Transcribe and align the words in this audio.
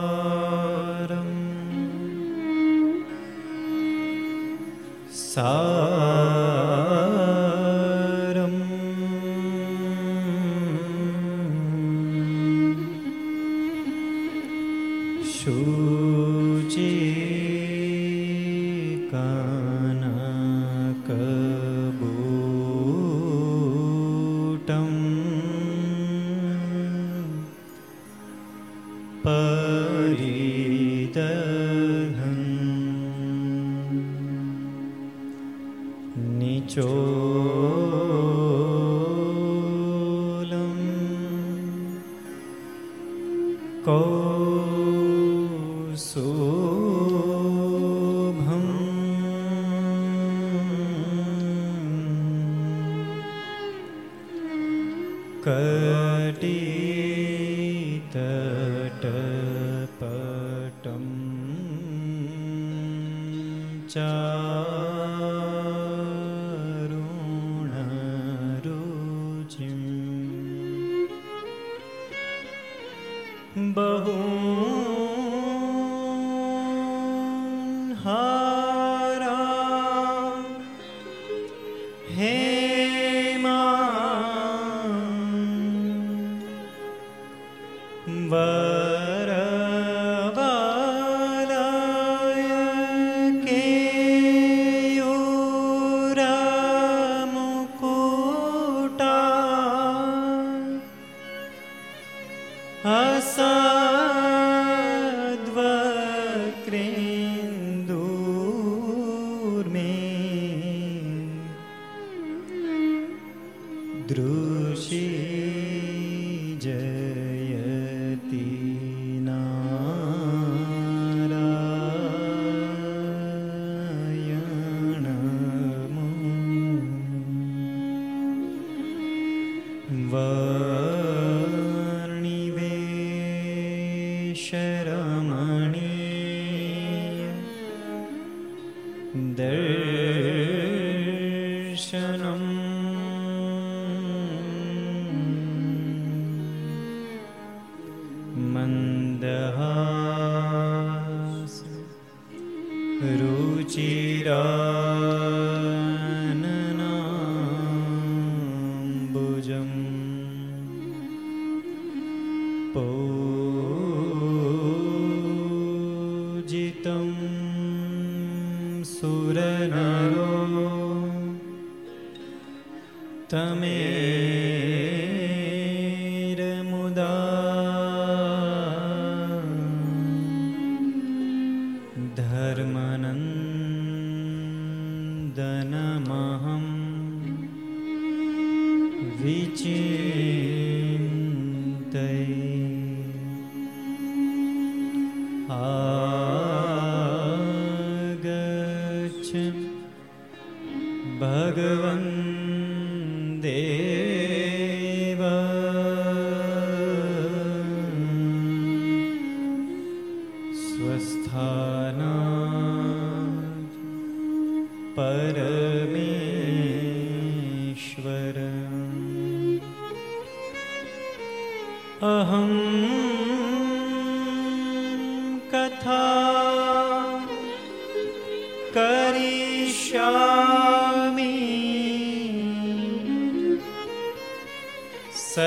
सुनीशारम् 0.00 1.38
सारम् 5.12 5.93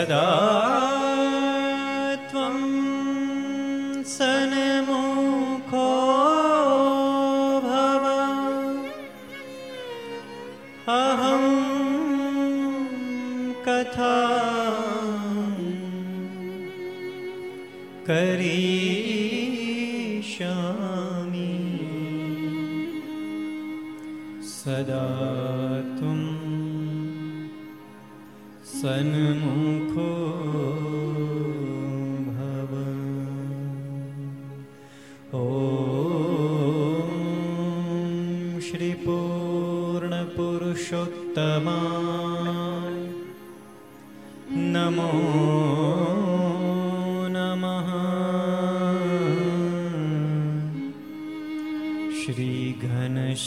ಸದಾ 0.09 0.98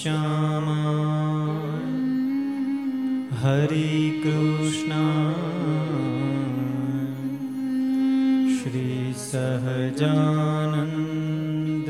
श्याम 0.02 0.68
हरि 3.42 3.90
कृष्ण 4.24 4.92
श्रीसहजानन्द 10.52 11.90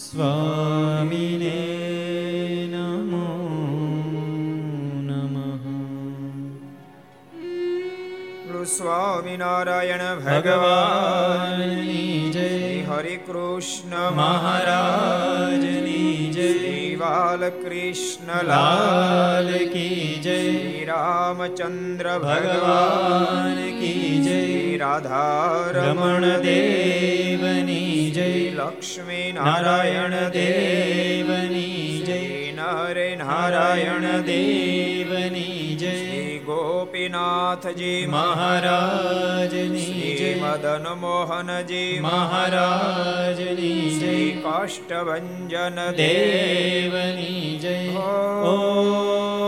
स्वामिने 0.00 1.54
नमो 2.74 3.28
नमः 5.08 5.64
स्वामिनारायण 8.74 10.02
भगवान् 10.26 11.76
जय 12.34 12.84
हरि 12.90 13.16
कृष्ण 13.30 14.10
महाराज 14.16 15.09
શ્રી 17.30 17.38
બાલકૃષ્ણ 17.38 18.46
લાલ 18.46 19.48
કી 19.68 20.20
જય 20.20 20.86
રામચંદ્ર 20.88 22.06
ભગવાન 22.18 23.58
કી 23.78 24.10
જય 24.20 24.40
રાધા 24.78 25.72
રમણ 25.74 26.26
દેવની 26.42 28.10
જય 28.10 28.28
લક્ષ્મી 28.58 29.28
નારાયણ 29.32 30.16
દેવની 30.32 32.02
જય 32.02 32.20
નરે 32.58 33.08
નારાયણ 33.16 34.08
દેવની 34.24 35.39
ગોપીનાથજી 37.00 38.06
મહારાજની 38.06 39.84
શ્રી 39.84 40.34
મદન 40.36 40.86
મોહનજી 41.00 42.00
મહારાજની 42.00 43.90
શ્રી 43.92 44.26
કાષ્ટભન 44.42 45.30
દેવ 45.48 45.96
દેવની 45.96 47.58
જય 47.58 47.76
ઓ 48.44 49.39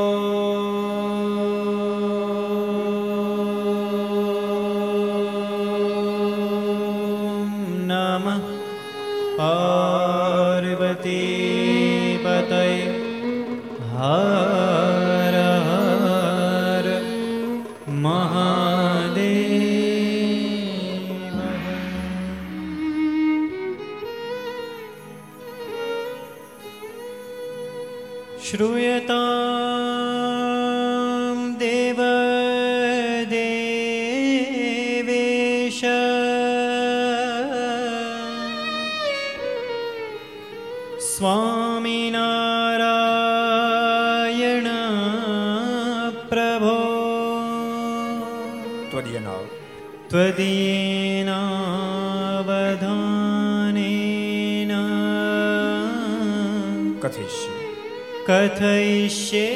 विश्ये 59.13 59.49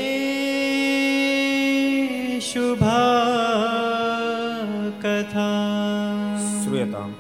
शुभा 2.47 3.05
कथा 5.05 5.47
श्रूयताम् 6.65 7.15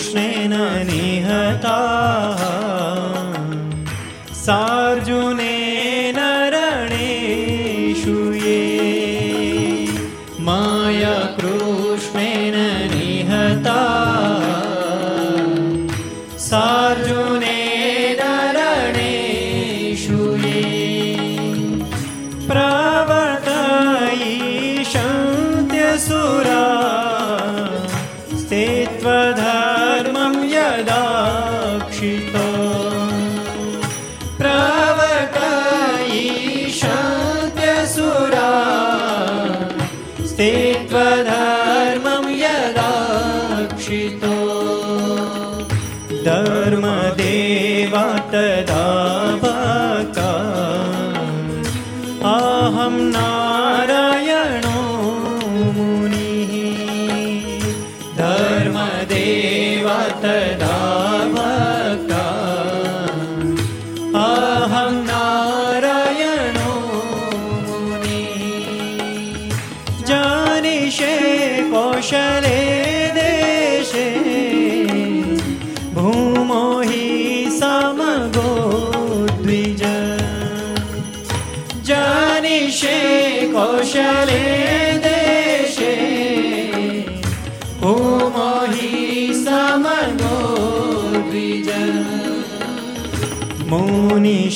Krishna. 0.00 0.29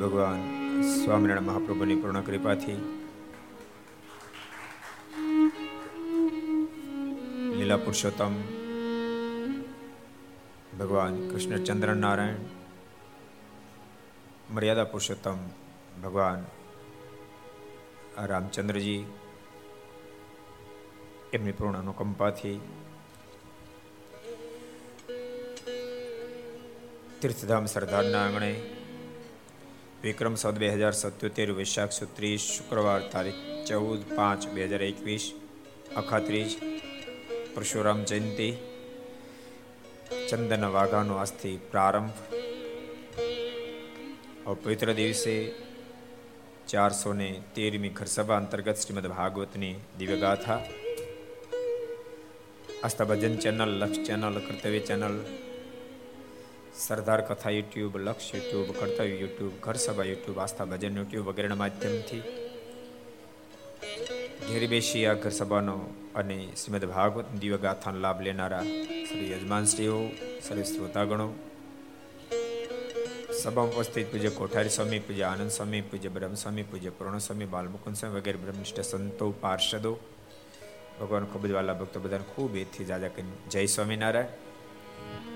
ભગવાન 0.00 0.40
સ્વામિનારાયણ 0.82 1.46
મહાપ્રભુની 1.46 1.96
પૂર્ણ 1.96 2.20
કૃપાથી 2.20 2.76
લીલા 7.56 7.76
પુરુષોત્તમ, 7.76 8.34
ભગવાન 10.78 11.14
કૃષ્ણચંદ્ર 11.28 11.92
નારાયણ, 11.94 12.40
મર્યાદા 14.50 14.84
પુરુષોત્તમ, 14.84 15.38
ભગવાન 16.02 16.40
રામચંદ્રજી, 18.26 19.04
એમની 21.32 21.52
પૂર્ણ 21.52 21.78
અનુકંપાથી 21.78 22.58
તીર્થધામ 27.20 27.66
સરદારના 27.66 28.22
આંગણે 28.24 28.52
વિક્રમ 30.02 30.36
સદ 30.36 30.56
બે 30.58 30.68
હજાર 30.72 30.94
સત્યોતેર, 30.96 31.50
વૈશાખ 31.52 31.92
સુત્રીસ, 31.92 32.40
શુક્રવાર 32.56 33.02
તારીખ 33.12 33.40
ચૌદ 33.68 34.00
પાંચ 34.16 34.46
બે 34.54 34.64
હજાર 34.64 34.82
એકવીસ, 34.82 35.24
અખાત્રીજ, 35.96 36.54
પરશુરામ 37.54 38.00
જયંતિ, 38.08 38.48
ચંદન 40.28 40.64
વાઘાનો 40.76 41.18
આજથી 41.20 41.56
પ્રારંભ. 41.70 42.16
પવિત્ર 44.62 44.94
દિવસે 44.94 45.34
ચારસો 46.66 47.12
ને 47.12 47.28
તેરમી 47.54 47.92
ઘરસભા 47.98 48.40
અંતર્ગત 48.42 48.76
શ્રીમદ 48.76 49.06
ભાગવતની 49.06 49.74
દિવ્યગાથા. 49.98 50.60
Aastha 52.84 53.04
Bhajan 53.04 53.36
channel, 53.36 53.76
Laksh 53.80 54.06
channel, 54.06 54.40
Kartavya 54.48 54.80
channel 54.80 55.16
Sardar 56.74 57.20
Katha 57.20 57.50
YouTube, 57.50 57.96
Laksh 57.96 58.34
YouTube, 58.34 58.68
કર્તવ્ય 58.70 59.04
યુટ્યુબ 59.04 59.52
ઘર 59.60 59.74
સભા 59.74 60.04
યુટ્યુબ, 60.04 60.38
આસ્થા 60.38 60.64
ભજન 60.64 60.96
યુટ્યુબ 60.96 61.28
વગેરેના 61.28 61.54
માધ્યમથી 61.54 62.22
ઘેર 64.48 64.68
બેસી 64.68 65.06
આ 65.06 65.14
ઘર 65.14 65.30
સભાનો 65.30 65.94
અને 66.14 66.48
શ્રીમદ 66.56 66.84
ભાગવત 66.84 67.24
દિવ્ય 67.40 67.56
ગાથાનો 67.56 67.98
લાભ 67.98 68.20
લેનારા 68.20 68.62
શ્રી 69.08 69.32
યજમાનશ્રીઓ, 69.32 70.10
શ્રી 70.48 70.64
શ્રોતાગણો, 70.64 71.34
સભા 73.42 73.62
ઉપસ્થિત 73.62 74.10
પૂજ્ય 74.10 74.28
કોઠારી 74.28 74.68
સ્વામી, 74.68 74.98
પૂજ્ય 74.98 75.22
આનંદ 75.22 75.50
સ્વામી, 75.50 75.80
પૂજ્ય 75.80 76.08
બ્રહ્મ 76.08 76.34
સ્વામી 76.34 76.62
પૂજ્ય 76.62 76.90
પૂર્ણ 76.90 77.18
સ્વામી 77.18 77.44
બાલમુકુંદ 77.44 77.96
સ્વામી 77.96 78.20
વગેરે 78.20 78.38
બ્રહ્મિષ્ઠ 78.38 78.80
સંતો, 78.80 79.30
પાર્ષદો, 79.30 79.98
ભગવાન 81.00 81.24
ખૂબ 81.24 81.46
જ 81.46 81.50
વાલા 81.50 81.72
ભક્તો 81.72 82.00
બધાને 82.00 82.24
ખૂબ 82.34 82.56
એથી 82.56 82.84
જાજા 82.84 83.08
કરીને 83.08 83.50
જય 83.50 83.66
સ્વામિનારાયણ. 83.66 84.49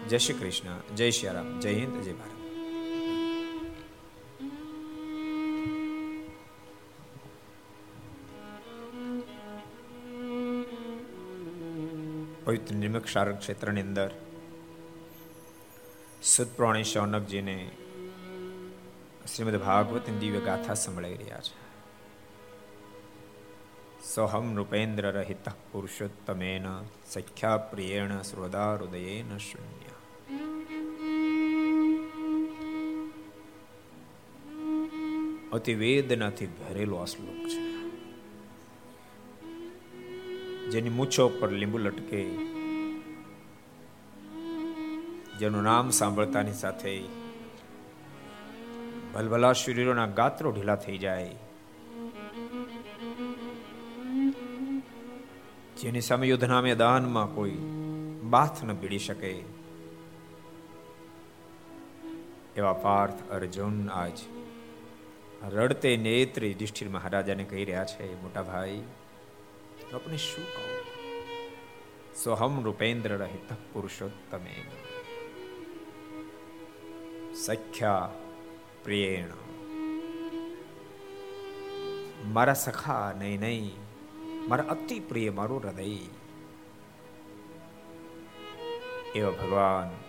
જય 0.08 0.18
શ્રી 0.18 0.34
કૃષ્ણ, 0.34 0.94
જય 0.96 1.10
શ્રી 1.10 1.28
રામ, 1.28 1.60
જય 1.60 1.74
હિન્દ, 1.74 2.02
જય 2.02 2.12
ભારત. 2.12 2.30
પવિત્ર 12.44 12.74
નિમક્ષાર 12.74 13.32
ક્ષેત્રની 13.32 13.80
અંદર 13.80 14.10
સુદપ્રાણી 16.22 16.84
શૌનકજીને 16.84 17.70
શ્રીમદ 19.34 19.56
ભાગવતની 19.56 20.18
દિવ્ય 20.18 20.40
ગાથા 20.40 20.74
સંભળાઈ 20.74 21.16
રહ્યા 21.16 21.38
છે. 21.38 21.63
સોહમ 24.04 24.46
નૃપેન્દ્ર 24.52 25.06
રહિત 25.14 25.46
પુરુષોત્તમેન 25.70 26.66
સખ્યા 27.06 27.60
પ્રિયેણ 27.68 28.12
શ્રોદા 28.22 28.72
હૃદયેન 28.72 29.30
શૂન્ય 29.40 29.94
અતિ 35.52 35.74
વેદનાથી 35.74 36.50
ભરેલો 36.58 36.98
આ 36.98 37.06
શ્લોક 37.06 37.40
છે 37.46 37.62
જેની 40.70 40.90
મૂછો 40.90 41.26
પર 41.38 41.50
લીંબુ 41.54 41.78
લટકે 41.78 42.22
જેનું 45.38 45.62
નામ 45.62 45.86
સાંભળતાની 45.92 46.58
સાથે 46.58 46.94
ભલભલા 49.14 49.54
શરીરોના 49.54 50.08
ગાત્રો 50.14 50.52
ઢીલા 50.52 50.78
થઈ 50.78 50.98
જાય 50.98 51.43
જેની 55.84 56.00
સામે 56.00 56.26
યુદ્ધના 56.26 56.60
મેદાનમાં 56.60 57.32
કોઈ 57.34 57.56
બાથ 58.24 58.60
ન 58.64 58.70
ભીડી 58.72 58.98
શકે. 58.98 59.32
એવા 62.56 62.72
પાર્થ 62.72 63.20
અર્જુન 63.30 63.76
આજ 63.90 64.16
રડતે 65.54 65.92
નેત્રે 65.96 66.46
યુધિષ્ઠિર 66.48 66.88
મહારાજાને 66.88 67.44
કહી 67.44 67.64
રહ્યા 67.64 67.84
છે, 67.84 68.06
મોટા 68.22 68.42
ભાઈ 68.42 68.80
આપણે 69.94 70.16
શું 70.16 70.48
કહું? 70.54 70.72
સોહમ 72.24 72.58
રૂપેન્દ્ર 72.64 73.18
રહિત 73.18 73.54
પુરુષોત્તમે 73.72 74.56
સખ્યા 77.36 78.10
પ્રિયેણ, 78.84 79.32
મારા 82.32 82.60
સખા, 82.66 83.06
નહીં 83.18 83.40
નહીં 83.40 83.83
મારા 84.48 84.64
અતિ 84.64 85.00
પ્રિય 85.00 85.30
મારું 85.30 85.60
હૃદય. 85.60 85.98
એવા 89.14 89.30
ભગવાન 89.30 90.04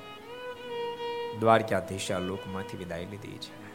દ્વારકાધીશા 1.40 2.20
લોકમાંથી 2.20 2.78
વિદાય 2.78 3.06
લીધી 3.06 3.38
છે. 3.38 3.66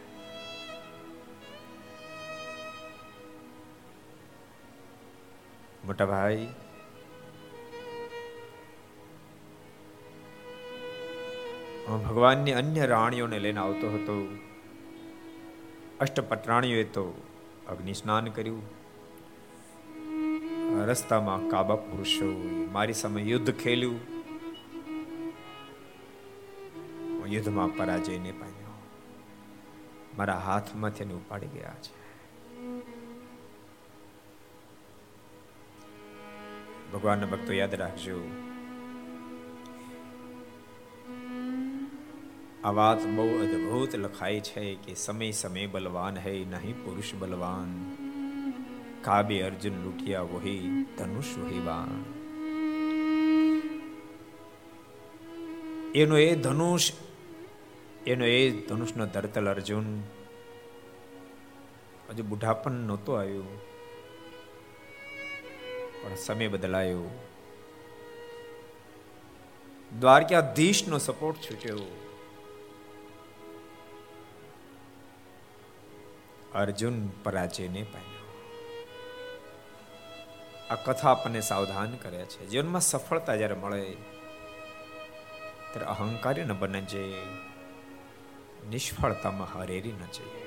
મોટા 5.84 6.04
ભાઈ 6.06 6.48
ભગવાનની 11.88 12.52
અન્ય 12.52 12.86
રાણીઓને 12.86 13.38
લઈને 13.38 13.60
આવતો 13.60 13.90
હતો. 13.90 14.36
અષ્ટપટરાણીઓએ 16.00 16.84
તો 16.84 17.22
અગ્નિ 17.68 17.92
સ્નાન 17.92 18.26
કર્યું. 18.26 18.79
રસ્તામાં 20.78 21.48
કાબા 21.48 21.76
પુરુષો 21.76 22.48
મારી 22.72 22.92
સામે 22.92 23.22
યુદ્ધ 23.22 23.52
ખેલ્યું. 23.52 24.20
યુદ્ધમાં 27.28 27.76
પરાજયને 27.76 28.32
પામ્યો 28.32 28.82
મારા 30.18 30.38
હાથમાંથી 30.38 31.04
એને 31.04 31.14
ઉપાડી 31.14 31.46
ગયા 31.46 31.74
છે. 31.82 32.00
ભગવાનના 36.92 37.26
ભક્તો 37.26 37.52
યાદ 37.52 37.74
રાખજો. 37.74 38.30
આ 42.64 42.70
વાત 42.70 43.06
બહુ 43.06 43.28
અદ્ભુત 43.28 43.96
લખાઈ 43.96 44.40
છે 44.40 44.74
કે 44.74 44.94
સમય 44.94 45.30
સમય 45.30 45.66
બલવાન 45.66 46.16
હૈ 46.16 46.44
નહીં 46.44 46.84
પુરુષ 46.84 47.14
બલવાન. 47.14 47.99
કાબે 49.04 49.42
અર્જુન 49.42 49.82
લૂટિયા 49.82 50.20
વોહી 50.20 50.86
ધનુષ 50.98 51.36
વહીવા 51.38 51.86
એનો 55.94 56.18
એ 56.18 56.34
ધનુષ, 56.34 56.92
એનો 58.06 58.24
એ 58.24 58.50
ધનુષનો 58.50 59.06
ધરતલ 59.06 59.48
અર્જુન, 59.48 60.02
હજુ 62.10 62.24
બુઢાપન 62.24 62.72
નહોતો 62.72 63.12
આવ્યો, 63.12 63.60
પણ 66.02 66.14
સમય 66.14 66.48
બદલાયો. 66.48 67.20
દ્વારકાધીશનો 70.00 70.98
સપોર્ટ 70.98 71.38
છૂટ્યો. 71.38 71.80
અર્જુન 76.54 77.08
પરાજયને 77.08 77.82
પામ્યો. 77.82 78.09
આ 80.70 80.74
કથા 80.74 81.10
આપણને 81.10 81.40
સાવધાન 81.40 81.96
કરે 81.96 82.24
છે. 82.24 82.46
જીવનમાં 82.46 82.80
સફળતા 82.80 83.36
જ્યારે 83.36 83.54
મળે, 83.54 83.84
ત્યારે 85.70 85.86
અહંકારી 85.86 86.44
ન 86.44 86.52
બને 86.52 86.80
જે, 86.80 87.22
નિષ્ફળતામાં 88.70 89.58
હરેરી 89.58 89.92
ન 89.92 90.04
જઈએ. 90.14 90.46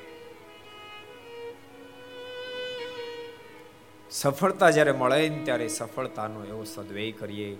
સફળતા 4.11 4.69
જ્યારે 4.69 4.91
મળે 4.91 5.29
ને 5.29 5.43
ત્યારે 5.43 5.67
સફળતાનો 5.67 6.45
એવો 6.45 6.63
સદવેય 6.63 7.11
કરીએ, 7.11 7.55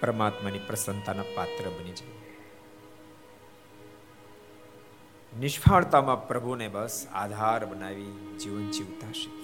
પરમાત્માની 0.00 0.58
પ્રસન્નતાના 0.58 1.22
પાત્ર 1.34 1.70
બની 1.70 1.92
જઈએ. 1.92 2.20
નિષ્ફળતામાં 5.38 6.28
પ્રભુને 6.28 6.68
બસ 6.68 7.06
આધાર 7.12 7.66
બનાવી 7.66 8.38
જીવન 8.38 8.70
જીવતા 8.70 9.12
શીખીએ. 9.12 9.43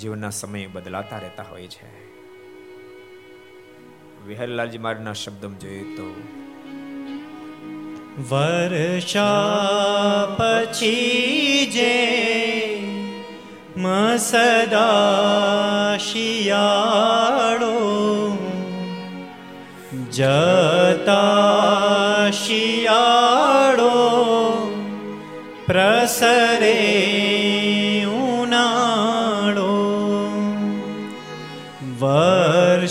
જીવનના 0.00 0.30
સમય 0.30 0.66
બદલાતા 0.66 1.18
રહેતા 1.18 1.42
હોય 1.42 1.66
છે. 1.66 2.06
વિહરલાલજી 4.26 4.78
મારના 4.78 5.12
શબ્દમાં 5.12 5.58
જોઈએ 5.58 5.96
તો, 5.96 6.14
વર્ષા 8.30 10.36
પછી 10.38 11.70
જે 11.74 11.96
મસદા 13.76 15.98
શિયાળો 15.98 17.76
જતા 20.12 22.30
શિયાળો 22.30 23.92
પ્રસરે 25.66 27.25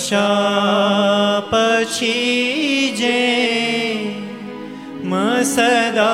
વર્ષા 0.06 1.42
પછી 1.44 2.92
જે 2.92 3.22
મસદા 5.04 6.10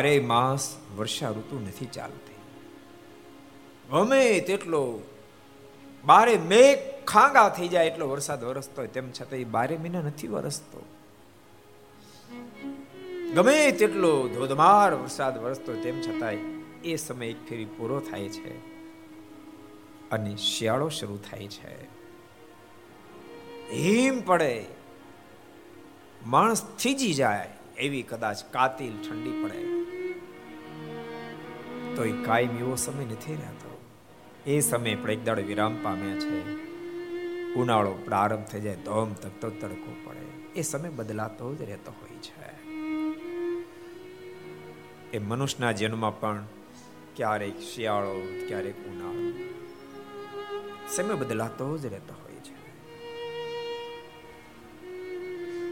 બારે 0.07 0.19
માસ 0.19 0.75
વર્ષા 0.97 1.29
ઋતુ 1.29 1.59
નથી 1.59 1.85
ચાલતી. 1.85 2.35
ગમે 3.89 4.39
તેટલો 4.39 5.01
બારે 6.05 6.37
મેઘ 6.37 6.79
ખાંગા 7.05 7.49
થઈ 7.49 7.67
જાય 7.67 7.87
એટલો 7.87 8.07
વરસાદ 8.09 8.43
વરસતો 8.43 8.81
હોય, 8.81 8.87
તેમ 8.87 9.11
છતાં 9.11 9.39
એ 9.39 9.43
બારે 9.43 9.77
મહિના 9.77 10.01
નથી 10.01 10.27
વરસતો. 10.27 10.85
ગમે 13.33 13.71
તેટલો 13.71 14.27
ધોધમાર 14.27 14.93
વરસાદ 14.93 15.37
વરસતો 15.37 15.75
તેમ 15.75 16.01
છતાંય 16.01 16.37
એ 16.83 16.95
સમય 16.95 17.27
એક 17.27 17.47
ફેરી 17.49 17.65
પૂરો 17.65 17.99
થાય 17.99 18.29
છે 18.29 18.57
અને 20.09 20.35
શિયાળો 20.35 20.89
શરૂ 20.89 21.17
થાય 21.17 21.47
છે. 21.47 21.83
હિમ 23.71 24.21
પડે, 24.21 24.65
માણસ 26.25 26.65
થીજી 26.79 27.13
જાય 27.13 27.56
એવી 27.77 28.01
કદાચ 28.01 28.43
કાતિલ 28.51 28.93
ઠંડી 28.97 29.43
પડે. 29.43 29.77
તો 31.95 32.05
એ 32.05 32.23
કાયમ 32.23 32.57
એવો 32.57 32.75
સમય 32.75 33.05
નથી 33.05 33.35
રહેતો. 33.35 33.81
એ 34.45 34.59
સમય 34.59 34.95
પણ 34.95 35.11
એક 35.11 35.25
દાડો 35.25 35.41
વિરામ 35.41 35.83
પામ્યા 35.83 36.19
છે. 36.19 36.67
ઉનાળો 37.53 37.91
પ્રારંભ 37.91 38.45
થઈ 38.45 38.61
જાય, 38.61 38.75
ધોમ 38.75 39.13
તકતો 39.13 39.49
તડકો 39.49 39.95
પડે. 40.05 40.53
એ 40.59 40.61
સમય 40.61 40.89
બદલાતો 40.89 41.55
જ 41.55 41.61
રહેતો 41.61 41.91
હોય 41.91 42.17
છે. 42.17 42.47
એ 45.11 45.19
મનુષ્યના 45.19 45.71
જન્મમાં 45.71 46.19
પણ 46.19 46.45
ક્યારેક 47.15 47.59
શિયાળો, 47.59 48.27
ક્યારેક 48.47 48.77
ઉનાળો, 48.77 49.31
સમય 50.89 51.15
બદલાતો 51.15 51.77
જ 51.77 51.85
રહેતો 51.85 52.13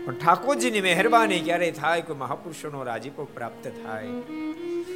પણ 0.06 0.18
ઠાકોરજીની 0.18 0.82
મહેરબાની 0.82 1.40
ક્યારે 1.42 1.68
થાય 1.74 2.02
કોઈ 2.02 2.18
મહાપુરુષોનો 2.18 2.82
રાજીપો 2.84 3.24
પ્રાપ્ત 3.32 3.64
થાય 3.78 4.12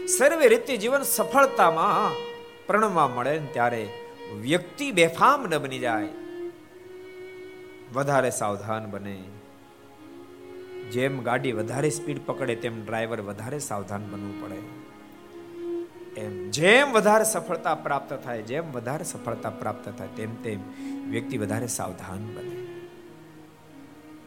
સર્વે 0.10 0.46
રીતે 0.48 0.74
જીવન 0.76 1.06
સફળતામાં 1.08 2.20
પ્રણવા 2.68 3.08
મળે 3.10 3.34
ને 3.38 3.50
ત્યારે 3.52 3.82
વ્યક્તિ 4.44 4.88
બેફામ 4.94 5.48
ન 5.48 5.56
બની 5.58 5.80
જાય 5.80 6.12
વધારે 7.92 8.32
સાવધાન 8.34 8.86
બને 8.90 9.16
જેમ 10.92 11.18
ગાડી 11.24 11.54
વધારે 11.54 11.92
સ્પીડ 11.92 12.22
પકડે 12.26 12.60
તેમ 12.60 12.80
ડ્રાઈવર 12.82 13.22
વધારે 13.24 13.60
સાવધાન 13.64 14.08
બનવું 14.08 14.38
પડે 14.42 14.62
એમ 16.18 16.38
જેમ 16.52 16.88
વધારે 16.92 17.26
સફળતા 17.26 17.78
પ્રાપ્ત 17.84 18.16
થાય 18.20 18.46
જેમ 18.46 18.72
વધારે 18.72 19.06
સફળતા 19.08 19.58
પ્રાપ્ત 19.58 19.92
થાય 19.92 20.16
તેમ 20.16 20.40
તેમ 20.44 20.72
વ્યક્તિ 21.10 21.38
વધારે 21.38 21.70
સાવધાન 21.74 22.26
બને 22.36 22.59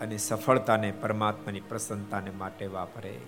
અને 0.03 0.17
સફળતાને, 0.17 0.93
પરમાત્માની 0.93 1.61
પ્રસન્નતાને 1.61 2.31
માટે 2.31 2.67
વાપરે. 2.67 3.19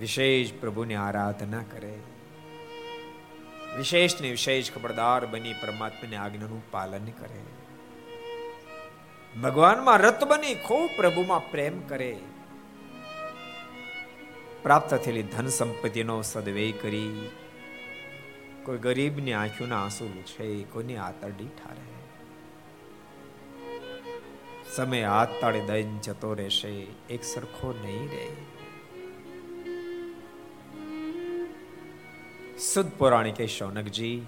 વિશેષ 0.00 0.52
પ્રભુની 0.60 0.94
આરાધના 0.94 1.62
કરે. 1.62 1.98
વિશેષ 3.76 4.20
ને 4.20 4.30
વિશેષ 4.30 4.72
ખબરદાર 4.72 5.26
બની 5.26 5.52
પરમાત્માની 5.52 6.16
આજ્ઞાનું 6.16 6.70
પાલન 6.70 7.04
કરે. 7.04 7.40
ભગવાનમાં 9.40 9.98
રત 9.98 10.24
બની 10.24 10.54
ખૂબ 10.54 10.90
પ્રભુમાં 10.96 11.50
પ્રેમ 11.50 11.80
કરે. 11.80 12.18
પ્રાપ્ત 14.62 14.94
થયેલી 14.94 15.22
ધન 15.22 15.46
સંપત્તિનો 15.46 16.22
સદવ્યય 16.22 16.72
કરી. 16.72 17.30
કોઈ 18.64 18.78
ગરીબની 18.78 19.32
આંખોના 19.32 19.82
આંસુ 19.82 20.08
છે 20.08 20.62
કોઈની 20.62 20.96
આતરડી 20.96 21.44
ઠારે. 21.44 21.87
સમય 24.76 25.04
હાથ 25.04 25.28
તાળે 25.40 25.60
દઈને 25.60 25.98
જતો 25.98 26.34
રહેશે, 26.34 26.72
એક 27.10 27.24
સરખો 27.24 27.70
નહીં 27.82 28.08
રહે. 28.10 28.26
સુદ 32.58 32.88
પૌરાણિકે 32.98 33.46
શૌનકજી, 33.46 34.18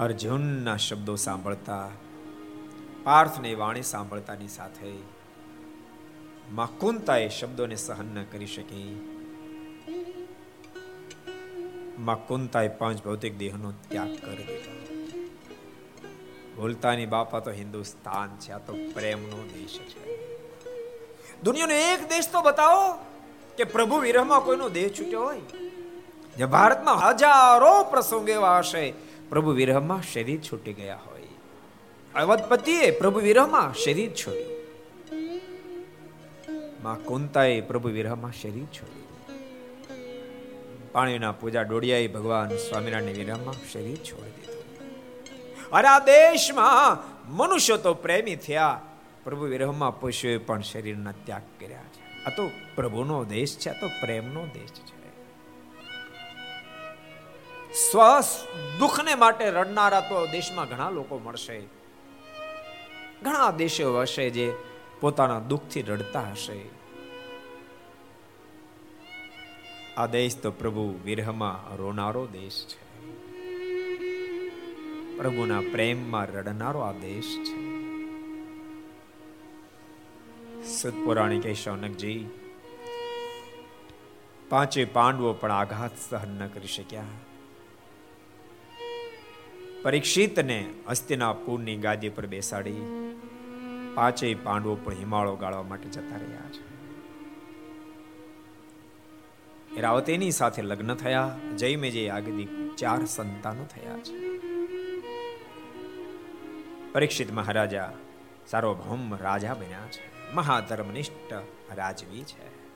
અર્જુનના 0.00 0.76
શબ્દો 0.76 1.16
સાંભળતા, 1.16 1.88
પાર્થની 3.04 3.54
વાણી 3.54 3.82
સાંભળતાની 3.82 4.48
સાથે 4.48 4.94
માં 6.52 6.78
કુંતા 6.78 7.18
એ 7.18 7.28
શબ્દોને 7.28 7.76
સહન 7.76 8.08
ન 8.14 8.24
કરી 8.24 8.46
શકી. 8.46 8.90
માકુંતાએ 11.98 12.68
પાંચ 12.80 13.04
ભૌતિક 13.04 13.38
દેહનો 13.38 13.70
ત્યાગ 13.88 14.12
કરી 14.24 14.44
દીધો. 14.44 14.75
ભૂલતાની 16.56 17.06
બાપા 17.06 17.40
તો 17.40 17.50
હિન્દુસ્તાન 17.50 18.36
છે, 18.40 18.52
આ 18.52 18.58
તો 18.58 18.72
પ્રેમનો 18.94 19.44
દેશ 19.54 19.78
છે. 19.78 20.02
દુનિયાનો 21.42 21.74
એક 21.74 22.08
દેશ 22.08 22.28
તો 22.32 22.42
બતાવો 22.42 22.92
કે 23.56 23.64
પ્રભુ 23.64 23.98
વિરહમાં 23.98 24.40
કોઈનો 24.40 24.68
દેહ 24.68 24.88
છૂટ્યો 24.88 25.22
હોય. 25.22 25.40
જે 26.36 26.44
ભારતમાં 26.44 26.98
હજારો 27.08 27.84
પ્રસંગ 27.84 28.28
એવા 28.28 28.58
હશે, 28.58 28.92
પ્રભુ 29.28 29.50
વિરહમાં 29.50 30.02
શરીર 30.02 30.40
છૂટી 30.40 30.72
ગયા 30.72 30.98
હોય. 31.06 31.22
અવધપતિએ 32.14 32.90
પ્રભુ 32.90 33.20
વિરહમાં 33.20 33.74
શરીર 33.74 34.10
છોડ્યું. 34.10 34.56
માં 36.82 37.04
કુંતાએ 37.04 37.60
પ્રભુ 37.60 37.88
વિરહમાં 37.88 38.32
શરીર 38.32 38.64
છોડ્યું. 38.64 39.06
પાણીના 40.92 41.32
પૂજા 41.32 41.62
ડોડિયાએ 41.62 42.06
ભગવાન 42.08 42.48
સ્વામિનારાયણ 42.48 43.12
વિરહમાં 43.12 43.54
શરીર 43.72 43.96
છોડી 43.96 44.30
દીધું. 44.30 44.65
અરે 45.72 45.88
આ 45.88 45.98
દેશમાં 45.98 46.98
મનુષ્ય 47.36 47.76
તો 47.76 47.94
પ્રેમી 47.94 48.36
થયા. 48.36 48.80
પ્રભુ 49.24 49.44
વિરહમાં 49.44 50.00
પશુએ 50.00 50.38
પણ 50.38 50.62
શરીરના 50.62 51.12
ત્યાગ 51.12 51.42
કર્યા 51.60 51.82
છે. 51.82 52.24
આ 52.24 52.30
તો 52.30 52.50
પ્રભુનો 52.74 53.24
દેશ 53.24 53.58
છે, 53.58 53.70
આ 53.70 53.80
તો 53.80 53.88
પ્રેમનો 53.88 54.46
દેશ 54.46 54.70
છે. 54.70 54.96
સ્વ 57.72 58.20
દુઃખને 58.78 59.14
માટે 59.14 59.50
રડનારા 59.50 60.00
તો 60.00 60.26
દેશમાં 60.26 60.68
ઘણા 60.68 60.90
લોકો 60.90 61.18
મળશે. 61.18 61.60
ઘણા 63.22 63.50
દેશો 63.50 64.00
હશે 64.00 64.30
જે 64.30 64.52
પોતાના 65.00 65.40
દુઃખથી 65.40 65.82
રડતા 65.82 66.20
હશે. 66.20 66.68
આ 69.96 70.06
દેશ 70.06 70.36
તો 70.36 70.50
પ્રભુ 70.50 70.94
વિરહમાં 71.04 71.76
રોનારો 71.76 72.26
દેશ 72.26 72.66
છે. 72.68 72.85
પ્રભુના 75.18 75.60
પ્રેમમાં 75.60 76.26
રડનારો 76.26 76.80
આ 76.80 76.92
દેશ 76.92 77.38
છે. 77.44 77.66
સતપુરાણી 80.62 81.40
કેશવનકજી 81.40 82.26
પાંચે 84.48 84.84
પાંડવો 84.84 85.32
પણ 85.32 85.52
આઘાત 85.52 85.90
સહન 86.10 86.28
ન 86.28 86.46
કરી 86.46 86.66
શક્યા. 86.66 87.02
પરીક્ષિતને 89.82 90.70
હસ્તિનાપુરની 90.88 91.76
ગાદી 91.76 92.08
પર 92.08 92.26
બેસાડી 92.26 92.80
પાંચેય 93.94 94.34
પાંડવો 94.34 94.74
પણ 94.74 94.92
હિમાળો 94.92 95.36
ગાળવા 95.36 95.62
માટે 95.62 95.88
જતા 95.88 96.16
રહ્યા 96.16 96.50
છે. 96.50 96.66
રાવતેની 99.80 100.30
સાથે 100.30 100.62
લગ્ન 100.62 100.94
થયા, 100.94 101.38
જય 101.56 101.76
મેજે 101.76 102.10
આગદી 102.10 102.74
ચાર 102.78 103.04
સંતાનો 103.04 103.64
થયા 103.64 103.98
છે. 103.98 104.35
પરીક્ષિત 106.96 107.32
મહારાજા, 107.32 107.92
સાર્વભૌમ 108.46 109.14
રાજા 109.14 109.54
બન્યા 109.54 109.88
છે. 109.88 110.34
મહાધર્મનિષ્ઠ 110.34 111.32
રાજવી 111.74 112.24
છે. 112.24 112.72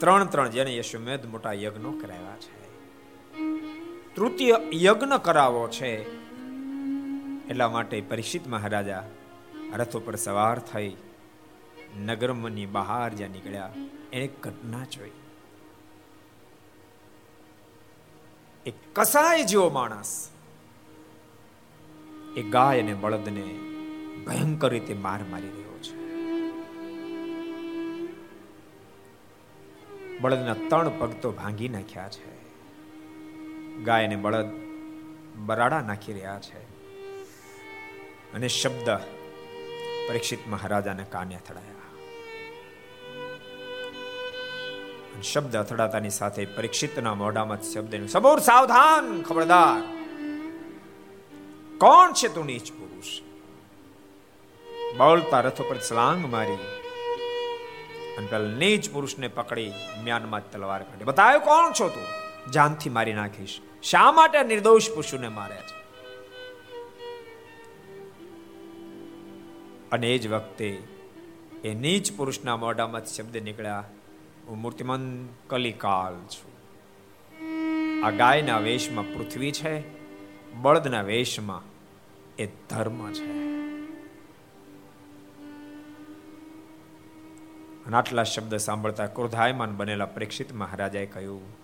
ત્રણ 0.00 0.24
ત્રણ 0.24 0.48
જેને 0.48 0.76
યશુમેદ 0.76 1.26
મોટા 1.26 1.52
યજ્ઞો 1.52 1.90
કરાવ્યા 1.90 2.36
છે. 2.36 2.68
તૃતીય 4.14 4.54
યજ્ઞ 4.74 5.12
કરાવો 5.22 5.68
છે. 5.68 6.20
એટલા 7.48 7.68
માટે 7.68 8.00
પરીક્ષિત 8.00 8.48
મહારાજા 8.48 9.06
રથ 9.74 9.96
ઉપર 9.96 10.16
સવાર 10.16 10.58
થઈ 10.58 10.96
નગરમની 11.98 12.66
બહાર 12.66 13.14
જ્યાં 13.14 13.30
નીકળ્યા 13.30 13.72
એને 14.12 14.26
ઘટના 14.26 14.84
જોઈ. 14.84 15.10
એક 18.66 18.74
કસાય 18.92 19.44
જેવો 19.44 19.70
માણસ 19.70 20.30
એ 22.36 22.42
ગાય 22.42 22.82
અને 22.82 22.94
બળદને 22.94 23.58
ભયંકર 24.26 24.70
રીતે 24.70 24.94
માર 24.94 25.22
મારી 25.22 25.48
રહ્યો 25.48 25.78
છે. 25.82 25.96
બળદના 30.18 30.54
ત્રણ 30.54 30.88
પગ 30.98 31.12
તો 31.12 31.32
ભાંગી 31.32 31.68
નાખ્યા 31.68 32.08
છે. 32.08 32.52
ગાય 33.84 34.04
અને 34.04 34.16
બળદ 34.16 34.46
બરાડા 35.36 35.80
નાખી 35.80 36.12
રહ્યા 36.12 36.40
છે. 36.40 36.60
અને 38.32 38.48
શબ્દ 38.48 38.90
પરીક્ષિત 40.08 40.38
મહારાજાને 40.48 41.04
કાને 41.10 41.34
અથડાયા. 41.34 41.76
શબ્દ 45.22 45.56
અથડાતાની 45.56 46.10
સાથે 46.10 46.44
પરીક્ષિતના 46.44 47.14
મોઢામાં 47.14 47.62
શબ્દ 47.62 48.06
સબોર 48.06 48.38
સાવધાન, 48.38 49.22
ખબરદાર 49.22 49.95
કોણ 51.78 52.12
છે 52.12 52.28
તું 52.30 52.46
નીચ 52.46 52.68
પુરુષ 52.72 53.10
બોલતા 54.96 55.40
રથ 55.40 55.60
ઉપર 55.60 55.78
છલાંગ 55.78 56.22
મારી 56.26 56.60
અને 58.14 58.26
પેલા 58.26 58.52
નીચ 58.56 58.86
પુરુષને 58.90 59.28
પકડી 59.30 59.70
મ્યાનમાં 60.02 60.46
તલવાર 60.52 60.82
કાઢી 60.82 61.08
બતાવ્યો 61.08 61.42
કોણ 61.42 61.74
છો 61.74 61.88
તું 61.90 62.06
જાનથી 62.52 62.92
મારી 62.92 63.16
નાખીશ 63.18 63.56
શા 63.84 64.06
માટે 64.12 64.38
નિર્દોષ 64.44 64.88
પશુને 64.90 65.28
માર્યા 65.30 65.68
છે 65.68 65.76
અને 69.92 70.08
એ 70.08 70.16
જ 70.18 70.24
વખતે 70.28 70.70
એ 71.64 71.74
નીચ 71.80 72.12
પુરુષના 72.16 72.56
મોઢામાં 72.58 73.04
શબ્દ 73.08 73.44
નીકળ્યા 73.44 73.84
હું 74.46 74.58
મૂર્તિમંત 74.58 75.12
કલિકાલ 75.48 76.16
છું 76.30 76.56
આ 78.02 78.16
ગાયના 78.16 78.58
વેશમાં 78.62 79.12
પૃથ્વી 79.12 79.52
છે 79.54 79.74
બળદના 80.62 81.02
વેશમાં 81.02 81.62
એ 82.38 82.46
ધર્મ 82.46 83.12
છે. 83.12 83.46
આટલા 87.94 88.22
શબ્દ 88.22 88.56
સાંભળતા 88.56 89.06
ક્રોધાયમાન 89.06 89.76
બનેલા 89.76 90.06
પ્રેક્ષિત 90.06 90.52
મહારાજાએ 90.52 91.06
કહ્યું, 91.06 91.56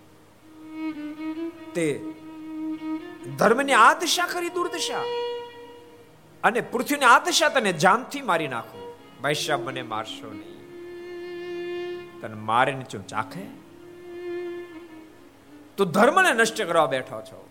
તે 1.73 1.99
ધર્મની 3.37 3.73
આ 3.73 3.93
કરી 4.33 4.49
દુર્દશા? 4.49 5.03
અને 6.43 6.61
પૃથ્વીની 6.61 7.05
આ 7.05 7.19
દશા 7.19 7.49
તને 7.49 7.73
જાનથી 7.73 8.21
મારી 8.21 8.47
નાખો? 8.47 8.97
ભાઈ 9.21 9.33
સાહેબ, 9.33 9.67
મને 9.67 9.81
મારશો 9.81 10.33
નહીં. 10.33 10.53
તને 12.21 12.33
મારે 12.33 12.73
નીચું 12.73 13.07
ચાખે 13.07 13.45
તું 15.77 15.91
ધર્મને 15.91 16.33
નષ્ટ 16.33 16.61
કરવા 16.61 16.85
બેઠો 16.85 17.21
છો. 17.21 17.49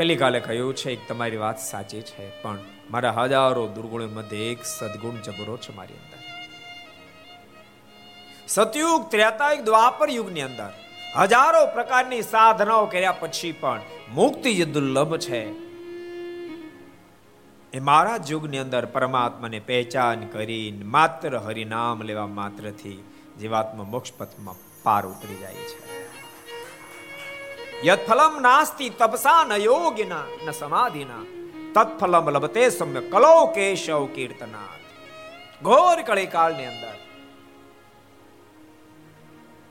કલિકાલે 0.00 0.40
કહ્યું 0.40 0.74
છે, 0.74 0.92
એક 0.92 1.02
તમારી 1.08 1.40
વાત 1.44 1.58
સાચી 1.62 2.02
છે, 2.02 2.26
પણ 2.42 2.60
મારા 2.90 3.16
હજારો 3.16 3.64
દુર્ગુણો 3.68 4.06
મધ્ય 4.08 4.52
એક 4.52 4.60
સદગુણ 4.66 5.18
જબરો 5.26 5.56
છે 5.56 5.74
મારી 5.76 5.98
અંદર. 6.02 6.20
સતયુગ, 8.48 9.02
ત્રેતાયુગ, 9.10 9.64
દ્વાપર 9.64 10.08
યુગની 10.10 10.40
અંદર 10.40 10.70
હજારો 11.16 11.60
પ્રકારની 11.66 12.22
સાધનાઓ 12.22 12.86
કર્યા 12.86 13.18
પછી 13.20 13.52
પણ 13.52 13.82
મુક્તિ 14.14 14.54
જે 14.54 14.66
દુર્લભ 14.74 15.14
છે, 15.18 15.42
એ 17.72 17.80
મારા 17.80 18.18
યુગની 18.30 18.64
અંદર 18.64 18.84
પરમાત્માને 18.86 19.60
પહેચાન 19.60 20.26
કરી 20.32 20.66
માત્ર 20.96 21.38
હરિનામ 21.38 22.02
લેવા 22.02 22.26
માત્રથી 22.40 22.98
જીવાત્મા 23.40 23.92
મોક્ષ 23.94 24.18
પથમાં 24.18 24.66
પાર 24.82 25.02
ઉતરી 25.06 25.40
જાય 25.40 25.70
છે. 25.70 25.89
યત 27.82 28.00
ફલમ 28.06 28.34
નાસ્તિ 28.40 28.86
તપસા 28.92 29.42
ન 29.42 29.52
યોગિના 29.58 30.26
ન 30.38 30.48
સમાધિના 30.52 31.22
તત્ફલમ 31.74 32.26
લભતે 32.30 32.64
સમ્ય 32.70 33.02
કલો 33.08 33.36
કેશવ 33.50 34.02
કીર્તનાથ 34.12 34.82
ઘોર 35.62 35.98
કળી 36.02 36.28
કાળની 36.28 36.66
અંદર 36.66 36.96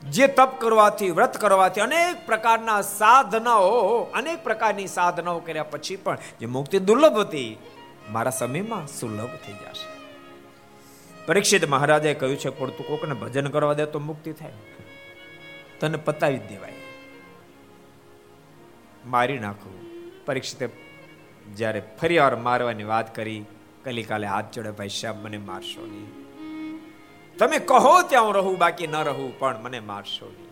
જે 0.02 0.26
તપ 0.30 0.50
કરવાથી 0.56 1.12
વ્રત 1.12 1.38
કરવાથી 1.38 1.84
અનેક 1.84 2.26
પ્રકારના 2.26 2.80
સાધનાઓ 2.90 3.78
અનેક 4.14 4.42
પ્રકારની 4.42 4.88
સાધનાઓ 4.88 5.38
કર્યા 5.42 5.70
પછી 5.70 6.00
પણ 6.00 6.26
જે 6.40 6.46
મુક્તિ 6.48 6.82
દુર્લભ 6.82 7.20
હતી 7.20 7.52
મારા 8.10 8.34
સમયમાં 8.34 8.90
સુલભ 8.90 9.38
થઈ 9.40 9.56
જશે 9.62 9.88
પરીક્ષિત 11.24 11.68
મહારાજે 11.68 12.16
કહ્યું 12.16 12.38
છે 12.38 12.50
પણ 12.52 12.76
તું 12.76 12.90
કોકને 12.90 13.14
ભજન 13.16 13.54
કરવા 13.54 13.76
દે 13.76 13.88
તો 13.88 13.98
મુક્તિ 14.02 14.36
થાય 14.36 14.58
તને 15.80 15.98
પતાવી 16.02 16.46
દેવાય 16.48 16.79
મારી 19.06 19.38
નાખું. 19.38 19.76
પરીક્ષિતે 20.26 20.68
જ્યારે 21.54 21.82
ફરી 22.00 22.18
મારવાની 22.42 22.84
વાત 22.84 23.14
કરી 23.16 23.44
કલિકાલે 23.84 24.26
હાથ 24.26 24.52
જોડે, 24.52 24.70
ભાઈ 24.70 24.88
સાહેબ, 24.88 25.24
મને 25.24 25.38
મારશો 25.38 25.86
નહીં. 25.86 26.08
તમે 27.38 27.58
કહો 27.58 28.02
ત્યાં 28.02 28.24
હું 28.24 28.34
રહું, 28.34 28.58
બાકી 28.58 28.86
ન 28.86 28.96
રહું, 28.96 29.38
પણ 29.38 29.62
મને 29.62 29.80
મારશો 29.80 30.26
નહીં. 30.26 30.50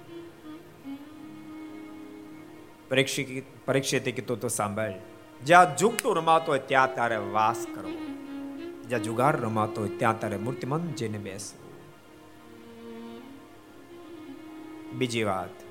પરીક્ષિત 3.66 4.04
કીધું 4.04 4.40
તો 4.40 4.48
સાંભળ, 4.48 4.92
જ્યાં 5.44 5.76
જુગતું 5.76 6.16
રમાતો 6.16 6.52
હોય 6.52 6.58
ત્યાં 6.58 6.94
તારે 6.94 7.16
વાસ 7.16 7.66
કરવો. 7.74 7.98
જ્યાં 8.88 9.02
જુગાર 9.02 9.40
રમાતો 9.40 9.80
હોય 9.80 9.88
ત્યાં 9.88 10.20
તારે 10.20 10.36
મૂર્તિમંત 10.36 10.96
જઈને 10.96 11.18
બેસવું. 11.18 11.68
બીજી 14.98 15.22
વાત 15.22 15.67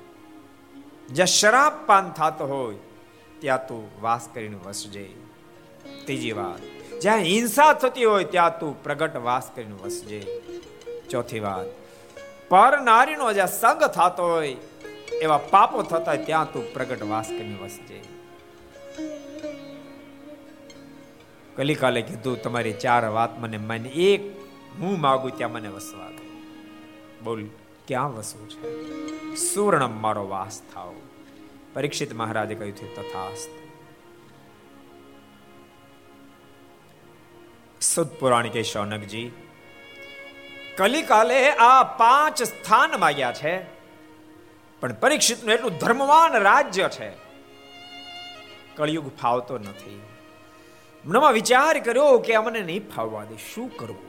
જ્યાં 1.08 1.26
શરાબ 1.26 1.86
પાન 1.86 2.10
થતો 2.10 2.46
હોય, 2.46 2.74
ત્યાં 3.38 3.66
તું 3.68 4.02
વાસ 4.02 4.28
કરીને 4.34 4.56
વસજે. 4.64 5.08
ત્રીજી 6.04 6.32
વાત, 6.32 6.60
જ્યાં 7.00 7.18
હિંસા 7.18 7.72
થતી 7.72 8.04
હોય, 8.04 8.24
ત્યાં 8.24 8.60
તું 8.60 8.82
પ્રગટ 8.82 9.16
વાસ 9.16 9.50
કરીને 9.54 9.74
વસજે. 9.74 10.40
ચોથી 11.10 11.40
વાત, 11.40 11.66
પર 12.48 12.80
નારીનો 12.80 13.32
જ્યાં 13.32 13.48
સંગ 13.48 13.84
થતો 13.84 14.22
હોય, 14.22 14.56
એવા 15.22 15.38
પાપો 15.38 15.82
થતા 15.82 16.12
હોય, 16.12 16.24
ત્યાં 16.24 16.52
તું 16.52 16.74
પ્રગટ 16.74 17.02
વાસ 17.02 17.28
કરીને 17.28 17.54
વસજે. 17.54 18.02
કલિકાલે 21.56 22.02
કીધું, 22.02 22.42
તમારી 22.42 22.72
ચાર 22.72 23.08
વાત 23.08 23.38
મને 23.38 23.58
મને, 23.58 23.88
એક 23.88 24.40
હું 24.78 25.00
માગું, 25.00 25.36
ત્યાં 25.36 25.52
મને 25.52 25.68
વસવા 25.68 26.08
દે. 26.08 26.28
બોલ. 27.24 27.44
ક્યાં 27.88 28.14
વસવું 28.14 28.48
છે? 28.50 29.36
સુવર્ણ 29.36 29.86
મારો 29.86 30.28
વાસ 30.28 30.62
થાવ 30.74 30.94
પરીક્ષિત 31.74 32.14
મહારાજે 32.14 32.54
કહ્યું 32.54 32.76
છે, 32.76 32.94
તથાસ્ત. 32.94 33.50
સુદ 37.82 38.08
પુરાણ 38.08 38.48
કે 38.48 38.62
શૌનકજી, 38.62 39.30
કલિકાલે 40.76 41.52
આ 41.52 41.82
પાંચ 41.82 42.42
સ્થાન 42.42 43.00
માગ્યા 43.00 43.32
છે, 43.32 43.62
પણ 44.80 44.92
પરીક્ષિતનું 44.92 45.54
એટલું 45.54 45.78
ધર્મવાન 45.78 46.38
રાજ્ય 46.38 46.88
છે. 46.88 47.10
કળિયુગ 48.76 49.16
ફાવતો 49.16 49.58
નથી. 49.58 50.02
મનમાં 51.04 51.32
વિચાર 51.32 51.80
કર્યો 51.80 52.18
કે 52.18 52.34
અમને 52.34 52.60
નહીં 52.60 52.90
ફાવવા 52.90 53.24
દે. 53.24 53.36
શું 53.54 53.76
કરવું? 53.76 54.07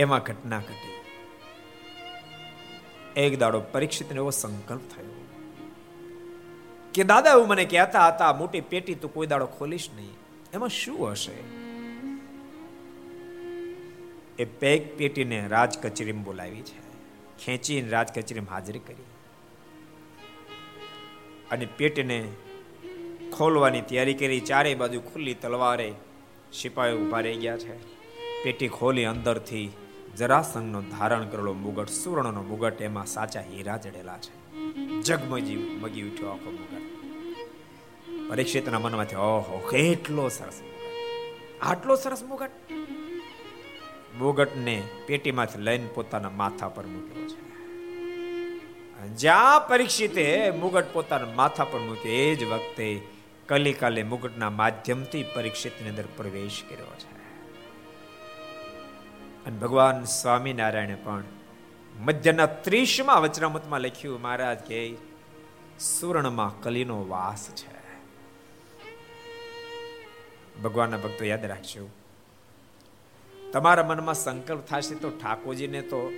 એમાં 0.00 0.18
ઘટના 0.18 0.58
ઘટી. 0.58 0.90
એક 3.20 3.38
દાડો 3.38 3.60
પરીક્ષિત 3.60 4.12
એવો 4.12 4.30
સંકલ્પ 4.30 4.80
થયો 4.96 5.26
કે, 6.94 7.04
દાદા, 7.04 7.30
એવું 7.30 7.48
મને 7.48 7.64
કહેતા 7.64 8.08
હતા, 8.08 8.32
મોટી 8.32 8.60
પેટી 8.60 8.94
તું 8.94 9.14
કોઈ 9.14 9.26
દાડો 9.26 9.46
ખોલીશ 9.46 9.88
નહીં. 9.96 10.10
એમાં 10.52 10.68
શું 10.68 11.10
હશે? 11.10 11.32
એ 14.42 14.44
પેક 14.44 14.98
પેટીને 14.98 15.48
રાજ 15.48 15.78
કચેરીમાં 15.78 16.24
બોલાવી 16.24 16.62
છે. 16.62 16.80
ખેંચીને 17.44 17.88
રાજ 17.88 18.08
કચેરીમાં 18.08 18.54
હાજરી 18.54 18.78
કરી. 18.78 19.02
અને 21.50 21.66
પેટીને 21.76 22.28
ખોલવાની 23.32 23.80
તૈયારી 23.80 24.14
કરી. 24.14 24.40
ચારે 24.40 24.74
બાજુ 24.74 25.00
ખુલ્લી 25.00 25.34
તલવારે 25.34 25.92
સિપાહીઓ 26.52 26.98
ઊભા 26.98 27.20
રહી 27.20 27.34
ગયા 27.34 27.58
છે. 27.58 28.00
પેટી 28.44 28.68
ખોલી 28.68 29.04
અંદરથી 29.04 29.72
જરાસંઘનો 30.16 30.82
ધારણ 30.82 31.26
કરેલો 31.26 31.52
મુગટ, 31.52 31.88
સુવર્ણનો 31.88 32.42
મુગટ, 32.42 32.82
એમાં 32.82 33.06
સાચા 33.06 33.40
હીરા 33.40 33.76
જડેલા 33.76 34.18
છે. 34.18 34.50
જગમજી 35.02 35.56
મગી 35.56 36.02
ઉઠ્યો 36.02 36.28
આખો 36.28 36.50
મુગટ. 36.50 36.80
પરીક્ષિતના 38.30 38.78
મનમાંથી, 38.78 39.16
ઓહો, 39.16 39.68
કેટલો 39.70 40.28
સરસ 40.28 40.60
આટલો 41.62 41.96
સરસ 41.96 42.22
મુગટ? 42.22 42.50
મુગટને 44.18 44.82
પેટીમાંથી 45.06 45.58
લઈને 45.58 45.88
પોતાના 45.94 46.30
માથા 46.30 46.68
પર 46.68 46.86
મૂક્યો 46.86 47.28
છે. 47.28 47.50
જ્યાં 49.08 49.68
પરીક્ષિતે 49.68 50.50
મુગટ 50.50 50.92
પોતાના 50.92 51.26
માથા 51.26 51.64
પર 51.64 51.78
મૂક્યો, 51.78 52.12
એ 52.12 52.34
જ 52.34 52.44
વખતે 52.44 53.00
કલિકાલે 53.48 54.02
મુગટના 54.02 54.50
માધ્યમથી 54.50 55.22
પરીક્ષિતની 55.22 55.88
અંદર 55.88 56.04
પ્રવેશ 56.16 56.62
કર્યો 56.68 56.86
છે. 56.86 57.19
અને 59.46 59.58
ભગવાન 59.58 60.04
સ્વામિનારાયણે 60.04 60.94
પણ 60.94 61.24
મધ્યના 62.00 62.46
ત્રીસમાં 62.46 63.22
વચનામતમાં 63.22 63.80
લખ્યું, 63.80 64.20
મહારાજ, 64.20 64.58
કે 64.58 64.96
સુવર્ણમાં 65.80 66.62
કલીનો 66.62 67.08
વાસ 67.08 67.50
છે. 67.50 67.80
ભગવાનના 70.62 70.96
ભક્તો, 70.96 71.24
યાદ 71.24 71.44
રાખજો, 71.44 71.88
તમારા 73.52 73.82
મનમાં 73.82 74.14
સંકલ્પ 74.14 74.60
થશે 74.60 74.94
તો 74.94 75.10
ઠાકોરજીને 75.10 75.80
તો 75.82 76.12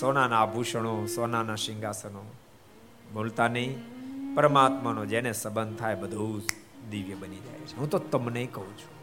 સોનાના 0.00 0.42
આભૂષણો, 0.42 1.06
સોનાના 1.06 1.56
સિંહાસનો, 1.56 2.24
બોલતા 3.12 3.48
નહીં, 3.48 3.72
પરમાત્માનો 4.34 5.04
જેને 5.06 5.32
સંબંધ 5.32 5.78
થાય 5.78 5.94
બધું 5.94 6.42
દિવ્ય 6.90 7.14
બની 7.14 7.36
જાય 7.36 7.58
છે. 7.58 7.76
હું 7.76 7.90
તો 7.90 7.98
તમને 7.98 8.46
કહું 8.46 8.78
છું 8.78 8.97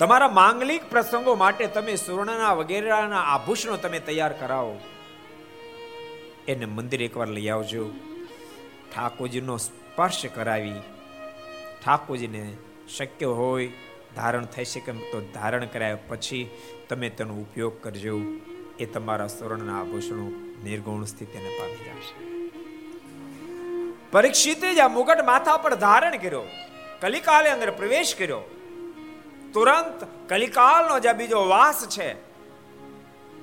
તમારા 0.00 0.28
માંગલિક 0.28 0.90
પ્રસંગો 0.90 1.34
માટે 1.34 1.66
તમે 1.66 1.96
સુવર્ણના 1.96 2.52
વગેરેના 2.52 3.20
આભૂષણો 3.20 3.76
તમે 3.76 4.00
તૈયાર 4.00 4.32
કરાવો. 4.32 4.80
એને 6.48 6.64
મંદિર 6.66 7.02
એકવાર 7.02 7.28
લઈ 7.28 7.48
આવજો. 7.48 7.90
ઠાકોરજીનો 8.96 9.56
સ્પર્શ 9.56 10.26
કરાવી. 10.34 10.80
ઠાકોરજીને 11.86 12.56
શક્ય 12.96 13.26
હોય, 13.26 13.72
ધારણ 14.16 14.44
થઈ 14.44 14.64
શકે 14.64 14.92
તો 14.92 15.20
ધારણ 15.34 15.64
કરાય, 15.64 15.94
પછી 15.94 16.50
તમે 16.88 17.10
તેનો 17.10 17.34
ઉપયોગ 17.34 17.82
કરજો. 17.82 18.20
એ 18.78 18.84
તમારા 18.84 19.26
સુવર્ણના 19.26 19.80
આભૂષણો 19.80 20.30
નિર્ગુણ 20.64 21.04
સ્થિતિને 21.04 21.58
પામી 21.58 21.74
જશે. 21.74 22.48
પરીક્ષિતે 24.10 24.74
જ 24.74 24.78
આ 24.78 24.88
મુગટ 24.88 25.24
માથા 25.24 25.56
પર 25.56 25.74
ધારણ 25.74 26.16
કર્યો. 26.16 26.42
કલિકાલે 27.00 27.50
અંદર 27.50 27.70
પ્રવેશ 27.70 28.14
કર્યો. 28.18 28.59
તુરંત 29.52 30.06
કલિકાલનો 30.28 30.98
જે 30.98 31.12
બીજો 31.12 31.48
વાસ 31.48 31.88
છે 31.88 32.30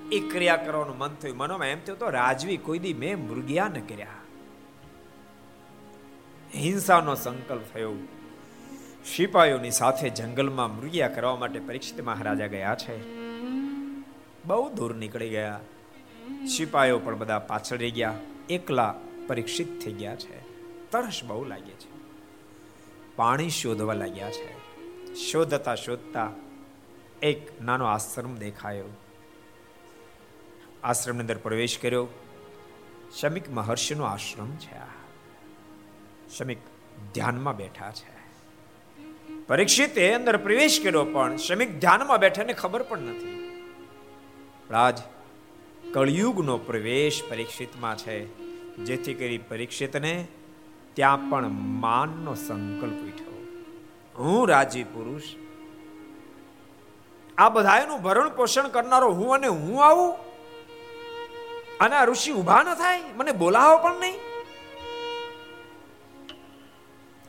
એ 0.10 0.20
ક્રિયા 0.20 0.56
કરવાનું 0.56 0.98
મન 0.98 1.10
થયું. 1.10 1.38
મનોમાં 1.38 1.68
એમ 1.68 1.80
થયું 1.80 2.00
તો 2.00 2.10
રાજવી 2.10 2.58
કોઈ 2.58 2.80
દી 2.80 2.94
મેં 2.94 3.18
મૃગિયા 3.18 3.68
ન 3.68 3.74
કર્યા. 3.74 4.08
હિંસાનો 6.56 7.16
સંકલ્પ 7.16 7.62
થયો. 7.74 7.94
સિપાહીઓની 9.06 9.72
સાથે 9.72 10.10
જંગલમાં 10.10 10.78
મૃગિયા 10.78 11.08
કરવા 11.08 11.36
માટે 11.36 11.60
પરીક્ષિત 11.60 12.02
મહારાજા 12.02 12.48
ગયા 12.48 12.76
છે. 12.76 13.16
બહુ 14.46 14.70
દૂર 14.70 14.96
નીકળી 14.96 15.30
ગયા. 15.30 15.60
સિપાહીઓ 16.58 17.00
પણ 17.00 17.18
બધા 17.18 17.40
પાછળ 17.40 17.78
રહી 17.78 17.92
ગયા. 17.92 18.14
એકલા 18.50 18.96
પરીક્ષિત 19.28 19.82
થઈ 19.82 19.94
ગયા 19.94 20.16
છે. 20.16 20.42
તરસ 20.92 21.22
બહુ 21.24 21.46
લાગે 21.46 21.72
છે. 21.72 21.98
પાણી 23.16 23.50
શોધવા 23.50 23.94
લાગ્યા 23.94 24.32
છે. 24.32 24.57
શોધતા 25.18 25.76
શોધતા 25.76 26.32
એક 27.22 27.62
નાનો 27.62 27.86
આશ્રમ 27.86 28.36
દેખાયો. 28.36 28.84
આશ્રમની 30.84 31.22
અંદર 31.22 31.38
પ્રવેશ 31.38 31.80
કર્યો. 31.80 32.08
શમિક 33.20 33.50
મહર્ષિનો 33.50 34.04
આશ્રમ 34.04 34.56
છે 34.56 34.76
આ. 34.76 34.86
શમિક 36.38 36.58
ધ્યાનમાં 37.14 37.58
બેઠા 37.58 37.92
છે. 37.92 38.18
પરીક્ષિતે 39.48 40.14
અંદર 40.14 40.38
પ્રવેશ 40.38 40.82
કર્યો 40.84 41.06
પણ 41.06 41.38
શમિક 41.38 41.80
ધ્યાનમાં 41.80 42.20
બેઠાને 42.20 42.54
ખબર 42.54 42.84
પણ 42.84 43.00
નથી. 43.00 43.62
રાજ, 44.70 44.98
કળિયુગનો 45.94 46.58
પ્રવેશ 46.58 47.24
પરીક્ષિતમાં 47.30 47.98
છે. 47.98 48.38
જેથી 48.78 49.14
કરી 49.14 49.38
પરીક્ષિતને 49.38 50.28
ત્યાં 50.94 51.30
પણ 51.30 51.48
માનનો 51.50 52.36
સંકલ્પ 52.36 52.94
ઉઠ્યો. 52.94 53.27
હું 54.18 54.48
રાજી 54.48 54.84
પુરુષ. 54.84 55.22
આ 57.38 57.50
બધાનું 57.50 58.02
ભરણ 58.02 58.30
પોષણ 58.30 58.68
કરનારો 58.68 59.12
હું 59.12 59.34
અને 59.34 59.48
હું 59.48 59.86
આવું? 59.86 60.16
અને 61.80 61.96
આ 61.96 62.06
ઋષિ 62.06 62.32
ઊભા 62.32 62.64
ન 62.64 62.76
થાય? 62.76 63.02
મને 63.16 63.32
બોલાવો 63.32 63.78
પણ 63.78 64.00
નહીં? 64.00 64.14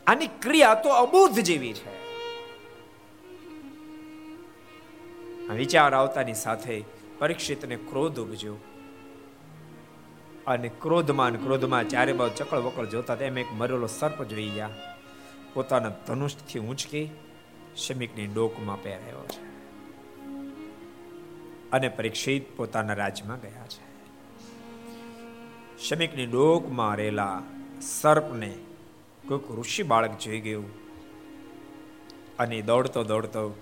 આની 0.07 0.27
ક્રિયા 0.27 0.73
તો 0.73 0.89
અબોધ 0.89 1.31
જેવી 1.31 1.73
છે. 1.73 1.99
વિચાર 5.53 5.93
આવતાની 5.93 6.33
સાથે 6.33 6.85
પરીક્ષિતને 7.19 7.75
ક્રોધ 7.75 8.19
ઉપજ્યો. 8.19 8.55
અને 10.47 10.69
ક્રોધમાં 10.69 11.31
ક્રોધમાં 11.31 11.87
ચારે 11.87 12.13
બાજુ 12.13 12.35
ચકળ 12.35 12.57
વકળ 12.57 12.85
જોતા 12.85 13.15
તેમ 13.15 13.37
એક 13.37 13.47
મરેલો 13.53 13.87
સર્પ 13.87 14.23
જોઈ 14.23 14.49
ગયા. 14.49 14.69
પોતાના 15.59 15.89
ધનુષથી 16.07 16.59
ઊંચકી 16.59 17.09
શમિકની 17.77 18.27
ડોકમાં 18.27 18.83
પહેરાયો 18.83 19.25
છે. 19.25 19.39
અને 21.71 21.89
પરીક્ષિત 21.89 22.57
પોતાના 22.57 22.93
રાજ્યમાં 22.93 23.39
ગયા 23.39 23.67
છે. 23.67 23.89
શમિકની 25.83 26.25
ડોકમાં 26.25 26.95
રહેલા 26.95 27.41
સર્પને 27.81 28.57
કોઈક 29.27 29.59
ઋષિ 29.59 29.83
બાળક 29.83 30.17
જોઈ 30.17 30.39
ગયું 30.39 30.71
અને 32.37 32.61
દોડતો 32.61 33.03
દોડતો 33.03 33.55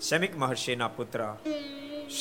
શમિક 0.00 0.38
મહર્ષિના 0.38 0.88
પુત્ર 0.88 1.36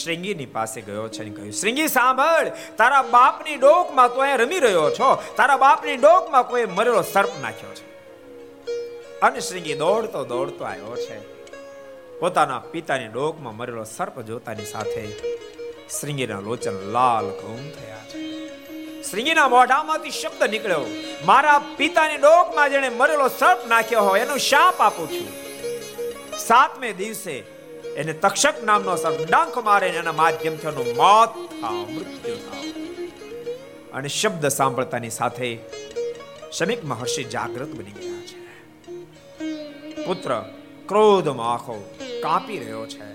શ્રીંગીની 0.04 0.46
પાસે 0.46 0.82
ગયો 0.82 1.08
છે 1.08 1.22
અને 1.22 1.30
કહ્યું, 1.30 1.52
શ્રીંગી, 1.52 1.88
સાંભળ! 1.88 2.52
તારા 2.78 3.02
બાપની 3.02 3.56
ડોકમાં 3.56 4.08
તો 4.08 4.16
અહીંયા 4.16 4.36
રમી 4.36 4.60
રહ્યો 4.60 4.92
છો. 4.92 5.24
તારા 5.38 5.58
બાપની 5.58 5.98
ડોકમાં 5.98 6.44
કોઈ 6.50 6.66
મરેલો 6.66 7.02
સર્પ 7.02 7.30
નાખ્યો 7.42 7.74
છે. 7.74 7.93
અને 9.26 9.40
શ્રીંગી 9.48 9.78
દોડતો 9.84 10.22
દોડતો 10.32 10.64
આવ્યો 10.70 10.96
છે. 11.04 11.18
પોતાના 12.20 12.62
પિતાની 12.72 13.12
ડોકમાં 13.14 13.56
મરેલો 13.58 13.84
સર્પ 13.84 14.16
જોતાની 14.30 14.72
સાથે 14.72 15.04
શ્રીંગીના 15.96 16.42
લોચન 16.48 16.78
લાલ 16.96 17.28
ઘઉં 17.40 17.64
થયા 17.76 18.06
છે. 18.10 18.22
શ્રીંગીના 19.08 19.48
મોઢામાંથી 19.56 20.18
શબ્દ 20.20 20.42
નીકળ્યો, 20.54 20.86
મારા 21.30 21.60
પિતાની 21.80 22.20
ડોકમાં 22.22 22.70
જેણે 22.74 22.90
મરેલો 23.00 23.28
સર્પ 23.40 23.60
નાખ્યો 23.72 24.04
હોય 24.08 24.22
એનો 24.26 24.38
શાપ 24.50 24.78
આપું 24.88 25.08
છું. 25.16 25.32
સાતમે 26.48 26.90
દિવસે 27.02 27.36
એને 28.00 28.14
તક્ષક 28.24 28.58
નામનો 28.70 28.96
સર્પ 29.04 29.20
ડાંખ 29.30 29.58
મારે 29.68 29.88
એના 30.02 30.16
માધ્યમથી 30.22 30.72
એનું 30.74 30.90
મોત 31.02 31.32
થાવ 31.62 31.78
મૃત્યુ 31.96 32.38
થાવ 32.48 32.66
અને 33.94 34.10
શબ્દ 34.20 34.44
સાંભળતાની 34.60 35.14
સાથે 35.20 35.50
શમિક 36.58 36.82
મહર્ષિ 36.92 37.24
જાગૃત 37.36 37.72
બની 37.80 37.96
ગયા. 38.00 38.13
પુત્ર 40.06 40.32
ક્રોધમાં 40.88 41.54
આખો 41.54 41.76
કાપી 42.24 42.58
રહ્યો 42.58 42.86
છે. 42.86 43.08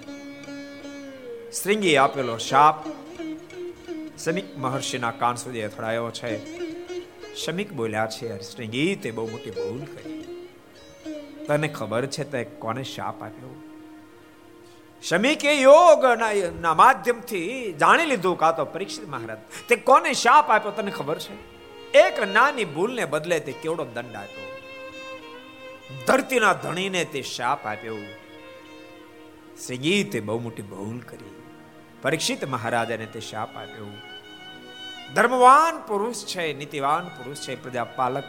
શ્રીંગી 1.52 1.96
આપેલો 1.96 2.36
શાપ 2.38 2.76
શમિક 4.18 4.58
મહર્ષિના 4.58 5.10
કાન 5.10 5.36
સુધી 5.36 5.62
અથડાયો 5.62 6.10
છે. 6.10 6.32
શમિક 7.34 7.72
બોલ્યા 7.72 8.06
છે 8.06 8.40
શ્રીંગી, 8.42 8.94
તે 8.94 9.10
બહુ 9.10 9.28
મોટી 9.30 9.50
ભૂલ 9.50 9.84
કરી. 9.84 10.48
તને 11.46 11.68
ખબર 11.68 12.06
છે 12.06 12.24
તે 12.24 12.44
કોને 12.44 12.82
શાપ 12.84 13.22
આપ્યો? 13.22 13.54
શમિકે 15.02 15.52
યોગ 15.54 16.04
ના 16.60 16.74
માધ્યમથી 16.74 17.74
જાણી 17.80 18.06
લીધું 18.06 18.38
કા 18.38 18.52
તો 18.52 18.64
પરીક્ષિત 18.64 19.08
મહારાજ, 19.08 19.38
તે 19.68 19.76
કોને 19.76 20.12
શાપ 20.12 20.50
આપ્યો 20.50 20.72
તને 20.72 20.90
ખબર 20.90 21.18
છે? 21.18 21.36
એક 21.98 22.16
નાની 22.32 22.64
ભૂલને 22.64 23.04
બદલે 23.04 23.40
તે 23.40 23.52
કેવડો 23.52 23.84
દંડ 23.84 24.16
આપ્યો? 24.16 24.46
ધરતીના 26.06 26.52
ધણીને 26.52 27.04
તે 27.04 27.22
શાપ 27.22 27.66
આપ્યો. 27.66 27.96
શ્રીજી 29.66 30.04
તે 30.04 30.20
બહુ 30.20 30.38
મોટી 30.38 30.62
ભૂલ 30.62 30.98
કરી. 30.98 31.42
પરીક્ષિત 32.02 32.44
મહારાજાને 32.44 33.06
તે 33.06 33.20
શાપ 33.20 33.56
આપ્યો. 33.56 33.86
ધર્મવાન 35.14 35.86
પુરુષ 35.86 36.24
છે, 36.24 36.52
નીતિવાન 36.52 37.08
પુરુષ 37.08 37.36
છે, 37.36 37.62
પ્રજાપાલક 37.62 38.24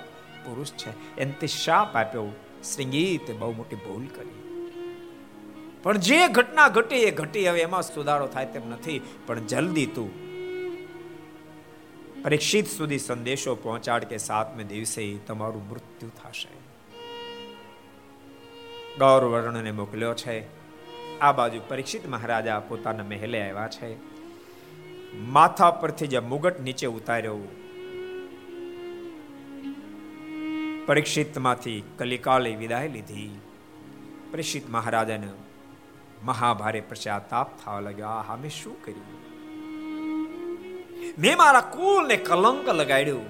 પુરુષ 0.45 0.71
છે, 0.71 1.17
એને 1.17 1.31
તે 1.31 1.47
શાપ 1.47 1.95
આપ્યો. 1.95 2.27
શ્રીજી 2.73 3.17
તે 3.17 3.33
બહુ 3.33 3.51
મોટી 3.51 3.75
ભૂલ 3.75 4.07
કરી. 4.07 4.63
પણ 5.83 5.97
જે 5.97 6.27
ઘટના 6.27 6.67
ઘટી 6.67 6.95
એ 6.95 7.11
ઘટી, 7.11 7.49
હવે 7.49 7.61
એમાં 7.61 7.81
સુધારો 7.81 8.27
થાય 8.27 8.45
તેમ 8.45 8.69
નથી, 8.69 9.01
પણ 9.25 9.39
જલ્દી 9.39 9.85
તું 9.85 10.29
પરીક્ષિત 12.23 12.67
સુધી 12.67 12.99
સંદેશો 12.99 13.55
પહોંચાડ 13.55 14.03
કે 14.03 14.17
સાતમે 14.17 14.63
દિવસે 14.63 15.17
તમારું 15.17 15.69
મૃત્યુ 15.69 16.09
થશે. 16.09 16.58
ગૌર 18.99 19.23
વર્ણને 19.23 19.71
મોકલ્યો 19.71 20.13
છે. 20.13 20.47
આ 21.19 21.31
બાજુ 21.31 21.59
પરીક્ષિત 21.67 22.07
મહારાજા 22.07 22.59
પોતાના 22.59 23.03
મહેલે 23.03 23.49
આવ્યા 23.49 23.67
છે. 23.67 23.97
માથા 25.15 25.71
પરથી 25.71 26.07
જે 26.07 26.19
મુગટ 26.19 26.59
નીચે 26.59 26.87
ઉતાર્યો. 26.87 27.37
પરીક્ષિતમાંથી 30.85 31.83
કલિકાલે 31.97 32.55
વિદાય 32.55 32.87
લીધી. 32.87 33.39
પરીક્ષિત 34.31 34.69
મહારાજાને 34.69 35.27
મહાભારે 36.23 36.81
પશ્ચાતાપ 36.81 37.57
થવા 37.65 37.79
લાગ્યો. 37.79 38.07
આ 38.07 38.35
મેં 38.35 38.49
શું 38.49 38.83
કર્યું? 38.85 39.19
મેં 41.19 41.37
મારા 41.37 41.61
કુલને 41.61 42.17
કલંક 42.17 42.69
લગાડ્યું. 42.69 43.25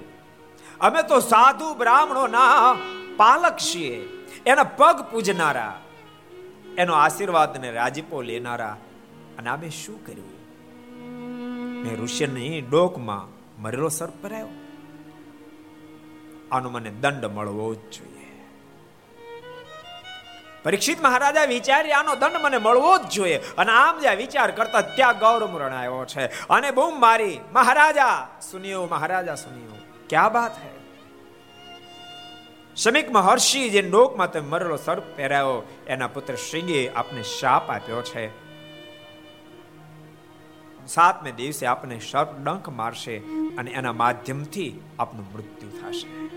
અમે 0.80 1.02
તો 1.02 1.20
સાધુ 1.20 1.74
બ્રાહ્મણો 1.74 2.26
ના 2.26 2.76
પાલક 3.16 3.56
છીએ. 3.56 4.19
એના 4.46 4.62
પગ 4.62 5.00
પૂજનારા, 5.10 5.80
એનો 6.78 6.94
આશીર્વાદ 6.94 7.56
ને 7.56 7.70
રાજીપો 7.70 8.22
લેનારા. 8.22 8.76
અને 9.38 9.50
આમે 9.50 9.70
શું 9.70 10.06
કર્યું? 10.06 10.30
મેં 11.82 12.02
ઋષિની 12.02 12.60
ડોકમાં 12.60 13.28
મરેલો 13.62 13.88
સર્પ 13.88 14.12
ભરાયો. 14.22 14.48
આનો 16.52 16.70
મને 16.70 16.90
દંડ 16.90 17.24
મળવો 17.24 17.74
જ 17.74 17.78
જોઈએ. 17.78 18.46
પરીક્ષિત 20.62 21.00
મહારાજા 21.00 21.44
વિચારી 21.44 21.92
આનો 21.92 22.14
દંડ 22.14 22.32
મને 22.42 22.58
મળવો 22.58 22.98
જ 22.98 23.02
જોઈએ. 23.08 23.36
અને 23.36 23.72
આમ 23.72 24.00
જે 24.00 24.14
વિચાર 24.14 24.50
કરતા 24.50 24.80
ત્યાં 24.80 25.18
ગૌરવ 25.18 25.62
આવ્યો 25.62 26.04
છે. 26.04 26.26
અને 26.26 26.70
બૂમ 26.70 27.00
મારી, 27.00 27.40
મહારાજા, 27.52 28.28
સુનિયો 28.50 28.86
મહારાજા, 28.86 29.34
સુનિયો, 29.34 29.72
ક્યાં 30.08 30.32
બાત 30.32 30.58
હે? 30.58 30.69
શમિક 32.82 33.10
મહર્ષિ 33.10 33.68
જે 33.68 33.82
ડોકમાં 33.82 34.32
તમે 34.32 34.48
મરેલો 34.48 34.76
સર્પ 34.76 35.02
પહેરાયો, 35.16 35.68
એના 35.86 36.06
પુત્ર 36.06 36.34
શ્રીંગે 36.34 36.88
આપને 36.88 37.22
શાપ 37.22 37.70
આપ્યો 37.70 38.02
છે. 38.02 38.28
સાતમે 40.86 41.32
દિવસે 41.32 41.66
આપને 41.66 41.98
સર્પ 41.98 42.28
ડંખ 42.44 42.68
મારશે 42.68 43.18
અને 43.58 43.70
એના 43.70 43.92
માધ્યમથી 43.92 44.80
આપનું 44.98 45.26
મૃત્યુ 45.32 45.70
થશે. 45.70 46.28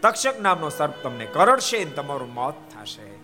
તક્ષક 0.00 0.40
નામનો 0.40 0.68
સર્પ 0.68 0.94
તમને 1.02 1.26
કરડશે 1.26 1.84
તમારું 1.84 2.34
મોત 2.34 2.54
થશે. 2.54 3.14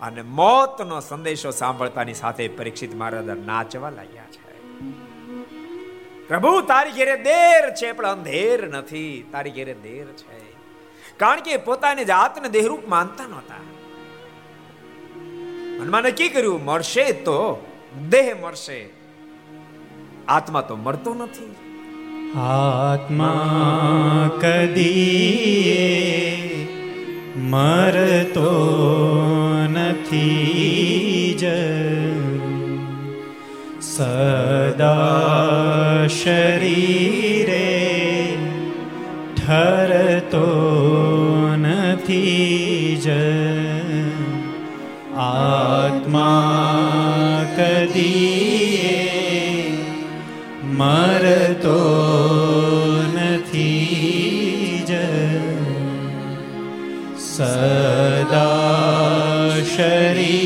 અને 0.00 0.22
મોતનો 0.22 1.00
સંદેશો 1.00 1.50
સાંભળતાની 1.50 2.14
સાથે 2.14 2.48
પરીક્ષિત 2.48 2.94
મહારાજ 2.94 3.28
નાચવા 3.28 3.90
લાગ્યા 3.90 4.24
છે. 4.24 4.56
પ્રભુ, 6.28 6.60
તારી 6.60 6.90
ઘેરે 6.90 7.16
દેર 7.16 7.74
છે, 7.74 7.92
પણ 7.92 8.06
અંધેર 8.06 8.68
નથી. 8.68 9.28
તારી 9.32 9.50
ઘેરે 9.50 9.74
દેર 9.74 10.06
છે. 10.06 10.43
કારણ 11.16 11.40
કે 11.40 11.56
પોતાની 11.56 12.04
જાતને 12.04 12.48
દેહરૂપ 12.48 12.88
માનતા 12.88 13.24
નહોતા. 13.24 13.60
મનમાં 15.78 16.02
નક્કી 16.02 16.28
કર્યું 16.28 16.64
મળશે 16.64 17.12
તો 17.12 17.66
દેહ 18.08 18.36
મળશે 18.42 18.90
આત્મા 20.28 20.60
તો 20.60 20.76
મળતો 20.76 21.14
નથી. 21.14 21.56
આત્મા 22.38 24.30
કદી 24.38 26.56
મરતો 27.36 28.52
નથી 29.68 31.36
જ. 31.40 31.44
સદા 33.82 36.06
શરીરે 36.06 37.68
ઠરતો 39.36 40.73
નથી 42.04 43.00
જ 43.00 43.06
આત્મા 45.26 46.24
કદી 47.56 49.04
મરતો 50.78 51.80
નથી 53.16 54.84
જ 54.88 54.92
સદા 57.26 58.44
શરીરે 59.72 60.43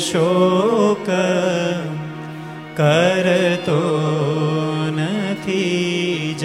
શોક 0.00 1.06
કરતો 2.76 3.80
નથી 4.90 6.34
જ. 6.38 6.42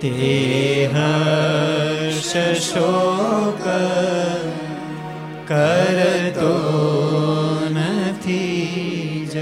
તે 0.00 0.90
હર્ષ 0.92 2.36
શોક 2.60 3.64
કરતો 5.48 6.54
નથી 7.70 9.28
જ. 9.32 9.36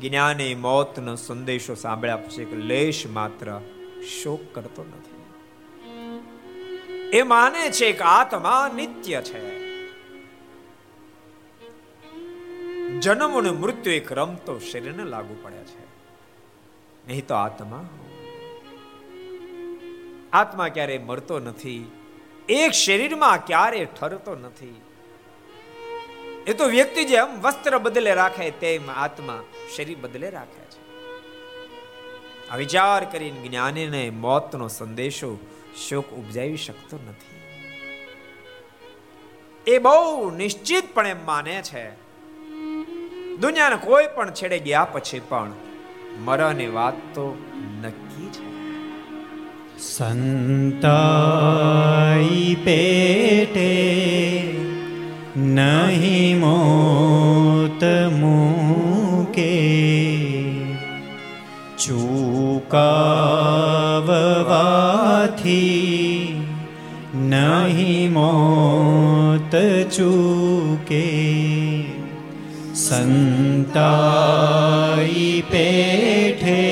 જ્ઞાને 0.00 0.54
મોતનો 0.54 1.14
સંદેશો 1.14 1.74
સાંભળ્યા 1.74 2.16
પછી 2.16 2.62
લેશ 2.62 3.04
માત્ર 3.12 3.60
શોક 4.22 4.40
કરતો 4.52 4.84
નથી. 4.84 5.19
એ 7.12 7.22
માને 7.22 7.70
છે 7.70 7.92
કે 7.92 8.04
આત્મા 8.04 8.70
નિત્ય 8.74 9.22
છે. 9.22 9.60
જન્મ 12.98 13.38
અને 13.38 13.50
મૃત્યુ 13.50 13.92
એક 13.92 14.12
રમતો 14.12 14.58
શરીરને 14.58 15.04
લાગુ 15.04 15.36
પડે 15.42 15.56
છે. 15.56 15.84
નહીં 17.06 17.26
તો 17.26 17.34
આત્મા? 17.34 17.88
આત્મા 20.32 20.68
ક્યારે 20.68 20.98
મરતો 20.98 21.38
નથી? 21.38 21.92
એક 22.48 22.70
શરીરમાં 22.70 23.46
ક્યારે 23.46 23.88
ઠરતો 24.00 24.34
નથી? 24.34 24.80
એ 26.46 26.52
તો 26.52 26.64
વ્યક્તિ 26.64 27.04
જેમ 27.04 27.40
વસ્ત્ર 27.42 27.78
બદલે 27.78 28.14
રાખે 28.14 28.50
તેમ 28.50 28.90
આત્મા 28.90 29.44
શરીર 29.76 29.98
બદલે 30.00 30.30
રાખે 30.30 30.64
છે. 30.64 30.80
આ 32.48 32.56
વિચાર 32.56 33.04
કરીને 33.04 33.48
જ્ઞાનીને 33.48 34.10
મોતનો 34.10 34.68
સંદેશો 34.68 35.38
શોક 35.88 36.10
ઉપજાવી 36.10 36.56
શકતો 36.56 36.98
નથી. 37.08 37.40
એ 39.66 39.78
બહુ 39.78 40.30
નિશ્ચિતપણે 40.30 41.14
માને 41.14 41.62
છે. 41.62 41.90
દુનિયાના 43.36 43.76
કોઈ 43.76 44.04
પણ 44.14 44.30
છેડે 44.30 44.58
ગયા 44.58 44.84
પછી 44.84 45.20
પણ 45.20 45.52
મરણની 46.18 46.66
વાત 46.66 46.94
તો 46.94 47.38
નક્કી 47.82 48.26
છે. 48.26 48.50
સંતાઈ 49.78 52.56
પેટે 52.64 54.00
નહીં 55.36 56.40
મોત 56.40 58.12
મૂકે. 58.12 60.29
ચૂકાવવાથી 61.90 62.84
નહીં 67.30 68.12
મોત 68.12 69.54
ચૂકે 69.90 71.06
સંતાઈ 72.84 74.04
પેઠે 75.50 76.62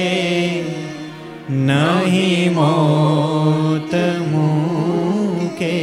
નહીં 1.64 2.52
મોત 2.52 3.92
મૂકે 4.30 5.76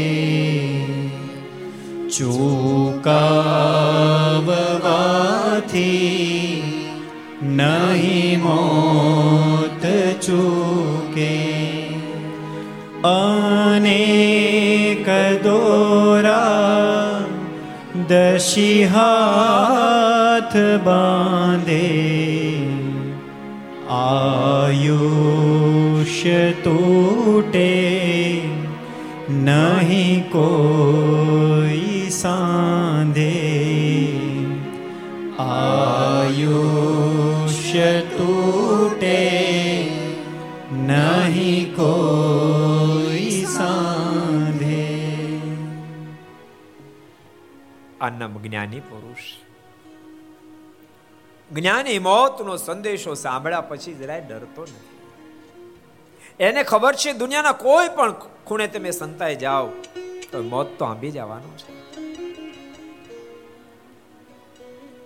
ચૂકાવવાથી 2.09 2.95
નહીં 7.53 8.39
મોત 8.39 8.84
ચૂકે 10.25 11.35
અનેક 13.05 15.07
દોરા 15.43 17.25
દશી 18.09 18.87
હાથ 18.87 20.55
બાંધે 20.85 21.85
આયુષ્ય 23.97 26.41
તૂટે 26.63 27.69
નહીં 29.45 30.23
કોઈ 30.33 32.11
સાંધે 32.17 33.31
આયુષ્ય 35.47 36.61
તૂટે 38.17 38.64
અન્નમ 48.05 48.33
જ્ઞાની 48.39 48.83
પુરુષ 48.83 49.25
જ્ઞાની 51.51 51.99
મોતનો 52.01 52.57
સંદેશો 52.57 53.15
સાંભળ્યા 53.17 53.69
પછી 53.69 53.95
જરાય 53.95 54.23
ડરતો 54.23 54.63
નથી 54.65 54.95
એને 56.39 56.61
ખબર 56.63 56.95
છે 56.95 57.13
દુનિયાના 57.15 57.57
કોઈ 57.59 57.89
પણ 57.91 58.13
ખૂણે 58.45 58.67
તમે 58.67 58.91
સંતાઈ 58.93 59.37
જાઓ 59.37 59.67
તો 60.31 60.43
મોત 60.45 60.77
તો 60.77 60.85
આંબી 60.85 61.11
જવાનું 61.11 61.55
છે 61.57 61.73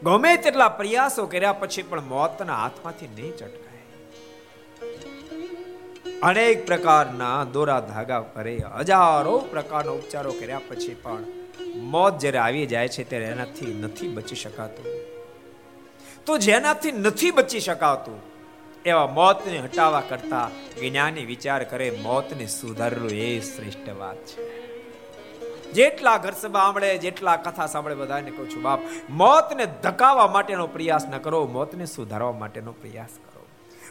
ગમે 0.01 0.31
તેટલા 0.37 0.69
પ્રયાસો 0.71 1.27
કર્યા 1.27 1.55
પછી 1.55 1.85
પણ 1.85 2.07
મોતના 2.07 2.57
હાથમાંથી 2.57 3.09
નહીં 3.11 3.33
ચટકાય 3.33 3.83
અનેક 6.23 6.63
પ્રકારના 6.65 7.37
દોરા 7.53 7.81
ધાગા 7.85 8.21
કરે 8.31 8.55
હજારો 8.85 9.35
પ્રકારના 9.51 9.95
ઉપચારો 9.95 10.31
કર્યા 10.33 10.63
પછી 10.69 10.97
પણ 11.03 11.38
મોત 11.79 12.19
જ્યારે 12.19 12.37
આવી 12.37 12.65
જાય 12.65 12.87
છે 12.87 13.09
ત્યારે 13.09 13.25
એનાથી 13.25 13.65
નથી 13.65 14.07
બચી 14.07 14.35
શકાતું. 14.35 14.85
તો 16.25 16.37
જેનાથી 16.37 16.91
નથી 16.91 17.31
બચી 17.31 17.59
શકાતું, 17.59 18.21
એવા 18.85 19.07
મોતને 19.07 19.57
હટાવવા 19.57 20.01
કરતા 20.01 20.49
જ્ઞાની 20.79 21.25
વિચાર 21.25 21.63
કરે 21.63 21.91
મોતને 21.91 22.45
સુધારવું 22.45 23.09
એ 23.09 23.39
શ્રેષ્ઠ 23.39 23.89
વાત 23.89 24.15
છે. 24.15 24.59
જેટલા 25.71 26.17
ઘર 26.17 26.31
સભા 26.31 26.59
સાંભળે, 26.59 26.97
જેટલા 26.97 27.35
કથા 27.35 27.67
સાંભળે, 27.67 27.95
બધાને 27.95 28.31
કહું 28.31 28.49
છું, 28.49 28.61
બાપ, 28.61 28.79
મોતને 29.09 29.65
ધકાવવા 29.65 30.27
માટેનો 30.27 30.67
પ્રયાસ 30.67 31.05
ન 31.05 31.17
કરો, 31.17 31.47
મોતને 31.47 31.85
સુધારવા 31.85 32.31
માટેનો 32.31 32.71
પ્રયાસ 32.71 33.09
કરો. 33.09 33.45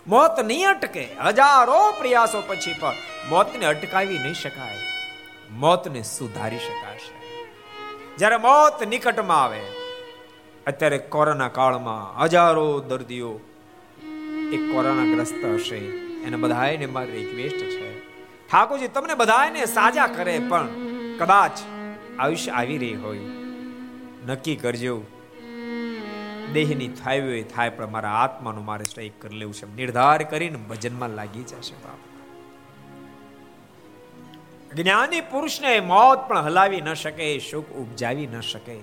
મોત 0.07 0.41
નહીં 0.41 0.68
અટકે, 0.68 1.09
હજારો 1.26 1.93
પ્રયાસો 1.93 2.43
પછી 2.47 2.74
પણ 2.80 2.95
મોતને 3.28 3.66
અટકાવી 3.66 4.18
નહીં 4.18 4.34
શકાય. 4.34 4.78
મોતને 5.51 6.03
સુધારી 6.03 6.59
શકાશે. 6.59 7.18
જ્યારે 8.19 8.37
મોત 8.37 8.83
નિકટમાં 8.83 9.43
આવે, 9.45 9.61
અત્યારે 10.66 10.99
કોરોના 10.99 11.49
કાળમાં 11.49 12.23
હજારો 12.23 12.81
દર્દીઓ 12.81 13.31
એક 14.53 14.73
કોરોનાગ્રસ્ત 14.73 15.45
હશે. 15.45 15.77
એને 16.23 16.37
બધાને 16.37 16.87
મારી 16.87 17.12
રિક્વેસ્ટ 17.12 17.57
છે. 17.57 18.01
ઠાકોરજી, 18.49 18.89
તમને 18.89 19.14
બધાને 19.14 19.66
સાજા 19.66 20.07
કરે, 20.07 20.39
પણ 20.49 20.69
કદાચ 21.19 21.59
આયુષ્ય 22.19 22.51
આવી 22.51 22.79
રહી 22.79 22.95
હોય. 22.95 23.19
નક્કી 24.27 24.57
કરજો. 24.57 24.97
દેહની 26.53 26.89
થાય 26.89 27.43
થાય, 27.43 27.71
પણ 27.71 27.91
મારા 27.91 28.11
આત્માનું 28.11 28.64
મારે 28.64 28.85
સ્ટ્રાઈક 28.85 29.23
કરી 29.23 29.37
લેવું 29.37 29.55
છે. 29.55 29.66
નિર્ધાર 29.77 30.23
કરીને 30.23 30.59
ભજનમાં 30.59 31.11
લાગી 31.11 31.43
જશે 31.43 31.75
બાપ. 31.75 31.98
જ્ઞાની 34.75 35.21
પુરુષને 35.21 35.81
મોત 35.81 36.19
પણ 36.19 36.39
હલાવી 36.39 36.81
ન 36.81 36.95
શકે, 36.95 37.39
સુખ 37.39 37.69
ઉપજાવી 37.69 38.27
ન 38.27 38.41
શકે. 38.41 38.79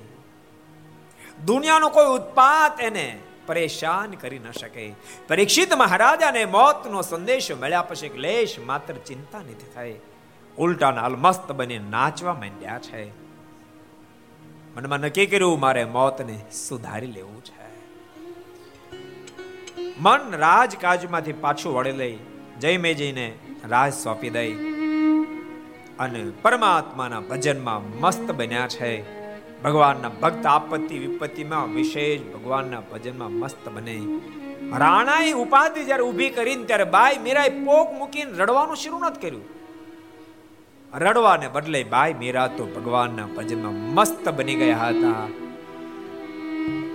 દુનિયાનો 1.45 1.89
કોઈ 1.89 2.05
ઉત્પાત 2.05 2.81
એને 2.81 3.19
પરેશાન 3.45 4.11
કરી 4.11 4.39
ન 4.39 4.51
શકે. 4.51 4.93
પરીક્ષિત 5.27 5.73
મહારાજાને 5.73 6.45
મોતનો 6.45 7.01
સંદેશ 7.01 7.51
મળ્યા 7.51 7.81
પછી 7.81 8.09
ક્લેશ 8.09 8.59
માત્ર 8.59 8.93
ચિંતા 8.93 9.39
નથી 9.39 9.75
થઈ. 9.75 9.95
ઉલટા 10.57 10.91
નાલમસ્ત 10.91 11.51
બની 11.51 11.79
નાચવા 11.79 12.33
માંડ્યા 12.33 12.79
છે. 12.79 13.09
મનમાં 14.75 14.99
નક્કી 14.99 15.25
કર્યું, 15.25 15.59
મારે 15.59 15.85
મોતને 15.85 16.39
સુધારી 16.51 17.07
લેવું 17.07 17.43
છે. 17.43 17.65
મન 19.99 20.35
રાજકાજમાંથી 20.35 21.33
પાછું 21.33 21.75
વળી 21.75 21.91
લઈ, 21.91 22.17
જય 22.59 22.77
મેજીને 22.77 23.33
રાજ 23.69 23.93
સોંપી 23.93 24.29
દઈ. 24.29 24.74
અને 25.99 26.23
પરમાત્માના 26.41 27.19
ભજનમાં 27.19 27.99
મસ્ત 28.01 28.31
બન્યા 28.31 28.67
છે. 28.67 29.15
ભગવાનના 29.63 30.09
ભક્ત 30.09 30.45
આપત્તિ 30.45 30.99
વિપત્તિમાં 30.99 31.73
વિશેષ 31.73 32.21
ભગવાનના 32.33 32.79
ભજનમાં 32.79 33.31
મસ્ત 33.31 33.69
બને. 33.69 34.01
રાણાએ 34.79 35.31
ઉપાધિ 35.31 35.83
જ્યારે 35.83 36.03
ઊભી 36.03 36.29
કરીને 36.29 36.65
ત્યારે 36.65 36.83
બાઈ 36.83 37.17
મીરાએ 37.17 37.49
પોક 37.49 37.93
મૂકીને 37.93 38.31
રડવાનું 38.31 38.75
શરૂ 38.75 38.99
નથી 38.99 39.21
કર્યું. 39.21 39.43
રડવાને 40.93 41.47
બદલે 41.47 41.83
બાઈ 41.83 42.13
મીરા 42.13 42.47
તો 42.47 42.65
ભગવાનના 42.65 43.25
ભજનમાં 43.25 43.73
મસ્ત 43.73 44.29
બની 44.29 44.55
ગયા 44.55 44.77
હતા. 44.77 45.27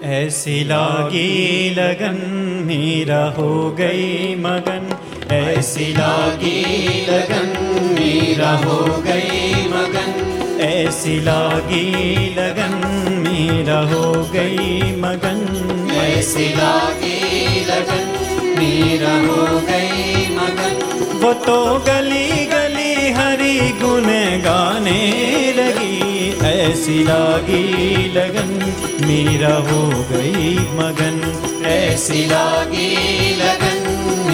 એસી 0.09 0.64
લાગી 0.64 1.74
લગન 1.76 2.18
મીરા 2.66 3.28
હો 3.30 3.70
ગઈ 3.70 4.34
મગન. 4.34 4.86
ऐसी 5.33 5.85
लागी 5.93 6.61
लगन 7.07 7.51
मीरा 7.95 8.51
हो 8.51 8.78
गई 9.03 9.53
मगन। 9.68 10.09
ऐसी 10.61 11.20
लागी 11.20 11.85
लगन 12.35 12.74
मीरा 13.26 13.78
हो 13.81 14.12
गई 14.33 14.97
मगन। 14.97 15.41
ऐसी 15.97 16.49
लागी 16.49 17.64
लगन 17.64 18.09
मीरा 18.59 19.14
हो 19.26 19.61
गई 19.61 20.26
मगन। 20.37 20.74
वो 21.22 21.33
तो 21.33 21.59
गली 21.87 22.47
गली 22.47 23.11
हरी 23.11 23.59
गुन 23.83 24.09
गाने 24.45 25.01
लगी। 25.57 26.39
ऐसी 26.45 27.05
लागी 27.05 27.64
लगन 28.12 28.51
मीरा 29.07 29.55
हो 29.55 29.87
गई 30.12 30.59
मगन। 30.81 31.22
ऐसी 31.66 32.26
लागी 32.26 32.95
लगन 33.37 33.80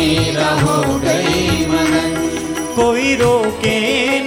मीरा 0.05 0.49
हो 0.63 0.77
गई 1.05 1.65
मगन 1.73 2.15
कोई 2.75 3.15
रोके 3.21 3.77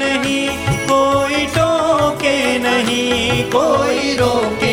नहीं 0.02 0.42
कोई 0.90 1.44
टोके 1.56 2.36
नहीं 2.66 3.42
कोई 3.56 4.14
रोके 4.22 4.67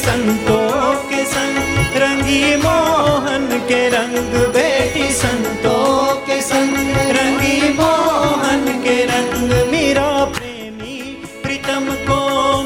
संतों 0.00 0.94
के 1.08 1.24
संग 1.30 1.96
रंगी 2.02 2.56
मोहन 2.62 3.46
के 3.68 3.80
रंग 3.90 4.34
बैठी 4.54 5.08
संतों 5.12 6.14
के 6.26 6.40
संग 6.42 6.76
रंगी 7.16 7.72
मोहन 7.78 8.64
के 8.84 8.96
रंग 9.10 9.52
मेरा 9.72 10.08
प्रेमी 10.36 10.96
प्रीतम 11.42 11.88
को 12.08 12.18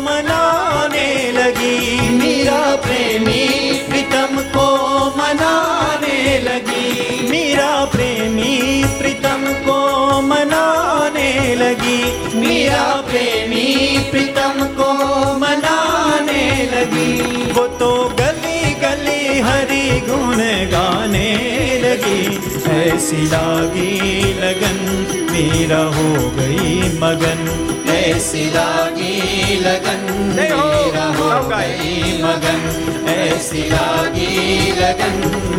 मनाने 0.05 1.09
लगी 1.33 2.11
मेरा 2.18 2.61
प्रेमी 2.87 3.43
प्रीतम 3.89 4.41
को 4.55 4.66
मनाने 5.18 6.39
लगी 6.47 7.29
मेरा 7.31 7.73
प्रेमी 7.95 8.85
प्रीतम 8.99 9.45
को 9.66 9.81
मनाने 10.29 11.55
लगी 11.64 12.03
मेरा 12.47 12.85
प्रेमी 13.11 13.66
प्रीतम 14.11 14.64
को 14.81 14.93
मनाने 15.39 15.93
लगी। 16.86 17.52
वो 17.52 17.68
तो 17.68 18.16
गली 18.20 18.74
गली 18.74 19.40
हरी 19.40 20.00
गुण 20.00 20.38
गाने 20.72 21.30
लगी। 21.84 22.26
ऐसी 22.72 23.18
लागी 23.18 24.24
लगन 24.34 24.78
मेरा 25.32 25.84
हो 25.84 26.30
गई 26.30 26.82
मगन। 27.00 27.42
ऐसी 27.90 28.46
लागी 28.46 29.56
लगन 29.60 30.34
मेरा 30.36 31.06
हो 31.06 31.48
गई 31.48 32.24
मगन। 32.24 32.62
ऐसी 33.10 33.70
लागी 33.70 34.72
लगन 34.72 35.16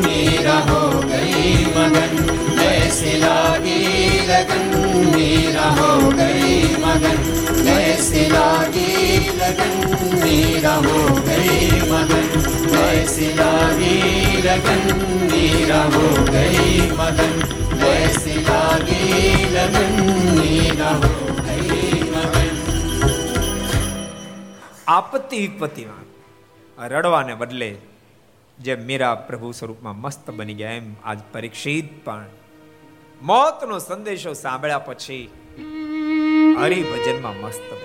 मेरा 0.06 0.58
हो 0.70 1.00
गई 1.00 1.64
मगन। 1.76 2.60
ऐसी 2.60 3.18
लागी 3.18 3.82
लगन 4.26 4.64
मेरा 5.16 5.68
हो 5.80 6.08
गई 6.10 6.62
मगन। 6.84 7.68
ऐसी 7.68 8.20
लागी 8.20 8.55
लगन 9.35 9.73
मेरा 10.15 10.73
हो 10.85 10.99
गई 11.27 11.79
मगन 11.91 12.27
ऐसी 12.79 13.27
लागी 13.33 13.95
लगन 14.41 14.83
मेरा 15.31 15.81
हो 15.93 16.07
गई 16.29 16.89
मगन 16.93 17.33
ऐसी 17.89 18.35
लागी 18.41 19.01
लगन 19.55 19.93
मेरा 20.39 20.91
हो 20.97 21.13
गई 21.41 21.81
मगन 22.11 22.59
આપત્તિ 24.89 25.37
વિપત્તિમાં 25.43 26.05
રડવાને 26.89 27.35
બદલે 27.35 27.71
જે 28.57 28.75
મીરા 28.83 29.15
પ્રભુ 29.27 29.51
સ્વરૂપમાં 29.53 29.97
મસ્ત 29.97 30.25
બની 30.33 30.55
ગયા 30.55 30.77
એમ 30.77 30.89
આજ 31.05 31.21
પરીક્ષિત 31.33 31.93
પણ 32.03 32.27
મોતનો 33.21 33.79
સંદેશો 33.79 34.33
સાંભળ્યા 34.35 34.85
પછી 34.87 35.23
હરિભજનમાં 36.59 37.37
મસ્ત 37.37 37.63
બન્યા 37.63 37.81
છે 37.81 37.84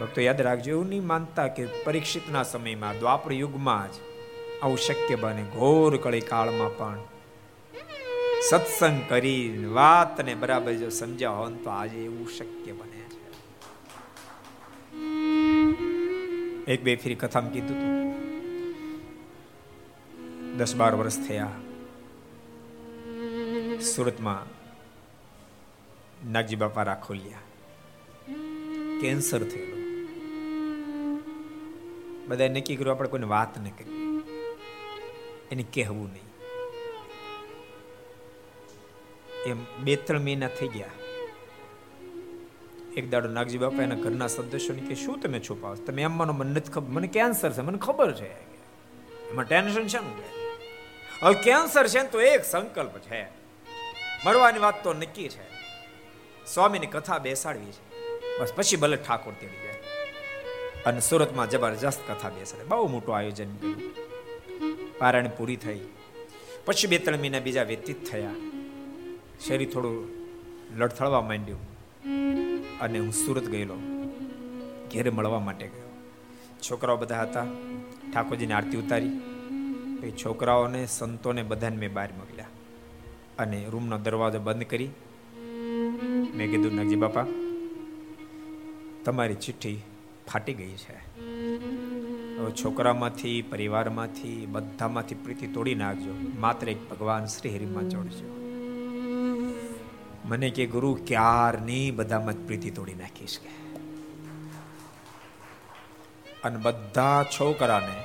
ભક્તો 0.00 0.20
યાદ 0.20 0.40
રાખજો, 0.40 0.70
એવું 0.70 0.88
નહીં 0.88 1.06
માનતા 1.06 1.46
કે 1.46 1.66
પરીક્ષિતના 1.66 2.42
સમયમાં, 2.42 2.98
દ્વાપર 2.98 3.32
યુગમાં 3.32 3.92
જ 3.92 3.94
આવું 4.62 4.78
શક્ય 4.78 5.14
બને. 5.14 5.42
ઘોર 5.42 5.96
કળી 5.96 6.20
કાળમાં 6.20 6.76
પણ 6.76 6.98
સત્સંગ 8.50 9.00
કરી 9.08 9.64
વાતને 9.64 10.34
બરાબર 10.34 10.72
જો 10.72 10.88
સમજ્યા 10.88 11.30
હોય 11.30 11.52
તો 11.52 11.70
આજે 11.70 12.04
એવું 12.04 12.28
શક્ય 12.28 12.72
બને 12.72 13.02
છે. 13.12 13.26
એક 16.72 16.82
બે 16.82 16.96
ફેરી 16.96 17.14
કથામાં 17.14 17.52
કીધું 17.52 17.76
હતું 17.76 18.06
દસ 20.56 20.76
બાર 20.76 20.94
વર્ષ 20.94 21.18
થયા. 21.28 21.48
સુરતમાં 23.80 24.42
નાગજી 26.32 26.56
બાપા 26.56 26.82
રાખોલિયા. 26.82 27.38
કેન્સર 29.00 29.38
થયેલો. 29.38 29.75
બધા 32.28 32.48
નક્કી 32.48 32.76
કર્યું, 32.76 32.96
આપણે 32.96 33.08
કોઈને 33.08 33.26
વાત 33.26 33.58
ન 33.58 33.64
કરી 33.64 34.06
એને 35.52 35.64
કહેવું 35.74 36.12
નહીં. 36.12 36.26
એમ 39.46 39.84
બે 39.84 39.96
ત્રણ 39.96 40.20
મહિના 40.20 40.48
થઈ 40.48 40.68
ગયા. 40.68 40.86
એક 42.96 43.10
દાડો 43.10 43.28
નાગજી 43.28 43.58
બાપા 43.58 43.82
એના 43.82 43.94
ઘરના 43.94 44.26
સદસ્યોને 44.26 44.82
કે, 44.82 44.94
શું 44.94 45.20
તમે 45.20 45.40
છુપાવો 45.40 45.74
તમે 45.74 46.02
એમ 46.02 46.18
માનો 46.18 46.32
મને 46.32 46.50
નથી 46.50 46.72
ખબર. 46.72 46.88
મને 46.88 47.06
કેન્સર 47.06 47.52
છે, 47.52 47.60
મને 47.60 47.78
ખબર 47.78 48.12
છે. 48.12 48.32
એમાં 49.30 49.44
ટેન્શન 49.44 49.86
છે? 49.86 49.98
ને 49.98 50.46
હવે 51.22 51.34
કેન્સર 51.34 51.86
છે 51.86 52.10
તો 52.10 52.20
એક 52.20 52.44
સંકલ્પ 52.44 52.98
છે. 52.98 53.24
મરવાની 54.24 54.58
વાત 54.58 54.84
તો 54.84 54.92
નક્કી 54.92 55.28
છે. 55.28 55.56
સ્વામીની 56.46 56.86
કથા 56.86 57.18
બેસાડવી 57.18 57.72
છે. 57.72 57.96
બસ, 58.38 58.52
પછી 58.56 58.76
ભલે 58.76 58.96
ઠાકોર 58.96 59.32
તેડી 59.40 59.65
અને 60.86 61.00
સુરતમાં 61.00 61.50
જબરજસ્ત 61.50 62.10
કથા 62.10 62.28
બેસાડે 62.28 62.64
બહુ 62.64 62.88
મોટું 62.88 63.16
આયોજન 63.16 63.56
કર્યું. 63.56 63.82
પારાયણ 64.98 65.28
પૂરી 65.28 65.56
થઈ. 65.56 65.80
પછી 66.64 66.86
બે 66.86 66.98
ત્રણ 66.98 67.18
મહિના 67.18 67.38
બીજા 67.38 67.62
વ્યતીત 67.62 68.10
થયા. 68.10 68.30
શરીર 69.46 69.70
થોડું 69.70 70.08
લડથળવા 70.78 71.20
માંડ્યું 71.20 71.60
અને 72.78 72.98
હું 72.98 73.12
સુરત 73.12 73.44
ગયેલો. 73.44 73.74
ઘેર 74.92 75.10
મળવા 75.10 75.40
માટે 75.40 75.66
ગયો. 75.66 75.90
છોકરાઓ 76.70 76.96
બધા 76.96 77.22
હતા. 77.22 77.44
ઠાકોરજીની 78.14 78.52
આરતી 78.52 78.76
ઉતારી. 78.76 79.20
એ 80.02 80.10
છોકરાઓને, 80.10 80.86
સંતોને 80.86 81.42
બધાને 81.42 81.76
મેં 81.76 81.92
બહાર 81.92 82.08
મોકલ્યા. 82.12 82.46
અને 83.38 83.66
રૂમનો 83.70 83.98
દરવાજો 83.98 84.38
બંધ 84.38 84.62
કરી. 84.62 84.88
મેં 86.34 86.50
કીધું, 86.50 86.74
નગજી 86.74 86.96
બાપા, 86.96 87.26
તમારી 89.04 89.34
ચિઠ્ઠી 89.34 89.80
ફાટી 90.32 90.54
ગઈ 90.54 90.74
છે. 90.76 90.96
છોકરામાંથી, 92.62 93.42
પરિવારમાંથી, 93.42 94.46
બધામાંથી 94.46 95.14
પ્રીતિ 95.14 95.46
તોડી 95.46 95.74
નાખજો. 95.74 96.14
માત્ર 96.38 96.68
એક 96.68 96.90
ભગવાન 96.90 97.26
શ્રી 97.26 97.56
હરિમાં 97.56 97.88
જોડજો. 97.88 98.26
મને 100.24 100.50
કે, 100.50 100.66
ગુરુ, 100.66 100.98
ક્યારની 101.06 101.90
બધામાં 101.90 102.34
પ્રીતિ 102.46 102.70
તોડી 102.70 102.94
નાખીશ 102.94 103.38
કે? 103.38 103.66
અને 106.44 106.56
બધા 106.56 107.24
છોકરાને 107.24 108.02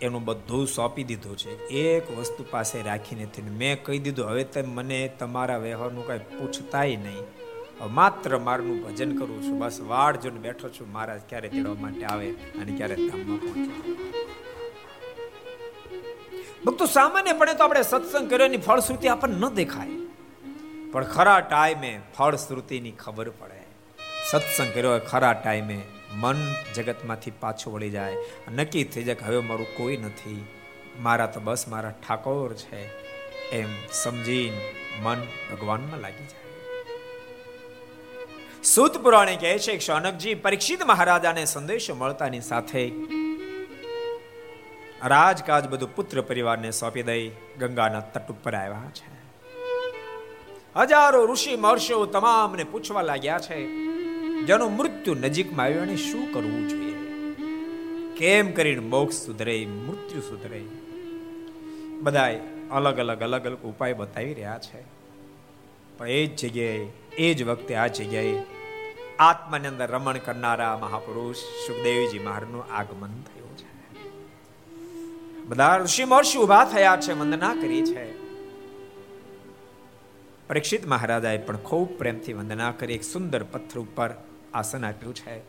એનું 0.00 0.24
બધું 0.24 0.66
સોંપી 0.66 1.04
દીધું 1.04 1.36
છે. 1.38 1.66
એક 1.66 2.18
વસ્તુ 2.18 2.44
પાસે 2.50 2.82
રાખી 2.82 3.16
નથી 3.16 3.42
મેં 3.42 3.84
કહી 3.84 3.98
દીધું, 3.98 4.26
હવે 4.26 4.44
તમે 4.44 4.74
મને 4.74 5.10
તમારા 5.18 5.56
વ્યવહારનું 5.56 6.06
કઈ 6.06 6.18
પૂછતાય 6.18 6.96
નહીં. 6.96 7.45
માત્ર 7.84 8.38
મારનું 8.38 8.82
ભજન 8.82 9.18
કરું 9.18 9.42
છું. 9.42 9.58
બસ 9.58 9.80
વાડ 9.80 10.16
જોઈને 10.16 10.40
બેઠો 10.40 10.68
છું. 10.68 10.92
મહારાજ 10.92 11.20
ક્યારે 11.28 11.48
તેડવા 11.48 11.74
માટે 11.74 12.04
આવે 12.04 12.30
અને 12.30 12.76
ક્યારે 12.76 12.96
ધામમાં 12.96 13.36
પહોંચે. 13.38 13.92
ભક્તો, 16.64 16.86
સામાન્યપણે 16.86 17.54
તો 17.54 17.64
આપણે 17.64 17.82
સત્સંગ 17.82 18.30
કર્યોની 18.30 18.56
ફળશ્રુતિ 18.56 19.08
આપણને 19.08 19.36
ન 19.38 19.48
દેખાય. 19.48 19.88
પણ 20.92 21.04
ખરા 21.04 21.40
ટાઈમે 21.40 22.00
ફળશ્રુતિની 22.18 22.90
ખબર 22.90 23.30
પડે. 23.30 23.66
સત્સંગ 24.30 24.74
કર્યો 24.74 24.98
ખરા 24.98 25.32
ટાઈમે 25.32 25.82
મન 26.14 26.36
જગતમાંથી 26.74 27.32
પાછું 27.40 27.74
વળી 27.74 27.90
જાય. 27.90 28.16
નક્કી 28.54 28.84
થઈ 28.84 29.02
જાય 29.02 29.14
કે 29.14 29.24
હવે 29.24 29.38
મારું 29.38 29.66
કોઈ 29.76 29.96
નથી. 29.96 30.46
મારા 31.00 31.26
તો 31.26 31.40
બસ 31.40 31.68
મારા 31.68 31.90
ઠાકોર 31.90 32.54
છે. 32.54 33.06
એમ 33.50 33.68
સમજીને 33.92 34.74
મન 35.02 35.20
ભગવાનમાં 35.52 36.00
લાગી 36.00 36.26
જાય. 36.26 36.45
સૂત 38.66 38.98
પુરાણે 38.98 39.36
કહે 39.36 39.58
છે 39.58 39.72
કે 39.72 39.78
શૌનકજી 39.78 40.34
પરીક્ષિત 40.34 40.82
મહારાજાને 40.82 41.44
સંદેશો 41.44 41.94
મળતાની 41.94 42.40
સાથે 42.40 42.92
રાજકાજ 45.04 45.68
બધું 45.68 45.96
પુત્ર 45.96 46.20
પરિવારને 46.20 46.70
સોંપી 46.70 47.02
દઈ 47.02 47.28
ગંગાના 47.58 48.00
તટ 48.00 48.30
ઉપર 48.30 48.54
આવ્યા 48.54 48.90
છે. 48.94 49.12
હજારો 50.76 51.26
ઋષિ 51.26 51.56
મહર્ષિઓ 51.56 52.06
તમામને 52.06 52.64
પૂછવા 52.64 53.02
લાગ્યા 53.02 53.38
છે, 53.38 53.66
જેનું 54.42 54.76
મૃત્યુ 54.76 55.14
નજીકમાં 55.14 55.66
આવ્યું 55.66 55.82
અને 55.82 55.96
શું 55.96 56.32
કરવું 56.34 56.68
જોઈએ? 56.68 56.96
કેમ 58.16 58.52
કરીને 58.52 58.80
મોક્ષ 58.80 59.14
સુધરે, 59.14 59.66
મૃત્યુ 59.66 60.20
સુધરે? 60.20 60.60
બધાય 62.00 62.40
અલગ 62.70 62.98
અલગ 62.98 63.20
અલગ 63.20 63.44
અલગ 63.44 63.58
ઉપાય 63.62 63.92
બતાવી 63.92 64.34
રહ્યા 64.34 64.58
છે. 64.58 64.84
પણ 65.98 66.08
એ 66.08 66.26
જ 66.26 66.46
જગ્યાએ, 66.46 66.86
એ 67.18 67.34
જ 67.34 67.42
વખતે 67.42 67.74
આ 67.74 67.86
જગ્યાએ 67.86 68.55
આત્માની 69.18 69.66
અંદર 69.66 69.90
રમણ 69.90 70.16
કરનારા 70.16 70.78
મહાપુરુષ 70.78 71.36
સુખદેવજી 71.36 72.18
મહારાજનું 72.18 72.64
આગમન 72.72 73.08
થયું 73.08 73.56
છે. 73.58 73.70
બધા 75.44 75.76
ઋષિ 75.76 76.04
મહર્ષિ 76.04 76.38
ઊભા 76.38 76.64
થયા 76.64 76.96
છે, 76.96 77.12
વંદના 77.12 77.54
કરી 77.54 77.82
છે. 77.82 78.26
પરીક્ષિત 80.48 80.86
મહારાજાએ 80.86 81.38
પણ 81.38 81.56
ખૂબ 81.56 81.98
પ્રેમથી 81.98 82.32
વંદના 82.32 82.72
કરી, 82.72 82.94
એક 82.94 83.04
સુંદર 83.04 83.42
પથ્થર 83.42 83.78
ઉપર 83.78 84.10
આસન 84.54 84.84
આપ્યું 84.84 85.14
છે. 85.14 85.40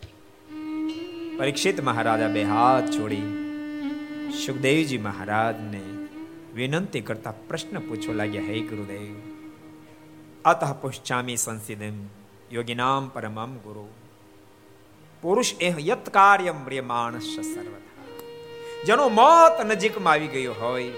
પરીક્ષિત 1.37 1.83
મહારાજા 1.83 2.27
બે 2.27 2.43
હાથ 2.43 2.83
જોડી 2.89 3.43
સુખદેવજી 4.45 4.97
મહારાજને 4.97 5.81
વિનંતી 6.55 7.01
કરતા 7.01 7.31
પ્રશ્ન 7.31 7.79
પૂછવા 7.79 8.13
લાગ્યા, 8.13 8.41
હે 8.41 8.59
ગુરુદેવ, 8.59 9.15
અતઃ 10.45 10.73
પુષ્ચામી 10.73 11.37
સંસિદમ 11.37 12.16
યોગિનામ 12.51 13.07
પરમમ 13.07 13.57
ગુરુ 13.57 13.87
પુરુષ 15.21 15.53
એ 15.53 15.89
યત 15.89 16.09
કાર્યમ 16.09 16.87
માણસ 16.87 17.23
સર્વથા 17.23 18.25
જેનો 18.85 19.09
મોત 19.09 19.65
નજીકમાં 19.65 20.13
આવી 20.13 20.27
ગયો 20.27 20.53
હોય 20.53 20.91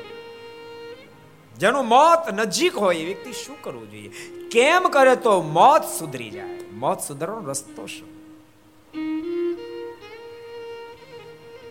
જેનું 1.58 1.86
મોત 1.86 2.34
નજીક 2.34 2.78
હોય, 2.78 2.96
એ 2.96 3.06
વ્યક્તિ 3.06 3.34
શું 3.34 3.62
કરવું 3.62 3.92
જોઈએ? 3.92 4.12
કેમ 4.52 4.90
કરે 4.90 5.16
તો 5.16 5.42
મોત 5.42 5.82
સુધરી 6.00 6.30
જાય? 6.30 6.50
મોત 6.74 7.00
સુધરવાનો 7.00 7.48
રસ્તો 7.48 7.86
શું? 7.86 8.08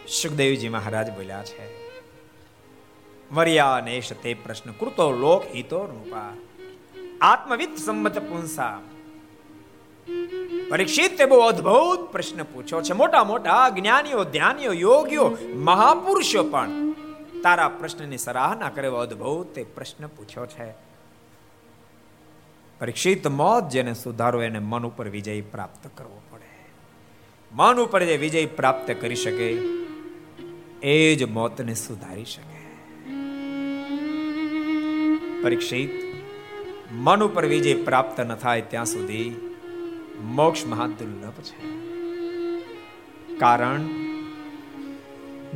સુખદેવજી 0.08 0.68
મહારાજ 0.68 1.10
બોલ્યા 1.10 1.44
છે 1.44 1.92
મર્યાનેશ 3.30 4.12
તે 4.12 4.34
પ્રશ્ન 4.34 4.72
કૃતો 4.72 5.10
લોક 5.10 5.44
હિતો 5.54 5.86
રૂપા 5.86 6.36
આત્મવિદ 7.20 7.76
સંમત 7.76 8.18
પુંસા 8.18 8.80
પરીક્ષિત 10.70 11.22
બહુ 11.22 11.38
અદ્ભુત 11.38 12.12
પ્રશ્ન 12.12 12.42
પૂછ્યો 12.42 12.82
છે. 12.82 12.92
મોટા 12.92 13.24
મોટા 13.24 13.68
જ્ઞાનીઓ, 13.68 14.24
ધ્યાનીઓ, 14.24 14.72
યોગીઓ, 14.72 15.36
મહાપુરુષો 15.54 16.42
પણ 16.42 16.92
તારા 17.42 17.68
પ્રશ્નની 17.68 18.18
સરાહના 18.18 18.68
કરે 18.68 18.88
અદ્ભુત 18.88 19.54
તે 19.54 19.64
પ્રશ્ન 19.64 20.06
પૂછ્યો 20.06 20.46
છે. 20.46 20.70
પરીક્ષિત 22.80 23.26
મોત 23.26 23.68
જેને 23.68 23.94
સુધારો 23.94 24.42
એને 24.42 24.58
મન 24.58 24.86
ઉપર 24.86 25.08
વિજય 25.08 25.40
પ્રાપ્ત 25.40 25.90
કરવો 25.94 26.22
પડે. 26.30 26.68
મન 27.52 27.76
ઉપર 27.78 28.04
જે 28.04 28.16
વિજય 28.16 28.46
પ્રાપ્ત 28.46 28.96
કરી 29.00 29.14
શકે 29.14 29.50
એ 30.82 31.14
જ 31.14 31.24
મોતને 31.24 31.74
સુધારી 31.74 32.24
શકે. 32.24 32.58
પરીક્ષિત 35.42 35.90
મન 36.92 37.22
ઉપર 37.22 37.46
વિજય 37.46 37.74
પ્રાપ્ત 37.74 38.20
ન 38.20 38.34
થાય 38.34 38.60
ત્યાં 38.60 38.84
સુધી 38.84 39.47
મોક્ષ 40.24 40.66
મહા 40.66 40.86
દુર્લભ 40.86 41.30
છે. 41.30 41.78
કારણ? 43.38 43.80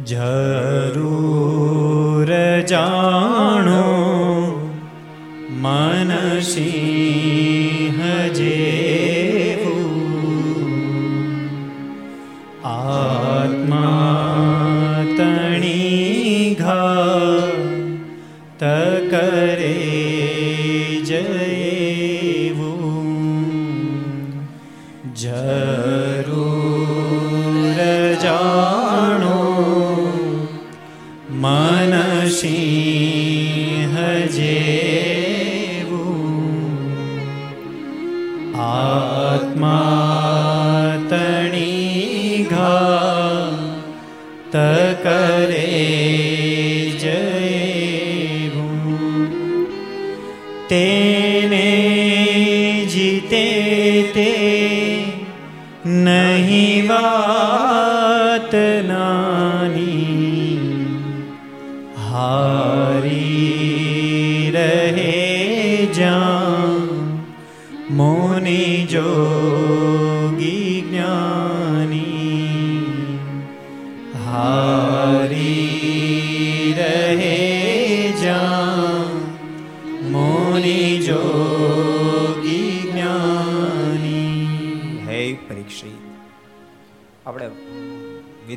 જરૂર 0.04 2.60
જાણો 2.60 3.82
મન 5.50 6.40
સિંહ 6.40 8.28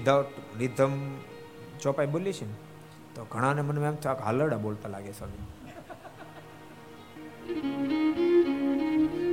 વિધાઉટ 0.06 0.60
રિધમ 0.60 0.91
ચોપાઈ 1.82 2.06
બોલીએ 2.06 2.34
છીએ 2.34 2.47
ને, 2.47 2.53
તો 3.16 3.26
ઘણાને 3.32 3.62
મને 3.62 3.86
એમ 3.86 3.95
થાય 3.95 4.16
હાલરડા 4.16 4.58
બોલતા 4.58 4.89
લાગે 4.89 5.12
સ્વામી. 5.12 5.39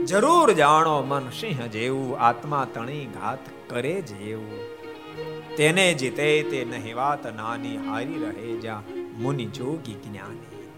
જરૂર 0.04 0.52
જાણો 0.52 1.02
મન 1.02 1.28
સિંહ 1.28 1.66
જેવું, 1.66 2.20
આત્મા 2.20 2.66
તણી 2.74 3.06
ઘાત 3.06 3.38
કરે 3.70 4.00
જેવું. 4.00 4.58
તેને 5.56 5.94
જીતે 5.94 6.42
તે 6.42 6.66
નહીં 6.70 6.96
વાત 6.96 7.26
નાની 7.36 7.76
હારી 7.76 8.18
રહે 8.18 8.60
જા, 8.60 8.82
મુનિ 9.18 9.44
જોગી 9.44 9.94
જ્ઞાની. 9.94 10.68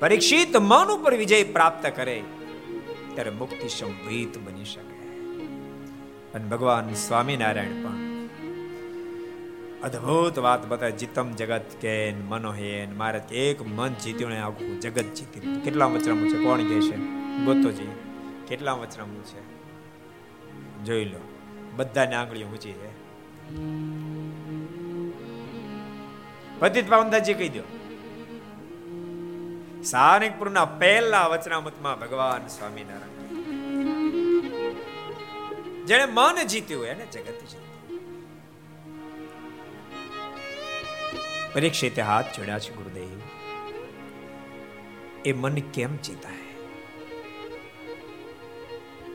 પરીક્ષિત 0.00 0.56
મન 0.56 0.86
ઉપર 0.86 1.14
વિજય 1.14 1.44
પ્રાપ્ત 1.44 1.92
કરે, 1.96 2.22
ત્યારે 3.14 3.30
મુક્તિ 3.30 3.68
સંભવિત 3.68 4.38
બની 4.38 4.64
શકે. 4.64 5.08
અને 6.34 6.44
ભગવાન 6.44 6.94
સ્વામિનારાયણ 6.94 7.72
પણ 7.72 8.05
અદ્ભુત 9.82 10.38
વાત 10.38 10.66
બતાવે 10.66 10.92
જીતમ 10.92 11.32
જગત 11.32 11.62
કે 11.80 12.12
મનોહેન 12.12 12.96
મારે 12.96 13.18
એક 13.18 13.62
મન 13.62 13.88
જીત્યું 13.88 14.30
ને 14.30 14.40
આખું 14.40 14.80
જગત 14.80 15.02
જીત્યું. 15.02 15.60
કેટલા 15.60 15.86
વચરામું 15.86 16.28
છે? 16.28 16.44
કોણ 16.44 16.58
કહે 16.58 16.80
છે? 16.80 16.96
ગોતોજી, 17.44 17.88
કેટલા 18.48 18.72
વચરામું 18.72 19.24
છે? 19.24 19.56
જોઈ 20.84 21.04
લો. 21.04 21.18
બધાને 21.76 22.14
આંગળીઓ 22.14 22.46
ઊંચી 22.46 22.72
છે. 22.72 22.88
પતિત 26.60 26.90
પાવનદાસજી 26.90 27.34
કહી 27.34 27.48
દો. 27.48 27.62
સારંગપુરના 29.82 30.64
પહેલા 30.64 31.26
વચનામૃતમાં 31.26 32.00
ભગવાન 32.00 32.46
સ્વામિનારાયણ. 32.46 33.44
જેણે 35.86 36.04
મન 36.04 36.46
જીત્યું, 36.46 36.86
એને 36.86 37.06
જગત 37.06 37.26
જીત્યું. 37.26 37.65
પરીક્ષિતે 41.56 42.02
હાથ 42.02 42.30
જોડ્યા 42.32 42.60
છે 42.60 42.72
ગુરુદેવ 42.72 43.20
એ 45.24 45.32
મન 45.34 45.54
કેમ 45.70 45.92
જીતાય 46.00 46.48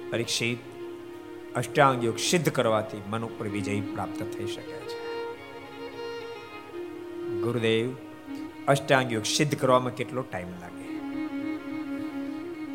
પરીક્ષિત 0.07 0.63
અષ્ટાંગ 1.55 1.99
યોગ 2.03 2.17
સિદ્ધ 2.21 2.49
કરવાથી 2.51 3.03
મન 3.03 3.27
ઉપર 3.27 3.47
વિજય 3.49 3.75
પ્રાપ્ત 3.91 4.23
થઈ 4.31 4.47
શકે 4.47 4.79
છે 4.87 4.97
ગુરુદેવ 7.43 7.93
અષ્ટાંગ 8.67 9.07
યોગ 9.11 9.27
સિદ્ધ 9.27 9.55
કરવામાં 9.57 9.95
કેટલો 9.95 10.25
ટાઈમ 10.25 10.51
લાગે 10.59 10.87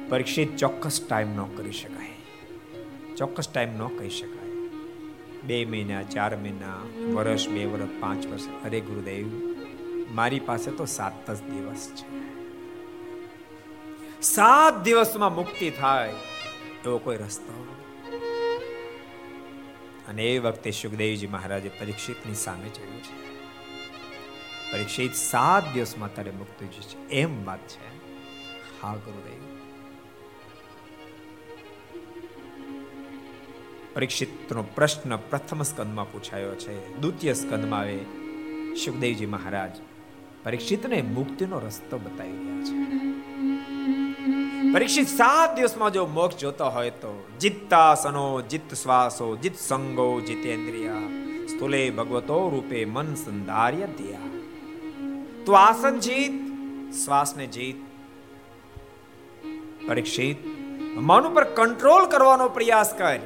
પરીક્ષિત 0.08 0.58
ચોક્કસ 0.58 0.96
ટાઈમ 1.02 1.30
ન 1.36 1.54
કરી 1.54 1.76
શકાય 1.76 2.16
ચોક્કસ 3.16 3.48
ટાઈમ 3.48 3.72
ન 3.78 3.82
કહી 3.94 4.12
શકાય 4.14 4.45
બે 5.46 5.64
મહિના, 5.64 6.02
ચાર 6.02 6.36
મહિના, 6.36 6.74
વર્ષ, 7.14 7.48
બે 7.48 7.64
વર્ષ, 7.64 7.88
પાંચ 8.00 8.26
વર્ષ. 8.26 8.46
અરે 8.64 8.80
ગુરુદેવ, 8.80 9.26
મારી 10.14 10.40
પાસે 10.40 10.70
તો 10.70 10.84
સાત 10.84 11.30
જ 11.30 11.42
દિવસ 11.42 11.92
છે. 11.96 12.26
સાત 14.22 14.82
દિવસમાં 14.82 15.34
મુક્તિ 15.34 15.70
થાય 15.70 16.14
એવો 16.84 16.98
કોઈ 16.98 17.16
રસ્તો. 17.16 17.76
અને 20.08 20.24
એ 20.24 20.38
વખતે 20.38 20.70
સુખદેવજી 20.70 21.26
મહારાજે 21.26 21.68
પરીક્ષિતની 21.68 22.34
સામે 22.34 22.68
જોયું 22.68 23.02
છે. 23.02 23.36
પરીક્ષિત 24.72 25.14
સાત 25.14 25.74
દિવસમાં 25.74 26.14
તારે 26.14 26.30
મુક્તિ 26.30 26.66
છે. 26.66 27.08
એમ 27.08 27.44
વાત 27.44 27.68
છે. 27.68 27.96
હા, 28.82 28.96
ગુરુદેવ. 28.96 29.55
પરીક્ષિતનો 33.96 34.62
પ્રશ્ન 34.62 35.16
પ્રથમ 35.16 35.62
સ્કંદમાં 35.62 36.12
પૂછાયો 36.12 36.54
છે. 36.54 36.98
દ્વિતીય 36.98 37.32
સ્કંદમાં 37.32 37.80
આવે, 37.80 37.98
સુખદેવજી 38.84 39.26
મહારાજ 39.26 39.70
પરીક્ષિતને 40.44 41.02
મુક્તિનો 41.02 41.58
રસ્તો 41.58 41.98
બતાવી 41.98 42.30
રહ્યા 42.30 42.64
છે. 42.64 42.74
પરીક્ષિત 44.72 45.08
સાત 45.08 45.56
દિવસમાં 45.56 45.92
જો 45.92 46.06
મોક્ષ 46.06 46.36
જોતો 46.36 46.64
હોય 46.64 46.90
તો 46.90 47.28
જીત્તાસનો, 47.40 48.42
જીત 48.42 48.74
શ્વાસો, 48.74 49.36
જીત 49.36 49.56
સંગો, 49.58 50.20
જીતેન્દ્રિય, 50.20 50.88
સ્થુલે 51.46 51.90
ભગવતો 51.90 52.50
રૂપે 52.50 52.84
મન 52.84 53.14
સંધાર્ય 53.14 53.86
દિયા 53.86 54.18
તો 55.46 55.52
આસન 55.52 55.98
જીત, 55.98 56.32
શ્વાસને 57.04 57.46
જીત. 57.46 57.76
પરીક્ષિત, 59.88 60.46
મન 60.96 61.22
ઉપર 61.22 61.44
કંટ્રોલ 61.44 62.06
કરવાનો 62.06 62.48
પ્રયાસ 62.48 62.94
કર. 62.94 63.18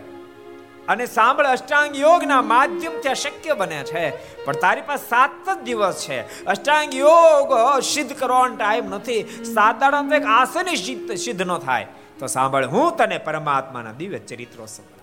અને 0.91 1.07
સાંભળ, 1.07 1.47
અષ્ટાંગ 1.47 1.99
યોગના 1.99 2.43
માધ્યમથી 2.43 3.09
અશક્ય 3.09 3.55
બને 3.55 3.84
છે. 3.84 4.11
પણ 4.45 4.53
તારી 4.53 4.82
પાસે 4.86 5.09
સાત 5.09 5.59
જ 5.59 5.62
દિવસ 5.62 6.07
છે. 6.09 6.45
અષ્ટાંગ 6.45 6.95
યોગ 6.95 7.80
સિદ્ધ 7.80 8.12
કરવાનો 8.12 8.57
ટાઈમ 8.57 8.84
નથી. 8.84 9.22
સાત 9.55 9.80
દાડા 9.80 10.16
એક 10.16 10.24
આસન 10.24 10.74
સિદ્ધ 11.14 11.43
ન 11.43 11.59
થાય. 11.59 11.86
તો 12.18 12.26
સાંભળ, 12.26 12.66
હું 12.66 12.97
તને 12.97 13.18
પરમાત્માના 13.18 13.93
દિવ્ય 13.93 14.18
ચરિત્રો 14.18 14.66
સંભળાવ. 14.66 15.01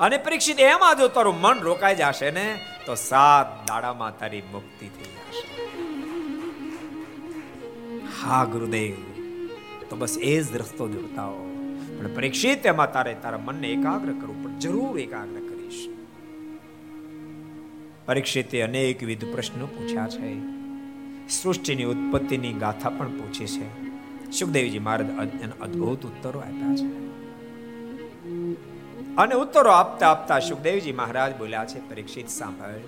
અને 0.00 0.18
પરીક્ષિત 0.18 0.60
એમાં 0.60 0.98
જો 0.98 1.08
તારું 1.08 1.40
મન 1.40 1.60
રોકાઈ 1.60 1.94
જશે 1.94 2.30
ને, 2.30 2.66
તો 2.86 2.94
સાત 2.94 3.68
દાડામાં 3.68 4.18
તારી 4.18 4.42
મુક્તિ 4.52 4.88
થઈ 4.88 5.04
જશે. 5.04 5.48
હા, 8.22 8.44
ગુરુદેવ. 8.44 8.94
તો 9.90 9.96
બસ 9.96 10.18
એ 10.18 10.42
જ 10.42 10.56
રસ્તો 10.56 10.88
જોતા 10.88 11.24
હો 11.24 11.51
પણ 12.02 12.14
પરીક્ષિત 12.14 12.66
એમાં 12.66 12.92
તારે 12.92 13.16
તારા 13.22 13.38
મનને 13.38 13.68
એકાગ્ર 13.68 14.12
કરવું 14.12 14.44
પણ 14.44 14.58
જરૂર 14.58 14.98
એકાગ્ર 14.98 15.40
કરીશ. 15.40 15.88
પરીક્ષિતે 18.06 18.62
અનેકવિધ 18.62 19.24
પ્રશ્નો 19.24 19.66
પૂછ્યા 19.66 20.08
છે. 20.08 20.40
સૃષ્ટિની 21.28 21.84
ઉત્પત્તિની 21.84 22.52
ગાથા 22.52 22.90
પણ 22.90 23.08
પૂછી 23.08 23.46
છે. 23.46 23.92
સુખદેવજી 24.30 24.78
મહારાજ 24.78 25.60
અદ્ભુત 25.60 26.06
ઉત્તરો 26.06 26.40
આપ્યા 26.40 26.76
છે. 26.76 27.02
અને 29.16 29.34
ઉત્તરો 29.34 29.70
આપતા 29.70 30.10
આપતા 30.10 30.38
સુખદેવજી 30.38 30.92
મહારાજ 30.92 31.38
બોલ્યા 31.38 31.64
છે, 31.64 31.90
પરીક્ષિત, 31.90 32.28
સાંભળ. 32.28 32.80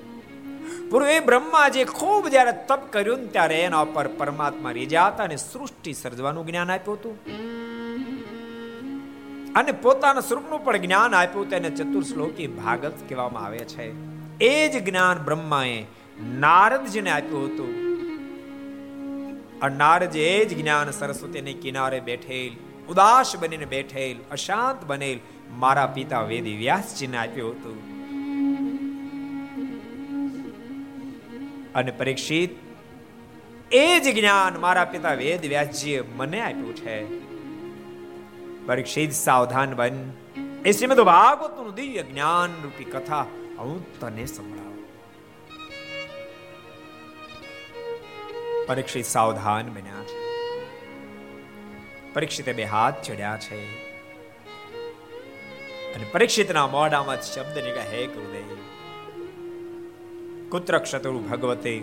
પૂર્વે 0.90 1.20
બ્રહ્માજી 1.20 1.84
ખૂબ 1.84 2.28
જ્યારે 2.28 2.52
તપ 2.68 2.80
કર્યું 2.90 3.32
ત્યારે 3.32 3.60
એના 3.60 3.80
ઉપર 3.80 4.08
પરમાત્મા 4.08 4.70
રીજાતા 4.70 5.24
અને 5.24 5.36
સૃષ્ટિ 5.36 5.92
સર્જવાનું 5.92 6.46
જ્ઞાન 6.46 6.70
આપ્યું 6.70 6.96
હતું. 6.96 7.18
અને 9.54 9.72
પોતાના 9.72 10.20
સ્વરૂપનું 10.20 10.64
પણ 10.64 10.76
જ્ઞાન 10.76 11.14
આપ્યું 11.14 11.50
તેને 11.50 11.70
ચતુર્શ્લોકી 11.70 12.46
ભાગત 12.46 12.92
કહેવામાં 13.08 13.44
આવે 13.44 13.58
છે. 13.58 14.14
એ 14.38 14.68
જ 14.68 14.90
જ્ઞાન 14.90 15.24
બ્રહ્માએ 15.24 15.84
નારદજીને 16.38 17.10
આપ્યું 17.10 17.44
હતું. 17.46 17.84
અને 19.60 19.76
નારદજી 19.76 20.20
એ 20.20 20.44
જ 20.44 20.62
જ્ઞાન 20.62 20.90
સરસ્વતીને 20.90 21.52
કિનારે 21.52 22.00
બેઠેલ, 22.00 22.52
ઉદાસ 22.88 23.36
બનીને 23.36 23.64
બેઠેલ, 23.64 24.16
અશાંત 24.30 24.84
બનેલ 24.84 25.18
મારા 25.50 25.86
પિતા 25.86 26.22
વેદી 26.22 26.56
વ્યાસજીને 26.56 27.16
આપ્યું 27.16 27.50
હતું. 27.50 27.94
અને 31.74 31.90
પરીક્ષિત, 31.90 32.50
એ 33.72 34.00
જ 34.00 34.20
જ્ઞાન 34.20 34.60
મારા 34.60 34.84
પિતા 34.84 35.14
વેદ 35.14 35.46
વ્યાસજીએ 35.46 36.04
મને 36.16 36.40
આપ્યું 36.40 36.76
છે. 36.76 37.33
પરીક્ષિત 38.66 39.12
સાવધાન 39.16 39.72
બન 39.76 39.96
એ 40.64 40.72
શ્રીમદ 40.72 41.00
ભાગવતનું 41.04 41.72
દિવ્ય 41.74 42.04
જ્ઞાન 42.04 42.52
રૂપી 42.62 42.88
કથા 42.88 43.24
હું 43.58 43.80
તને 43.96 44.24
સંભળાવું 44.26 44.82
પરીક્ષિત 48.68 49.08
સાવધાન 49.08 49.68
બન્યા 49.70 50.04
છે 50.04 50.22
પરીક્ષિતે 52.14 52.52
બે 52.54 52.64
હાથ 52.66 53.02
ચડ્યા 53.02 53.36
છે 53.40 53.60
અને 55.90 56.06
પરીક્ષિતના 56.08 56.66
મોઢામાં 56.70 57.22
શબ્દ 57.24 57.56
નીકળે 57.60 57.86
હે 57.90 58.02
ગુરુદેવ 58.08 58.50
કુત્ર 60.50 60.80
ક્ષતુર 60.80 61.16
ભગવતે 61.22 61.76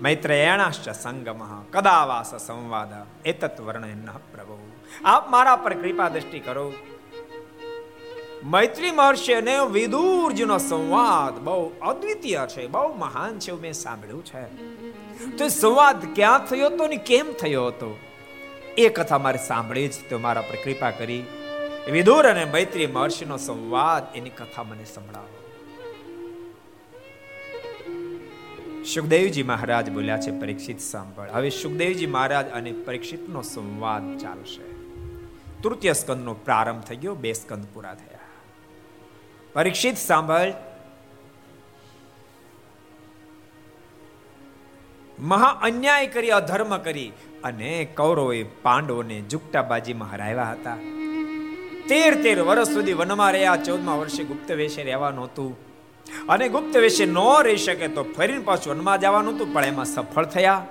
મૈત્રેયણાશ્ચ 0.00 0.86
સંગમ 0.96 1.42
કદાવાસ 1.72 2.38
સંવાદ 2.42 2.92
એતત 3.24 3.58
વર્ણન 3.60 4.08
પ્રભુ 4.30 4.62
આપ 5.04 5.30
મારા 5.30 5.56
પર 5.56 5.74
કૃપા 5.74 6.08
દ્રષ્ટિ 6.08 6.38
કરો. 6.38 6.72
મૈત્રી 8.44 8.90
મહર્ષિ 8.90 9.32
અને 9.32 9.58
વિદુરજીનો 9.70 10.58
સંવાદ 10.58 11.38
બહુ 11.38 11.72
અદ્વિતીય 11.82 12.40
છે, 12.48 12.66
બહુ 12.66 12.96
મહાન 12.96 13.38
છે 13.38 13.52
મેં 13.52 13.72
સાંભળ્યું 13.72 14.24
છે. 14.24 14.42
તો 15.36 15.48
સંવાદ 15.48 16.14
ક્યાં 16.14 16.38
થયો 16.38 16.66
હતો 16.66 16.86
ને 16.86 16.96
કેમ 16.96 17.32
થયો 17.32 17.66
હતો? 17.66 17.98
એ 18.78 18.88
કથા 18.88 19.18
મારે 19.18 19.38
સાંભળી 19.38 19.88
જ 19.88 19.92
તો 20.10 20.18
મારા 20.18 20.40
પર 20.40 20.54
કૃપા 20.54 20.90
કરી. 20.90 21.24
વિદુર 21.92 22.26
અને 22.26 22.44
મૈત્રી 22.44 22.86
મહર્ષિનો 22.86 23.36
સંવાદ 23.36 24.16
એની 24.16 24.30
કથા 24.30 24.62
મને 24.62 24.84
સંભળાવો. 24.84 25.26
સુખદેવજી 28.94 29.42
મહારાજ 29.42 29.90
બોલ્યા 29.90 30.16
છે, 30.16 30.40
પરીક્ષિત 30.40 30.80
સાંભળ. 30.80 31.28
હવે 31.28 31.50
સુખદેવજી 31.50 32.06
મહારાજ 32.06 32.48
અને 32.48 32.72
પરીક્ષિતનો 32.72 33.42
સંવાદ 33.42 34.18
ચાલશે. 34.18 34.71
તૃતીય 35.62 35.92
સ્કંદનો 35.92 36.34
પ્રારંભ 36.34 36.84
થઈ 36.84 36.96
ગયો, 36.96 37.14
બે 37.14 37.32
સ્કંદ 37.32 37.64
પૂરા 37.74 37.94
થયા. 37.94 38.20
પરીક્ષિત 39.52 39.96
સાંભળ. 39.96 40.52
મહા 45.18 45.48
અન્યાય 45.62 46.06
કરી, 46.06 46.30
અધર્મ 46.30 46.76
કરી 46.78 47.12
અને 47.44 47.70
કૌરવે 47.84 48.42
પાંડવોને 48.62 49.20
જુકટાબાજીમાં 49.20 50.10
હરાવ્યા 50.10 50.52
હતા. 50.52 50.78
તેર 51.88 52.12
તેર 52.22 52.38
વર્ષ 52.40 52.68
સુધી 52.68 52.92
વનમાં 52.92 53.32
રહ્યા, 53.32 53.56
ચૌદમા 53.56 53.94
વર્ષે 53.94 54.24
ગુપ્ત 54.24 54.50
વેશે 54.50 54.82
રહેવાનું 54.82 55.24
હતું 55.24 55.52
અને 56.28 56.48
ગુપ્ત 56.48 56.76
વેશે 56.76 57.04
ન 57.06 57.18
રહી 57.42 57.56
શકે 57.56 57.88
તો 57.88 58.02
ફરીને 58.16 58.44
પાછું 58.44 58.72
વનમાં 58.74 59.00
જવાનું 59.00 59.34
હતું, 59.34 59.52
પણ 59.54 59.64
એમાં 59.64 59.86
સફળ 59.86 60.26
થયા. 60.26 60.62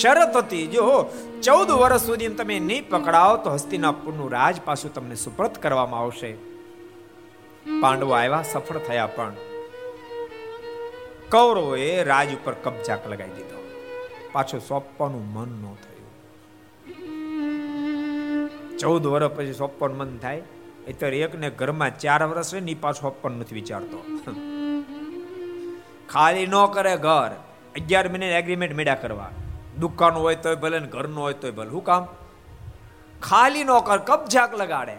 શરત 0.00 0.36
હતી, 0.36 0.66
જો 0.66 0.84
ચૌદ 1.42 1.70
વર્ષ 1.70 2.02
સુધી 2.02 2.28
તમે 2.28 2.58
નહીં 2.58 2.88
પકડાવો 2.88 3.36
તો 3.36 3.50
હસ્તિનાપુરનું 3.50 4.30
રાજ 4.30 4.60
પાછું 4.64 4.94
તમને 4.94 5.14
સુપ્રત 5.14 5.58
કરવામાં 5.58 6.00
આવશે. 6.00 6.36
પાંડવો 7.82 8.12
આવ્યા, 8.12 8.42
સફળ 8.42 8.78
થયા 8.78 9.06
પણ. 9.06 9.32
કૌરવોએ 11.30 12.02
રાજ 12.02 12.34
ઉપર 12.34 12.52
કબજા 12.52 12.98
લગાવી 13.06 13.30
દીધો. 13.30 13.72
પાછું 14.32 14.60
સોંપવાનું 14.60 15.32
મન 15.32 15.48
ન 15.48 15.74
થયું. 15.74 16.10
ચૌદ 18.78 19.06
વર્ષ 19.06 19.30
પછી 19.30 19.52
સોંપવાનું 19.52 19.96
મન 19.96 20.18
થાય. 20.18 20.42
અત્યારે 20.88 21.18
એક 21.18 21.34
ને 21.34 21.50
ઘરમાં 21.50 21.98
ચાર 21.98 22.22
વર્ષ 22.22 22.54
ને 22.54 22.74
પાછો 22.74 23.00
સોંપવાનું 23.00 23.40
નથી 23.40 23.54
વિચારતો. 23.54 24.04
ખાલી 26.08 26.46
ન 26.46 26.66
કરે 26.72 26.96
ઘર. 26.96 27.30
અગિયાર 27.80 28.08
મહિને 28.08 28.38
એગ્રીમેન્ટ 28.38 28.74
મેળા 28.74 28.94
કરવા. 28.94 29.30
દુકાન 29.78 30.14
હોય 30.14 30.34
તોય 30.34 30.54
ભલે 30.54 30.78
ને 30.78 30.86
ઘરનું 30.86 31.24
હોય 31.24 31.34
તોય 31.34 31.50
ભલે. 31.50 31.70
શું 31.70 31.84
કામ? 31.84 32.06
ખાલી 33.22 33.64
નો 33.64 33.80
કર 33.80 33.98
કબજાક 33.98 34.54
લગાડે. 34.54 34.96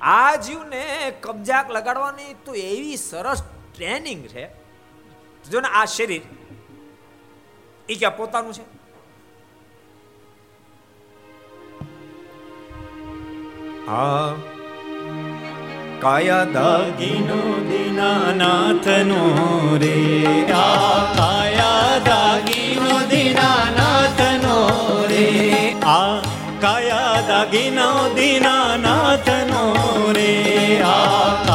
આ 0.00 0.36
જીવને 0.36 1.12
કબજાક 1.20 1.70
લગાડવાની 1.70 2.34
તો 2.44 2.54
એવી 2.54 2.96
સરસ 2.96 3.42
ટ્રેનિંગ 3.74 4.22
છે. 4.22 4.46
જો 5.50 5.60
ને 5.60 5.68
આ 5.68 5.84
શરીર, 5.84 6.22
એ 7.88 7.94
ક્યાં 7.94 8.16
પોતાનું 8.16 8.52
છે? 8.52 8.64
આ 13.86 14.34
કાયા 16.00 16.44
દાગીનો 16.44 17.40
દીનાનાથનો 17.68 19.22
રે. 19.76 19.96
આ 20.52 21.14
કાયા 21.14 21.98
દાગીનો 21.98 22.55
દાગીનો 27.22 27.88
દીનાનાથનો 28.16 29.64
રે 30.12 30.32
આ 30.84 31.45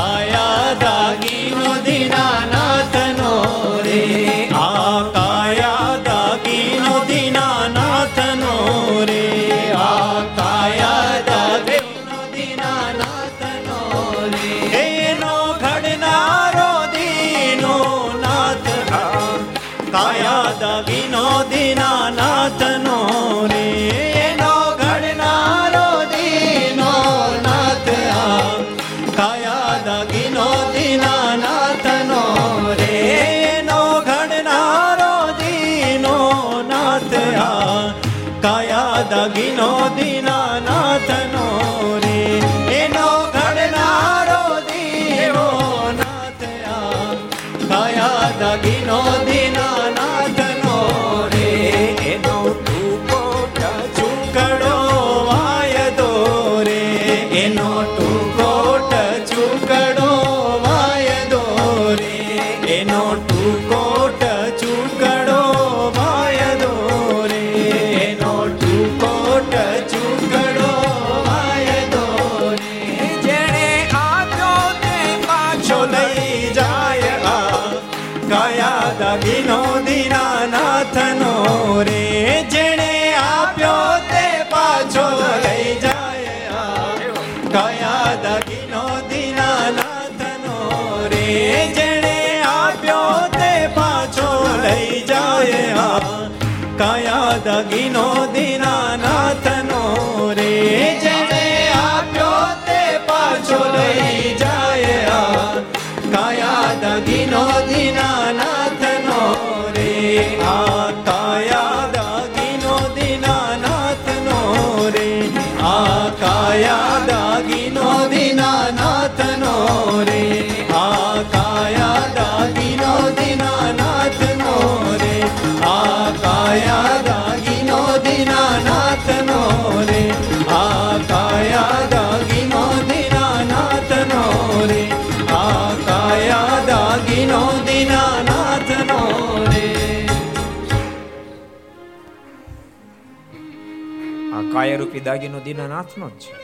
કાયારૂપી 144.92 145.02
દાગીનો 145.02 145.40
દીનાનાથનો 145.40 146.08
જ 146.12 146.24
છે 146.24 146.36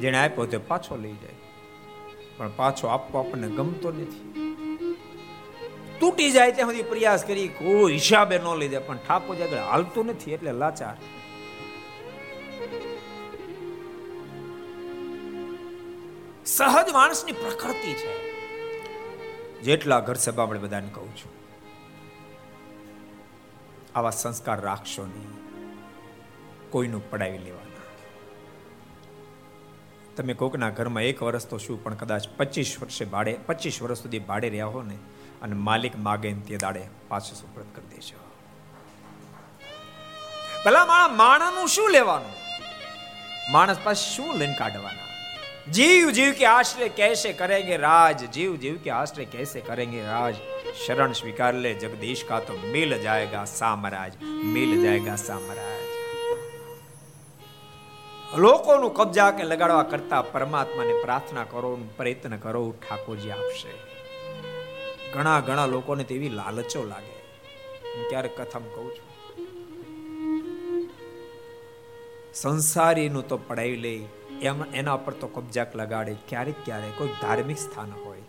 જેણે 0.00 0.18
આપ્યો 0.18 0.46
તે 0.46 0.58
પાછો 0.60 0.96
લઈ 0.96 1.16
જાય 1.16 1.38
પણ 2.32 2.52
પાછો 2.54 2.88
આપવો 2.88 3.20
આપણને 3.20 3.48
ગમતો 3.50 3.92
નથી 3.92 4.44
તૂટી 5.98 6.30
જાય 6.32 6.52
ત્યાં 6.52 6.70
સુધી 6.70 6.84
પ્રયાસ 6.84 7.24
કરી 7.24 7.48
કોઈ 7.54 7.92
હિસાબે 7.92 8.38
ન 8.38 8.48
લઈ 8.54 8.68
જાય 8.68 8.86
પણ 8.86 9.00
ઠાકોર 9.00 9.36
આગળ 9.38 9.62
હાલતું 9.64 10.06
નથી 10.08 10.34
એટલે 10.34 10.52
લાચાર 10.54 10.96
સહજ 16.48 16.88
માણસની 16.92 17.38
પ્રકૃતિ 17.38 17.96
છે 17.96 18.12
જેટલા 19.64 20.00
ઘર 20.02 20.18
સભા 20.20 20.44
આપણે 20.44 20.60
બધાને 20.60 20.92
કહું 20.92 21.12
છું 21.16 21.35
આવા 23.96 24.10
સંસ્કાર 24.10 24.60
રાખશો 24.60 25.06
નહીં. 25.06 25.32
કોઈનું 26.70 27.10
પડાવી 27.10 27.38
લેવાના 27.38 27.66
તમે 30.16 30.34
કોકના 30.34 30.70
ઘરમાં 30.70 31.02
એક 31.02 31.22
વર્ષ 31.22 31.46
તો 31.46 31.58
શું, 31.58 31.84
પણ 31.84 31.94
કદાચ 31.94 32.28
પચીસ 32.36 32.76
વર્ષે 32.80 33.04
ભાડે, 33.04 33.32
પચીસ 33.46 33.82
વર્ષ 33.82 33.98
સુધી 33.98 34.18
ભાડે 34.18 34.48
રહ્યા 34.48 34.66
હો 34.66 34.82
ને, 34.82 34.96
અને 35.42 35.56
માલિક 35.56 35.98
માગે 35.98 36.32
તે 36.34 36.56
દાડે 36.56 36.82
પાછું 37.08 37.36
સુપ્રત 37.36 37.66
કરી 37.74 37.90
દેજો. 37.96 38.18
પેલા 40.64 40.86
માણા 40.86 41.08
માણાનું 41.08 41.68
શું 41.68 41.90
લેવાનું? 41.90 42.34
માણસ 43.52 43.76
પાસે 43.84 44.16
શું 44.16 44.34
લઈને 44.34 44.54
કાઢવાના? 44.58 45.05
जीव 45.69 46.09
जीव 46.11 46.33
के 46.33 46.45
आश्रय 46.47 46.89
कैसे 46.97 47.33
करेंगे 47.33 47.77
राज 47.79 48.23
जीव 48.33 48.55
जीव 48.57 48.79
के 48.83 48.89
आश्रय 48.91 49.25
कैसे 49.27 49.61
करेंगे 49.61 50.01
राज 50.05 50.35
शरण 50.79 51.13
स्वीकार 51.13 51.53
ले 51.57 51.73
जगदीश 51.75 52.23
का 52.23 52.39
तो 52.41 52.57
मिल 52.69 53.01
जाएगा 53.03 53.45
साम्राज 53.53 54.17
मिल 54.49 54.81
जाएगा 54.83 55.15
साम्राज 55.23 55.81
લોકોનું 58.33 58.89
કબજા 58.89 59.23
કે 59.31 59.45
લગાડવા 59.45 59.79
કરતા 59.83 60.19
પરમાત્માને 60.25 60.93
પ્રાર્થના 60.99 61.41
કરો 61.45 61.71
પ્રયત્ન 61.97 62.35
કરો 62.37 62.61
ઠાકોરજી 62.81 63.31
આપશે 63.31 63.73
ઘણા 65.13 65.39
ઘણા 65.41 65.65
લોકોને 65.67 66.03
તેવી 66.03 66.29
લાલચો 66.31 66.83
લાગે 66.83 67.17
હું 67.87 68.05
ક્યારેક 68.09 68.37
કથામાં 68.37 68.71
કહું 68.75 68.87
છું 68.95 69.07
સંસારીનું 72.35 73.27
તો 73.27 73.37
પડાવી 73.43 73.81
લે 73.81 73.93
એમ 74.42 74.64
એના 74.74 74.96
પર 74.96 75.12
તો 75.12 75.26
કબજાક 75.26 75.76
લગાડે, 75.76 76.16
ક્યારેક 76.28 76.54
ક્યારેક 76.64 76.98
કોઈ 76.98 77.08
ધાર્મિક 77.08 77.58
સ્થાન 77.58 77.92
હોય, 78.04 78.20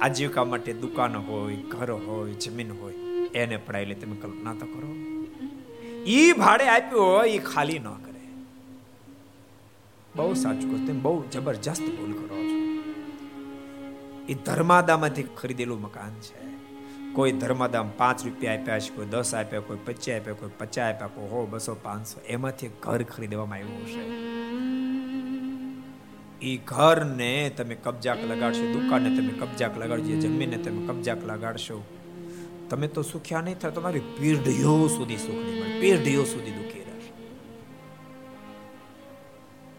આજીવિકા 0.00 0.44
માટે 0.44 0.72
દુકાન 0.72 1.16
હોય, 1.16 1.56
ઘર 1.56 1.90
હોય, 1.90 2.32
જમીન 2.32 2.72
હોય, 2.80 2.92
એને 3.34 3.56
પડાવી 3.56 3.84
લે 3.84 3.94
તમે 3.94 4.16
કલ્પના 4.16 4.54
તો 4.54 4.66
કરો. 4.66 4.94
ઈ 6.06 6.32
ભાડે 6.32 6.64
આપ્યું 6.64 7.06
હોય 7.06 7.30
એ 7.30 7.38
ખાલી 7.38 7.78
ન 7.78 7.84
કરે. 7.84 8.20
બહુ 10.16 10.34
સાચું 10.34 10.70
કહો, 10.70 10.86
તમે 10.86 11.00
બહુ 11.00 11.24
જબરજસ્ત 11.32 11.82
ભૂલ 11.82 12.12
કરો 12.12 12.36
છો. 12.36 12.58
એ 14.28 14.34
ધર્માદામાંથી 14.34 15.22
ખરીદેલું 15.22 15.80
મકાન 15.80 16.10
છે. 16.10 16.46
કોઈ 17.12 17.32
ધર્માદામ 17.32 17.90
પાંચ 17.96 18.24
રૂપિયા 18.24 18.54
આપ્યા 18.54 18.78
છે, 18.78 18.96
કોઈ 18.96 19.06
દસ 19.06 19.34
આપ્યા, 19.34 19.60
કોઈ 19.60 19.78
પચીસ 19.86 20.14
આપ્યા, 20.14 20.34
કોઈ 20.34 20.48
પચાસ 20.58 20.94
આપ્યા, 20.94 21.06
કોઈ 21.06 21.28
હો 21.28 21.46
બસો, 21.46 21.74
પાંચસો, 21.82 22.20
એમાંથી 22.20 22.68
ઘર 22.68 23.02
ખરીદવામાં 23.02 23.58
આવ્યું 23.58 23.86
છે 23.86 24.26
એ 26.40 26.56
ઘરને 26.56 27.50
તમે 27.56 27.74
કબજાક 27.74 28.18
લગાડશો, 28.18 28.72
દુકાનને 28.72 29.10
તમે 29.16 29.32
કબજાક 29.32 29.76
લગાડશો 29.76 30.16
જમીનને 30.20 30.56
તમે 30.56 30.86
કબજાક 30.86 31.24
લગાડશો. 31.24 31.82
તમે 32.70 32.88
તો 32.88 33.02
સુખ્યા 33.02 33.40
નહીં 33.40 33.58
થાય, 33.58 33.72
તમારી 33.72 34.00
પેઢીઓ 34.00 34.88
સુધી 34.88 35.16
સુખ 35.16 35.34
નહીં 35.34 35.64
મળે, 35.64 35.80
પેઢીઓ 35.80 36.24
સુધી 36.24 36.50
દુખી 36.50 36.84
રહેશો 36.84 37.12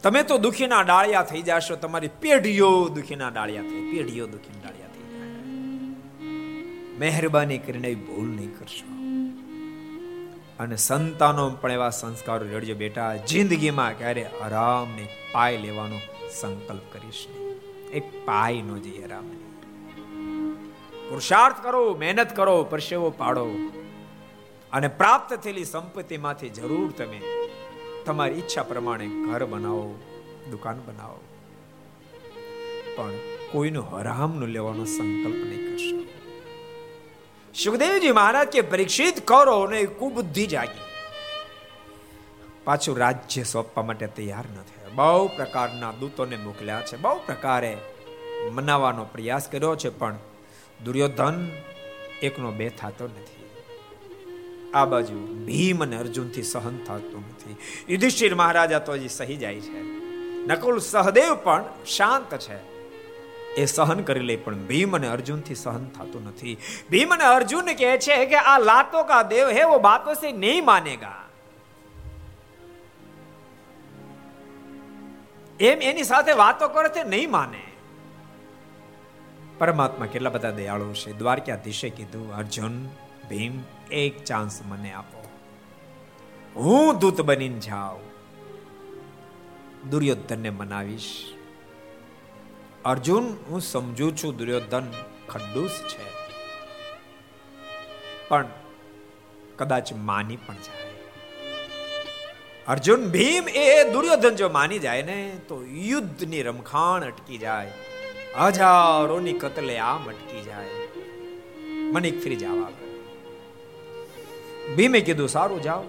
તમે 0.03 0.23
તો 0.23 0.37
દુખીના 0.37 0.83
ડાળિયા 0.83 1.21
થઈ 1.21 1.41
જશો, 1.41 1.75
તમારી 1.75 2.07
પેઢીઓ 2.07 2.89
દુખીના 2.95 3.29
ડાળિયા 3.29 3.61
થઈ, 3.61 3.83
પેઢીઓ 3.91 4.27
દુખીના 4.27 4.61
ડાળિયા 4.61 4.93
થઈ 4.95 5.07
જાય. 5.13 5.31
મહેરબાની 6.99 7.57
કરીને 7.57 7.95
ભૂલ 7.95 8.27
નહીં 8.27 8.51
કરશો. 8.59 8.85
અને 10.59 10.75
સંતાનો 10.75 11.49
પણ 11.49 11.71
એવા 11.71 11.89
સંસ્કારો 11.89 12.45
રેડજો 12.47 12.75
બેટા, 12.75 13.15
જિંદગીમાં 13.15 13.97
ક્યારે 13.97 14.25
આરામને 14.25 15.07
પાય 15.31 15.57
લેવાનો 15.57 15.99
સંકલ્પ 16.29 16.93
કરીશ 16.93 17.27
એક 17.93 18.25
પાય 18.25 18.61
નો 18.61 18.77
જઈએ 18.77 19.07
રામ 19.07 19.29
પુરુષાર્થ 21.09 21.63
કરો, 21.63 21.95
મહેનત 21.95 22.35
કરો, 22.35 22.63
પરસેવો 22.63 23.09
પાડો. 23.09 23.47
અને 24.73 24.87
પ્રાપ્ત 24.87 25.33
થયેલી 25.33 25.65
સંપત્તિમાંથી 25.65 26.49
જરૂર 26.49 26.91
તમે 26.91 27.21
તમારી 28.05 28.33
ઈચ્છા 28.33 28.63
પ્રમાણે 28.63 29.07
ઘર 29.07 29.45
બનાવો, 29.45 29.99
દુકાન 30.51 30.81
બનાવો. 30.87 31.19
પણ 32.95 33.11
કોઈનું 33.51 33.97
હરામનું 33.97 34.49
લેવાનો 34.49 34.85
સંકલ્પ 34.85 35.35
નહીં 35.35 35.71
કરશો. 35.71 36.05
સુખદેવજી 37.63 38.11
મહારાજ 38.11 38.47
કે, 38.47 38.61
પરીક્ષિત 38.61 39.27
કરો 39.27 39.67
ને 39.67 39.83
કુબુદ્ધિ 39.83 40.47
જાગી. 40.47 40.81
પાછું 42.63 42.97
રાજ્ય 42.97 43.43
સોંપવા 43.43 43.83
માટે 43.83 44.07
તૈયાર 44.07 44.45
ન 44.45 44.55
થયા 44.55 44.76
બહુ 44.97 45.27
પ્રકારના 45.27 45.91
દૂતોને 45.91 46.37
મોકલ્યા 46.37 46.81
છે. 46.81 46.97
બહુ 46.97 47.19
પ્રકારે 47.25 47.77
મનાવવાનો 48.51 49.03
પ્રયાસ 49.03 49.47
કર્યો 49.47 49.75
છે, 49.75 49.89
પણ 49.89 50.15
દુર્યોધન 50.83 51.51
એકનો 52.21 52.51
બે 52.51 52.69
થતો 52.69 53.05
નથી. 53.05 53.49
આ 54.73 54.85
બાજુ 54.85 55.45
ભીમ 55.45 55.83
અને 55.83 55.97
અર્જુનથી 55.97 56.43
સહન 56.43 56.77
થતું 56.87 57.19
નથી. 57.19 57.55
યુધિષ્ઠિર 57.89 58.35
મહારાજા 58.35 58.79
તો 58.79 58.93
હજી 58.93 59.07
સહી 59.07 59.35
જાય 59.35 59.59
છે. 59.59 59.81
નકુલ 60.47 60.79
સહદેવ 60.79 61.35
પણ 61.43 61.63
શાંત 61.85 62.35
છે. 62.35 62.77
એ 63.55 63.65
સહન 63.65 64.01
કરી 64.01 64.19
લે, 64.19 64.35
પણ 64.35 64.55
ભીમ 64.55 64.95
અને 64.95 65.07
અર્જુનથી 65.07 65.55
સહન 65.55 65.85
થતું 65.85 66.27
નથી. 66.27 66.57
ભીમ 66.91 67.13
અને 67.13 67.23
અર્જુન 67.23 67.65
કહે 67.65 67.97
છે 67.97 68.25
કે 68.25 68.35
આ 68.35 68.59
લાતો 68.59 69.03
કા 69.03 69.21
દેવ 69.21 69.49
હે, 69.49 69.63
વો 69.63 69.79
બાતો 69.79 70.13
સે 70.13 70.31
નહીં 70.31 70.65
માનેગા. 70.65 71.26
એમ 75.59 75.81
એની 75.81 76.03
સાથે 76.03 76.33
વાતો 76.33 76.67
કરે 76.67 76.89
છે 76.89 77.03
નહીં 77.03 77.31
માને. 77.31 77.63
પરમાત્મા 79.57 80.05
કેટલા 80.05 80.29
બધા 80.29 80.51
દયાળુ 80.51 80.93
છે. 80.93 81.13
દ્વારકાધીશે 81.13 81.89
કીધું, 81.89 82.35
અર્જુન, 82.35 82.85
ભીમ, 83.29 83.53
એક 83.91 84.23
ચાન્સ 84.23 84.61
મને 84.65 84.91
આપો. 84.93 85.23
હું 86.55 86.99
દૂત 86.99 87.21
બનીને 87.21 87.59
જાઉં. 87.59 88.05
દુર્યોધનને 89.89 90.49
મનાવીશ, 90.49 91.09
અર્જુન, 92.85 93.25
હું 93.49 93.61
સમજુ 93.61 94.11
છું 94.11 94.37
દુર્યોધન 94.37 94.91
ખડ્ડુસ 95.29 95.75
છે, 95.87 96.05
પણ 98.27 98.45
કદાચ 99.57 99.93
માની 99.93 100.35
પણ 100.37 100.55
જાય. 100.55 100.86
અર્જુન 102.67 103.09
ભીમ 103.09 103.49
એ 103.49 103.83
દુર્યોધન 103.83 104.35
જો 104.35 104.49
માની 104.49 104.79
જાય 104.79 105.01
ને, 105.01 105.39
તો 105.47 105.65
યુદ્ધની 105.65 106.41
રમખાણ 106.41 107.03
અટકી 107.03 107.37
જાય. 107.37 107.71
હજારોની 108.39 109.33
કતલે 109.33 109.77
આમ 109.77 110.09
અટકી 110.09 110.41
જાય. 110.41 110.65
મને 111.91 112.07
એક 112.07 112.21
ફરી 112.23 112.35
જવા 112.35 112.69
ભીમે 114.75 114.99
કીધું, 114.99 115.29
સારું 115.29 115.61
જાઓ. 115.61 115.81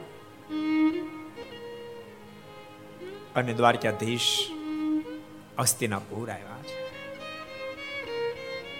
અને 3.36 3.54
દ્વારકાધીશ 3.54 4.48
અસ્તિનાપુર 5.58 6.30
આવ્યા 6.30 6.62
છે. 6.62 6.88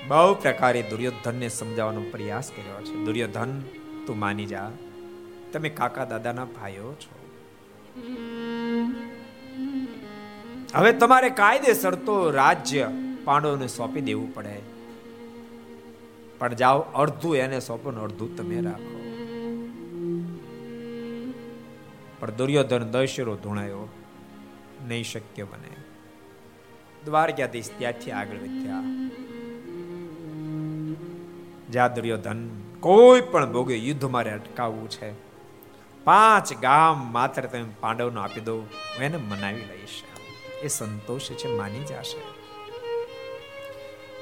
બહુ 0.08 0.34
પ્રકારે 0.34 0.82
દુર્યોધનને 0.82 1.48
સમજાવવાનો 1.48 2.00
પ્રયાસ 2.00 2.50
કર્યો 2.56 2.84
છે. 2.84 2.94
દુર્યોધન, 2.94 3.62
તું 4.06 4.18
માની 4.18 4.46
જા. 4.46 4.70
તમે 5.52 5.68
કાકા 5.68 6.04
દાદાના 6.04 6.44
ભાઈઓ 6.44 6.94
છો. 6.94 7.17
હવે 10.74 10.92
તમારે 10.92 11.30
કાયદેસર 11.30 11.94
તો 11.94 12.30
રાજ્ય 12.30 12.90
પાંડવોને 13.24 13.66
સોંપી 13.66 14.00
દેવું 14.00 14.34
પડે. 14.34 14.60
પણ 16.38 16.54
જાઓ, 16.54 16.78
અડધું 16.80 17.36
એને 17.36 17.60
સોંપો 17.60 17.90
ને 17.90 18.00
અડધું 18.00 18.36
તમે 18.36 18.60
રાખો. 18.60 18.98
પણ 22.18 22.30
દુર્યોધન 22.30 22.78
દશરો 22.78 23.36
ધૂણાયો. 23.36 23.88
નહીં 24.88 25.04
શક્ય 25.04 25.42
બને. 25.42 25.76
દ્વારકાધીશ 27.04 27.70
ત્યાંથી 27.78 28.10
આગળ 28.10 28.36
વધ્યા. 28.36 28.82
જા 31.70 31.88
દુર્યોધન, 31.88 32.48
કોઈ 32.80 33.20
પણ 33.20 33.52
ભોગે 33.52 33.76
યુદ્ધ 33.76 34.04
મારે 34.04 34.30
અટકાવવું 34.30 34.90
છે. 34.90 35.27
પાંચ 36.08 36.52
ગામ 36.52 37.12
માત્ર 37.12 37.42
તમે 37.42 37.64
પાંડવનો 37.80 38.20
આપી 38.20 38.40
દો 38.40 38.56
હું 38.60 39.02
એને 39.02 39.16
મનાવી 39.16 39.56
લઈશ. 39.56 40.02
એ 40.62 40.68
સંતોષ 40.68 41.20
છે, 41.20 41.48
માની 41.48 41.84
જશે. 41.84 42.20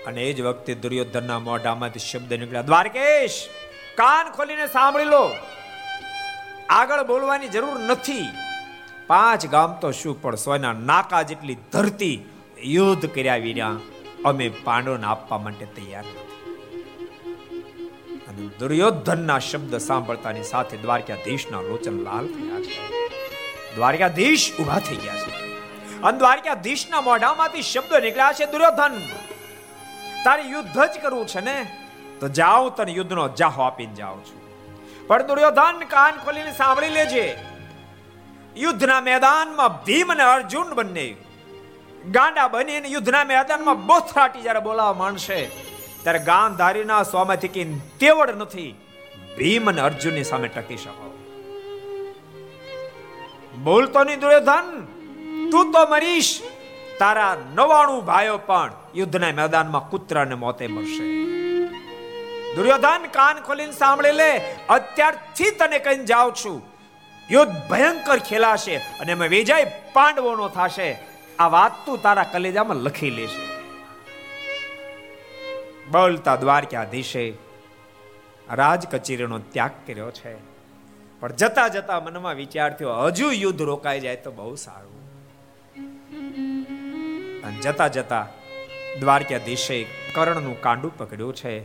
અને 0.04 0.24
એ 0.24 0.32
જ 0.32 0.40
વખતે 0.40 0.74
દુર્યોધનના 0.74 1.38
મોઢામાંથી 1.38 1.98
શબ્દ 1.98 2.34
નીકળ્યા, 2.34 2.62
દ્વારકેશ, 2.62 3.48
કાન 3.94 4.30
ખોલીને 4.30 4.66
સાંભળી 4.66 5.04
લો. 5.04 5.30
આગળ 6.68 7.02
બોલવાની 7.02 7.48
જરૂર 7.48 7.80
નથી. 7.80 8.24
પાંચ 9.06 9.46
ગામ 9.46 9.72
તો 9.72 9.90
શું 9.90 10.22
પણ 10.22 10.36
સોના 10.36 10.72
નાકા 10.72 11.22
જેટલી 11.22 11.56
ધરતી 11.72 12.24
યુદ્ધ 12.64 13.06
કર્યા 13.06 13.36
વિના 13.36 13.76
અમે 14.24 14.48
પાંડવને 14.48 15.06
આપવા 15.06 15.38
માટે 15.38 15.64
તૈયાર 15.64 16.04
દુર્યોધનના 18.36 19.38
શબ્દ 19.38 19.78
સાંભળતાની 19.78 20.42
સાથે 20.42 20.76
દ્વારકાધીશના 20.76 21.60
લોચન 21.60 21.92
લાલ 21.92 22.26
થયા 22.26 22.60
છે. 22.60 23.06
દ્વારકાધીશ 23.74 24.52
ઊભા 24.60 24.78
થઈ 24.78 24.96
ગયા 24.96 25.16
છે. 25.16 25.56
અને 26.02 26.18
દ્વારકાધીશના 26.18 27.00
મોઢામાંથી 27.00 27.62
શબ્દ 27.62 27.94
નીકળ્યા 28.02 28.32
છે, 28.32 28.52
દુર્યોધન, 28.52 28.98
તારે 30.24 30.42
યુદ્ધ 30.42 30.78
જ 30.84 30.98
કરવું 31.02 31.26
છે 31.26 31.40
ને? 31.40 31.78
તો 32.20 32.28
જાઓ, 32.28 32.70
તને 32.70 32.92
યુદ્ધનો 32.92 33.28
જાહો 33.28 33.62
આપીને 33.62 33.94
જાઉં 33.94 34.24
છું. 34.24 34.40
પણ 35.06 35.22
દુર્યોધન, 35.22 35.78
કાન 35.78 36.16
ખોલીને 36.16 36.52
સાંભળી 36.52 36.88
લેજે. 36.88 37.38
યુદ્ધના 38.56 39.00
મેદાનમાં 39.00 39.84
ભીમ 39.84 40.12
અને 40.12 40.22
અર્જુન 40.22 40.74
બંને 40.74 41.16
ગાંડા 42.10 42.48
બનીને 42.48 42.88
યુદ્ધના 42.88 43.24
મેદાનમાં 43.24 43.86
બોથરાટી 43.86 44.40
જ્યારે 44.40 44.60
બોલાવા 44.60 44.92
માંડશે 44.92 45.65
ત્યારે 46.06 46.26
ગાંધારીના 46.26 47.02
સ્વામીથી 47.02 47.54
કે 47.54 47.62
તેવડ 48.00 48.30
નથી 48.42 48.72
ભીમ 49.38 49.70
અને 49.70 49.80
અર્જુનની 49.86 50.26
સામે 50.28 50.48
ટકી 50.48 50.76
શકો. 50.76 51.06
બોલતો 53.64 54.04
નહીં 54.04 54.20
દુર્યોધન 54.24 54.68
તું 55.52 55.72
તો 55.74 55.82
મરીશ, 55.86 56.30
તારા 57.00 57.32
નવાણું 57.54 58.04
ભાઈઓ 58.04 58.36
પણ 58.50 58.70
યુદ્ધના 58.94 59.32
મેદાનમાં 59.40 59.88
કૂતરાને 59.90 60.36
મોતે 60.44 60.64
મરશે. 60.66 61.04
દુર્યોધન, 62.56 63.02
કાન 63.18 63.36
ખોલીને 63.48 63.76
સાંભળી 63.80 64.16
લે, 64.20 64.30
અત્યારથી 64.68 65.52
તને 65.58 65.78
કહીને 65.78 66.08
જાઉં 66.12 66.32
છું. 66.34 66.62
યુદ્ધ 67.30 67.58
ભયંકર 67.70 68.18
ખેલાશે 68.30 68.76
અને 69.00 69.12
એમાં 69.16 69.34
વિજય 69.36 69.58
પાંડવોનો 69.98 70.48
થશે. 70.56 70.88
આ 71.38 71.52
વાત 71.56 71.84
તું 71.86 72.02
તારા 72.02 72.30
કલેજામાં 72.32 72.76
લખી 72.76 73.14
લેશે 73.18 73.55
બોલતા 75.92 76.36
દ્વારકાધીશે 76.36 77.32
રાજ 78.52 78.86
કચેરીનો 78.86 79.38
ત્યાગ 79.38 79.70
કર્યો 79.86 80.10
છે. 80.10 80.34
પણ 81.20 81.32
જતા 81.32 81.68
જતા 81.68 82.00
મનમાં 82.00 82.34
વિચાર 82.34 82.76
થયો, 82.76 82.94
હજુ 82.94 83.30
યુદ્ધ 83.30 83.62
રોકાઈ 83.62 84.00
જાય 84.00 84.16
તો 84.16 84.30
બહુ 84.30 84.54
સારું. 84.54 84.96
અને 87.42 87.60
જતા 87.60 87.88
જતા 87.88 88.28
દ્વારકાધીશે 89.00 89.86
કર્ણનું 90.14 90.60
કાંડું 90.60 90.98
પકડ્યું 90.98 91.34
છે. 91.34 91.60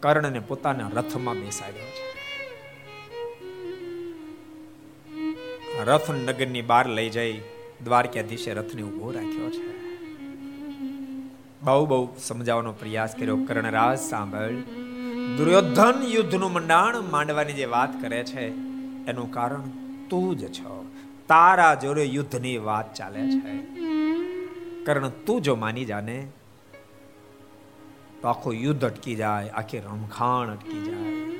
કર્ણને 0.00 0.38
પોતાના 0.38 0.90
રથમાં 0.94 1.34
બેસાડ્યો 1.34 1.84
છે. 1.84 2.08
રથ 5.84 6.10
નગરની 6.10 6.62
બહાર 6.62 6.88
લઈ 6.88 7.10
જઈ 7.10 7.40
દ્વારકાધીશે 7.84 8.54
રથને 8.54 8.82
ઊભો 8.82 9.10
રાખ્યો 9.10 9.50
છે. 9.50 9.77
બહુ 11.62 11.86
બહુ 11.86 12.08
સમજાવવાનો 12.18 12.72
પ્રયાસ 12.72 13.14
કર્યો. 13.16 13.36
કર્ણરાજ 13.36 13.98
સાંભળ. 13.98 14.50
દુર્યોધન 15.36 16.02
યુદ્ધનું 16.02 16.52
મંડાણ 16.52 17.00
માંડવાની 17.00 17.52
જે 17.52 17.64
વાત 17.64 18.02
કરે 18.02 18.24
છે, 18.24 18.48
એનું 19.06 19.32
કારણ 19.32 19.60
તું 20.10 20.36
જ 20.36 20.52
છો. 20.52 20.86
તારા 21.28 21.74
જોડે 21.74 22.04
યુદ્ધની 22.04 22.58
વાત 22.58 22.94
ચાલે 22.94 23.20
છે. 23.20 23.58
કર્ણ, 24.84 25.08
તું 25.08 25.40
જો 25.40 25.54
માની 25.54 25.84
જાને, 25.84 26.26
તો 28.22 28.28
આખું 28.28 28.54
યુદ્ધ 28.54 28.84
અટકી 28.84 29.14
જાય, 29.14 29.48
આખી 29.48 29.78
રમખાણ 29.78 30.50
અટકી 30.50 30.82
જાય. 30.84 31.38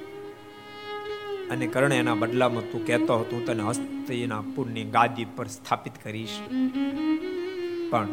અને 1.51 1.67
કર્ણ 1.67 1.93
એના 1.93 2.15
બદલામાં 2.15 2.71
તું 2.71 2.87
કહેતો 2.87 3.19
હતો 3.19 3.41
તને 3.47 3.63
હસ્તીના 3.63 4.41
પુણ્ય 4.41 4.85
ગાદી 4.85 5.25
પર 5.25 5.47
સ્થાપિત 5.47 5.93
કરીશ. 6.03 6.39
પણ 7.91 8.09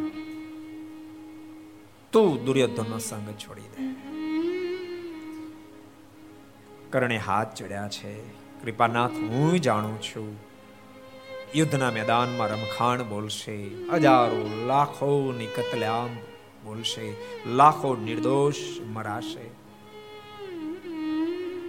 તું 2.16 2.44
દુર્યોધનનો 2.44 2.98
સંગ 2.98 3.30
છોડી 3.32 3.60
દે. 3.60 3.82
કર્ણે 6.90 7.16
હાથ 7.16 7.54
ચડ્યા 7.54 7.88
છે. 7.88 8.28
કૃપાનાથ, 8.62 9.10
હું 9.10 9.60
જાણું 9.60 10.02
છું, 10.02 10.38
યુદ્ધના 11.54 11.90
મેદાનમાં 11.90 12.48
રમખાણ 12.48 13.02
બોલશે. 13.02 13.66
હજારો 13.92 14.66
લાખોની 14.66 15.46
કતલેઆમ 15.46 16.08
બોલશે. 16.64 17.12
લાખો 17.46 17.96
નિર્દોષ 17.96 18.54
મરાશે. 18.92 19.46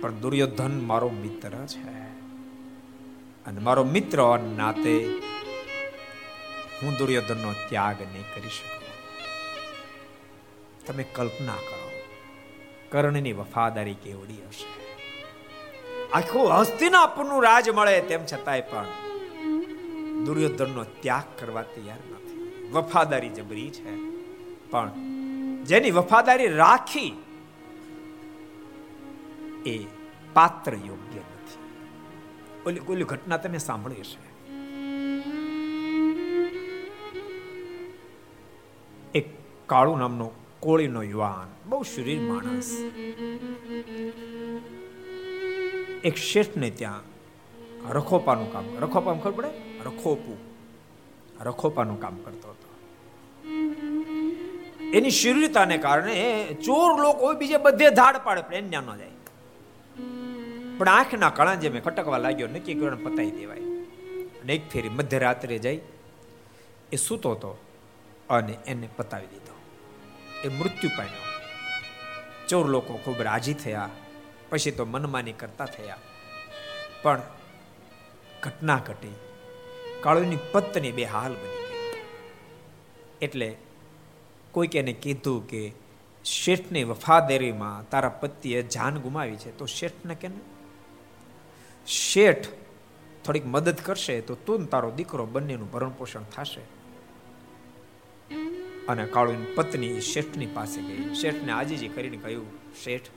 પણ 0.01 0.11
દુર્યોધન 0.11 0.81
મારો 0.87 1.09
મિત્ર 1.09 1.49
છે 1.49 1.99
અને 3.45 3.59
મારો 3.59 3.83
મિત્ર 3.83 4.39
નાતે 4.57 4.95
હું 6.81 6.93
દુર્યોધનનો 6.93 7.53
ત્યાગ 7.69 7.95
નહીં 8.01 8.23
કરી 8.35 8.49
શકું. 8.49 8.76
તમે 10.87 11.03
કલ્પના 11.03 11.55
કરો. 11.55 11.91
કર્ણની 12.89 13.33
વફાદારી 13.33 13.93
કેવડી 13.93 14.33
હશે? 14.33 14.87
આખું 16.13 16.51
હસ્તિનાપુરનું 16.51 17.43
રાજ 17.43 17.69
મળે 17.69 18.01
તેમ 18.01 18.25
છતાંય 18.25 18.61
પણ 18.61 18.85
દુર્યોધનનો 20.25 20.83
ત્યાગ 20.83 21.39
કરવા 21.39 21.61
તૈયાર 21.61 21.97
નથી. 21.97 22.69
વફાદારી 22.71 23.29
જબરી 23.29 23.69
છે. 23.69 23.95
પણ 24.69 24.91
જેની 25.63 25.91
વફાદારી 25.91 26.47
રાખી 26.47 27.23
એ 29.65 29.85
પાત્ર 30.33 30.73
યોગ્ય 30.73 31.19
નથી. 31.19 31.57
ઓલી 32.65 32.79
ઓલી 32.79 33.03
ઘટના 33.03 33.37
તમે 33.37 33.57
સાંભળી 33.57 33.95
હશે. 33.95 34.27
એક 39.15 39.37
કાળુ 39.67 39.95
નામનો 39.95 40.31
કોળીનો 40.67 41.03
યુવાન, 41.03 41.69
બહુ 41.69 41.83
શરીર 41.83 42.21
માણસ. 42.21 42.77
એક 46.03 46.15
શેઠને 46.15 46.69
ત્યાં 46.69 47.01
રખોપાનું 47.91 48.53
કામ 48.53 48.65
રખોપાનું 48.79 49.23
ખબર 49.23 49.31
પડે? 49.31 49.47
રખોપું. 49.85 50.37
રખોપાનું 51.43 52.01
કામ 52.01 52.17
કરતો 52.17 52.49
હતો. 52.49 52.69
એની 54.93 55.09
શરીરતાને 55.09 55.77
કારણે 55.77 56.47
ચોર 56.65 57.01
લોકો 57.01 57.33
બીજે 57.33 57.57
બધે 57.57 57.89
ધાડ 57.89 58.17
પાડે, 58.17 58.41
પણ 58.41 58.63
ન 58.63 58.97
જાય. 58.97 59.09
પણ 60.77 60.87
આંખના 60.87 61.29
કણા 61.29 61.55
જે 61.55 61.69
મેં 61.69 61.83
ખટકવા 61.83 62.17
લાગ્યો, 62.17 62.47
નક્કી 62.47 62.73
કર્યો 62.73 62.95
પતાવી 62.95 63.31
દેવાય. 63.31 63.59
અને 64.19 64.53
એક 64.53 64.69
ફેરી 64.69 64.89
મધ્યરાત્રે 64.89 65.57
જઈ, 65.57 65.81
એ 66.91 66.95
સૂતો 66.95 67.31
હતો 67.31 67.57
અને 68.29 68.57
એને 68.67 68.89
પતાવી 68.97 69.25
દીધો. 69.25 69.46
એ 70.43 70.47
મૃત્યુ 70.47 70.89
પામ્યો. 70.97 71.23
ચોર 72.47 72.67
લોકો 72.67 72.97
ખૂબ 72.97 73.21
રાજી 73.21 73.53
થયા, 73.53 73.89
પછી 74.49 74.71
તો 74.71 74.85
મનમાની 74.85 75.33
કરતા 75.33 75.65
થયા. 75.65 75.97
પણ 77.01 77.21
ઘટના 78.43 78.77
ઘટી. 78.77 79.15
કાળુની 80.01 80.37
પત્ની 80.51 80.91
બે 80.91 81.03
હાલ 81.03 81.33
બની 81.33 81.65
ગઈ. 81.65 82.01
એટલે 83.21 83.57
કોઈક 84.51 84.75
એને 84.75 84.93
કીધું 84.93 85.47
કે, 85.47 85.73
શેઠની 86.25 86.83
વફાદારીમાં 86.83 87.89
તારા 87.89 88.09
પતિએ 88.09 88.63
જાન 88.63 88.97
ગુમાવી 88.97 89.35
છે, 89.35 89.57
તો 89.57 89.65
શેઠને 89.65 90.15
કે 90.15 90.27
શેઠ 91.87 92.47
થોડીક 93.25 93.45
મદદ 93.45 93.77
કરશે, 93.83 94.21
તો 94.21 94.35
તું 94.35 94.65
તારો 94.65 94.91
દીકરો 94.91 95.25
બંનેનું 95.25 95.71
ભરણ 95.71 95.89
પોષણ 95.89 96.23
થશે 96.23 96.61
અને 98.87 99.05
કાળુની 99.05 99.45
પત્ની 99.55 100.01
શેઠની 100.01 100.45
પાસે 100.53 100.81
ગઈ. 100.81 101.13
શેઠને 101.13 101.51
આજીજી 101.51 101.87
કરીને 101.87 102.17
કહ્યું, 102.17 102.47
શેઠ, 102.83 103.09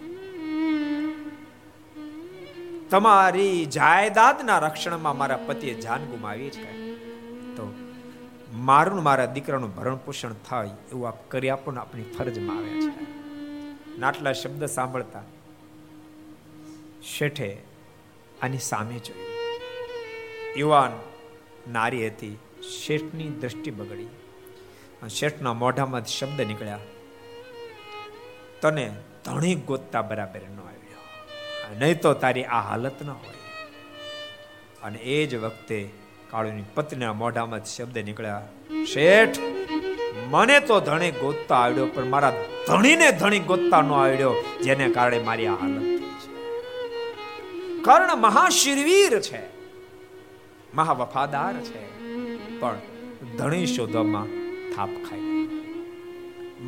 તમારી 2.90 3.66
જાયદાદના 3.66 4.58
રક્ષણમાં 4.58 5.18
મારા 5.18 5.36
પતિએ 5.36 5.74
જાન 5.74 6.04
ગુમાવી 6.04 6.50
છે. 6.50 6.94
તો 7.56 7.74
મારું 8.52 9.02
મારા 9.02 9.26
દીકરાનું 9.26 9.74
ભરણ 9.74 9.96
પોષણ 9.96 10.34
થાય 10.48 10.66
એવું 10.66 11.08
આપ 11.08 11.30
કરી 11.30 11.48
આપો 11.48 11.70
ને 11.70 11.80
આપણી 11.80 12.02
ફરજમાં 12.02 12.56
આવે 12.56 12.80
છે. 12.80 12.92
નાટલા 13.98 14.32
શબ્દ 14.32 14.64
સાંભળતા 14.64 15.22
શેઠે 17.02 17.50
આની 18.42 18.58
સામે 18.58 18.98
જોયું. 18.98 19.28
યુવાન 20.56 20.92
નારી 21.72 22.06
હતી, 22.06 22.38
શેઠની 22.62 23.28
દ્રષ્ટિ 23.28 23.70
બગડી. 23.70 24.06
શેઠના 25.08 25.52
મોઢામાં 25.52 26.04
શબ્દ 26.04 26.40
નીકળ્યા. 26.40 26.78
તને 28.62 28.92
ધણી 29.24 29.54
ગોતતા 29.54 30.02
બરાબર 30.02 30.40
ન 30.40 30.60
આવ્યો. 30.60 31.78
નહીં 31.78 32.00
તો 32.00 32.14
તારી 32.14 32.44
આ 32.44 32.60
હાલત 32.60 33.02
ન 33.02 33.10
હોય. 33.10 33.34
અને 34.82 34.98
એ 34.98 35.26
જ 35.26 35.34
વખતે 35.34 35.90
કાળુની 36.30 36.62
પત્નીના 36.74 37.12
મોઢામાં 37.12 37.64
શબ્દ 37.64 37.98
નીકળ્યા, 37.98 38.42
શેઠ, 38.92 39.38
મને 40.28 40.60
તો 40.60 40.80
ધણી 40.80 41.10
ગોતતા 41.10 41.56
આવડ્યો, 41.56 41.86
પણ 41.86 42.04
મારા 42.04 42.44
ધણીને 42.68 43.12
ધણી 43.12 43.38
ગોતતા 43.38 43.80
ન 43.80 43.92
આવડ્યો, 43.92 44.34
જેને 44.62 44.88
કારણે 44.88 45.18
મારી 45.18 45.46
આ 45.46 45.54
હાલત 45.54 46.00
કર્ણ 47.84 48.16
મહાશિરવીર 48.16 49.20
છે 49.20 49.42
મહા 50.74 50.92
વફાદાર 50.92 51.54
છે, 51.60 51.82
પણ 52.60 52.78
ધણી 53.38 53.66
શોધવામાં 53.66 54.39
થાપ 54.76 54.92
ખાઈ 55.08 55.20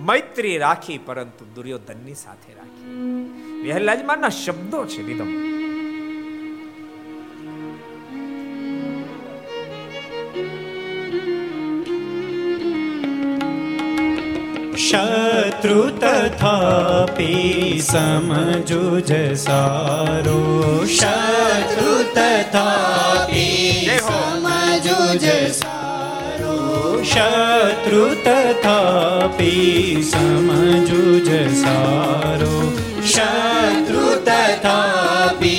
મૈત્રી 0.08 0.58
રાખી 0.58 0.98
પરંતુ 0.98 1.44
દુર્યોધનની 1.54 2.14
સાથે 2.14 2.52
રાખી. 2.54 2.92
વહેલાજમાના 3.64 4.28
શબ્દો 4.28 4.84
છે 4.84 5.02
રીધમ 5.02 5.32
શત્રુ 14.76 15.82
તથાપી 15.90 17.80
સમજુજ 17.80 19.10
સારો. 19.36 20.40
શત્રુ 20.86 21.92
તથાપી 22.14 23.90
સમજુજ 23.98 25.24
સારો. 25.52 25.81
શત્રુ 27.02 28.04
તથાપી 28.24 30.02
સમજુજ 30.02 31.28
સારો 31.54 32.56
શત્રુ 33.04 34.06
તથાપી 34.24 35.51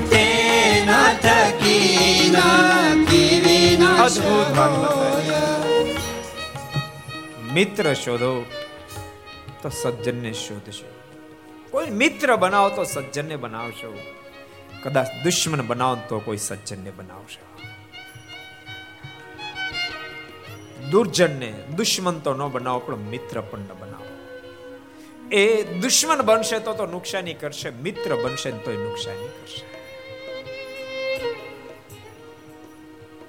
તેના 0.09 1.11
થકી 1.25 2.31
વિનાશ 3.45 4.19
અદ્ભુત 4.65 5.05
મિત્ર 7.53 7.85
શોધો 7.95 8.31
તો 9.61 9.69
સજ્જનને 9.69 10.33
શોધશો 10.33 10.87
કોઈ 11.71 11.91
મિત્ર 12.01 12.35
બનાવો 12.35 12.69
તો 12.69 12.83
સજ્જનને 12.83 13.35
બનાવશો. 13.35 13.89
કદાચ 14.83 15.07
દુશ્મન 15.23 15.61
બનાવો 15.61 15.95
તો 16.09 16.19
કોઈ 16.19 16.37
સજ્જનને 16.37 16.91
બનાવશો. 16.91 17.43
દુર્જનને 20.91 21.49
દુશ્મન 21.77 22.19
તો 22.19 22.33
ન 22.33 22.41
બનાવો, 22.47 22.79
પણ 22.79 22.95
મિત્ર 23.13 23.41
પણ 23.41 23.59
ન 23.59 23.73
બનાવો. 23.81 24.00
એ 25.31 25.63
દુશ્મન 25.63 26.21
બનશે 26.21 26.59
તો 26.59 26.73
તો 26.73 26.85
નુકસાની 26.85 27.33
કરશે, 27.33 27.69
મિત્ર 27.69 28.15
બનશે 28.15 28.51
તો 28.51 28.71
નુકસાની 28.71 29.27
કરશે. 29.27 29.65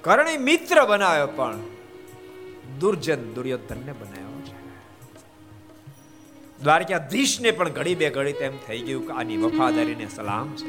કરણે 0.01 0.37
મિત્ર 0.37 0.85
બનાવ્યો 0.85 1.27
પણ 1.27 1.59
દુર્જન 2.79 3.33
દુર્યોધનને 3.33 3.91
બનાવ્યો 3.91 4.41
છે. 4.41 4.53
દ્વારકાધીશને 6.63 7.51
પણ 7.51 7.69
ઘડી 7.69 7.95
બે 7.95 8.09
ઘડી 8.09 8.33
તેમ 8.33 8.57
થઈ 8.67 8.79
ગયું 8.79 9.07
કે 9.07 9.13
આની 9.13 9.37
વફાદારીને 9.37 10.07
સલામ 10.15 10.55
છે. 10.55 10.67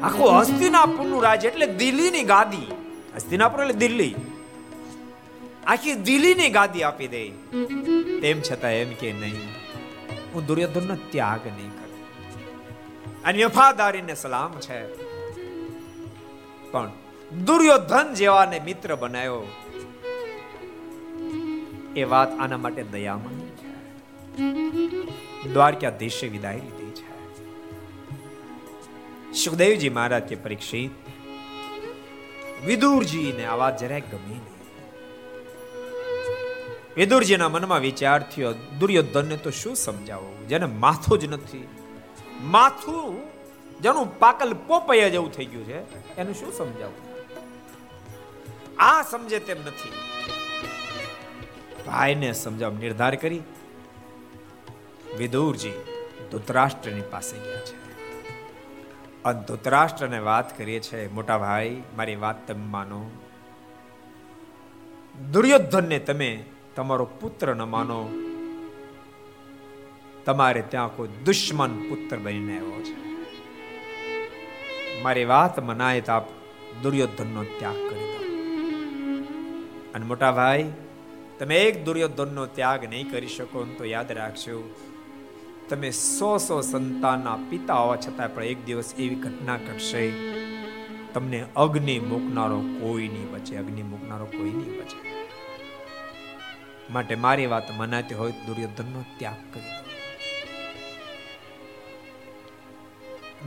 આખું 0.00 0.40
હસ્તિનાપુરનું 0.40 1.22
રાજ 1.22 1.44
એટલે 1.44 1.66
દિલ્હીની 1.66 2.22
ગાદી. 2.22 2.72
હસ્તિનાપુર 3.16 3.60
એટલે 3.60 3.72
દિલ્હી. 3.72 4.14
આખી 5.66 5.94
દિલ્હીની 5.94 6.48
ગાદી 6.48 6.82
આપી 6.82 7.08
દે. 7.08 7.28
તેમ 8.20 8.40
છતાં 8.40 8.70
એમ 8.70 8.94
કે 8.94 9.12
નહીં. 9.12 9.63
હું 10.34 10.46
દુર્યોધનનો 10.46 10.96
ત્યાગ 11.10 11.46
નહીં 11.46 11.70
કરું. 11.70 11.84
અને 13.24 13.44
વફાદારીને 13.44 14.14
સલામ 14.14 14.52
છે. 14.60 14.86
પણ 16.70 16.90
દુર્યોધન 17.44 18.14
જેવાને 18.14 18.60
મિત્ર 18.60 18.94
બનાવ્યો 18.94 19.42
એ 21.96 22.04
વાત 22.04 22.38
આના 22.38 22.56
માટે 22.56 22.82
દયામણી 22.82 23.50
છે. 23.50 23.74
દ્વારકાધીશે 25.52 26.28
વિદાય 26.28 26.54
લીધી 26.54 26.90
છે. 26.90 27.14
સુખદેવજી 29.32 29.88
મહારાજ 29.88 30.22
કે 30.22 30.34
પરીક્ષિત 30.34 30.90
વિદુરજીને 32.66 33.44
આ 33.44 33.54
વાત 33.54 33.78
જરાય 33.78 34.00
ગમી 34.00 34.34
નહીં. 34.34 34.53
વિદુરજીના 36.96 37.48
મનમાં 37.48 37.80
વિચાર 37.80 38.22
થયો, 38.22 38.52
દુર્યોધનને 38.52 39.36
તો 39.36 39.50
શું 39.50 39.76
સમજાવવું 39.76 40.48
જેને 40.48 40.66
માથું 40.66 41.18
જ 41.18 41.24
નથી. 41.24 41.68
માથું? 42.40 43.34
જેનું 43.80 44.18
પાકલ 44.18 44.54
પોપૈયા 44.66 45.08
જેવું 45.08 45.32
થઈ 45.32 45.44
ગયું 45.44 45.64
છે, 45.64 46.14
એનું 46.16 46.34
શું 46.34 46.52
સમજાવવું 46.52 47.14
આ 48.78 49.02
સમજે 49.02 49.38
તેમ 49.38 49.56
નથી. 49.66 49.92
ભાઈને 51.86 52.32
સમજાવ 52.32 52.74
નિર્ધાર 52.74 53.14
કરી. 53.14 53.42
વિદુરજી 55.18 55.72
ધૃતરાષ્ટ્રની 56.32 57.02
પાસે 57.10 57.38
ગયા 57.38 57.60
છે. 57.60 57.84
અને 59.24 59.42
ધૃતરાષ્ટ્રને 59.42 60.18
વાત 60.18 60.58
કરીએ 60.58 60.80
છે, 60.80 61.12
મોટા 61.12 61.38
ભાઈ, 61.38 61.82
મારી 61.96 62.16
વાત 62.16 62.48
તમે 62.48 62.66
માનો. 62.66 63.10
દુર્યોધનને 65.32 65.98
તમે 65.98 66.44
તમારો 66.76 67.04
પુત્ર 67.04 67.54
ન 67.54 67.62
માનો. 67.62 68.08
તમારે 70.24 70.62
ત્યાં 70.62 70.96
કોઈ 70.96 71.08
દુશ્મન 71.24 71.70
પુત્ર 71.88 72.16
બનીને 72.16 72.58
આવ્યો 72.58 72.82
છે. 72.82 73.04
મારી 75.02 75.24
વાત 75.24 75.60
મનાય 75.60 76.00
તો 76.00 76.12
આપ 76.12 76.24
દુર્યોધનનો 76.82 77.44
ત્યાગ 77.44 77.74
કરી 77.74 77.98
દો. 77.98 78.24
અને 79.94 80.04
મોટા 80.04 80.32
ભાઈ, 80.32 80.72
તમે 81.38 81.56
એક 81.56 81.84
દુર્યોધનનો 81.84 82.46
ત્યાગ 82.46 82.84
નહીં 82.84 83.10
કરી 83.10 83.26
શકો 83.26 83.64
તો 83.64 83.84
યાદ 83.84 84.12
રાખજો. 84.12 84.74
તમે 85.68 85.90
સો 85.90 86.38
સો 86.38 86.60
સંતાનના 86.60 87.38
પિતા 87.50 87.74
હોવા 87.74 87.96
છતાં 87.96 88.34
પણ 88.34 88.44
એક 88.44 88.64
દિવસ 88.64 88.94
એવી 88.98 89.14
ઘટના 89.14 89.56
ઘટશે. 89.56 90.12
તમને 91.12 91.46
અગ્નિ 91.56 91.98
મૂકનારો 91.98 92.60
કોઈ 92.60 93.08
નહીં 93.08 93.32
બચે, 93.32 93.56
અગ્નિ 93.56 93.82
મૂકનારો 93.82 94.24
કોઈ 94.24 94.50
નહીં 94.50 94.78
બચે. 94.78 95.13
માટે 96.90 97.14
મારી 97.14 97.46
વાત 97.46 97.70
મનાતી 97.70 98.14
હોય, 98.14 98.30
દુર્યોધનનો 98.30 99.04
ત્યાગ 99.18 99.54
કરી 99.54 99.72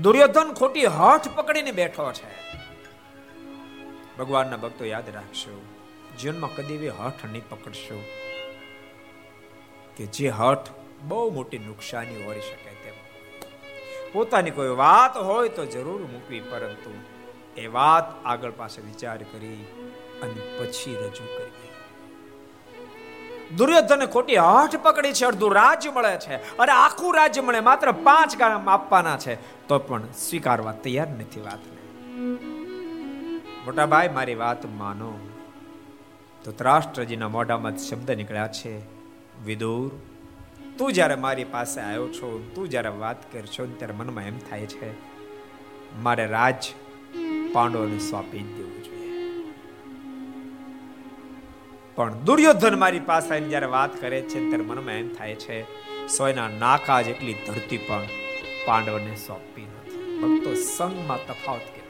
દુર્યોધન 0.01 0.53
ખોટી 0.53 0.85
હઠ 0.85 1.27
પકડીને 1.35 1.71
બેઠો 1.71 2.11
છે. 2.11 2.29
ભગવાનના 4.17 4.57
ભક્તો 4.57 4.85
યાદ 4.85 5.09
રાખશો, 5.09 5.61
જીવનમાં 6.19 6.55
કદી 6.55 6.73
એવી 6.73 6.89
હઠ 6.89 7.25
નહીં 7.25 7.49
પકડશો 7.49 7.99
કે 9.97 10.05
જે 10.05 10.29
હઠ 10.29 10.69
બહુ 11.01 11.31
મોટી 11.31 11.57
નુકસાની 11.57 12.23
હોઈ 12.23 12.39
શકે 12.39 12.71
તેમ. 12.83 12.97
પોતાની 14.13 14.51
કોઈ 14.51 14.67
વાત 14.67 15.17
હોય 15.17 15.49
તો 15.49 15.65
જરૂર 15.65 16.01
મૂકવી, 16.01 16.39
પરંતુ 16.39 16.91
એ 17.57 17.67
વાત 17.67 18.25
આગળ 18.25 18.51
પાસે 18.51 18.81
વિચાર 18.81 19.17
કરી 19.17 19.63
અને 20.21 20.41
પછી 20.57 20.95
રજૂ 20.95 21.25
કરી. 21.25 21.56
દુર્યોધને 23.55 24.05
ખોટી 24.05 24.35
હઠ 24.35 24.75
પકડી 24.75 25.13
છે, 25.13 25.25
અડધું 25.25 25.53
રાજ્ય 25.53 25.91
મળે 25.91 26.17
છે 26.17 26.35
અને 26.57 26.71
આખું 26.71 27.15
રાજ્ય 27.15 27.41
મળે 27.41 27.59
માત્ર 27.59 27.91
પાંચ 27.91 28.35
ગામ 28.37 28.69
આપવાના 28.69 29.17
છે, 29.17 29.35
તો 29.67 29.79
પણ 29.79 30.03
સ્વીકારવા 30.17 30.71
તૈયાર 30.71 31.07
નથી 31.07 31.39
વાતને. 31.39 31.77
મોટા 33.65 33.85
ભાઈ 33.85 34.07
મારી 34.07 34.35
વાત 34.35 34.65
માનો. 34.65 35.11
તો 36.45 36.51
ત્રાષ્ટ્રજીના 36.51 37.27
મોઢામાં 37.27 37.77
શબ્દ 37.77 38.11
નીકળ્યા 38.11 38.47
છે, 38.47 38.73
વિદુર, 39.45 39.91
તું 40.77 40.93
જ્યારે 40.93 41.15
મારી 41.15 41.43
પાસે 41.43 41.81
આવ્યો 41.81 42.07
છો, 42.07 42.51
તું 42.55 42.69
જ્યારે 42.69 42.89
વાત 42.89 43.31
કરશો, 43.31 43.65
ત્યારે 43.65 43.93
મનમાં 43.93 44.23
એમ 44.23 44.37
થાય 44.37 44.65
છે, 44.65 44.91
મારે 46.01 46.25
રાજ 46.25 46.61
પાંડવોને 47.53 47.99
સોંપી 47.99 48.43
દેવું 48.55 48.76
પણ 51.97 52.13
દુર્યોધન 52.25 52.79
મારી 52.79 52.99
પાસે 52.99 53.29
આવીને 53.31 53.47
જ્યારે 53.47 53.65
વાત 53.65 54.01
કરે 54.01 54.21
છે 54.21 54.39
ત્યારે 54.49 54.63
મનમાં 54.63 54.93
એમ 54.93 55.13
થાય 55.13 55.35
છે, 55.35 55.63
સોયના 56.07 56.47
નાકા 56.47 57.01
જેટલી 57.01 57.33
ધરતી 57.33 57.77
પણ 57.77 58.03
પાંડવને 58.65 59.15
સોંપી 59.15 59.61
નથી. 59.61 60.19
ભક્તો 60.21 60.53
સંગમાં 60.53 61.17
તફાવત 61.27 61.59
કેટલો 61.59 61.83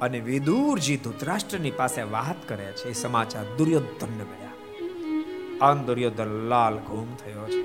અને 0.00 0.20
વિદુરજી 0.20 0.96
ધૃતરાષ્ટ્રની 0.96 1.70
પાસે 1.70 2.02
વાત 2.02 2.48
કરે 2.48 2.72
છે, 2.72 2.88
એ 2.88 2.92
સમાચાર 2.92 3.44
દુર્યોધનને 3.56 4.24
મળ્યા. 4.24 5.70
અન 5.70 5.84
દુર્યોધન 5.84 6.48
લાલ 6.48 6.78
ઘૂમ 6.78 7.14
થયો 7.14 7.46
છે. 7.46 7.62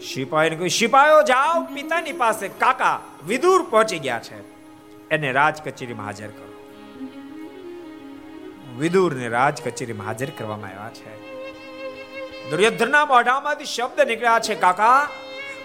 સિપાહીને 0.00 0.56
કહ્યું 0.56 0.70
સિપાયો 0.70 1.22
જાઓ, 1.22 1.60
પિતાની 1.74 2.12
પાસે 2.12 2.48
કાકા 2.48 3.02
વિદુર 3.26 3.62
પહોંચી 3.70 3.98
ગયા 3.98 4.18
છે. 4.18 4.40
એને 5.10 5.32
રાજ 5.32 5.62
કચેરીમાં 5.64 6.06
હાજર 6.06 6.28
કરો. 6.28 6.51
વિદુરને 8.78 9.28
રાજ 9.28 9.62
કચેરીમાં 9.62 10.06
હાજર 10.06 10.30
કરવામાં 10.30 10.70
આવ્યા 10.70 10.90
છે. 10.90 11.32
દુર્યોધનના 12.50 13.06
મોઢામાંથી 13.06 13.64
શબ્દ 13.64 14.00
નીકળ્યા 14.00 14.38
છે, 14.38 14.54
કાકા, 14.54 15.08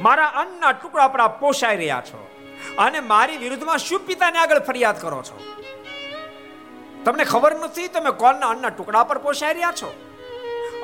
મારા 0.02 0.28
અન્નના 0.28 0.72
ટુકડા 0.72 1.08
પર 1.08 1.28
પોષાઈ 1.28 1.78
રહ્યા 1.78 2.02
છો 2.02 2.28
અને 2.78 3.00
મારી 3.00 3.38
વિરુદ્ધમાં 3.38 3.78
શું 3.78 4.00
પિતાને 4.00 4.40
આગળ 4.40 4.60
ફરિયાદ 4.60 5.02
કરો 5.02 5.24
છો? 5.24 5.40
તમને 7.06 7.24
ખબર 7.24 7.56
નથી 7.56 7.88
તમે 7.88 8.12
કોણના 8.12 8.48
અન્નના 8.48 8.70
ટુકડા 8.70 9.04
પર 9.04 9.18
પોષાઈ 9.18 9.54
રહ્યા 9.54 9.72
છો? 9.72 9.94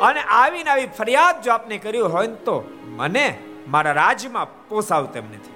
અને 0.02 0.22
આવીને 0.22 0.70
આવી 0.70 0.86
ફરિયાદ 0.86 1.42
જો 1.42 1.52
આપને 1.52 1.78
કર્યું 1.78 2.14
હોય 2.14 2.28
તો 2.28 2.72
મને 2.86 3.38
મારા 3.68 3.92
રાજ્યમાં 3.92 4.68
પોસાવ 4.68 5.06
તેમ 5.06 5.26
નથી. 5.26 5.54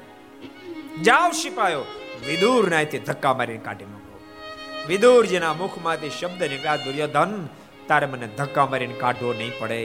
જાઓ 1.03 1.31
સિપાયો 1.31 1.79
વિદુર 2.27 2.69
નાયથી 2.69 2.99
ધક્કા 2.99 3.33
મારીને 3.33 3.59
કાઢી 3.59 3.85
વિદુરજીના 4.87 5.53
મુખમાંથી 5.53 6.09
શબ્દ 6.09 6.41
નીકળ્યા, 6.43 6.75
દુર્યોધન, 6.75 7.31
તારે 7.87 8.05
મને 8.07 8.27
ધક્કા 8.37 8.65
મારીને 8.65 8.93
કાઢવો 8.93 9.33
નહીં 9.33 9.53
પડે. 9.59 9.79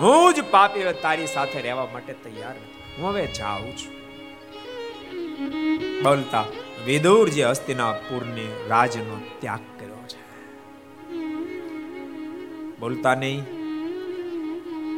હું 0.00 0.34
જ 0.34 0.44
પાપી 0.50 0.84
તારી 1.02 1.26
સાથે 1.26 1.58
રહેવા 1.60 1.88
માટે 1.92 2.12
તૈયાર 2.24 2.56
હું 2.96 3.08
હવે 3.08 3.24
જાઉં 3.38 3.72
છું. 3.80 3.94
બોલતા 6.02 6.44
વિદુરજી 6.86 7.42
હસ્તિનાપુરની 7.42 8.50
રાજનો 8.68 9.16
ત્યાગ 9.40 9.64
કર્યો 9.78 10.04
છે. 10.10 10.18
બોલતા 12.80 13.14
નહીં, 13.14 13.42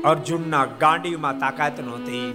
અર્જુનના 0.04 0.66
ગાંડીમાં 0.82 1.38
તાકાત 1.38 1.80
નહોતી, 1.80 2.26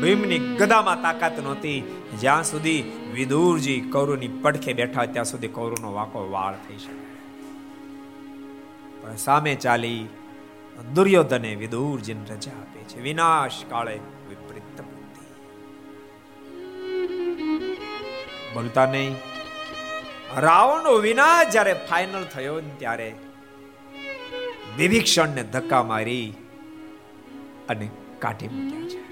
ભીમની 0.00 0.42
ગદામાં 0.60 1.02
તાકાત 1.02 1.36
નહોતી 1.42 1.78
જ્યાં 2.20 2.44
સુધી 2.44 2.82
વિદુરજી 3.14 3.80
કૌરવની 3.80 4.28
પડખે 4.28 4.72
બેઠા 4.72 5.06
ત્યાં 5.06 5.24
સુધી 5.24 5.48
કૌરવનો 5.48 5.92
વાકો 5.92 6.30
વાળ 6.30 6.54
થઈ 6.68 6.76
શકે. 6.76 7.06
પણ 9.02 9.16
સામે 9.16 9.54
ચાલી 9.54 10.06
દુર્યોધને 10.94 11.54
વિદુરજીને 11.54 12.24
રજા 12.30 12.50
આપે 12.50 12.80
છે. 12.80 13.00
વિનાશ 13.00 13.52
કાળે 13.68 14.00
વિપરીત 14.28 14.80
બોલતા 18.54 18.86
નહીં. 18.86 19.16
રાવણનો 20.36 20.92
વિનાશ 20.92 21.46
જ્યારે 21.52 21.72
ફાઇનલ 21.72 22.24
થયો 22.24 22.60
ત્યારે 22.60 23.14
વિભીક્ષણને 24.76 25.42
ધક્કા 25.42 25.82
મારી 25.82 26.34
અને 27.68 27.90
કાઢી 28.18 28.48
મૂક્યા 28.48 28.88
છે. 28.88 29.05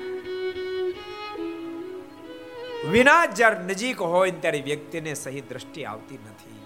વિનાશ 2.90 3.28
જ્યારે 3.36 3.64
નજીક 3.64 4.00
હોય 4.00 4.30
ત્યારે 4.30 4.60
વ્યક્તિને 4.60 5.14
સહી 5.14 5.40
દ્રષ્ટિ 5.40 5.84
આવતી 5.84 6.14
નથી. 6.14 6.60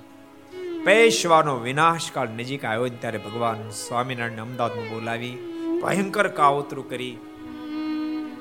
પેશવાનો 0.84 1.56
વિનાશકાળ 1.56 2.28
નજીક 2.28 2.64
આવ્યો 2.64 2.88
ત્યારે 2.88 3.18
ભગવાન 3.18 3.70
સ્વામિનારાયણ 3.70 4.40
અમદાવાદમાં 4.40 4.88
બોલાવી, 4.88 5.36
ભયંકર 5.82 6.28
કાવતરું 6.28 6.90
કરી 6.90 7.16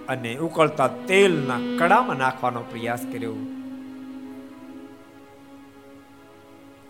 અને 0.09 0.37
ઉકળતા 0.37 0.87
તેલના 0.87 1.59
કડામાં 1.79 2.15
નાખવાનો 2.15 2.61
પ્રયાસ 2.61 3.05
કર્યો. 3.11 3.33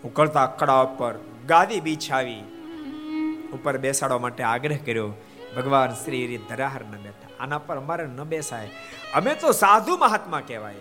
ઉકળતા 0.04 0.46
કડા 0.46 0.82
ઉપર 0.82 1.14
ગાદી 1.46 1.80
બિછાવી, 1.80 2.40
ઉપર 3.52 3.78
બેસાડવા 3.78 4.18
માટે 4.18 4.42
આગ્રહ 4.42 4.76
કર્યો. 4.76 5.12
ભગવાન 5.56 5.90
શ્રી 5.90 6.38
ધરાહર 6.48 6.84
ન 6.84 6.96
આના 7.40 7.58
પર 7.58 7.76
અમારે 7.76 8.06
ન 8.06 8.24
બેસાય. 8.24 8.70
અમે 9.14 9.34
તો 9.34 9.52
સાધુ 9.52 9.96
મહાત્મા 9.96 10.40
કહેવાય. 10.40 10.74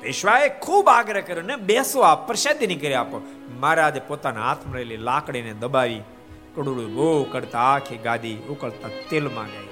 પેશવાએ 0.00 0.48
ખૂબ 0.48 0.88
આગ્રહ 0.88 1.20
કર્યો 1.20 1.42
ને 1.42 1.56
બેસો 1.56 2.00
આ 2.00 2.14
પ્રસાદી 2.14 2.74
કરી 2.74 2.94
આપો. 2.94 3.22
મહારાજે 3.60 4.00
પોતાના 4.00 4.48
હાથમાં 4.48 4.74
રહેલી 4.74 4.96
લાકડીને 4.96 5.52
દબાવી 5.52 6.00
કડુડું 6.54 6.94
બહુ 6.94 7.24
કરતા 7.24 7.58
આખી 7.58 7.96
ગાદી 7.96 8.36
ઉકળતા 8.36 8.88
તેલમાં 9.10 9.46
ગઈ. 9.46 9.66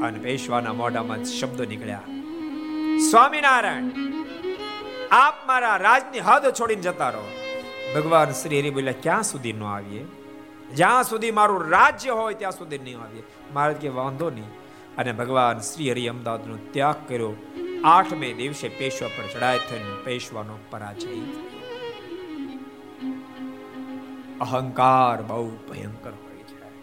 અને 0.00 0.18
પેશવાના 0.18 0.72
મોઢામાં 0.72 1.24
શબ્દો 1.24 1.64
નીકળ્યા. 1.64 2.00
સ્વામિનારાયણ, 3.10 3.90
આપ 5.10 5.46
મારા 5.46 5.76
રાજની 5.76 6.20
હદ 6.20 6.52
છોડીને 6.60 6.82
જતા 6.82 7.10
રહો. 7.10 7.28
ભગવાન 7.94 8.30
શ્રી 8.30 8.60
હરિ 8.60 8.70
બોલ્યા, 8.70 8.94
ક્યાં 9.02 9.22
સુધી 9.22 9.52
ન 9.52 9.62
આવીએ? 9.62 10.04
જ્યાં 10.72 11.04
સુધી 11.04 11.30
મારું 11.30 11.68
રાજ્ય 11.68 12.10
હોય, 12.10 12.34
ત્યાં 12.34 12.52
સુધી 12.52 12.78
નહીં 12.78 12.98
આવીએ. 12.98 13.22
મહારાજ 13.54 13.76
કે, 13.76 13.88
વાંધો 13.88 14.30
નહીં. 14.30 14.44
અને 14.98 15.12
ભગવાન 15.12 15.58
શ્રી 15.58 15.90
હરિ 15.90 16.06
અમદાવાદનો 16.06 16.56
ત્યાગ 16.56 17.08
કર્યો. 17.08 17.32
આઠમે 17.84 18.32
દિવસે 18.32 18.68
પેશવા 18.68 19.08
પર 19.08 19.38
ચડાય 19.38 19.58
થઈને 19.58 20.04
પેશવાનો 20.04 20.58
પરાજય. 20.70 21.08
અહંકાર 24.40 25.22
બહુ 25.22 25.50
ભયંકર 25.50 26.10
હોય 26.10 26.36
છે. 26.36 26.74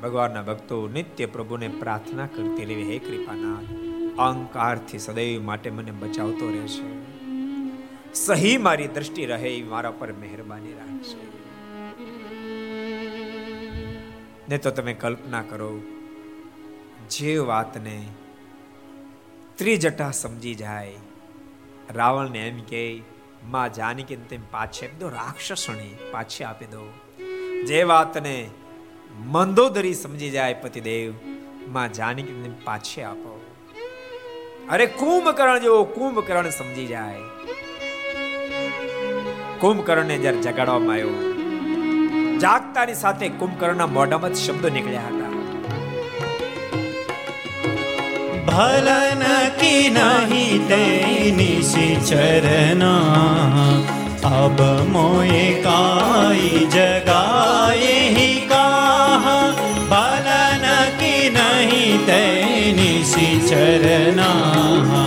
ભગવાનના 0.00 0.42
ભક્તો 0.42 0.88
નિત્ય 0.88 1.26
પ્રભુને 1.26 1.68
પ્રાર્થના 1.68 2.26
કરતી 2.26 2.64
રહેવી 2.64 2.82
હે 2.82 2.98
કૃપાનાથ, 2.98 3.66
અહંકારથી 4.18 4.98
સદૈવ 4.98 5.42
માટે 5.42 5.70
મને 5.70 5.90
બચાવતો 5.90 6.50
રહેશે. 6.50 7.10
સહી 8.14 8.56
મારી 8.56 8.88
દ્રષ્ટિ 8.88 9.26
રહે 9.26 9.62
મારા 9.62 9.90
પર 9.90 10.12
મહેરબાની 10.12 10.72
રાખશે. 10.72 11.29
ને 14.50 14.58
તો 14.58 14.70
તમે 14.70 14.92
કલ્પના 14.92 15.42
કરો, 15.42 15.80
જે 17.10 17.38
વાતને 17.38 18.06
ત્રિજટા 19.56 20.10
સમજી 20.10 20.54
જાય, 20.54 20.94
રાવણને 21.90 22.48
એમ 22.48 22.60
કે, 22.60 23.02
માં 23.44 23.72
જાનકી 23.72 24.16
તેમ 24.16 24.40
પાછે 24.50 24.88
દો 24.88 25.08
રાક્ષસણી 25.08 25.96
પાછી 26.10 26.44
આપી 26.44 26.64
દો. 26.64 26.92
જે 27.66 27.82
વાતને 27.82 28.50
મંદોદરી 29.26 29.94
સમજી 29.94 30.30
જાય, 30.30 30.54
પતિદેવ, 30.54 31.14
માં 31.68 31.92
જાનકી 31.92 32.22
તેમ 32.22 32.52
પાછી 32.64 33.02
આપો. 33.02 33.44
અરે 34.70 34.86
કુંભકર્ણ 34.86 35.58
જેવો 35.58 35.84
કુંભકર્ણ 35.84 36.50
સમજી 36.50 36.86
જાય. 36.86 37.18
કુંભકર્ણને 39.58 40.18
જ્યારે 40.18 40.36
જગાડવામાં 40.36 40.94
આવ્યો 40.94 41.29
જાગતાની 42.70 42.98
સાથે 43.02 43.26
કુંભકર્ણના 43.40 43.90
મોઢામાં 43.96 44.34
શબ્દો 44.42 44.68
નીકળ્યા 44.74 45.10
હતા. 45.10 45.30
ભલન 48.48 49.24
કી 49.60 49.86
નહીં 49.96 50.62
તેની 50.70 51.60
ચરના 52.10 53.66
અબ 54.40 54.60
મોએ 54.94 55.44
કાઈ 55.66 56.62
જગાએ 56.76 57.96
હી 58.18 58.38
કાહ. 58.52 59.26
ભલન 59.92 60.66
કી 61.02 61.26
નહીં 61.38 62.06
તેની 62.10 63.00
સી 63.12 63.36
ચરના 63.50 65.04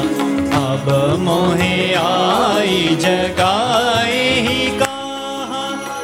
અબ 0.63 0.87
મોહે 1.27 1.73
આઈ 2.03 2.85
જગાએ 3.05 3.41
હી 3.41 3.52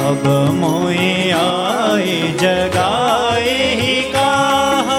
अब 0.05 0.24
मोए 0.55 1.12
आए 1.35 2.16
जगाए 2.40 3.55
ही 3.76 3.94
कहा 4.12 4.98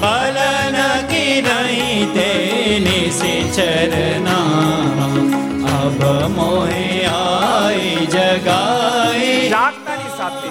फलन 0.00 0.78
की 1.10 1.24
नहीं 1.42 1.98
तेने 2.16 2.98
से 3.12 3.32
चरना 3.50 4.38
अब 5.74 6.02
मोए 6.36 6.88
आए 7.12 7.94
जगाए 8.08 9.30
જાગતાની 9.54 10.10
સાથે 10.16 10.48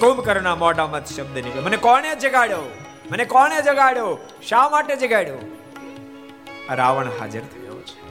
કુંભકર્ણના 0.00 0.56
મોઢામાં 0.56 1.08
શબ્દ 1.08 1.36
નીકળ્યો 1.38 1.66
મને 1.66 1.80
કોણે 1.80 2.12
જગાડ્યો 2.18 2.66
મને 3.08 3.26
કોણે 3.28 3.58
જગાડ્યો 3.62 4.12
શા 4.44 4.66
માટે 4.70 4.94
જગાડ્યો 4.98 5.40
રાવણ 6.69 7.07
હાજર 7.19 7.39
થયો 7.39 7.81
છે. 7.81 8.05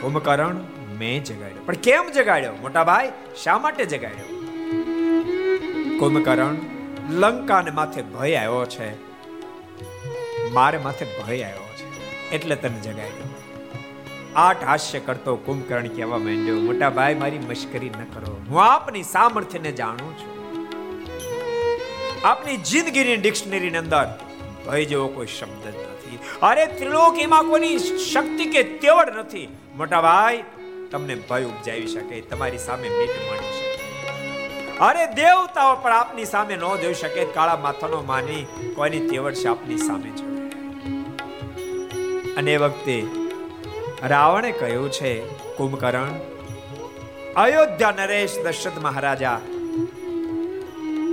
કુંભકર્ણ 0.00 0.54
મેં 0.98 1.24
જગાડ્યો. 1.24 1.64
પણ 1.66 1.74
કેમ 1.74 2.10
જગાડ્યો? 2.10 2.52
મોટા 2.52 2.84
ભાઈ, 2.84 3.12
શા 3.42 3.58
માટે 3.58 3.84
જગાડ્યો? 3.84 4.24
કુંભકર્ણ 5.98 6.54
લંકાને 7.10 7.70
માથે 7.70 8.02
ભય 8.02 8.34
આવ્યો 8.34 8.64
છે. 8.64 9.10
મારે 10.52 10.78
માથે 10.78 11.04
ભય 11.04 11.42
આવ્યો 11.42 11.68
છે. 11.76 12.30
એટલે 12.30 12.56
તને 12.56 12.80
જગાડ્યો. 12.80 13.34
આઠ 14.36 14.64
હાસ્ય 14.64 15.00
કરતો 15.00 15.36
કુંભકર્ણ 15.36 15.86
કહેવા 15.86 16.18
માંડ્યો, 16.18 16.54
મોટા 16.54 16.90
ભાઈ, 16.90 17.14
મારી 17.14 17.38
મશ્કરી 17.38 17.88
ન 17.88 18.04
કરો. 18.14 18.40
હું 18.48 18.62
આપની 18.62 19.02
સામર્થ્યને 19.02 19.72
જાણું 19.72 20.18
છું. 20.18 20.40
આપની 22.26 22.56
જિંદગીની 22.56 23.16
ડિક્શનરીની 23.16 23.78
અંદર 23.78 24.18
ભય 24.66 24.84
જેવો 24.84 25.08
કોઈ 25.08 25.26
શબ્દ 25.26 25.66
નથી. 25.66 25.89
અરે 26.48 26.64
ત્રિલોકીમાં 26.78 27.50
કોની 27.50 27.76
શક્તિ 28.12 28.44
કે 28.54 28.62
તેવડ 28.82 29.10
નથી. 29.18 29.48
મોટા 29.76 30.02
ભાઈ, 30.06 30.40
તમને 30.92 31.14
ભય 31.28 31.50
ઉપજાવી 31.52 31.90
શકે, 31.94 32.16
તમારી 32.30 32.62
સામે 32.66 32.88
મીટ 32.96 33.14
માણી 33.28 33.52
શકે. 33.56 33.68
અરે 34.80 35.04
દેવતાઓ 35.20 35.74
પણ 35.76 35.92
આપની 35.92 36.28
સામે 36.34 36.54
ન 36.56 36.66
જોઈ 36.82 36.98
શકે, 37.02 37.22
કાળા 37.36 37.60
માથાનો 37.66 37.98
માની 38.10 38.42
કોઈની 38.76 39.06
તેવડ 39.10 39.40
છે 39.40 39.48
આપની 39.48 39.80
સામે 39.86 40.10
છે 40.18 40.26
અને 42.38 42.52
એ 42.54 42.56
વખતે 42.56 42.96
રાવણે 44.12 44.50
કહ્યું 44.52 44.90
છે, 44.90 45.12
કુંભકર્ણ, 45.56 46.14
અયોધ્યા 47.36 47.98
નરેશ 47.98 48.36
દશરથ 48.44 48.78
મહારાજા, 48.86 49.40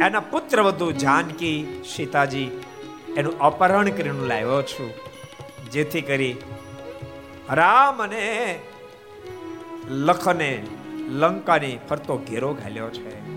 એના 0.05 0.27
પુત્ર 0.31 0.59
વધુ 0.67 0.87
જાનકી, 1.03 1.59
સીતાજી 1.95 2.49
એનું 3.17 3.39
અપહરણ 3.39 3.89
કરીને 3.89 4.27
લાવ્યો 4.27 4.61
છું. 4.61 4.93
જેથી 5.71 6.01
કરી 6.01 6.35
રામ 7.51 8.03
અને 8.03 8.59
લખને 9.89 10.65
લંકાની 11.09 11.79
ફરતો 11.89 12.17
ઘેરો 12.17 12.53
ઘાલ્યો 12.53 12.89
છે. 12.89 13.27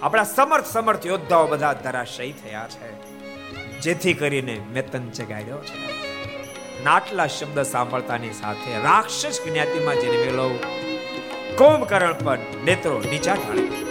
આપણા 0.00 0.24
સમર્થ 0.24 0.66
સમર્થ 0.66 1.06
યોદ્ધાઓ 1.06 1.46
બધા 1.46 1.72
ધરાશયી 1.72 2.32
થયા 2.32 2.68
છે. 2.68 2.90
જેથી 3.80 4.14
કરીને 4.14 4.60
મેતન 4.72 5.10
જગાડ્યો 5.10 5.58
છે. 5.58 6.08
નાટલા 6.84 7.26
શબ્દ 7.26 7.62
સાંભળતાની 7.62 8.32
સાથે 8.32 8.82
રાક્ષસ 8.82 9.40
જ્ઞાતિમાં 9.46 9.94
જન્મેલો 9.94 10.58
કુંભકર્ણ 11.58 12.12
પર 12.12 12.38
નેત્રો 12.64 12.98
નીચા 12.98 13.34
ઢાળી. 13.34 13.88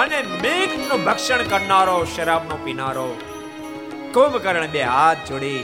અને 0.00 0.18
મેઘનું 0.42 1.04
ભક્ષણ 1.04 1.42
કરનારો 1.50 1.96
શરાબનો 2.14 2.56
પીનારો. 2.64 3.06
કુંભકર્ણ 4.14 4.66
બે 4.74 4.82
હાથ 4.94 5.22
જોડી 5.28 5.60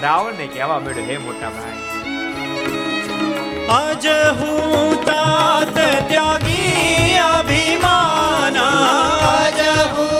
રાવણને 0.00 0.46
કહેવા 0.46 0.80
મળ્યો 0.84 1.06
હે 1.10 1.16
મોટા 1.18 1.52
ભાઈ. 1.56 1.80
અજ 3.76 4.04
હું 4.40 5.04
તાત 5.04 5.76
ત્યાગી 6.08 7.16
અભિમાના. 7.24 8.68
અજ 9.32 9.60
હું 9.94 10.19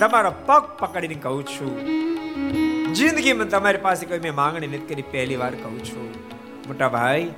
તમારો 0.00 0.32
પગ 0.46 0.62
પકડીને 0.78 1.14
કહું 1.14 1.44
છું. 1.46 1.84
જિંદગીમાં 2.94 3.48
તમારી 3.48 3.78
પાસે 3.78 4.06
કોઈ 4.06 4.18
મેં 4.18 4.34
માંગણી 4.34 4.66
નથી 4.66 4.78
કરી, 4.78 5.02
પહેલી 5.02 5.36
વાર 5.36 5.54
કહું 5.54 5.84
છું. 5.84 6.14
મોટા 6.66 6.88
ભાઈ, 6.88 7.34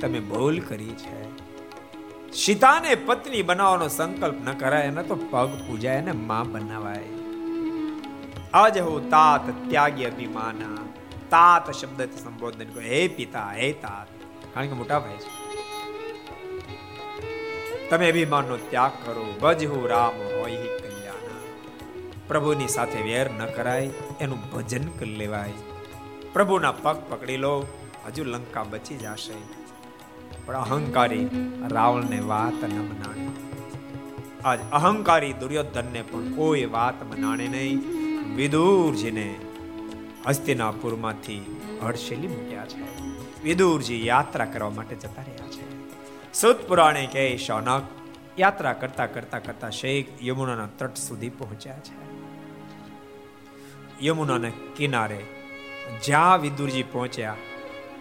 તમે 0.00 0.20
ભૂલ 0.20 0.60
કરી 0.60 0.88
છે. 0.88 1.28
સીતાને 2.32 2.94
પત્ની 2.94 3.42
બનાવવાનો 3.42 3.88
સંકલ્પ 3.88 4.34
ન 4.44 4.52
કરાય 4.52 4.82
એને 4.82 5.02
તો 5.02 5.14
પગ 5.14 5.48
પૂજાય 5.66 6.00
ને 6.00 6.12
માં 6.12 6.52
બનાવાય. 6.52 7.04
આજ 8.54 8.78
હું 8.78 9.10
તાત 9.10 9.70
ત્યાગી 9.70 10.04
અભિમાના, 10.04 10.86
તાત 11.30 11.70
શબ્દથી 11.70 12.18
સંબોધન 12.18 12.80
હે 12.80 13.08
પિતા, 13.08 13.52
હે 13.52 13.72
તાત. 13.72 14.08
કારણ 14.54 14.66
કે 14.66 14.72
મોટા 14.72 14.98
ભાઈ 14.98 15.16
છે. 15.16 15.48
તમે 17.90 18.10
અભિમાનનો 18.10 18.56
ત્યાગ 18.56 18.90
કરો. 19.06 19.34
ભજ 19.42 19.66
હું 19.66 19.88
રામ 19.88 20.40
હોય. 20.40 20.77
પ્રભુની 22.28 22.68
સાથે 22.68 23.02
વેર 23.02 23.30
ન 23.30 23.46
કરાય, 23.46 23.90
એનું 24.20 24.50
ભજન 24.50 24.88
કરી 24.88 25.16
લેવાય. 25.16 25.52
પ્રભુના 26.32 26.72
પગ 26.72 26.96
પકડી 27.08 27.36
લો, 27.36 27.66
હજુ 28.06 28.24
લંકા 28.24 28.64
બચી 28.64 28.96
જશે. 28.96 29.58
પણ 30.46 30.56
અહંકારી 30.56 31.28
રાવણને 31.68 32.20
વાત 32.20 32.64
ન 32.64 32.78
મનાણી. 32.78 33.28
આજ 34.44 34.58
અહંકારી 34.72 35.32
દુર્યોધનને 35.32 36.02
પણ 36.02 36.32
કોઈ 36.32 36.64
વાત 36.64 37.02
મનાણે 37.02 37.48
નહીં. 37.48 37.78
વિદુરજીને 38.36 39.38
હસ્તિનાપુરમાંથી 40.26 41.60
હડશેલી 41.82 42.28
મૂક્યા 42.28 42.66
છે. 42.66 43.08
વિદુરજી 43.42 44.06
યાત્રા 44.06 44.44
કરવા 44.44 44.70
માટે 44.70 44.96
જતા 44.96 45.22
રહ્યા 45.22 45.48
છે. 45.48 45.92
સુત 46.32 46.68
પુરાણે 46.68 47.08
કહે 47.12 47.36
શૌનક 47.36 47.82
યાત્રા 48.38 48.72
કરતા 48.72 49.06
કરતા 49.06 49.38
કરતા 49.38 49.70
શેખ 49.70 50.06
યમુનાના 50.22 50.66
તટ 50.78 50.96
સુધી 50.96 51.28
પહોંચ્યા 51.28 51.78
છે. 51.78 52.07
યમુનાના 54.02 54.48
કિનારે 54.76 55.24
જ્યાં 56.04 56.40
વિદુરજી 56.40 56.82
પહોંચ્યા, 56.82 57.36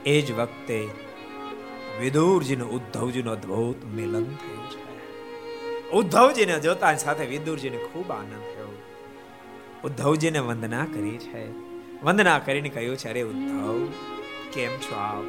એ 0.06 0.22
જ 0.22 0.32
વખતે 0.32 0.88
વિદુરજીનો, 1.99 2.65
ઉદ્ધવજીનો 2.65 3.32
અદ્ભુત 3.32 3.86
મિલન 3.86 4.24
થયું 4.24 4.72
છે. 4.72 4.88
ઉદ્ધવજીને 5.91 6.60
જોતા 6.60 6.95
સાથે 6.95 7.26
વિદુરજીને 7.26 7.78
ખૂબ 7.78 8.11
આનંદ 8.11 8.32
થયો. 8.32 8.82
ઉદ્ધવજીને 9.84 10.40
વંદના 10.40 10.86
કરી 10.86 11.18
છે. 11.18 11.52
વંદના 12.03 12.40
કરીને 12.40 12.69
કહ્યું 12.69 12.98
છે, 12.98 13.10
અરે 13.10 13.22
ઉદ્ધવ, 13.22 13.88
કેમ 14.53 14.72
છો 14.72 14.95
આપ? 14.95 15.24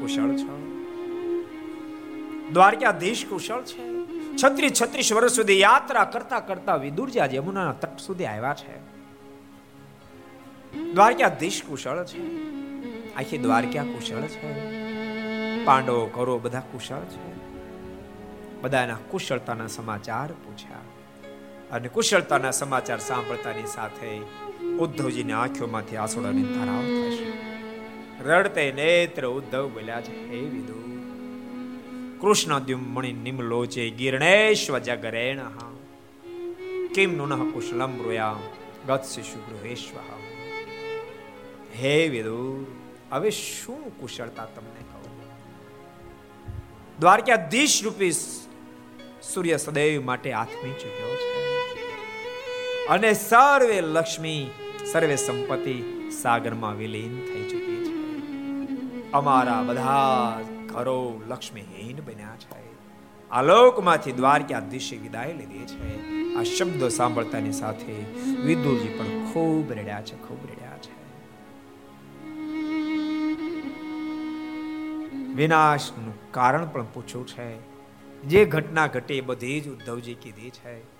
કુશળ 0.00 0.36
છો? 0.36 0.82
દ્વારકાધીશ 2.52 3.26
કુશળ 3.28 3.62
છે. 3.62 3.96
છત્રીસ 4.36 4.82
છત્રીસ 4.82 5.12
વર્ષ 5.12 5.32
સુધી 5.32 5.60
યાત્રા 5.60 6.04
કરતા 6.04 6.40
કરતા 6.40 6.76
વિદુરજી 6.76 7.18
આજે 7.18 7.36
યમુનાના 7.36 7.72
તટ 7.72 7.98
સુધી 7.98 8.24
આવ્યા 8.24 8.54
છે. 8.54 8.85
દ્વારકાધીશ 10.76 11.62
કુશળ 11.68 12.04
છે. 12.04 12.20
આખી 13.14 13.38
દ્વારકા 13.38 13.82
કુશળ 13.82 14.20
છે. 14.20 14.66
પાંડવો 15.64 16.06
કરો 16.06 16.38
બધા 16.38 16.60
કુશળ 16.60 17.04
છે. 17.04 17.36
બધાના 18.60 18.98
કુશળતાના 19.10 19.66
સમાચાર 19.66 20.32
પૂછ્યા. 20.32 20.78
અને 21.70 21.88
કુશળતાના 21.88 22.50
સમાચાર 22.50 22.98
સાંભળતાની 22.98 23.66
સાથે 23.66 24.18
ઉદ્ધવજીની 24.76 25.32
આંખોમાંથી 25.32 25.96
આસોડાની 25.96 26.42
ધારાઓ 26.42 26.82
થશે. 26.82 27.26
રડતે 28.24 28.72
નેત્ર 28.72 29.26
ઉદ્ધવ 29.26 29.68
બોલ્યા 29.68 30.00
છે, 30.00 30.30
હે 30.30 30.36
વિદુ 30.36 30.86
કૃષ્ણ 32.20 32.58
દ્યુમણિ 32.58 33.12
નિમલોચે 33.12 33.90
ગિરણેશ્વ 33.90 34.78
જગરેણ 34.78 35.38
કિમ 36.94 37.16
નુન 37.16 37.50
કુશલમ 37.50 38.02
રોયા 38.02 38.36
ગત 38.86 39.02
શિશુ 39.02 39.38
ગૃહેશ્વ 39.40 40.15
હે 41.82 42.08
વિદુર 42.08 42.66
હવે 43.12 43.30
શું 43.30 44.00
કુશળતા 44.00 44.44
તમને 44.44 44.80
કહું? 44.80 45.10
દ્વારકાધીશ 47.00 47.84
રૂપી 47.84 48.12
સૂર્ય 49.32 49.56
સદૈવ 49.56 50.04
માટે 50.04 50.32
આથમી 50.32 50.72
ચૂક્યો 50.72 51.16
છે. 51.16 51.46
અને 52.86 53.14
સર્વે 53.14 53.80
લક્ષ્મી, 53.80 54.50
સર્વે 54.92 55.16
સંપત્તિ 55.16 56.10
સાગરમાં 56.22 56.76
વિલીન 56.76 57.20
થઈ 57.20 57.50
ચૂકી 57.50 57.84
છે. 57.84 59.12
અમારા 59.12 59.62
બધા 59.62 60.40
ઘરો 60.66 61.22
લક્ષ્મીહીન 61.28 61.96
બન્યા 61.96 62.36
છે. 62.36 62.66
આલોકમાંથી 63.30 64.12
દ્વારકાધીશે 64.12 64.96
વિદાય 64.96 65.32
લીધી 65.32 65.58
છે. 65.58 66.00
આ 66.34 66.42
શબ્દો 66.42 66.88
સાંભળતાની 66.88 67.52
સાથે 67.52 67.92
વિદુરજી 68.44 68.88
પણ 68.88 69.32
ખૂબ 69.32 69.72
રડ્યા 69.72 70.02
છે, 70.02 70.16
ખૂબ 70.16 70.44
રડ્યા 70.44 70.55
વિનાશનું 75.36 76.32
કારણ 76.32 76.66
પણ 76.66 76.84
પૂછ્યું 76.84 77.26
છે. 77.26 77.76
જે 78.22 78.44
ઘટના 78.44 78.86
ઘટી 78.86 79.20
બધી 79.20 79.60
જ 79.60 79.68
ઉદ્ધવજી 79.68 80.14
કીધી 80.14 80.50
છે. 80.50 80.96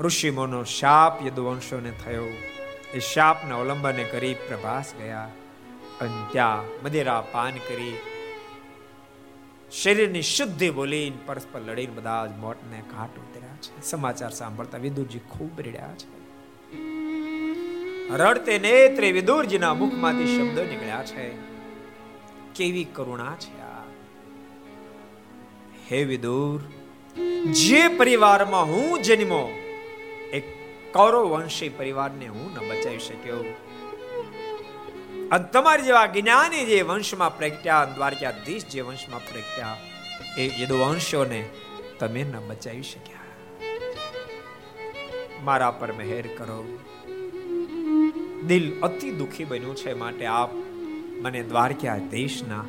ઋષિમોનો 0.00 0.64
શાપ 0.64 1.26
યદુવંશોને 1.26 1.92
થયો. 2.04 2.24
એ 2.94 2.98
શાપના 2.98 3.56
અવલંબને 3.56 4.04
કરી 4.04 4.34
પ્રભાસ 4.34 4.92
ગયા. 4.98 5.30
અને 6.00 6.32
ત્યાં 6.32 6.84
મદિરા 6.84 7.24
પાન 7.32 7.52
કરી. 7.52 7.98
શરીરની 9.72 10.22
શુદ્ધિ 10.22 10.70
બોલીને 10.70 11.18
પરસ્પર 11.26 11.60
લડીને 11.60 11.92
બધા 11.92 12.26
જ 12.26 12.30
મોટને 12.30 12.82
ઘાટ 12.90 13.18
ઉતર્યા 13.18 13.56
છે. 13.56 13.82
સમાચાર 13.82 14.30
સાંભળતા 14.30 14.78
વિદુરજી 14.78 15.18
ખૂબ 15.18 15.60
રડ્યા 15.60 15.94
છે. 15.94 16.24
રડતે 18.16 18.58
નેત્રે 18.58 19.12
વિદુરજીના 19.12 19.74
મુખમાંથી 19.74 20.38
શબ્દો 20.38 20.64
નીકળ્યા 20.64 21.04
છે. 21.04 21.53
કેવી 22.54 22.84
કરુણા 22.84 23.36
છે 23.36 23.64
હે 25.90 26.04
વિદુર, 26.04 26.60
જે 27.52 27.88
પરિવારમાં 27.88 28.64
હું 28.64 29.02
જન્મો 29.02 29.42
એક 30.32 30.44
કૌરવ 30.94 31.24
વંશી 31.28 31.68
પરિવારને 31.68 32.26
હું 32.26 32.46
ન 32.52 32.58
બચાવી 32.68 32.98
શક્યો. 32.98 33.42
અને 35.32 35.44
તમારી 35.52 35.82
જેવા 35.82 36.06
જ્ઞાની 36.06 36.64
જે 36.64 36.78
વંશમાં 36.82 37.36
પ્રગટ્યા 37.38 37.84
દ્વારકાધીશ 37.84 38.66
જે 38.66 38.80
વંશમાં 38.80 39.26
પ્રગટ્યા, 39.32 39.76
એ 40.38 40.62
યદુવંશોને 40.62 41.42
તમે 41.98 42.22
ન 42.22 42.34
બચાવી 42.48 42.82
શક્યા. 42.82 43.28
મારા 45.42 45.70
પર 45.70 45.92
મહેર 45.92 46.26
કરો. 46.36 46.60
દિલ 48.46 48.66
અતિ 48.82 49.10
દુખી 49.10 49.44
બન્યું 49.44 49.76
છે 49.76 49.92
માટે 49.94 50.26
આપ 50.26 50.50
મને 51.24 51.42
દ્વારકા 51.42 51.98
દેશના 51.98 52.64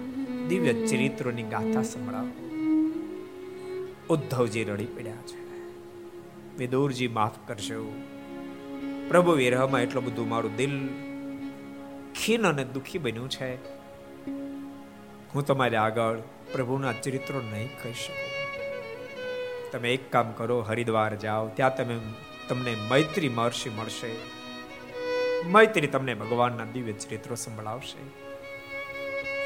દિવ્ય 0.48 0.88
ચરિત્રોની 0.88 1.44
ગાથા 1.44 1.84
સંભળાવો. 1.84 2.46
ઉદ્ધવજી 4.10 4.64
રડી 4.64 4.86
પડ્યા 4.86 5.14
છે. 5.14 5.60
વિદુરજી 6.58 7.08
માફ 7.08 7.48
કરશો 7.48 8.02
પ્રભુ 9.08 9.32
વિરહમાં 9.32 9.82
એટલું 9.82 10.06
બધું 10.06 10.30
મારું 10.30 10.56
દિલ 10.56 10.90
ખીન 12.26 12.48
અને 12.48 12.64
દુખી 12.64 12.98
બન્યું 12.98 13.30
છે. 13.30 13.56
હું 15.34 15.46
તમારે 15.46 15.78
આગળ 15.78 16.20
પ્રભુના 16.54 16.94
ચરિત્રો 16.94 17.42
નહીં 17.52 17.70
કહી 17.84 17.94
શકું. 17.94 18.52
તમે 19.72 19.94
એક 19.94 20.12
કામ 20.12 20.32
કરો, 20.32 20.62
હરિદ્વાર 20.62 21.16
જાઓ. 21.16 21.48
ત્યાં 21.48 21.78
તમે 21.78 22.00
તમને 22.50 22.76
મૈત્રી 22.90 23.30
મહર્ષિ 23.30 23.70
મળશે. 23.70 24.16
મૈત્રી 25.48 25.88
તમને 25.88 26.14
ભગવાનના 26.14 26.64
દિવ્ય 26.74 26.92
ચરિત્રો 26.92 27.36
સંભળાવશે. 27.36 28.25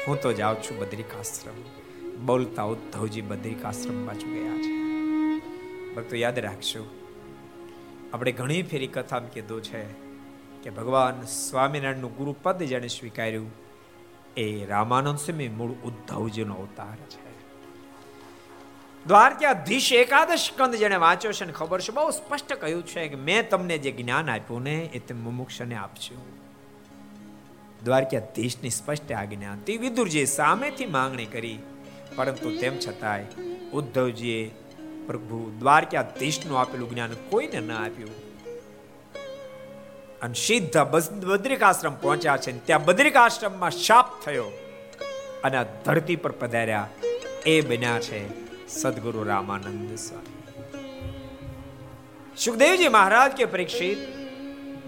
હું 0.06 0.20
તો 0.20 0.32
જાઉં 0.32 0.62
છું 0.62 0.78
બદ્રિકાશ્રમ 0.78 1.58
બોલતા 2.26 2.62
ઉદ્ધવજી 2.62 3.20
બદ્રિકાશ્રમમાં 3.20 4.18
જ 4.18 4.24
ગયા 4.24 4.58
છે. 4.58 4.72
ભક્તો, 5.94 6.16
યાદ 6.16 6.38
રાખજો, 6.38 6.84
આપણે 8.12 8.32
ઘણી 8.32 8.62
ફેરી 8.62 8.86
કથામાં 8.86 9.30
કીધું 9.30 9.62
છે 9.62 9.82
કે 10.62 10.70
ભગવાન 10.70 11.22
સ્વામિનારાયણનું 11.22 12.16
ગુરુપદ 12.16 12.62
જેને 12.62 12.88
સ્વીકાર્યું 12.88 13.50
એ 14.36 14.66
રામાનંદ 14.66 15.18
સ્વામી 15.18 15.48
મૂળ 15.48 15.70
ઉદ્ધવજીનો 15.70 16.54
અવતાર 16.54 16.96
છે. 16.96 17.30
દ્વારકાધીશ 19.06 19.92
એકાદશ 19.92 20.50
કંદ 20.56 20.74
જેને 20.74 20.96
વાંચ્યો 20.96 21.32
છે 21.32 21.44
ને 21.44 21.52
ખબર 21.52 21.80
છે, 21.80 21.92
બહુ 21.92 22.10
સ્પષ્ટ 22.10 22.52
કહ્યું 22.52 22.86
છે 22.86 23.08
કે 23.08 23.16
મેં 23.16 23.48
તમને 23.48 23.78
જે 23.78 23.92
જ્ઞાન 23.92 24.30
આપ્યું 24.30 24.62
ને 24.62 24.80
એ 24.80 24.98
તે 24.98 25.14
મુમુક્ષને 25.14 25.74
આપજો. 25.74 26.29
દ્વારકાધીશની 27.84 28.70
સ્પષ્ટ 28.70 29.12
આજ્ઞા 29.12 29.56
તે 29.66 29.76
વિદુરજીએ 29.76 30.24
સામેથી 30.24 30.86
માંગણી 30.86 31.26
કરી. 31.26 31.58
પરંતુ 32.16 32.58
તેમ 32.58 32.78
છતાંય 32.78 33.24
ઉદ્ધવજીએ 33.72 34.50
પ્રભુ 35.06 35.52
દ્વારકાધીશનું 35.58 36.60
આપેલું 36.60 36.90
જ્ઞાન 36.90 37.10
કોઈને 37.30 37.60
ન 37.60 37.72
આપ્યું. 37.72 38.10
અને 40.22 40.34
સીધા 40.34 40.84
બદ્રિકાશ્રમ 41.24 41.94
પહોંચ્યા 41.94 42.36
છે 42.36 42.66
ત્યાં 42.66 42.84
બદ્રિકાશ્રમમાં 42.84 43.70
શાપ 43.70 44.22
થયો. 44.24 44.44
અને 45.44 45.66
ધરતી 45.84 46.16
પર 46.16 46.32
પધાર્યા. 46.32 46.88
એ 47.46 47.60
બન્યા 47.60 48.00
છે 48.00 48.50
સદગુરુ 48.68 49.24
રામાનંદ 49.24 49.98
સ્વામી. 49.98 50.42
સુખદેવજી 52.36 52.88
મહારાજ 52.88 53.32
કે 53.32 53.44
પરીક્ષિત, 53.44 53.98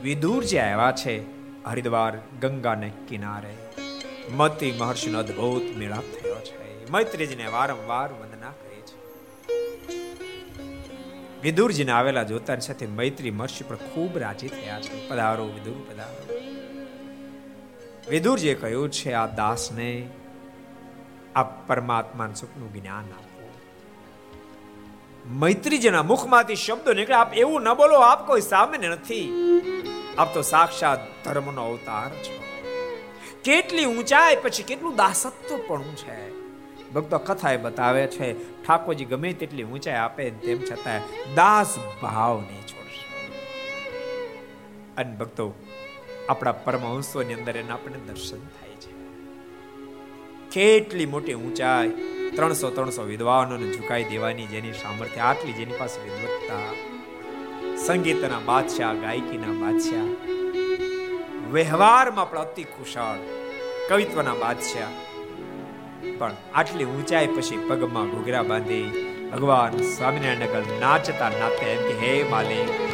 વિદુરજી 0.02 0.58
આવ્યા 0.58 0.92
છે. 0.92 1.41
હરિદ્વાર 1.66 2.18
ગંગાને 2.40 2.92
કિનારે. 3.08 3.54
મતી 4.30 4.72
મહર્ષિનો 4.72 5.18
અદ્ભુત 5.18 5.76
મેળાપ 5.76 6.02
થયો 6.02 6.34
છે. 6.34 6.90
મૈત્રીજીને 6.90 7.46
વારંવાર 7.46 8.12
વંદના 8.12 8.50
કરી 8.50 8.82
છે. 8.82 9.02
વિદુરજીને 11.42 11.92
આવેલા 11.92 12.22
જોતાની 12.22 12.60
સાથે 12.60 12.86
મૈત્રી 12.86 13.30
મહર્ષિ 13.30 13.64
પર 13.64 13.76
ખૂબ 13.76 14.18
રાજી 14.18 14.48
થયા 14.48 14.80
છે. 14.80 15.08
પધારો 15.08 15.44
વિદુર, 15.44 15.92
પધારો. 15.92 16.34
વિદુરજીએ 18.10 18.54
કહ્યું 18.54 18.90
છે, 18.90 19.12
આ 19.12 19.26
દાસને 19.26 20.08
આ 21.34 21.42
પરમાત્મા 21.42 22.32
સુખનું 22.34 22.72
જ્ઞાન 22.72 23.04
આપો. 23.04 23.50
મૈત્રીજીના 25.26 26.02
મુખમાંથી 26.02 26.56
શબ્દો 26.56 26.92
નીકળે, 26.92 27.16
આપ 27.16 27.34
એવું 27.34 27.62
ન 27.62 27.74
બોલો, 27.74 27.94
આપ 27.94 28.26
કોઈ 28.26 28.40
સામાન્ય 28.40 28.88
નથી. 28.88 29.48
આપ 30.18 30.34
તો 30.34 30.42
સાક્ષાત 30.42 31.24
ધર્મનો 31.24 31.68
અવતાર 31.70 32.10
છો. 32.10 32.42
કેટલી 33.44 33.84
ઊંચાઈ 33.84 34.36
પછી 34.42 34.62
કેટલું 34.62 34.96
દાસત્વ 34.96 35.58
પણ 35.66 35.82
છે. 35.82 36.42
ભક્તો 36.90 37.18
કથા 37.18 37.52
એ 37.52 37.56
બતાવે 37.56 38.06
છે, 38.06 38.32
ઠાકોરજી 38.62 39.04
ગમે 39.04 39.32
તેટલી 39.32 39.62
ઊંચાઈ 39.62 39.94
આપે 39.94 40.30
તેમ 40.30 40.58
છતાં 40.58 41.00
દાસ 41.34 41.78
ભાવ 42.02 42.40
નહીં 42.40 42.62
છોડશે. 42.62 43.26
અને 44.96 45.16
ભક્તો, 45.16 45.54
આપણા 46.28 46.52
પરમહંસોની 46.52 47.34
અંદર 47.34 47.56
એના 47.56 47.74
આપણને 47.74 47.98
દર્શન 47.98 48.38
થાય 48.38 48.68
છે. 48.68 48.92
કેટલી 50.50 51.06
મોટી 51.06 51.34
ઊંચાઈ, 51.34 51.90
ત્રણસો 52.36 52.70
ત્રણસો 52.70 53.02
વિદ્વાનોને 53.02 53.72
ઝુકાઈ 53.72 54.04
દેવાની, 54.04 54.46
જેની 54.46 54.72
સામર્થ્ય 54.72 55.20
આટલી 55.20 55.52
જેની 55.52 55.72
પાસે 55.78 56.00
વિદ્વત્તા. 56.00 56.91
સંગીતના 57.76 58.38
બાદશાહ, 58.38 58.92
ગાયકીના 58.92 59.52
બાદશાહ, 59.52 60.08
વ્યવહારમાં 61.52 62.30
પણ 62.30 62.38
અતિ 62.38 62.64
કુશળ, 62.64 63.18
કવિત્વના 63.88 64.34
બાદશાહ. 64.34 64.88
પણ 66.18 66.32
આટલી 66.54 66.84
ઊંચાઈ 66.84 67.26
પછી 67.26 67.66
પગમાં 67.68 68.06
ઘૂઘરા 68.06 68.42
બાંધી 68.42 69.06
ભગવાન 69.32 69.76
સ્વામિનારાયણ 69.76 70.80
નાચતા 70.80 71.28
નાતે 71.28 71.78
હે 72.00 72.24
માલિક, 72.30 72.92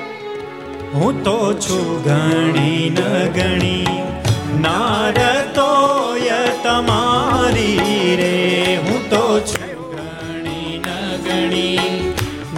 હું 0.94 1.24
તો 1.24 1.54
છું 1.54 2.04
ગણી 2.04 2.90
ન 2.90 3.28
ગણી. 3.28 3.86
નારતોય 4.60 6.30
તમારી 6.64 8.16
રે. 8.16 8.76
હું 8.76 9.10
તો 9.10 9.40
છું 9.40 9.96
ગણી 9.96 10.78
ન 10.78 11.16
ગણી. 11.16 11.78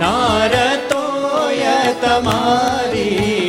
નારતોય 0.01 0.90
તમારી 2.11 3.40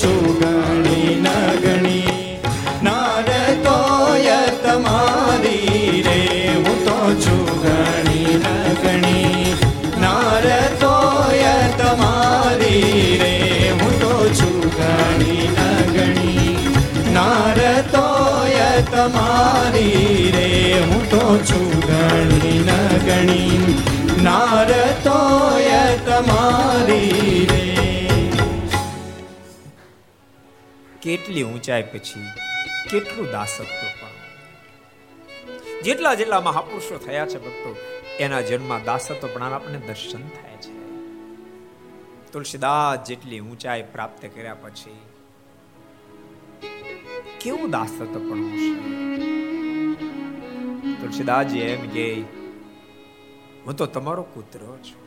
છું 0.00 0.24
ગણી 0.40 1.12
ન 1.16 1.26
ગણી 1.62 2.38
નારતોય 2.86 4.38
તમારી 4.64 6.02
રે 6.06 6.18
હું 6.56 6.78
તો 6.86 6.96
છું 7.24 7.46
ગણી 7.62 8.34
ન 8.36 8.46
ગણી 8.82 9.54
નારતોય 10.02 11.54
તમારી 11.80 13.16
રે 13.22 13.32
હું 13.72 13.94
તો 14.02 14.12
છું 14.38 14.58
ગણી 14.76 15.48
ન 15.48 15.60
ગણી 15.94 16.56
નારતોય 17.16 18.68
તમારી 18.92 20.32
રે 20.36 20.50
હું 20.82 21.02
તો 21.14 21.24
છું 21.48 21.70
ગણી 21.88 22.58
ન 22.60 22.70
ગણી 23.06 23.62
નારતોય 24.26 25.82
તમારી 26.06 27.46
રે 27.50 27.75
કેટલી 31.06 31.42
ઊંચાઈ 31.42 31.82
પછી 31.82 32.26
કેટલું 32.90 33.30
દાસત્વ 33.30 33.64
પણ. 33.64 34.08
જેટલા 35.82 36.14
જેટલા 36.14 36.40
મહાપુરુષો 36.40 36.98
થયા 36.98 37.26
છે 37.26 37.38
ભક્તો, 37.38 37.76
એના 38.18 38.40
જન્મમાં 38.40 38.84
દાસત્વ 38.84 39.28
પણ 39.34 39.42
આપણને 39.42 39.78
દર્શન 39.78 40.28
થાય 40.28 40.56
છે. 40.56 40.90
તુલસીદાસ 42.32 43.06
જેટલી 43.06 43.40
ઊંચાઈ 43.40 43.82
પ્રાપ્ત 43.82 44.26
કર્યા 44.34 44.54
પછી 44.54 44.98
કેવું 47.40 47.70
દાસત્વ 47.70 48.30
પણ 48.30 48.54
હશે? 48.54 48.74
તુલસીદાસજી 50.94 51.58
એમ 51.58 51.88
કે, 51.88 52.14
હું 53.66 53.76
તો 53.76 53.86
તમારો 53.86 54.22
કૂતરો 54.22 54.76
છું. 54.76 55.05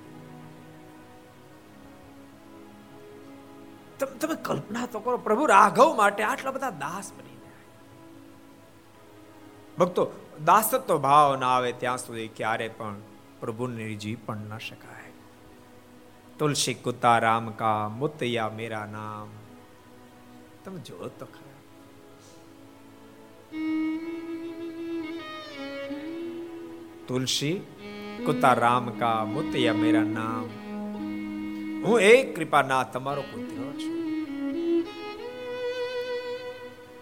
તમ- 3.99 4.35
કલ્પના 4.43 4.85
તો 4.85 4.99
કરો, 4.99 5.17
પ્રભુ 5.17 5.45
રાઘવ 5.45 5.95
માટે 5.95 6.23
આટલા 6.23 6.51
બધા 6.51 6.69
દાસ 6.69 7.13
બની 7.13 7.29
ભક્તો, 9.77 10.11
દાસત્વ 10.45 10.97
ભાવ 10.97 11.35
ના 11.35 11.47
આવે 11.47 11.71
ત્યાં 11.71 11.97
સુધી 11.97 12.27
ક્યારે 12.27 12.67
પણ 12.67 12.95
પ્રભુને 13.39 13.83
રીઝી 13.83 14.15
પણ 14.15 14.37
ન 14.37 14.57
શકાય. 14.57 15.11
તુલસી 16.39 16.73
કુતા 16.73 17.17
રામ 17.17 17.51
કા 17.51 17.89
મુતૈયા 17.89 18.49
મેરા 18.49 18.85
નામ. 18.85 19.27
તમે 20.65 20.79
જો 20.79 20.97
તો 20.97 21.25
ખરા. 21.25 21.49
તુલસી 27.07 27.59
કુતા 28.25 28.53
રામ 28.53 28.89
કા 28.89 29.25
મુતૈયા 29.25 29.73
મેરા 29.73 30.03
નામ. 30.03 30.58
હું 31.83 32.01
એ 32.01 32.13
કૃપાના 32.33 32.83
તમારો 32.83 33.21
પુત્ર 33.21 33.63
છું. 33.79 33.95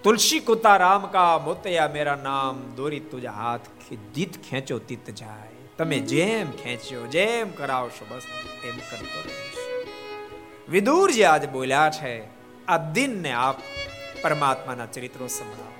તુલસી 0.04 0.40
કુતા 0.40 0.78
રામ 0.78 1.08
કા 1.08 1.38
મોતયા 1.38 1.88
મેરા 1.94 2.20
નામ 2.24 2.56
દોરી 2.76 3.00
તુજા 3.00 3.32
હાથ 3.32 3.68
જીત 4.16 4.34
ખેંચો 4.50 4.78
તિત 4.80 5.10
જાય. 5.10 5.56
તમે 5.78 6.00
જેમ 6.00 6.52
ખેંચ્યો, 6.52 7.04
જેમ 7.08 7.48
કરાવશો 7.52 8.06
બસ 8.10 8.26
એમ 8.66 8.78
કરતો 8.90 9.20
વિદુર 10.70 11.12
જે 11.12 11.26
આજ 11.26 11.44
બોલ્યા 11.50 11.90
છે, 11.90 12.14
આ 12.68 12.78
દિનને 12.78 13.32
આપ 13.32 13.58
પરમાત્માના 14.22 14.86
ચરિત્રો 14.86 15.28
સંભળાવો. 15.28 15.76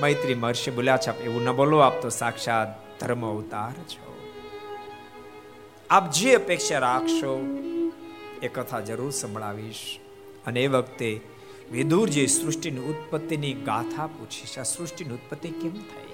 મૈત્રી 0.00 0.34
મહર્ષિ 0.34 0.70
બોલ્યા 0.70 0.96
છે 0.96 1.24
એવું 1.24 1.42
ન 1.42 1.52
બોલો, 1.52 1.78
આપ 1.78 2.02
તો 2.02 2.08
સાક્ષાત 2.08 2.70
ધર્મ 3.00 3.22
અવતાર 3.26 3.76
છો. 3.92 4.03
આપ 5.90 6.10
જે 6.10 6.34
અપેક્ષા 6.34 6.78
રાખશો 6.78 7.58
એ 8.42 8.48
કથા 8.48 8.80
જરૂર 8.80 9.10
સંભળાવીશ. 9.10 9.98
અને 10.46 10.64
એ 10.64 10.66
વખતે 10.66 11.20
વિદુરજી 11.72 12.26
સૃષ્ટિની 12.26 12.80
ઉત્પત્તિની 12.80 13.52
ગાથા 13.52 14.06
પૂછી 14.06 14.46
છે 14.46 14.60
આ 14.60 14.62
સૃષ્ટિની 14.62 15.10
ઉત્પત્તિ 15.10 15.48
કેમ 15.48 15.72
થઈ? 15.72 16.04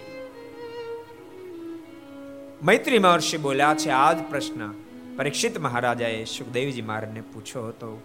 મૈત્રી 2.62 2.98
મહર્ષિ 2.98 3.36
બોલ્યા 3.36 3.74
છે, 3.74 3.90
આ 3.90 4.12
જ 4.12 4.16
પ્રશ્ન 4.30 4.72
પરીક્ષિત 5.16 5.59
મહારાજાએ 5.59 6.24
સુખદેવજી 6.24 6.82
મહારાજને 6.82 7.20
પૂછ્યો 7.20 7.68
હતો. 7.68 8.02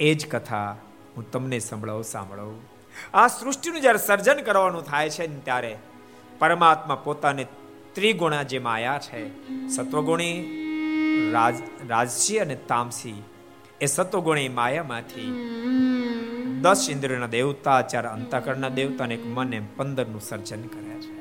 એ 0.00 0.14
જ 0.14 0.30
કથા 0.30 0.76
હું 1.16 1.30
તમને 1.30 1.58
સંભળાવું, 1.58 2.04
સાંભળવું. 2.04 2.60
આ 3.14 3.28
સૃષ્ટિનું 3.28 3.80
જ્યારે 3.80 3.98
સર્જન 3.98 4.42
કરવાનું 4.42 4.84
થાય 4.84 5.10
છે 5.10 5.44
ત્યારે 5.44 5.78
પરમાત્મા 6.38 6.94
પોતાને 6.94 7.46
ત્રિગુણા 7.98 8.42
જે 8.42 8.58
માયા 8.58 8.98
છે, 8.98 9.20
સત્વગુણી 9.68 10.34
રાજ, 11.32 11.54
રાજસી 11.88 12.38
અને 12.38 12.54
તામસી, 12.54 13.22
એ 13.80 13.86
સત્વગુણી 13.86 14.48
માયામાંથી 14.48 15.30
દસ 16.62 16.86
ઇન્દ્રિયના 16.90 17.26
દેવતા, 17.26 17.82
ચાર 17.82 18.06
અંતકરણના 18.06 18.68
દેવતા 18.68 19.04
અને 19.04 19.14
એક 19.14 19.26
મન 19.26 19.54
એમ 19.54 19.66
પંદરનું 19.76 20.20
સર્જન 20.20 20.62
કરે 20.62 21.00
છે. 21.00 21.18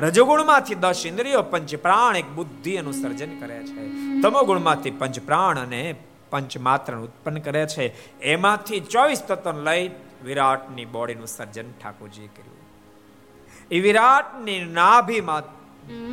રજોગુણમાંથી 0.00 0.74
દસ 0.74 1.06
ઇન્દ્રિયો 1.06 1.42
પંચ 1.42 1.76
પ્રાણ 1.76 2.16
એક 2.16 2.28
બુદ્ધિ 2.34 2.74
એનું 2.74 2.92
સર્જન 2.92 3.38
કરે 3.38 3.58
છે. 3.66 3.88
તમોગુણમાંથી 4.22 4.90
પંચ 4.90 5.18
પ્રાણ 5.20 5.58
અને 5.58 5.94
પંચ 6.30 6.58
માત્ર 6.58 6.96
ઉત્પન્ન 6.96 7.38
કરે 7.38 7.66
છે. 7.66 8.20
એમાંથી 8.20 8.80
ચોવીસ 8.80 9.22
તત્વ 9.22 9.64
લઈ 9.64 9.90
વિરાટની 10.24 10.84
બોડીનું 10.84 11.26
સર્જન 11.26 11.72
ઠાકોરજીએ 11.72 12.26
કર્યું. 12.26 12.55
એ 13.70 13.80
વિરાટની 13.80 14.64
નાભીમાં 14.64 15.42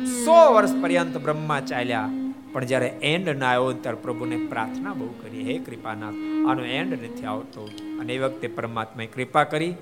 સો 0.06 0.54
વર્ષ 0.54 0.70
પર્યંત 0.82 1.16
બ્રહ્મા 1.16 1.60
ચાલ્યા. 1.60 2.08
પણ 2.52 2.64
જ્યારે 2.64 2.86
એન્ડ 2.86 3.28
ના 3.28 3.46
આવ્યો 3.46 3.72
ત્યારે 3.72 3.98
પ્રભુને 4.02 4.46
પ્રાર્થના 4.46 4.92
બહુ 4.92 5.06
કરી, 5.06 5.42
હે 5.42 5.58
કૃપાનાથ, 5.58 6.14
આનો 6.48 6.64
એન્ડ 6.64 6.92
નથી 6.92 7.24
આવતો. 7.24 7.70
અને 8.00 8.14
એ 8.14 8.18
વખતે 8.18 8.48
પરમાત્માએ 8.48 9.06
કૃપા 9.06 9.44
કરી 9.44 9.74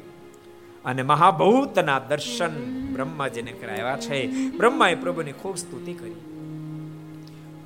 અને 0.85 1.03
મહાભૂતના 1.03 1.99
દર્શન 1.99 2.49
બ્રહ્માજીને 2.93 3.53
કરાવ્યા 3.53 3.97
છે. 3.97 4.27
બ્રહ્માએ 4.51 4.95
પ્રભુની 4.95 5.33
ખૂબ 5.33 5.57
સ્તુતિ 5.57 5.93
કરી. 5.93 6.15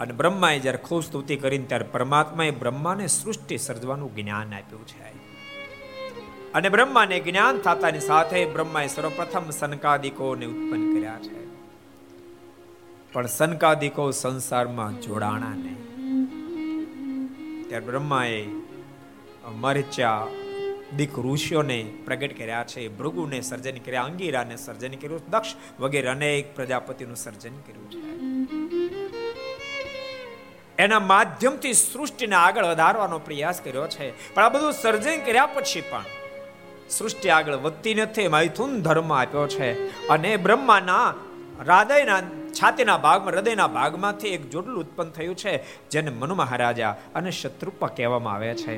અને 0.00 0.12
બ્રહ્માએ 0.12 0.58
જ્યારે 0.58 0.78
ખૂબ 0.78 1.02
સ્તુતિ 1.02 1.36
કરીને 1.36 1.64
ત્યારે 1.64 1.84
પરમાત્માએ 1.92 2.50
બ્રહ્માને 2.50 3.06
સૃષ્ટિ 3.06 3.58
સર્જવાનું 3.58 4.16
જ્ઞાન 4.16 4.54
આપ્યું 4.54 4.86
છે. 4.86 5.15
અને 6.56 6.68
બ્રહ્માને 6.68 7.20
જ્ઞાન 7.20 7.58
થતાની 7.58 8.00
સાથે 8.00 8.46
બ્રહ્માએ 8.46 8.86
સર્વપ્રથમ 8.86 9.50
સનકાદિકોને 9.50 10.46
ઉત્પન્ન 10.46 10.98
કર્યા 10.98 11.18
છે. 11.18 11.46
પણ 13.12 13.26
સનકાદિકો 13.26 14.10
સંસારમાં 14.10 15.00
જોડાણા 15.00 15.50
નહીં. 15.50 15.76
ત્યારે 17.68 17.86
બ્રહ્માએ 17.86 18.46
મરચા, 19.54 20.26
દીક 20.96 21.18
ઋષિઓને 21.18 21.94
પ્રગટ 22.04 22.38
કર્યા 22.38 22.64
છે, 22.64 22.88
ભૃગુને 22.88 23.40
સર્જન 23.40 23.76
કર્યા, 23.76 24.02
અંગીરાને 24.02 24.56
સર્જન 24.56 24.92
કર્યું, 24.92 25.20
દક્ષ 25.30 25.80
વગેરે 25.80 26.08
અનેક 26.08 26.56
પ્રજાપતિનું 26.56 27.16
સર્જન 27.16 27.56
કર્યું 27.56 27.90
છે. 27.90 28.26
એના 30.78 31.00
માધ્યમથી 31.00 31.72
સૃષ્ટિને 31.72 32.34
આગળ 32.34 32.64
વધારવાનો 32.64 33.18
પ્રયાસ 33.18 33.60
કર્યો 33.60 33.86
છે. 33.86 34.34
પણ 34.34 34.42
આ 34.42 34.48
બધું 34.48 34.72
સર્જન 34.72 35.24
કર્યા 35.24 35.46
પછી 35.46 35.80
પણ 35.80 36.04
સૃષ્ટિ 36.90 37.28
આગળ 37.28 37.54
વધતી 37.54 37.94
નથી. 37.94 38.28
મૈથુન 38.28 38.82
ધર્મ 38.82 39.12
આપ્યો 39.12 39.46
છે. 39.46 39.88
અને 40.08 40.36
બ્રહ્માના 40.36 41.14
હૃદયના, 41.58 42.20
છાતીના 42.50 42.98
ભાગમાં, 42.98 43.34
હૃદયના 43.34 43.66
ભાગમાંથી 43.66 44.28
એક 44.28 44.50
જોડલું 44.50 44.80
ઉત્પન્ન 44.80 45.10
થયું 45.10 45.34
છે, 45.34 45.88
જેને 45.88 46.10
મનુ 46.10 46.34
મહારાજા 46.34 46.96
અને 47.14 47.30
શત્રુપા 47.30 47.86
કહેવામાં 47.86 48.34
આવે 48.34 48.54
છે. 48.54 48.76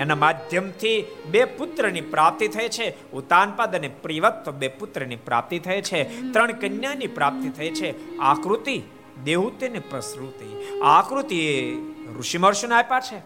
એના 0.00 0.14
માધ્યમથી 0.14 1.06
બે 1.30 1.44
પુત્રની 1.44 2.00
પ્રાપ્તિ 2.00 2.48
થઈ 2.48 2.68
છે. 2.68 3.12
ઉતાનપાદ 3.12 3.76
અને 3.76 3.88
પ્રિવત્વ 3.88 4.52
બે 4.52 4.68
પુત્રની 4.68 5.16
પ્રાપ્તિ 5.16 5.58
થઈ 5.58 5.82
છે. 5.82 6.04
ત્રણ 6.32 6.52
કન્યાની 6.52 7.06
પ્રાપ્તિ 7.06 7.48
થઈ 7.48 7.70
છે. 7.70 8.18
આકૃતિ, 8.18 8.82
દેહુતિ 9.24 9.68
ને 9.68 9.78
પ્રસૃતિ. 9.78 10.80
આકૃતિ 10.84 11.72
ઋષિ 12.18 12.38
મહર્ષિને 12.38 12.74
આપ્યા 12.74 13.00
છે. 13.00 13.22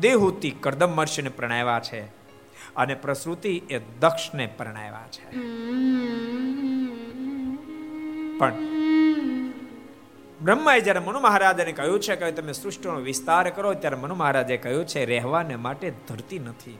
દેહુતિ 0.00 0.50
કરદમ 0.50 0.96
મહર્ષિને 0.96 1.28
પ્રણાવ્યા 1.28 1.80
છે. 1.80 2.19
અને 2.76 2.94
પ્રસૃતિ 2.94 3.62
એ 3.70 3.78
દક્ષને 3.78 4.46
પરણાવ્યા 4.46 5.08
છે. 5.12 5.30
પણ 8.38 8.52
બ્રહ્માએ 10.42 10.80
જ્યારે 10.80 11.00
મનુ 11.00 11.20
મહારાજાને 11.20 11.72
કહ્યું 11.72 12.00
છે 12.00 12.16
કે 12.16 12.32
તમે 12.32 12.52
સૃષ્ટિનો 12.52 12.94
વિસ્તાર 12.94 13.50
કરો, 13.50 13.74
ત્યારે 13.74 13.96
મનુ 13.96 14.14
મહારાજે 14.14 14.56
કહ્યું 14.56 14.86
છે, 14.86 15.04
રહેવાને 15.04 15.56
માટે 15.56 15.92
ધરતી 16.08 16.38
નથી. 16.38 16.78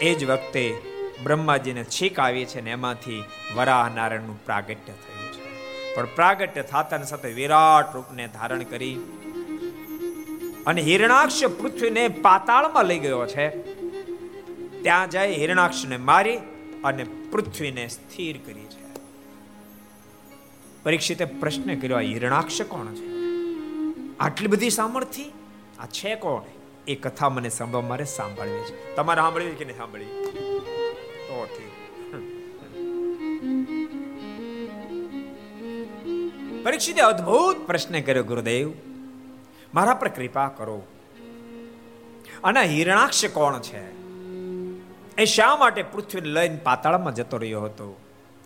એ 0.00 0.14
જ 0.14 0.24
વખતે 0.24 0.74
બ્રહ્માજીને 1.22 1.84
છીક 1.84 2.18
આવી 2.18 2.44
છે 2.44 2.60
ને 2.60 2.70
એમાંથી 2.70 3.24
વરાહ 3.54 3.94
નારાયણનું 3.94 4.44
પ્રાગટ્ય 4.44 4.74
થયું 4.74 5.32
છે. 5.32 5.94
પણ 5.96 6.04
પ્રાગટ્ય 6.04 6.62
થતાની 6.62 7.04
સાથે 7.04 7.28
વિરાટ 7.28 7.94
રૂપને 7.94 8.26
ધારણ 8.26 8.62
કરી 8.62 8.94
અને 10.66 10.80
હિરણાક્ષ 10.80 11.44
પૃથ્વીને 11.44 12.08
પાતાળમાં 12.08 12.84
લઈ 12.84 12.98
ગયો 12.98 13.26
છે. 13.26 13.74
ત્યાં 14.84 15.10
જાય, 15.10 15.34
હિરણાક્ષને 15.34 15.96
મારી 15.96 16.36
અને 16.84 17.04
પૃથ્વીને 17.04 17.88
સ્થિર 17.88 18.40
કરી 18.46 18.64
છે 18.64 18.84
પરીક્ષિતે 20.82 21.24
પ્રશ્ન 21.24 21.80
કર્યો, 21.80 21.96
આ 21.96 22.00
હિરણાક્ષ 22.00 22.62
કોણ 22.62 22.86
છે? 22.94 23.06
આટલી 24.20 24.46
બધી 24.46 24.70
સામર્થ્ય? 24.70 25.24
આ 25.78 25.86
છે 25.86 26.14
કોણ? 26.14 26.42
એ 26.88 26.94
કથા 26.94 27.28
મને 27.28 27.48
સાંભળવા 27.48 27.80
મારે 27.80 28.04
સાંભળવી 28.04 28.60
છે. 28.60 28.94
તમારે 28.94 29.20
સાંભળવી 29.20 29.50
કે 29.50 29.64
નહીં 29.64 29.76
સાંભળી 29.76 30.04
તો 30.04 31.46
ઠીક. 31.46 31.72
પરીક્ષિતે 36.64 37.00
અદ્ભુત 37.00 37.66
પ્રશ્ન 37.66 38.00
કર્યો, 38.00 38.22
ગુરુદેવ, 38.22 38.72
મારા 39.74 39.94
પર 39.94 40.08
કૃપા 40.08 40.48
કરો. 40.48 40.82
અને 42.44 42.62
હિરણાક્ષ 42.62 43.24
કોણ 43.24 43.60
છે? 43.60 43.93
એ 45.18 45.24
શા 45.24 45.56
માટે 45.56 45.82
પૃથ્વીને 45.82 46.28
લઈને 46.28 46.56
પાતાળમાં 46.56 47.14
જતો 47.14 47.36
રહ્યો 47.36 47.60
હતો? 47.60 48.00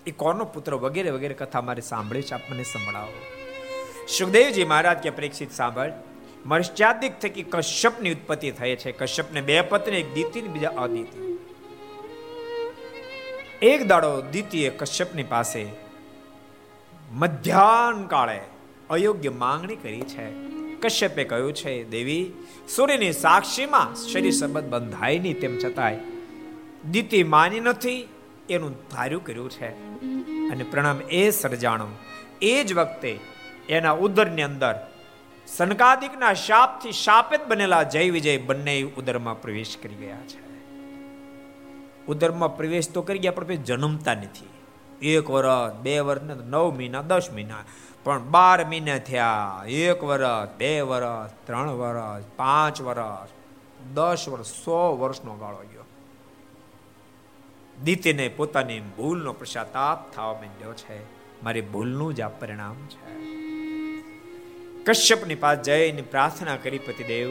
એ 0.06 0.10
કોનો 0.10 0.44
પુત્ર 0.44 0.74
વગેરે 0.74 1.10
વગેરે 1.10 1.34
કથા 1.34 1.60
મારે 1.60 1.80
સાંભળી 1.80 2.22
છે? 2.22 2.34
આપ 2.34 2.40
સંભળાવો. 2.40 3.12
સુખદેવજી 4.18 4.64
મહારાજ 4.64 4.98
કે 4.98 5.10
પરીક્ષિત 5.10 5.52
સાંભળ 5.52 5.92
મર્ષ્યાદિક 6.46 7.18
થકી 7.18 7.42
કશ્યપની 7.42 8.10
ઉત્પત્તિ 8.10 8.50
થઈ 8.50 8.76
છે. 8.76 8.92
કશ્યપને 8.92 9.40
બે 9.40 9.60
પત્ની, 9.60 9.96
એક 9.96 10.14
દીતિ 10.14 10.42
ને 10.42 10.48
બીજા 10.48 10.68
અદિતિ. 10.68 11.38
એક 13.62 13.86
દાડો 13.86 14.20
દીતીએ 14.20 14.70
કશ્યપની 14.70 15.22
પાસે 15.22 15.66
મધ્યાહન 17.12 18.06
કાળે 18.06 18.40
અયોગ્ય 18.90 19.28
માંગણી 19.28 19.76
કરી 19.76 20.00
છે. 20.00 20.30
કશ્યપે 20.80 21.24
કહ્યું 21.24 21.52
છે, 21.52 21.84
દેવી, 21.84 22.32
સૂર્યની 22.76 23.12
સાક્ષીમાં 23.12 23.94
શરીર 23.94 24.32
સંબંધ 24.32 24.68
બંધાય 24.68 25.18
નહીં, 25.18 25.40
તેમ 25.40 25.58
છતાંય 25.58 25.96
દીતી 26.84 27.22
માની 27.22 27.60
નથી, 27.60 28.08
એનું 28.50 28.88
ધાર્યું 28.88 29.24
કર્યું 29.24 29.50
છે. 29.50 29.68
અને 30.50 30.64
પ્રણામ 30.64 31.00
એ 31.00 31.30
સર્જાણો 31.30 31.86
એ 32.42 32.64
જ 32.64 32.72
વખતે 32.72 33.20
એના 33.68 33.90
ઉદરની 33.90 34.42
અંદર 34.42 34.86
સનકાદિકના 35.46 36.34
શાપથી 36.34 36.92
શાપિત 36.92 37.40
બનેલા 37.48 37.82
જય 37.82 38.10
વિજય 38.10 38.38
બંને 38.38 38.82
ઉદરમાં 38.82 39.42
પ્રવેશ 39.42 39.76
કરી 39.82 39.94
ગયા 39.94 40.16
છે. 40.16 40.48
ઉદરમાં 42.06 42.56
પ્રવેશ 42.56 42.90
તો 42.90 43.02
કરી 43.02 43.18
ગયા, 43.18 43.32
પણ 43.32 43.44
જન્મતા 43.44 44.14
નથી. 44.14 44.48
એક 45.02 45.30
વર્ષ 45.30 45.74
બે 45.74 46.00
વર્ષ 46.00 46.22
નવ 46.22 46.74
મહિના, 46.76 47.02
દસ 47.02 47.28
મહિના. 47.34 47.56
પણ 48.04 48.18
બાર 48.22 48.64
મહિના 48.64 48.98
થયા. 48.98 49.62
એક 49.68 50.04
વર્ષ 50.04 50.56
બે 50.58 50.80
વર્ષ 50.80 51.46
ત્રણ 51.46 51.70
વર્ષ 51.70 52.24
પાંચ 52.36 52.80
વર્ષ 52.80 53.28
દસ 53.94 54.28
વર્ષ 54.28 54.46
સો 54.46 54.96
વર્ષનો 54.96 55.36
ગાળો 55.36 55.64
ગયો. 55.72 55.77
દીતીને 57.84 58.28
પોતાની 58.28 58.80
ભૂલનો 58.80 59.32
પશ્ચાતાપ 59.32 60.10
થવા 60.12 60.32
માંડ્યો 60.32 60.72
છે. 60.72 60.98
મારી 61.42 61.60
ભૂલનું 61.60 62.14
જ 62.14 62.20
આ 62.20 62.28
પરિણામ 62.28 62.76
છે. 62.86 63.12
કશ્યપની 64.84 65.34
પાસે 65.34 65.62
જઈને 65.62 66.02
પ્રાર્થના 66.02 66.56
કરી 66.56 66.78
પતિદેવ, 66.78 67.30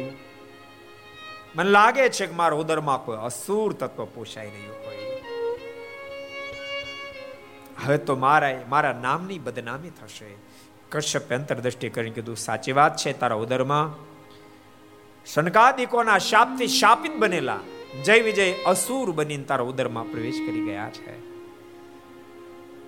મને 1.55 1.69
લાગે 1.69 2.09
છે 2.09 2.25
કે 2.25 2.35
મારા 2.35 2.55
ઉદરમાં 2.55 3.05
કોઈ 3.05 3.17
અસુર 3.17 3.73
તત્વ 3.73 4.05
પોષાઈ 4.05 4.49
રહ્યું 4.49 4.75
હોય. 4.85 4.97
હવે 7.85 7.97
તો 7.97 8.15
મારા 8.15 8.61
મારા 8.69 8.99
નામની 9.01 9.39
બદનામી 9.39 9.89
થશે. 9.89 10.29
કશ્યપ 10.91 11.33
અંતરદ્રષ્ટિ 11.33 11.89
કરીને 11.89 12.15
કીધું, 12.15 12.37
સાચી 12.37 12.71
વાત 12.71 12.97
છે, 12.97 13.19
તારા 13.19 13.35
ઉદરમાં 13.35 13.95
શનકાદિકોના 15.25 16.17
શાપથી 16.17 16.67
શાપિત 16.67 17.13
બનેલા 17.15 17.59
જય 18.05 18.19
વિજય 18.19 18.45
અસુર 18.65 19.11
બનીને 19.11 19.43
તારા 19.43 19.63
ઉદરમાં 19.63 20.11
પ્રવેશ 20.11 20.39
કરી 20.45 20.65
ગયા 20.65 20.89
છે. 20.89 21.15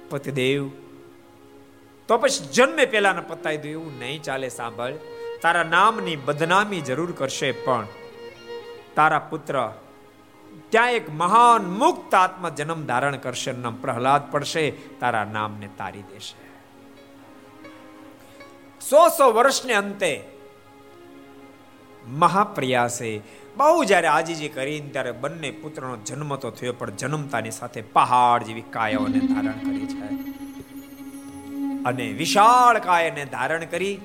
પતિદેવ 0.09 0.63
તો 2.09 2.17
પછી 2.17 2.47
જન્મે 2.53 2.85
પહેલાના 2.85 3.21
પતાવી 3.21 3.57
દઉં 3.57 3.71
એવું 3.71 3.99
નહીં 3.99 4.21
ચાલે 4.21 4.49
સાંભળ. 4.49 4.95
તારા 5.41 5.63
નામની 5.63 6.15
બદનામી 6.15 6.81
જરૂર 6.81 7.11
કરશે 7.11 7.51
પણ 7.51 7.85
તારા 8.95 9.27
પુત્ર 9.29 9.55
ત્યાં 10.69 10.91
એક 10.91 11.07
મહાન 11.13 11.63
મુક્ત 11.81 12.15
આત્મા 12.15 12.49
જન્મ 12.49 12.81
ધારણ 12.85 13.17
કરશે 13.17 13.51
નામ 13.51 13.75
પ્રહલાદ 13.75 14.31
પડશે, 14.31 14.65
તારા 14.99 15.25
નામને 15.25 15.69
તારી 15.77 16.05
દેશે. 16.11 16.35
સો 18.81 19.01
સો 19.17 19.25
વર્ષને 19.31 19.73
અંતે 19.73 20.11
મહાપ્રયાસે 22.07 23.11
બહુ 23.59 23.83
જ્યારે 23.83 24.07
આજીજી 24.07 24.49
કરીને 24.49 24.89
ત્યારે 24.89 25.11
બંને 25.11 25.51
પુત્રનો 25.51 25.95
જન્મ 25.97 26.35
તો 26.35 26.49
થયો, 26.51 26.73
પણ 26.73 26.91
જન્મતાની 26.91 27.51
સાથે 27.51 27.81
પહાડ 27.81 28.43
જેવી 28.43 28.61
કાયાઓને 28.61 29.19
ધારણ 29.19 29.51
કરી 29.51 29.87
છે. 29.87 30.07
અને 31.85 32.05
વિશાળ 32.11 32.79
કાયને 32.79 33.25
ધારણ 33.25 33.65
કરી 33.65 33.97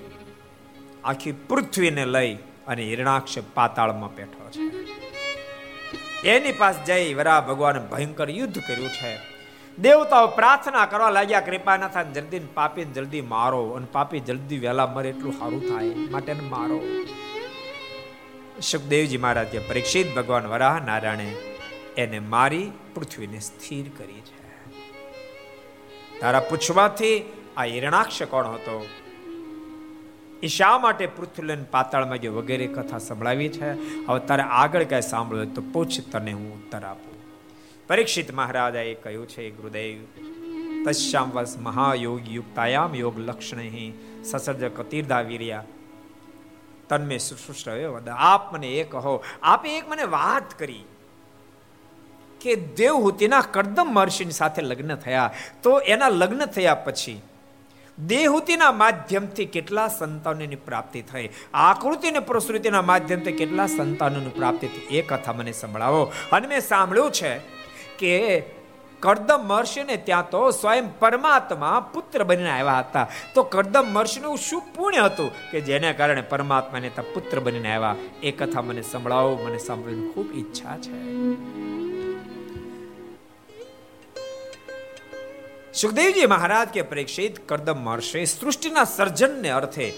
આખી 1.05 1.33
પૃથ્વીને 1.33 2.05
લઈ 2.05 2.33
અને 2.67 2.83
હિરણાક્ષ 2.83 3.39
પાતાળમાં 3.55 4.15
બેઠો 4.15 4.51
છે. 4.51 4.65
એની 6.29 6.53
પાસે 6.53 6.85
જઈ 6.85 7.15
વરા 7.15 7.41
ભગવાન 7.41 7.79
ભયંકર 7.93 8.31
યુદ્ધ 8.31 8.59
કર્યું 8.59 8.89
છે. 8.89 9.13
દેવતાઓ 9.79 10.27
પ્રાર્થના 10.27 10.87
કરવા 10.87 11.11
લાગ્યા, 11.11 11.41
કૃપા 11.41 11.77
થાય 11.77 12.05
જલ્દી 12.05 12.39
પાપી 12.55 12.85
જલ્દી 12.85 13.21
મારો, 13.21 13.71
અને 13.71 13.87
પાપી 13.93 14.21
જલ્દી 14.21 14.59
વહેલા 14.59 14.87
મરે 14.87 15.09
એટલું 15.09 15.33
સારું 15.33 15.63
થાય, 15.69 15.89
માટે 16.11 16.33
મારો. 16.33 16.81
સુખદેવજી 18.63 19.17
મહારાજ 19.17 19.47
કે 19.47 19.59
પરીક્ષિત 19.59 20.15
ભગવાન 20.15 20.47
વરાહ 20.47 20.87
નારાયણે 20.87 21.35
એને 21.97 22.19
મારી 22.19 22.71
પૃથ્વીને 22.95 23.41
સ્થિર 23.41 23.91
કરી 23.99 24.21
છે. 24.21 24.45
તારા 26.21 26.41
પૂછવાથી 26.41 27.33
આ 27.57 27.65
હિરણાક્ષ 27.65 28.23
કોણ 28.23 28.47
હતો? 28.47 28.87
એ 30.43 30.47
શા 30.47 30.79
માટે 30.79 31.07
પૃથ્વીલન 31.07 31.65
પાતાળમાં 31.65 32.19
ગયો 32.19 32.33
વગેરે 32.33 32.67
કથા 32.67 32.99
સંભળાવી 32.99 33.49
છે? 33.49 33.71
હવે 34.07 34.27
તારે 34.27 34.43
આગળ 34.43 34.85
કઈ 34.85 35.01
સાંભળ્યું 35.01 35.55
તો 35.55 35.63
પૂછ, 35.73 35.87
તને 36.13 36.33
હું 36.33 36.55
ઉત્તર 36.55 36.79
આપું. 36.79 37.15
પરીક્ષિત 37.87 38.35
મહારાજાએ 38.35 38.95
કહ્યું 38.95 39.29
છે, 39.29 39.51
ગુરુદેવ 39.51 40.05
તશ્યામ 40.87 41.31
વસ 41.31 41.59
મહાયોગ 41.59 42.29
યુક્તાયામ 42.29 42.95
યોગ 42.95 43.19
લક્ષણ 43.19 43.61
સસર્જ 44.23 44.65
કતીર્ધા 44.65 45.21
વીર્યા 45.21 45.65
તન્મે 46.97 47.19
શુશ્રુષ 47.19 47.69
આપ 48.09 48.55
મને 48.55 48.69
એ 48.69 48.85
કહો. 48.85 49.25
આપે 49.43 49.77
એક 49.77 49.89
મને 49.89 50.05
વાત 50.05 50.59
કરી 50.59 50.85
કે 52.41 52.55
દેવહૂતિના 52.55 53.41
કરદમ 53.41 53.87
મહર્ષિની 53.87 54.31
સાથે 54.31 54.63
લગ્ન 54.63 54.95
થયા. 54.95 55.35
તો 55.63 55.79
એના 55.79 56.09
લગ્ન 56.09 56.47
થયા 56.47 56.75
પછી 56.75 57.23
દેહૂતિના 58.07 58.73
માધ્યમથી 58.73 59.45
કેટલા 59.45 59.89
સંતાનોની 59.89 60.57
પ્રાપ્તિ 60.57 61.03
થઈ? 61.03 61.31
આકૃતિ 61.55 62.09
અને 62.09 62.19
પ્રસૃતિના 62.19 62.83
માધ્યમથી 62.83 63.33
કેટલા 63.33 63.67
સંતાનોની 63.67 64.29
પ્રાપ્તિ 64.29 64.67
થઈ? 64.67 64.97
એ 64.97 65.03
કથા 65.03 65.33
મને 65.33 65.53
સંભળાવો. 65.53 66.13
અને 66.33 66.49
મેં 66.49 66.61
સાંભળ્યું 66.61 67.11
છે 67.11 67.39
કે 67.99 68.43
કરદમ 69.05 69.41
મહર્ષિને 69.47 69.97
ત્યાં 69.97 70.31
તો 70.31 70.51
સ્વયં 70.51 70.99
પરમાત્મા 70.99 71.91
પુત્ર 71.95 72.25
બનીને 72.25 72.51
આવ્યા 72.51 72.79
હતા. 72.79 73.09
તો 73.35 73.43
કરદમ 73.43 73.87
મહર્ષિનું 73.93 74.39
શું 74.39 74.63
પુણ્ય 74.75 75.01
હતું 75.01 75.51
કે 75.51 75.61
જેને 75.61 75.93
કારણે 75.93 76.21
પરમાત્માને 76.21 76.89
ત્યાં 76.89 77.15
પુત્ર 77.15 77.41
બનીને 77.41 77.75
આવ્યા? 77.75 77.97
એ 78.23 78.31
કથા 78.31 78.63
મને 78.63 78.83
સંભળાવો, 78.83 79.39
મને 79.47 79.59
સાંભળવાની 79.59 80.09
ખૂબ 80.09 80.37
ઈચ્છા 80.37 80.79
છે. 80.79 80.99
સુખદેવજી 85.73 86.27
મહારાજ 86.27 86.69
કે 86.69 86.83
પરીક્ષિત 86.83 87.49
કરદમ 87.49 87.77
મહર્ષિ 87.77 88.25
સૃષ્ટિના 88.25 88.85
સર્જનને 88.85 89.51
અર્થે 89.51 89.93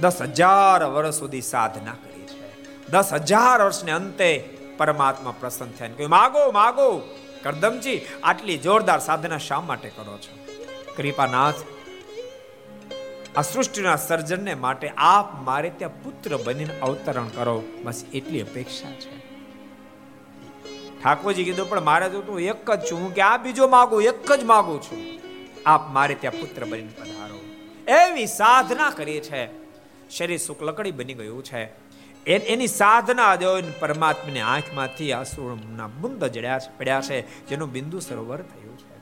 દસ 0.00 0.22
હજાર 0.22 0.84
વર્ષ 0.84 1.14
સુધી 1.14 1.40
સાધના 1.40 1.92
કરી 1.92 2.22
છે. 2.22 2.62
દસ 2.90 3.12
હજાર 3.12 3.62
વર્ષને 3.62 3.92
અંતે 3.92 4.58
પરમાત્મા 4.76 5.34
પ્રસન્ન 5.40 5.70
થયા. 5.70 6.08
માગો 6.08 6.50
માગો. 6.50 7.02
કરદમજી, 7.42 8.00
આટલી 8.22 8.58
જોરદાર 8.58 8.98
સાધના 8.98 9.38
શા 9.38 9.60
માટે 9.60 9.88
કરો 9.88 10.18
છો? 10.18 10.38
કૃપાનાથ, 10.96 11.54
આ 13.36 13.42
સૃષ્ટિના 13.42 13.96
સર્જનને 13.96 14.54
માટે 14.54 14.92
આપ 14.96 15.42
મારે 15.42 15.70
ત્યાં 15.70 16.02
પુત્ર 16.02 16.36
બનીને 16.36 16.80
અવતરણ 16.80 17.28
કરો. 17.28 17.62
બસ 17.82 18.04
એટલી 18.14 18.40
અપેક્ષા 18.40 18.90
છે. 18.90 19.18
ઠાકોરજી 21.02 21.44
કીધું, 21.44 21.68
પણ 21.68 21.80
મારે 21.80 22.08
તો 22.08 22.22
તું 22.22 22.40
એક 22.40 22.70
જ 22.70 22.92
છું. 22.92 23.14
કે 23.14 23.20
આ 23.20 23.36
બીજો 23.36 23.68
માગું? 23.68 24.02
એક 24.02 24.32
જ 24.32 24.44
માગું 24.44 24.82
છું. 24.82 25.20
આપ 25.66 25.90
મારે 25.90 26.14
ત્યાં 26.14 26.40
પુત્ર 26.40 26.64
બનીને 26.64 26.92
પધારો. 27.00 27.40
એવી 27.88 28.26
સાધના 28.26 28.90
કરી 28.90 29.20
છે. 29.20 29.46
શરીર 30.10 30.38
શુક્લકડી 30.38 30.90
બની 30.90 31.14
ગયું 31.14 31.44
છે. 31.44 31.81
એની 32.26 32.66
સાધના 32.66 33.36
જોઈને 33.36 33.72
પરમાત્માની 33.80 34.40
આંખમાંથી 34.40 35.12
આંસુના 35.12 35.86
બુંદ 35.86 36.24
જડ્યા 36.24 36.60
પડ્યા 36.78 37.00
છે, 37.00 37.46
જેનું 37.46 37.72
બિંદુ 37.72 38.00
સરોવર 38.00 38.36
થયું 38.36 38.78
છે. 38.78 38.98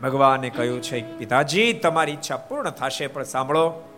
ભગવાને 0.00 0.50
કહ્યું 0.50 0.82
છે, 0.82 1.18
પિતાજી, 1.18 1.72
તમારી 1.72 2.12
ઈચ્છા 2.12 2.36
પૂર્ણ 2.36 2.70
થશે, 2.70 3.06
પણ 3.06 3.22
સાંભળો, 3.22 3.94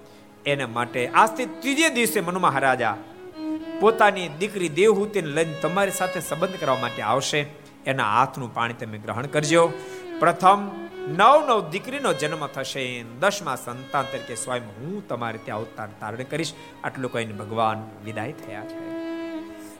એને 0.46 0.64
માટે 0.64 1.08
આજથી 1.08 1.46
ત્રીજે 1.46 1.88
દિવસે 1.88 2.20
મનુ 2.20 2.40
મહારાજા 2.40 2.96
પોતાની 3.80 4.28
દીકરી 4.28 4.68
દેવહૂતિને 4.68 5.28
લઈને 5.28 5.52
તમારી 5.52 5.90
સાથે 5.90 6.20
સંબંધ 6.20 6.60
કરવા 6.60 6.76
માટે 6.76 7.02
આવશે. 7.02 7.46
એના 7.86 8.04
હાથનું 8.04 8.54
પાણી 8.54 8.74
તમે 8.74 8.98
ગ્રહણ 8.98 9.26
કરજો. 9.26 9.72
પ્રથમ 10.18 10.70
નવ 11.08 11.46
નવ 11.48 11.70
દીકરીનો 11.70 12.12
જન્મ 12.12 12.46
થશે 12.46 13.02
દસમા 13.02 13.56
સંતાન 13.56 14.04
તરીકે 14.04 14.34
સ્વયં 14.34 14.62
હું 14.66 15.08
તમારે 15.08 15.38
ત્યાં 15.44 15.58
અવતાર 15.58 15.88
ધારણ 16.00 16.16
કરીશ. 16.16 16.52
આટલું 16.84 17.12
કહીને 17.12 17.32
ભગવાન 17.32 18.04
વિદાય 18.04 18.32
થયા 18.32 18.64
છે. 18.64 19.00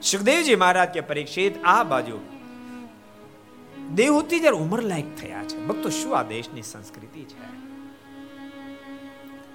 સુખદેવજી 0.03 0.55
મહારાજ 0.55 0.89
કે 0.89 1.01
પરીક્ષિત, 1.01 1.65
આ 1.65 1.85
બાજુ. 1.85 2.19
દેવહૂતિ 3.95 4.41
જ્યારે 4.41 4.57
ઉંમર 4.57 4.83
લાયક 4.83 5.17
થયા 5.17 5.45
છે. 5.45 5.67
ભક્તો 5.67 5.89
શું 5.89 6.19
આ 6.19 6.23
દેશની 6.23 6.63
સંસ્કૃતિ 6.63 7.25
છે? 7.25 7.61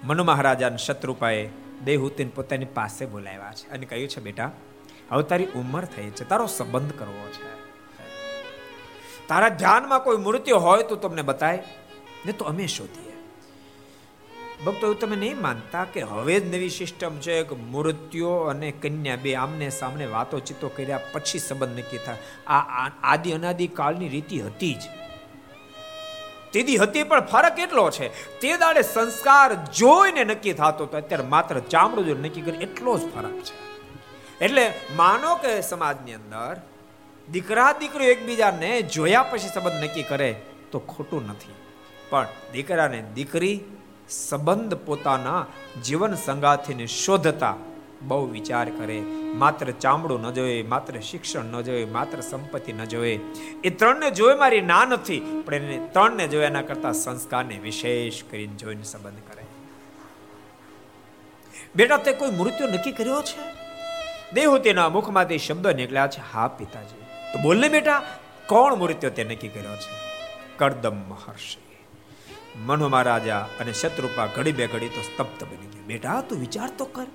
મનુ 0.03 0.23
મહારાજા 0.23 0.75
શત્રુપાએ 0.75 1.49
દેવહૂતિને 1.85 2.31
પોતાની 2.35 2.65
પાસે 2.65 3.05
બોલાવ્યા 3.05 3.53
છે 3.55 3.69
અને 3.69 3.85
કહ્યું 3.85 4.07
છે, 4.07 4.21
બેટા, 4.21 4.51
હવે 5.11 5.23
તારી 5.23 5.45
ઉંમર 5.45 5.85
થઈ 5.85 6.03
છે. 6.03 6.29
તારો 6.29 6.45
સંબંધ 6.45 6.93
કરવો 6.99 7.27
છે. 7.31 7.64
તારા 9.27 9.49
ધ્યાનમાં 9.49 10.03
કોઈ 10.03 10.17
મૃત્યુ 10.17 10.57
હોય 10.57 10.83
તો 10.83 10.95
તમને 10.95 11.21
બતાય? 11.21 11.63
ને 12.25 12.31
તો 12.31 12.45
અમે 12.45 12.67
શોધીએ 12.67 13.11
ભક્તો, 14.65 14.87
એવું 14.87 14.99
તમે 14.99 15.15
નહીં 15.15 15.41
માનતા 15.41 15.83
કે 15.83 16.01
હવે 16.01 16.39
જ 16.39 16.55
નવી 16.55 16.69
સિસ્ટમ 16.69 17.17
છે 17.19 17.43
કે 17.43 17.55
મૃત્યુ 17.55 18.29
અને 18.29 18.71
કન્યા 18.71 19.15
બે 19.15 19.35
આમને 19.35 19.69
સામને 19.69 20.05
વાતો 20.05 20.39
ચિત્તો 20.39 20.69
કર્યા 20.69 20.99
પછી 21.11 21.39
સંબંધ 21.39 21.79
નક્કી 21.79 21.97
થાય. 21.97 22.17
આ 22.47 22.89
આદિ 23.03 23.31
અનાદિ 23.31 23.67
કાળની 23.67 24.07
રીતિ 24.07 24.41
હતી 24.41 24.73
જ. 24.73 24.81
તેદી 26.53 26.77
હતી 26.77 27.03
પણ 27.03 27.21
ફરક 27.21 27.59
એટલો 27.59 27.91
છે. 27.91 28.39
તે 28.39 28.57
દાડે 28.57 28.81
સંસ્કાર 28.81 29.53
જોઈને 29.53 30.23
નક્કી 30.23 30.53
થતો 30.53 30.85
તો 30.85 30.97
અત્યારે 30.97 31.23
માત્ર 31.23 31.59
ચામડું 31.59 32.05
જો 32.05 32.15
નક્કી 32.15 32.41
કરે 32.41 32.57
એટલો 32.57 32.97
જ 32.97 33.01
ફરક 33.15 33.41
છે. 33.41 33.55
એટલે 34.45 34.73
માનો 34.95 35.35
કે 35.35 35.61
સમાજની 35.61 36.13
અંદર 36.13 36.61
દીકરા 37.31 37.71
દીકરો 37.71 38.03
એકબીજાને 38.05 38.81
જોયા 38.81 39.23
પછી 39.23 39.53
સંબંધ 39.53 39.83
નક્કી 39.83 40.03
કરે 40.03 40.35
તો 40.71 40.79
ખોટું 40.79 41.23
નથી. 41.27 41.55
પણ 42.09 42.27
દીકરાને 42.53 43.03
દીકરી 43.13 43.59
સંબંધ 44.09 44.73
પોતાના 44.73 45.45
જીવન 45.85 46.13
સંગાથીને 46.15 46.85
શોધતા 46.87 47.55
બહુ 48.01 48.25
વિચાર 48.25 48.69
કરે. 48.69 48.99
માત્ર 49.35 49.71
ચામડું 49.71 50.21
ન 50.21 50.31
જોઈએ 50.31 50.63
માત્ર 50.63 50.99
શિક્ષણ 50.99 51.45
ન 51.45 51.61
જોઈએ 51.61 51.85
માત્ર 51.85 52.21
સંપત્તિ 52.21 52.73
ન 52.73 52.83
જોઈએ 52.85 53.19
એ 53.63 53.69
ત્રણને 53.69 54.11
જોઈ 54.11 54.35
મારી 54.35 54.61
ના 54.61 54.85
નથી, 54.85 55.43
પણ 55.45 55.53
એને 55.53 55.77
ત્રણને 55.87 56.27
જોયા 56.27 56.47
એના 56.47 56.61
કરતા 56.61 56.91
સંસ્કારને 56.91 57.57
વિશેષ 57.57 58.23
કરીને 58.31 58.53
જોઈને 58.53 58.83
સંબંધ 58.83 59.23
કરે. 59.31 59.43
બેટા, 61.75 61.97
તે 61.97 62.11
કોઈ 62.13 62.31
મૃત્યુ 62.31 62.67
નક્કી 62.67 62.91
કર્યો 62.91 63.21
છે? 63.21 63.41
દેહુતીના 64.33 64.89
મુખમાંથી 64.89 65.37
શબ્દો 65.37 65.71
નીકળ્યા 65.71 66.07
છે, 66.07 66.21
હા, 66.33 66.47
પિતાજી. 66.47 67.04
તો 67.35 67.39
બોલને 67.41 67.69
બેટા, 67.69 68.03
કોણ 68.47 68.75
મૃત્યુ 68.75 69.09
તે 69.09 69.23
નક્કી 69.23 69.47
કર્યો 69.47 69.75
છે? 69.75 70.19
કરદમ 70.57 70.95
મહર્ષિ. 70.95 71.75
મનો 72.55 72.89
મહારાજા 72.89 73.47
અને 73.59 73.73
શત્રુપા 73.73 74.25
ઘડી 74.25 74.51
બે 74.51 74.67
ઘડી 74.67 74.89
તો 74.89 75.01
સ્તબ્ધ 75.01 75.43
બની 75.43 75.67
ગયા. 75.67 75.83
બેટા, 75.85 76.21
તું 76.21 76.39
વિચાર 76.39 76.69
તો 76.77 76.85
કર. 76.85 77.05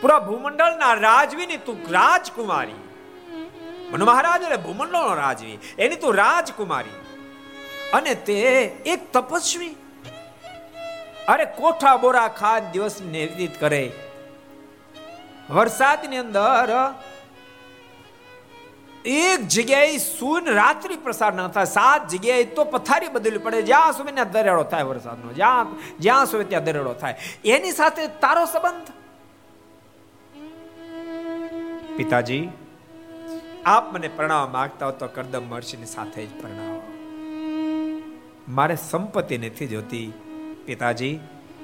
પૂરા 0.00 0.18
ભૂમંડળના 0.18 0.94
રાજવીની 0.94 1.56
તું 1.56 1.92
રાજકુમારી. 1.92 2.74
મનો 3.92 4.04
મહારાજ 4.04 4.42
અને 4.42 4.56
ભૂમંડળનો 4.56 5.14
રાજવી. 5.14 5.58
એની 5.78 5.96
તું 5.96 6.14
રાજકુમારી. 6.14 6.90
અને 7.92 8.14
તે 8.14 8.34
એક 8.86 9.12
તપસ્વી. 9.12 9.76
અરે 11.28 11.44
કોઠા 11.44 11.96
બોરા 11.96 12.28
ખાન 12.28 12.70
દિવસ 12.70 13.02
વ્યતીત 13.02 13.60
કરે. 13.60 13.92
વરસાદની 15.50 16.16
અંદર 16.16 16.94
એક 19.04 19.48
જગ્યાએ 19.48 19.96
સૂન 19.96 20.44
રાત્રિ 20.44 20.96
પ્રસાર 20.96 21.34
ન 21.34 21.48
થાય 21.48 21.64
સાત 21.64 22.08
જગ્યાએ 22.08 22.44
તો 22.44 22.64
પથારી 22.64 23.08
બદલવી 23.08 23.38
પડે. 23.38 23.62
જ્યાં 23.62 23.92
સુધી 23.92 24.12
ત્યાં 24.12 24.32
દરેડો 24.32 24.62
થાય 24.62 24.82
વરસાદનો 24.82 25.32
જ્યાં 25.32 25.66
જ્યાં 25.98 26.26
સુધી 26.26 26.44
ત્યાં 26.44 26.64
દરેડો 26.64 26.92
થાય. 26.92 27.14
એની 27.44 27.72
સાથે 27.72 28.06
તારો 28.06 28.44
સંબંધ? 28.44 28.92
પિતાજી 31.96 32.48
આપ 33.66 33.94
મને 33.94 34.08
પ્રણામ 34.08 34.52
માંગતા 34.52 34.86
હો 34.86 34.92
તો 34.92 35.06
કરદમ 35.06 35.48
મહર્ષિની 35.48 35.86
સાથે 35.86 36.26
જ 36.26 36.40
પ્રણામ. 36.40 36.80
મારે 38.48 38.76
સંપત્તિ 38.76 39.38
નથી 39.38 39.66
જોતી. 39.66 40.12
પિતાજી 40.66 41.20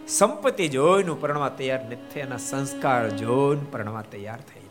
સંપત્તિ 0.09 0.69
જોઈને 0.69 1.13
પરણવા 1.21 1.49
તૈયાર 1.49 1.85
નથી 1.85 2.21
એના 2.21 2.37
સંસ્કાર 2.37 3.11
જોઈને 3.11 3.63
પરણવા 3.73 4.03
તૈયાર 4.03 4.41
થઈ 4.41 4.64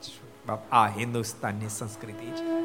આ 0.71 0.87
હિન્દુસ્તાનની 0.87 1.69
સંસ્કૃતિ 1.69 2.25
છે. 2.25 2.63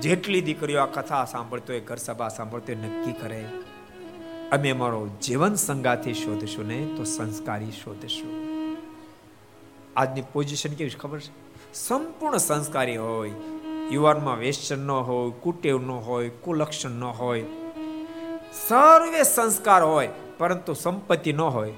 જેટલી 0.00 0.40
દીકરીઓ 0.40 0.80
આ 0.80 0.86
કથા 0.86 1.24
સાંભળતો 1.24 1.80
ઘર 1.80 1.96
સભા 1.96 2.28
સાંભળતો 2.28 2.72
નક્કી 2.72 3.12
કરે. 3.12 3.48
અમે 4.52 4.70
અમારો 4.70 5.08
જીવન 5.22 5.54
સંગાથી 5.54 6.14
શોધશું 6.14 6.66
ને 6.66 6.88
તો 6.96 7.04
સંસ્કારી 7.04 7.70
શોધશું. 7.70 8.52
આજની 9.96 10.22
પોઝિશન 10.32 10.70
કેવી 10.70 10.90
ખબર 10.90 11.20
છે? 11.20 11.30
સંપૂર્ણ 11.74 12.36
સંસ્કારી 12.36 12.96
હોય. 12.96 13.32
યુવાનમાં 13.90 14.38
વેસ્ટર્ન 14.38 14.80
ન 14.80 14.90
હોય, 14.90 15.30
કુટેવ 15.40 15.82
ન 15.82 15.90
હોય, 15.90 16.28
કુલક્ષણ 16.28 16.90
ન 16.90 17.04
હોય. 17.04 17.44
સર્વે 18.68 19.22
સંસ્કાર 19.22 19.82
હોય, 19.82 20.08
પરંતુ 20.38 20.72
સંપત્તિ 20.72 21.32
ન 21.32 21.40
હોય, 21.40 21.72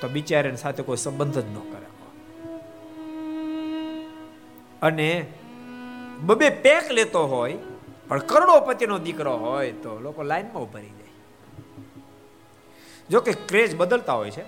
તો 0.00 0.08
બિચારાની 0.08 0.56
સાથે 0.56 0.82
કોઈ 0.82 0.96
સંબંધ 0.96 1.38
જ 1.38 1.44
ન 1.44 1.54
કરે. 1.54 1.79
અને 4.82 5.26
બબે 6.20 6.50
પેક 6.50 6.90
લેતો 6.90 7.26
હોય, 7.26 7.58
પણ 8.08 8.18
કરોડોપતિનો 8.18 8.98
દીકરો 8.98 9.36
હોય 9.36 9.72
તો 9.72 10.00
લોકો 10.00 10.22
લાઈનમાં 10.22 10.62
ઉભરી 10.62 10.88
જાય. 10.88 11.12
જો 13.10 13.20
કે 13.20 13.32
ક્રેઝ 13.32 13.76
બદલતા 13.76 14.12
હોય 14.12 14.30
છે. 14.30 14.42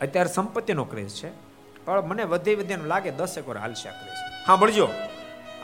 અત્યારે 0.00 0.28
સંપત્તિનો 0.28 0.84
ક્રેઝ 0.84 1.14
છે. 1.14 1.30
પણ 1.84 2.00
મને 2.00 2.24
વધે 2.24 2.54
વધે 2.54 2.76
લાગે 2.76 3.10
દસ 3.10 3.38
એક 3.38 3.48
વાર 3.48 3.58
હાલશે 3.58 3.88
આ 3.88 3.92
ક્રેઝ. 3.92 4.18
હા 4.46 4.56
મળજો 4.56 4.88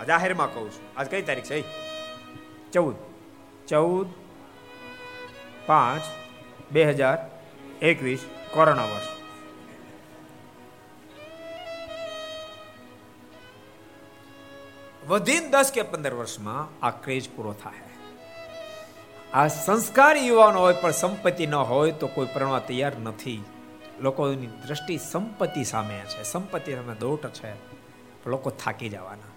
જાહેરમાં 0.07 0.55
કહું 0.55 0.71
છું. 0.71 0.99
આજ 1.01 1.11
કઈ 1.11 1.23
તારીખ 1.23 1.45
છે? 1.45 1.63
ચૌદ. 2.73 2.95
ચૌદ 3.69 4.09
પાંચ 5.67 6.03
બે 6.73 6.85
હજાર 6.85 7.19
એકવીસ 7.83 8.25
કોરોના 8.51 8.85
વર્ષ. 8.85 9.20
વધીને 15.11 15.49
દસ 15.51 15.71
કે 15.71 15.83
પંદર 15.85 16.15
વર્ષમાં 16.15 16.75
આ 16.81 16.91
ક્રેઝ 17.01 17.27
પૂરો 17.31 17.53
થાય 17.55 17.89
આ 19.35 19.49
સંસ્કારી 19.55 20.27
યુવાન 20.27 20.57
હોય 20.57 20.77
પણ 20.77 20.95
સંપત્તિ 20.95 21.47
ન 21.47 21.57
હોય 21.65 21.95
તો 21.95 22.09
કોઈ 22.09 22.31
પ્રણવા 22.35 22.61
તૈયાર 22.69 22.97
નથી 23.01 23.41
લોકોની 24.01 24.51
દ્રષ્ટિ 24.61 24.97
સંપત્તિ 25.03 25.65
સામે 25.65 25.97
છે 26.09 26.25
સંપત્તિ 26.25 26.71
સામે 26.73 26.95
દોટ 26.97 27.27
છે 27.33 27.51
લોકો 28.27 28.51
થાકી 28.57 28.91
જવાના 28.91 29.33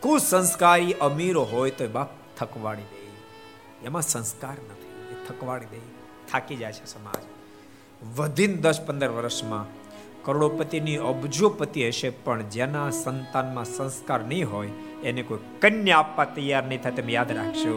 કુસંસ્કારી 0.00 0.96
અમીરો 1.00 1.44
હોય 1.46 1.72
તો 1.72 1.88
બાપ 1.88 2.10
થકવાડી 2.38 2.88
દે 2.92 3.86
એમાં 3.86 4.04
સંસ્કાર 4.04 4.58
નથી 4.64 4.94
એ 5.12 5.20
થકવાડી 5.26 5.70
દે 5.74 5.82
થાકી 6.30 6.56
જાય 6.56 6.74
છે 6.74 6.86
સમાજ 6.86 7.24
વધીને 8.02 8.56
દસ 8.58 8.80
પંદર 8.80 9.12
વર્ષમાં 9.12 9.66
કરોડોપતિની 10.30 10.96
અબજોપતિ 10.96 11.88
હશે, 11.88 12.10
પણ 12.10 12.42
જેના 12.42 12.90
સંતાનમાં 12.90 13.64
સંસ્કાર 13.64 14.20
નહીં 14.20 14.50
હોય, 14.50 14.72
એને 15.02 15.22
કોઈ 15.22 15.38
કન્યા 15.60 15.98
આપવા 15.98 16.24
તૈયાર 16.24 16.64
નહીં 16.64 16.82
થાય, 16.82 16.92
તમે 16.92 17.12
યાદ 17.12 17.30
રાખશો 17.32 17.72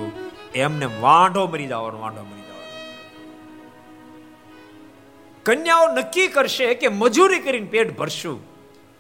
એમને 0.55 0.88
વાંઢો 1.01 1.43
મરી 1.47 1.67
જવાનો, 1.67 1.99
વાંઢો 1.99 2.23
મરી 2.23 2.43
જવાનો. 2.47 2.67
કન્યાઓ 5.45 5.88
નક્કી 5.95 6.27
કરશે 6.27 6.75
કે 6.75 6.88
મજૂરી 6.88 7.39
કરીને 7.39 7.65
પેટ 7.65 7.97
ભરશું, 7.97 8.38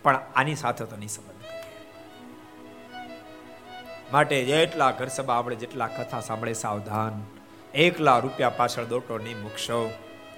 પણ 0.03 0.19
આની 0.35 0.55
સાથે 0.55 0.83
તો 0.85 0.95
નહીં 0.95 1.09
સંબંધ 1.09 1.31
માટે 4.13 4.35
જેટલા 4.45 4.91
ઘર 4.91 5.07
સભા 5.07 5.37
આપણે 5.37 5.55
જેટલા 5.55 5.87
કથા 5.87 6.21
સાંભળે, 6.21 6.53
સાવધાન. 6.53 7.15
એકલા 7.73 8.17
રૂપિયા 8.19 8.49
પાછળ 8.49 8.85
દોટો 8.85 9.17
નહીં 9.17 9.39
મૂકશો. 9.41 9.79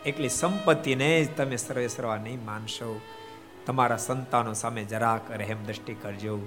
એકલી 0.06 0.30
સંપત્તિને 0.30 1.24
જ 1.24 1.38
તમે 1.38 1.56
સર્વેસર્વા 1.56 2.18
નહીં 2.18 2.46
માનશો. 2.46 3.02
તમારા 3.66 3.98
સંતાનો 3.98 4.54
સામે 4.54 4.84
જરાક 4.84 5.32
રહેમ 5.32 5.64
દ્રષ્ટિ 5.64 5.94
કરજો. 5.94 6.40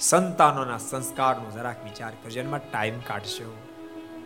સંતાનોના 0.00 0.78
સંસ્કારનો 0.78 1.50
જરાક 1.50 1.84
વિચાર 1.84 2.12
કરજો. 2.22 2.40
એમાં 2.40 2.72
ટાઈમ 2.72 2.98
કાઢશો. 2.98 3.56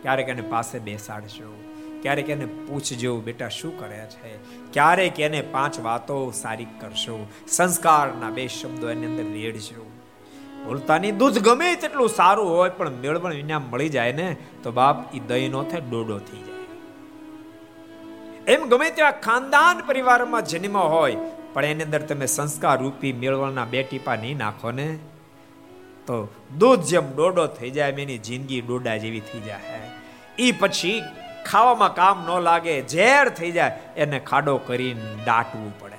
ક્યારેક 0.01 0.29
એને 0.29 0.41
પાસે 0.41 0.79
બેસાડશો. 0.79 1.63
ક્યારેક 2.01 2.29
એને 2.29 2.45
પૂછજો, 2.45 3.21
બેટા, 3.21 3.49
શું 3.49 3.79
કરે 3.79 4.05
છે? 4.09 4.37
ક્યારેક 4.73 5.19
એને 5.19 5.41
પાંચ 5.41 5.79
વાતો 5.79 6.31
સારી 6.31 6.65
કરશો. 6.65 7.27
સંસ્કારના 7.47 8.29
બે 8.29 8.47
શબ્દો 8.47 8.89
એની 8.89 9.05
અંદર 9.05 9.23
રેડજો 9.23 9.91
ભૂલતાની 10.65 11.11
દૂધ 11.11 11.39
ગમે 11.39 11.75
તેટલું 11.75 12.09
સારું 12.09 12.49
હોય, 12.49 12.69
પણ 12.69 12.91
મેળવણ 12.91 13.33
વિના 13.33 13.59
મળી 13.59 13.89
જાય 13.89 14.11
ને, 14.11 14.37
તો 14.63 14.71
બાપ 14.71 15.15
એ 15.15 15.19
દહીં 15.19 15.51
નો 15.51 15.63
થાય, 15.63 15.81
ડોડો 15.81 16.19
થઈ 16.19 16.37
જાય. 16.37 16.50
એમ 18.47 18.69
ગમે 18.69 18.89
તેવા 18.89 19.11
ખાનદાન 19.11 19.79
પરિવારમાં 19.79 20.45
જન્મ 20.45 20.77
હોય, 20.77 21.15
પણ 21.53 21.65
એની 21.65 21.83
અંદર 21.83 22.01
તમે 22.01 22.25
સંસ્કાર 22.25 22.79
રૂપી 22.79 23.13
મેળવણના 23.13 23.65
બે 23.65 23.83
ટીપા 23.83 24.15
નહીં 24.15 24.37
નાખો 24.37 24.71
ને? 24.71 24.95
તો 26.07 26.27
દૂધ 26.57 26.79
જેમ 26.79 27.15
ડોડો 27.15 27.47
થઈ 27.47 27.69
જાય 27.69 27.89
એની 27.89 28.17
જિંદગી 28.17 28.61
ડોડા 28.61 28.97
જેવી 28.97 29.19
થઈ 29.19 29.39
જાય. 29.39 29.61
એ 30.39 30.51
પછી 30.51 31.03
ખાવામાં 31.45 31.95
કામ 31.95 32.25
ન 32.25 32.39
લાગે, 32.39 32.87
ઝેર 32.87 33.29
થઈ 33.29 33.51
જાય, 33.51 33.79
એને 33.97 34.19
ખાડો 34.19 34.57
કરીને 34.57 35.01
દાટવું 35.25 35.79
પડે. 35.79 35.95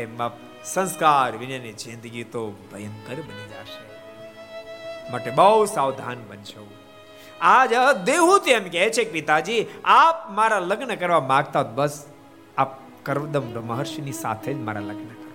એમ 0.00 0.28
સંસ્કાર 0.64 1.36
વિનાની 1.36 1.72
જિંદગી 1.72 2.24
તો 2.24 2.50
ભયંકર 2.72 3.14
બની 3.14 3.48
જશે. 3.48 3.82
માટે 5.12 5.30
બહુ 5.30 5.64
સાવધાન 5.64 6.16
બનશો. 6.28 6.71
આજ 7.42 7.72
દેહૂત 8.04 8.48
એમ 8.48 8.64
કહે 8.70 8.90
છે 8.90 9.04
કે 9.04 9.10
પિતાજી, 9.10 9.66
આપ 9.84 10.30
મારા 10.30 10.58
લગ્ન 10.58 10.94
કરવા 10.94 11.20
માંગતા 11.20 11.62
બસ 11.62 12.06
આપ 12.56 12.70
કરદમ 13.02 13.66
મહર્ષિની 13.66 14.12
સાથે 14.12 14.54
જ 14.54 14.56
મારા 14.56 14.80
લગ્ન 14.80 15.06
કરો. 15.06 15.32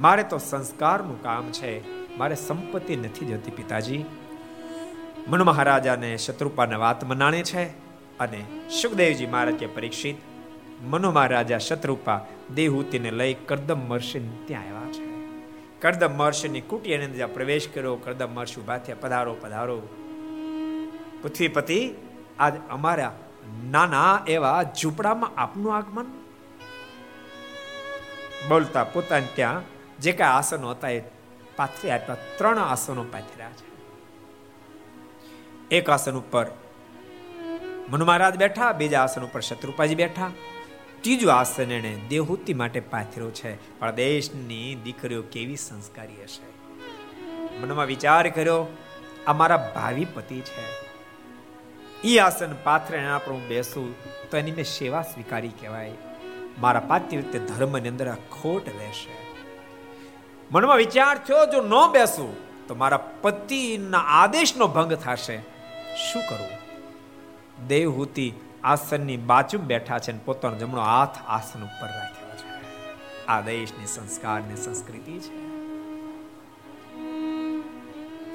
મારે 0.00 0.22
તો 0.22 0.38
સંસ્કારનું 0.38 1.22
કામ 1.22 1.52
છે, 1.52 1.72
મારે 2.16 2.34
સંપત્તિ 2.34 2.96
નથી 2.96 3.26
જોતી 3.26 3.50
પિતાજી. 3.50 4.04
મન 5.28 5.42
મહારાજાને 5.42 6.16
શત્રુપાને 6.16 6.74
વાત 6.74 7.04
મનાણે 7.04 7.42
છે 7.42 7.64
અને 8.18 8.44
સુખદેવજી 8.82 9.26
મહારાજ 9.26 9.54
કે 9.54 9.66
પરીક્ષિત. 9.66 10.16
મનો 10.82 11.10
મહારાજા 11.10 11.58
શત્રુપા 11.58 12.20
દેહૂતિને 12.54 13.10
લઈ 13.10 13.34
કરદમ 13.34 13.78
મહર્ષિ 13.78 14.18
ત્યાં 14.46 14.62
આવ્યા 14.62 14.92
છે. 14.92 15.06
કરદમ 15.80 16.16
મહર્ષિની 16.16 16.60
કુટીની 16.60 17.04
અંદર 17.04 17.26
પ્રવેશ 17.26 17.68
કર્યો, 17.74 17.96
કરદમ 17.96 18.34
મહર્ષિ 18.34 18.60
ઊભા 18.60 18.78
થયા, 18.78 18.96
પધારો 19.00 19.36
પધારો. 19.40 19.82
પૃથ્વીપતિ 21.22 21.90
આજ 22.38 22.52
અમારા 22.70 23.18
નાના 23.70 24.24
એવા 24.26 24.62
ઝૂંપડામાં 24.62 25.40
આપનું 25.40 25.76
આગમન? 25.76 26.04
બોલતા 28.48 28.84
પોતાને 28.84 29.28
ત્યાં 29.34 29.62
જે 29.98 30.12
કઈ 30.12 30.24
આસનો 30.24 30.70
હતા 30.70 30.88
એ 30.88 31.00
પાથરી 31.56 31.90
આપ્યા. 31.90 32.16
ત્રણ 32.36 32.58
આસનો 32.58 33.02
પાથર્યા 33.02 33.50
છે. 33.50 33.68
એક 35.70 35.90
આસન 35.90 36.14
ઉપર 36.14 36.46
મનુ 37.88 38.04
મહારાજ 38.04 38.36
બેઠા, 38.36 38.72
બીજા 38.72 39.02
આસન 39.02 39.22
ઉપર 39.22 39.40
શત્રુપાજી 39.40 39.94
બેઠા. 39.94 40.30
ત્રીજું 41.00 41.34
આસન 41.34 41.70
એને 41.70 42.00
દેહૂતિ 42.08 42.54
માટે 42.54 42.80
પાથર્યો 42.80 43.30
છે. 43.30 43.78
પણ 43.78 43.90
દેશની 43.90 44.74
દીકરીઓ 44.84 45.22
કેવી 45.22 45.56
સંસ્કારી 45.56 46.22
હશે? 46.22 46.46
મનમાં 47.58 47.86
વિચાર 47.86 48.28
કર્યો, 48.28 48.76
આ 49.26 49.32
મારા 49.32 49.72
ભાવિ 49.74 50.04
પતિ 50.04 50.40
છે. 50.40 50.87
ઈ 52.04 52.18
આસન 52.18 52.54
પાથરે 52.64 52.98
પર 53.26 53.32
હું 53.32 53.48
બેસું, 53.48 53.94
તો 54.30 54.36
એની 54.36 54.52
મેં 54.52 54.64
સેવા 54.64 55.02
સ્વીકારી 55.02 55.48
કહેવાય. 55.48 55.92
મારા 56.58 56.80
પાત્ય 56.80 57.16
રીતે 57.16 57.38
ધર્મની 57.38 57.88
અંદર 57.88 58.14
ખોટ 58.14 58.68
રહેશે. 58.68 59.16
મનમાં 60.50 60.76
વિચાર 60.76 61.18
થયો, 61.18 61.46
જો 61.46 61.60
ન 61.62 61.92
બેસું, 61.92 62.36
તો 62.66 62.74
મારા 62.74 62.96
પતિના 62.96 63.98
આદેશનો 63.98 64.66
ભંગ 64.66 64.92
થશે. 64.92 65.38
શું 65.96 66.22
કરવું 66.28 66.58
દેવહૂતિ 67.66 68.32
આસનની 68.64 69.16
બાજુ 69.16 69.58
બેઠા 69.58 69.98
છે 69.98 70.10
અને 70.10 70.20
પોતાનો 70.24 70.56
જમણો 70.56 70.80
હાથ 70.80 71.16
આસન 71.28 71.62
ઉપર 71.64 71.86
રાખ્યો 71.86 72.36
છે. 72.36 73.26
આ 73.26 73.40
દેશની 73.40 73.86
સંસ્કારની 73.86 74.56
સંસ્કૃતિ 74.56 75.18
છે. 75.18 75.57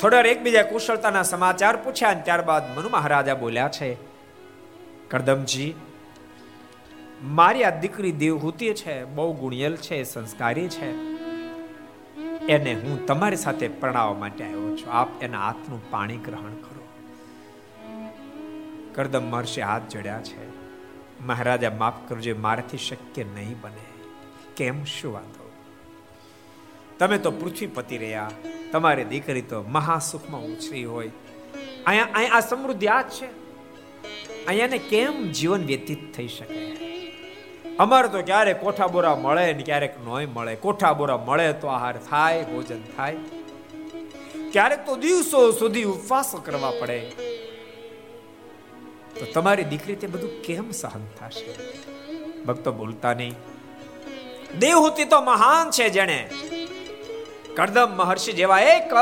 થોડા 0.04 0.20
એકબીજા 0.20 0.64
કુશળતાના 0.64 1.24
સમાચાર 1.24 1.76
પૂછ્યા 1.76 2.10
અને 2.10 2.22
ત્યારબાદ 2.22 2.80
મનુ 2.80 2.90
મહારાજા 2.90 3.36
બોલ્યા 3.36 3.70
છે, 3.70 3.98
કરદમજી, 5.08 5.74
મારી 7.24 7.64
આ 7.64 7.70
દીકરી 7.70 8.12
દેવહૂતિ 8.12 8.74
છે, 8.74 9.06
બહુ 9.06 9.34
ગુણિયલ 9.34 9.76
છે, 9.76 10.04
સંસ્કારી 10.04 10.68
છે. 10.68 10.90
એને 12.46 12.74
હું 12.74 13.06
તમારી 13.06 13.36
સાથે 13.36 13.68
પ્રણાવવા 13.68 14.14
માટે 14.14 14.44
આવ્યો 14.44 14.78
છું. 14.78 14.92
આપ 14.92 15.24
એના 15.24 15.46
હાથનું 15.46 15.92
પાણી 15.92 16.18
ગ્રહણ 16.18 16.54
કરો. 16.54 16.88
કરદમ 18.96 19.24
મહર્ષિ 19.24 19.62
હાથ 19.62 19.82
જોડ્યા 19.90 20.22
છે, 20.22 20.50
મહારાજા, 21.26 21.72
માફ 21.78 21.94
કરજો 22.08 22.36
મારાથી 22.40 22.78
શક્ય 22.78 23.24
નહીં 23.24 23.62
બને. 23.62 24.14
કેમ 24.58 24.84
શું 24.84 25.14
વાંધો? 25.14 25.43
તમે 27.04 27.18
તો 27.18 27.32
પૃથ્વીપતિ 27.32 27.98
રહ્યા. 27.98 28.32
તમારી 28.72 29.04
દીકરી 29.04 29.42
તો 29.42 29.62
મહાસુખમાં 29.62 30.42
ઉછરી 30.42 30.86
હોય. 30.86 31.12
અહીંયા 31.86 32.08
અહીંયા 32.16 32.36
આ 32.36 32.40
સમૃદ્ધિ 32.40 32.88
આ 32.88 33.02
છે. 33.02 33.26
અહીંયાને 34.46 34.78
કેમ 34.78 35.32
જીવન 35.32 35.66
વ્યતીત 35.66 36.16
થઈ 36.16 36.28
શકે? 36.28 36.78
અમારે 37.80 38.08
તો 38.08 38.22
ક્યારેક 38.22 38.62
કોઠા 38.62 38.88
બોરા 38.88 39.16
મળે 39.16 39.54
ને 39.54 39.64
ક્યારેક 39.64 40.04
નોય 40.06 40.26
મળે. 40.26 40.56
કોઠા 40.56 40.94
બોરા 40.94 41.18
મળે 41.18 41.54
તો 41.54 41.68
આહાર 41.68 41.98
થાય, 42.10 42.44
ભોજન 42.44 42.84
થાય. 42.98 43.16
ક્યારેક 44.52 44.86
તો 44.86 44.96
દિવસો 44.96 45.52
સુધી 45.52 45.84
ઉપવાસ 45.84 46.36
કરવા 46.46 46.72
પડે. 46.80 47.00
તો 49.20 49.26
તમારી 49.34 49.64
દીકરી 49.64 49.96
તે 49.96 50.08
બધું 50.08 50.42
કેમ 50.42 50.72
સહન 50.72 51.06
થશે? 51.20 51.54
ભક્તો 52.44 52.72
બોલતા 52.72 53.14
નહીં. 53.14 53.36
દેવહૂતિ 54.60 55.06
તો 55.06 55.22
મહાન 55.22 55.70
છે 55.70 55.90
જેણે. 55.90 56.30
કરદમ 57.58 57.90
મહર્ષિ 57.98 58.32
જેવા 58.34 58.62
એક 58.76 58.94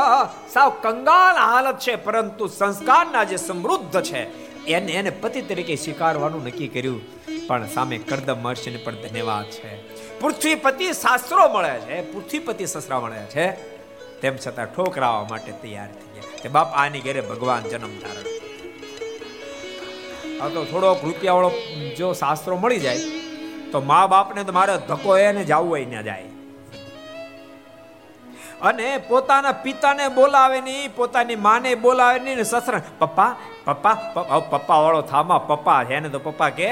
સાવ 0.52 0.70
કંગાલ 0.84 1.36
હાલત 1.42 1.78
છે, 1.78 1.94
પરંતુ 2.06 2.44
સંસ્કારના 2.58 3.24
જે 3.30 3.38
સમૃદ્ધ 3.48 3.96
છે, 4.08 4.22
એને 4.66 4.92
એને 4.92 5.10
પતિ 5.22 5.40
તરીકે 5.42 5.76
સ્વીકારવાનું 5.76 6.42
નક્કી 6.46 6.70
કર્યું. 6.74 7.00
પણ 7.48 7.66
સામે 7.66 7.96
કરદમ 8.10 8.38
મહર્ષિને 8.42 8.78
પણ 8.84 8.98
ધન્યવાદ 9.02 9.48
છે. 9.54 9.70
પૃથ્વીપતિ 10.20 10.86
શાસ્ત્રો 10.92 11.44
મળે 11.54 11.74
છે, 11.86 11.96
પૃથ્વીપતિ 12.12 12.64
સસરા 12.66 13.00
મળે 13.00 13.22
છે. 13.34 13.46
તેમ 14.20 14.34
છતાં 14.36 14.68
ઠોકરાવા 14.74 15.24
માટે 15.30 15.52
તૈયાર 15.62 15.90
થઈ 15.94 16.10
ગયા. 16.16 16.36
તે 16.42 16.48
બાપ, 16.48 16.68
આની 16.82 17.02
ઘરે 17.06 17.22
ભગવાન 17.30 17.62
જન્મ 17.70 17.94
ધારણ. 18.02 18.28
આ 20.42 20.48
તો 20.54 20.60
થોડોક 20.64 21.00
રૂપિયાવાળો 21.04 21.50
જો 21.98 22.12
શાસ્ત્રો 22.12 22.54
મળી 22.56 22.84
જાય, 22.84 23.00
તો 23.72 23.78
મા 23.90 24.04
બાપને 24.06 24.44
તો 24.44 24.52
મારે 24.52 24.74
ધક્કો 24.88 25.10
એને 25.18 25.42
જવું 25.44 25.70
હોય 25.70 25.88
ને 25.94 26.02
જાય. 26.02 26.31
અને 28.62 28.98
પોતાના 28.98 29.52
પિતાને 29.52 30.08
બોલાવે 30.08 30.60
નહીં 30.60 30.94
પોતાની 30.96 31.36
માને 31.36 31.74
બોલાવે 31.74 32.18
નહીં 32.18 32.36
ને 32.36 32.44
સસરા, 32.44 32.82
પપ્પા 32.98 33.30
પપ્પા 33.64 33.94
પપ્પા 34.50 34.78
વાળો 34.78 35.02
થામા, 35.02 35.38
પપ્પા 35.38 35.84
છે 35.84 36.00
ને 36.00 36.08
તો 36.08 36.18
પપ્પા 36.18 36.50
કે. 36.50 36.68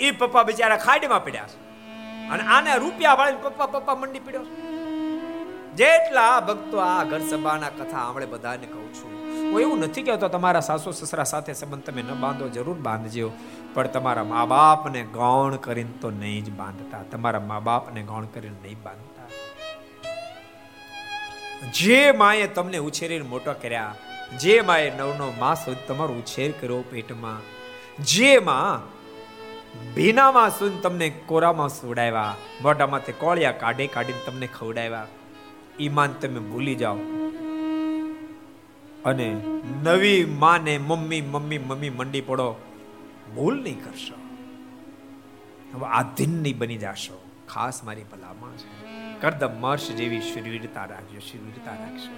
એ 0.00 0.10
પપ્પા 0.10 0.42
બિચારા 0.42 0.76
ખાડીમાં 0.76 1.24
પડ્યા 1.24 1.46
છે. 1.46 1.58
અને 2.30 2.42
આને 2.54 2.78
રૂપિયા 2.78 3.14
વાળીને 3.14 3.42
પપ્પા 3.42 3.66
પપ્પા 3.66 3.94
મંડી 3.94 4.20
પડ્યો 4.20 4.44
જેટલા 5.74 6.40
ભક્તો 6.40 6.78
આ 6.78 7.02
ઘર 7.04 7.22
સભાના 7.30 7.68
કથા 7.68 8.04
આપણે 8.08 8.26
બધાને 8.26 8.66
કહું 8.66 8.88
છું 8.94 9.15
હું 9.50 9.58
એવું 9.60 9.78
નથી 9.80 10.02
કહેતો, 10.02 10.28
તમારા 10.28 10.64
સાસુ 10.68 10.92
સસરા 10.92 11.28
સાથે 11.32 11.52
સંબંધ 11.52 11.84
તમે 11.86 12.02
ન 12.02 12.10
બાંધો, 12.24 12.48
જરૂર 12.48 12.78
બાંધજો. 12.86 13.28
પણ 13.74 13.92
તમારા 13.94 14.26
મા 14.32 14.46
બાપને 14.52 15.02
ગૌણ 15.18 15.56
કરીને 15.66 15.94
તો 16.00 16.08
નહીં 16.20 16.42
જ 16.46 16.56
બાંધતા. 16.60 17.02
તમારા 17.12 17.44
મા 17.50 17.60
બાપને 17.68 18.02
ગૌણ 18.02 18.26
કરીને 18.34 18.58
નહીં 18.64 18.80
બાંધતા. 18.82 19.28
જે 21.74 22.00
માએ 22.12 22.46
તમને 22.56 22.78
ઉછેરીને 22.88 23.26
મોટો 23.28 23.54
કર્યા, 23.62 23.94
જે 24.42 24.54
માએ 24.60 24.90
નવ 24.90 25.10
નવ 25.18 25.30
માસ 25.38 25.64
સુધી 25.64 25.88
તમારો 25.88 26.14
ઉછેર 26.22 26.50
કર્યો 26.60 26.82
પેટમાં, 26.90 27.40
જે 28.12 28.32
માં 28.48 28.80
ભીનામાં 29.94 30.50
સુન 30.58 30.74
તમને 30.80 31.08
કોરામાં 31.30 31.68
સુડાવ્યા 31.68 32.34
મોઢામાંથી 32.62 33.16
કોળિયા 33.22 33.60
કાઢી 33.62 33.88
કાઢીને 33.88 34.22
તમને 34.26 34.48
ખવડાવ્યા, 34.58 35.06
ઈમાન 35.80 36.12
તમે 36.20 36.40
ભૂલી 36.50 36.74
જાઓ. 36.74 36.98
અને 39.06 39.28
નવી 39.82 40.24
માને 40.24 40.78
મમ્મી 40.78 41.20
મમ્મી 41.22 41.58
મમ્મી 41.58 41.90
મંડી 41.90 42.20
પડો, 42.20 42.54
ભૂલ 43.34 43.62
નહીં 43.62 43.84
કરશો. 43.84 44.16
હવે 45.74 45.86
આધીન 45.86 46.42
નહીં 46.42 46.58
બની 46.58 46.78
જશો. 46.78 47.22
ખાસ 47.48 47.84
મારી 47.84 48.04
ભલામાં 48.04 48.56
છે. 48.56 48.70
કરદમ 49.20 49.50
મર્ષ 49.60 49.90
જેવી 49.90 50.20
શરીરતા 50.20 50.84
રાખજો 50.84 51.18
શરીરતા 51.18 51.74
રાખજો 51.74 52.14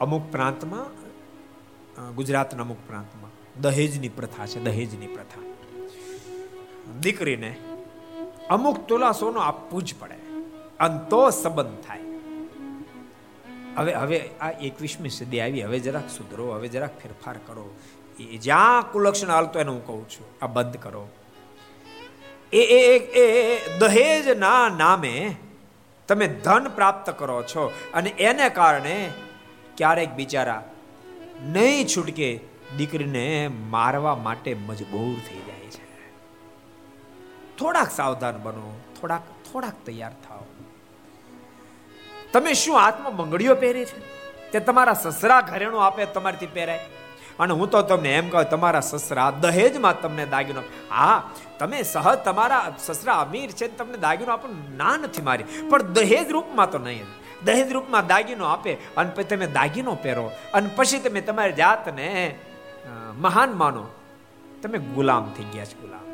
અમુક 0.00 0.32
પ્રાંતમાં 0.32 0.86
ગુજરાતના 2.14 2.62
અમુક 2.62 2.80
પ્રાંતમાં 2.86 3.30
દહેજની 3.60 4.08
પ્રથા 4.08 4.46
છે, 4.46 4.60
દહેજની 4.60 5.06
પ્રથા. 5.06 5.42
દીકરીને 7.00 7.56
અમુક 8.50 8.86
તોલા 8.86 9.12
સોનું 9.12 9.42
આપવું 9.42 9.82
જ 9.82 9.94
પડે. 9.98 10.18
અને 10.80 10.98
તો 11.10 11.30
સંબંધ 11.30 11.84
થાય. 11.86 12.03
હવે 13.76 13.92
હવે 13.94 14.18
આ 14.40 14.50
એકવીસમી 14.50 15.08
સદી 15.08 15.40
આવી, 15.40 15.62
હવે 15.62 15.78
જરાક 15.78 16.08
સુધરો, 16.10 16.52
હવે 16.52 16.68
જરાક 16.68 16.94
ફેરફાર 17.02 17.36
કરો. 17.46 17.66
એ 18.20 18.38
જ્યાં 18.38 18.92
કુલક્ષણ 18.92 19.30
હાલતો 19.30 19.58
એને 19.58 19.70
હું 19.70 19.86
કહું 19.86 20.08
છું, 20.08 20.26
આ 20.42 20.46
બંધ 20.46 20.76
કરો. 20.76 21.08
એ 22.52 22.62
એ 23.22 23.78
દહેજના 23.78 24.68
નામે 24.76 25.36
તમે 26.08 26.26
ધન 26.44 26.68
પ્રાપ્ત 26.68 27.10
કરો 27.10 27.42
છો 27.42 27.72
અને 27.94 28.10
એને 28.10 28.48
કારણે 28.48 28.96
ક્યારેક 29.76 30.10
બિચારા 30.12 30.62
નહીં 31.44 31.86
છૂટકે 31.86 32.40
દીકરીને 32.76 33.48
મારવા 33.48 34.16
માટે 34.16 34.54
મજબૂર 34.54 35.16
થઈ 35.28 35.42
જાય 35.46 35.68
છે. 35.70 35.84
થોડાક 37.58 37.90
સાવધાન 37.90 38.36
બનો, 38.42 38.80
થોડાક 39.00 39.22
થોડાક 39.52 39.76
તૈયાર 39.86 40.12
થાઓ. 40.28 40.33
તમે 42.34 42.52
શું 42.52 42.76
હાથમાં 42.76 43.16
બંગડીઓ 43.16 43.54
પહેરી 43.54 43.84
છે? 43.84 43.98
તે 44.52 44.60
તમારા 44.60 44.94
સસરા 44.94 45.40
ઘરેણું 45.40 45.84
આપે 45.86 46.04
તમારથી 46.06 46.46
પહેરાય. 46.46 46.80
અને 47.38 47.52
હું 47.54 47.70
તો 47.70 47.82
તમને 47.82 48.10
એમ 48.14 48.28
કહું, 48.28 48.48
તમારા 48.50 48.80
સસરા 48.80 49.30
દહેજમાં 49.40 50.00
તમને 50.00 50.24
દાગીનો 50.26 50.62
હા, 50.90 51.30
તમે 51.58 51.82
સહજ 51.82 52.18
તમારા 52.18 52.60
સસરા 52.78 53.14
અમીર 53.14 53.50
છે 53.50 53.66
તમને 53.68 53.98
દાગીનો 53.98 54.32
આપણને 54.32 54.76
ના 54.76 54.96
નથી 54.96 55.22
મારી. 55.22 55.44
પણ 55.70 55.82
દહેજ 55.82 56.30
રૂપમાં 56.30 56.70
તો 56.70 56.78
નહીં. 56.78 57.04
દહેજ 57.44 57.72
રૂપમાં 57.72 58.06
દાગીનો 58.06 58.44
આપે 58.44 58.72
અને 58.96 59.10
પછી 59.14 59.28
તમે 59.32 59.46
દાગીનો 59.58 59.94
પહેરો. 60.02 60.30
અને 60.54 60.70
પછી 60.76 60.98
તમે 60.98 61.20
તમારી 61.20 61.52
જાતને 61.52 62.08
મહાન 63.18 63.52
માનો. 63.52 63.84
તમે 64.62 64.78
ગુલામ 64.78 65.24
થઈ 65.36 65.44
ગયા 65.44 65.64
છો, 65.64 65.76
ગુલામ. 65.80 66.06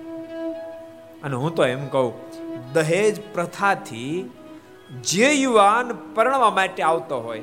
અને 1.23 1.37
હું 1.37 1.55
તો 1.55 1.67
એમ 1.67 1.87
કહું, 1.89 2.13
દહેજ 2.73 3.21
પ્રથાથી 3.35 4.31
જે 4.91 5.33
યુવાન 5.33 5.93
પરણવા 6.15 6.51
માટે 6.51 6.83
આવતો 6.83 7.21
હોય. 7.21 7.43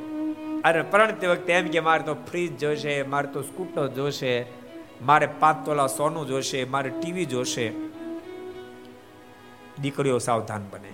અરે 0.63 0.81
પરણતી 0.81 1.27
વખતે 1.27 1.53
એમ 1.53 1.67
કે, 1.67 1.79
મારે 1.79 2.03
તો 2.03 2.13
ફ્રીજ 2.13 2.57
જોશે, 2.57 3.03
મારે 3.03 3.27
તો 3.27 3.41
સ્કૂટર 3.41 3.87
જોશે, 3.87 4.45
મારે 5.01 5.27
પાંચ 5.39 5.65
તોલા 5.65 5.87
સોનું 5.87 6.27
જોશે, 6.27 6.63
મારે 6.63 6.89
ટીવી 6.89 7.25
જોશે. 7.25 7.71
દીકરીઓ 9.81 10.17
સાવધાન 10.17 10.61
બને. 10.71 10.91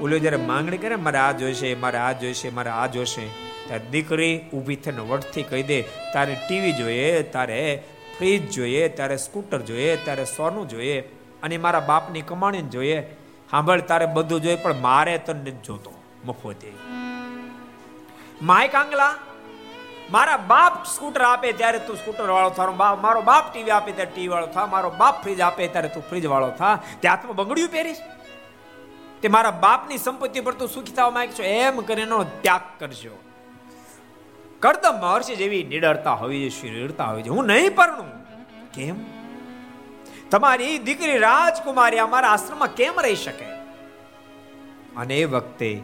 ઓલો 0.00 0.18
જ્યારે 0.18 0.36
માંગણી 0.36 0.76
કરે, 0.76 0.96
મારે 0.96 1.18
આ 1.18 1.32
જોઈશે, 1.32 1.74
મારે 1.74 1.98
આ 1.98 2.12
જોઈશે, 2.12 2.50
મારે 2.50 2.70
આ 2.70 2.86
જોશે 2.86 3.28
ત્યારે 3.68 3.84
દીકરી 3.90 4.40
ઊભી 4.54 4.76
થઈને 4.76 5.00
વટથી 5.00 5.42
કહી 5.42 5.62
દે, 5.62 5.82
તારે 6.12 6.34
ટીવી 6.34 6.72
જોઈએ, 6.72 7.22
તારે 7.22 7.82
ફ્રીજ 8.18 8.50
જોઈએ, 8.50 8.88
તારે 8.88 9.16
સ્કૂટર 9.16 9.58
જોઈએ, 9.58 9.96
તારે 9.96 10.24
સોનું 10.24 10.68
જોઈએ, 10.68 11.00
અને 11.42 11.56
મારા 11.58 11.80
બાપની 11.80 12.20
કમાણી 12.20 12.62
જોઈએ 12.62 13.06
સાંભળ 13.50 13.86
તારે 13.90 14.06
બધું 14.06 14.42
જોઈએ, 14.44 14.56
પણ 14.56 14.82
મારે 14.88 15.14
તો 15.18 15.32
નથી 15.32 15.62
જોતો 15.64 15.92
મફોતે 16.24 16.68
માય 18.42 18.68
કાંગલા 18.68 19.14
મારા 20.10 20.40
બાપ 20.50 20.74
સ્કૂટર 20.94 21.22
આપે 21.28 21.48
ત્યારે 21.52 21.78
તું 21.86 21.96
સ્કૂટર 21.96 22.28
વાળો 22.30 22.74
બાપ, 22.82 23.00
મારો 23.06 23.22
બાપ 23.22 23.44
ટીવી 23.52 23.74
આપે 23.76 23.90
ત્યારે 23.92 24.12
ટીવી 24.12 24.32
વાળો 24.34 24.50
થા, 24.56 24.66
મારો 24.74 24.90
બાપ 25.00 25.22
ફ્રીજ 25.22 25.40
આપે 25.40 25.62
ત્યારે 25.68 25.90
તું 25.94 26.04
ફ્રીજ 26.10 26.26
વાળો 26.34 26.50
થા. 26.60 26.74
તે 27.00 27.08
હાથમાં 27.08 27.38
બંગડીયું 27.40 27.74
પહેરીશ? 27.76 28.02
તે 29.20 29.28
મારા 29.28 29.56
બાપની 29.66 29.98
સંપત્તિ 29.98 30.44
પર 30.46 30.54
તું 30.60 30.68
સુખી 30.68 30.96
થવા 30.96 31.10
માંગ 31.16 31.30
છો 31.38 31.42
એમ 31.42 31.80
કરીને 31.90 32.16
ત્યાગ 32.44 32.64
કરજો. 32.80 33.14
કરદમ 34.62 34.96
મહર્ષિ 35.02 35.34
જેવી 35.42 35.64
નિડરતા 35.72 36.16
હોવી 36.22 36.42
જોઈએ 36.48 36.72
નિડરતા 36.76 37.08
હોવી 37.10 37.24
જોઈએ 37.26 37.38
હું 37.38 37.46
નહીં 37.52 37.74
પરણું. 37.78 38.10
કેમ? 38.74 38.96
તમારી 40.30 40.78
દીકરી 40.78 41.18
રાજકુમારી 41.18 41.98
અમારા 41.98 42.28
આશ્રમમાં 42.28 42.74
કેમ 42.74 43.00
રહી 43.00 43.16
શકે? 43.16 43.44
અને 44.96 45.18
એ 45.18 45.24
વખતે 45.24 45.80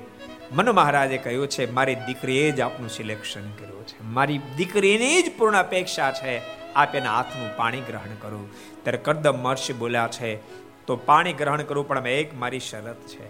મનુ 0.53 0.73
મહારાજે 0.73 1.19
કહ્યું 1.19 1.49
છે, 1.49 1.71
મારી 1.71 1.95
દીકરીએ 1.95 2.51
જ 2.51 2.61
આપનું 2.61 2.89
સિલેક્શન 2.89 3.51
કર્યું 3.51 3.87
છે. 3.87 4.05
મારી 4.05 4.41
દીકરીની 4.57 5.23
જ 5.23 5.33
પૂર્ણ 5.39 5.57
અપેક્ષા 5.57 6.13
છે, 6.13 6.39
આપ 6.73 6.95
એના 6.95 7.17
હાથનું 7.17 7.57
પાણી 7.57 7.81
ગ્રહણ 7.81 8.15
કરો. 8.21 8.49
ત્યારે 8.83 8.99
કરદમ 8.99 9.43
મહર્ષિ 9.43 9.73
બોલ્યા 9.73 10.09
છે, 10.13 10.37
તો 10.87 10.97
પાણી 10.97 11.33
ગ્રહણ 11.33 11.63
કરવું 11.63 11.89
પણ 11.89 12.07
એક 12.07 12.35
મારી 12.35 12.61
શરત 12.61 13.01
છે. 13.07 13.27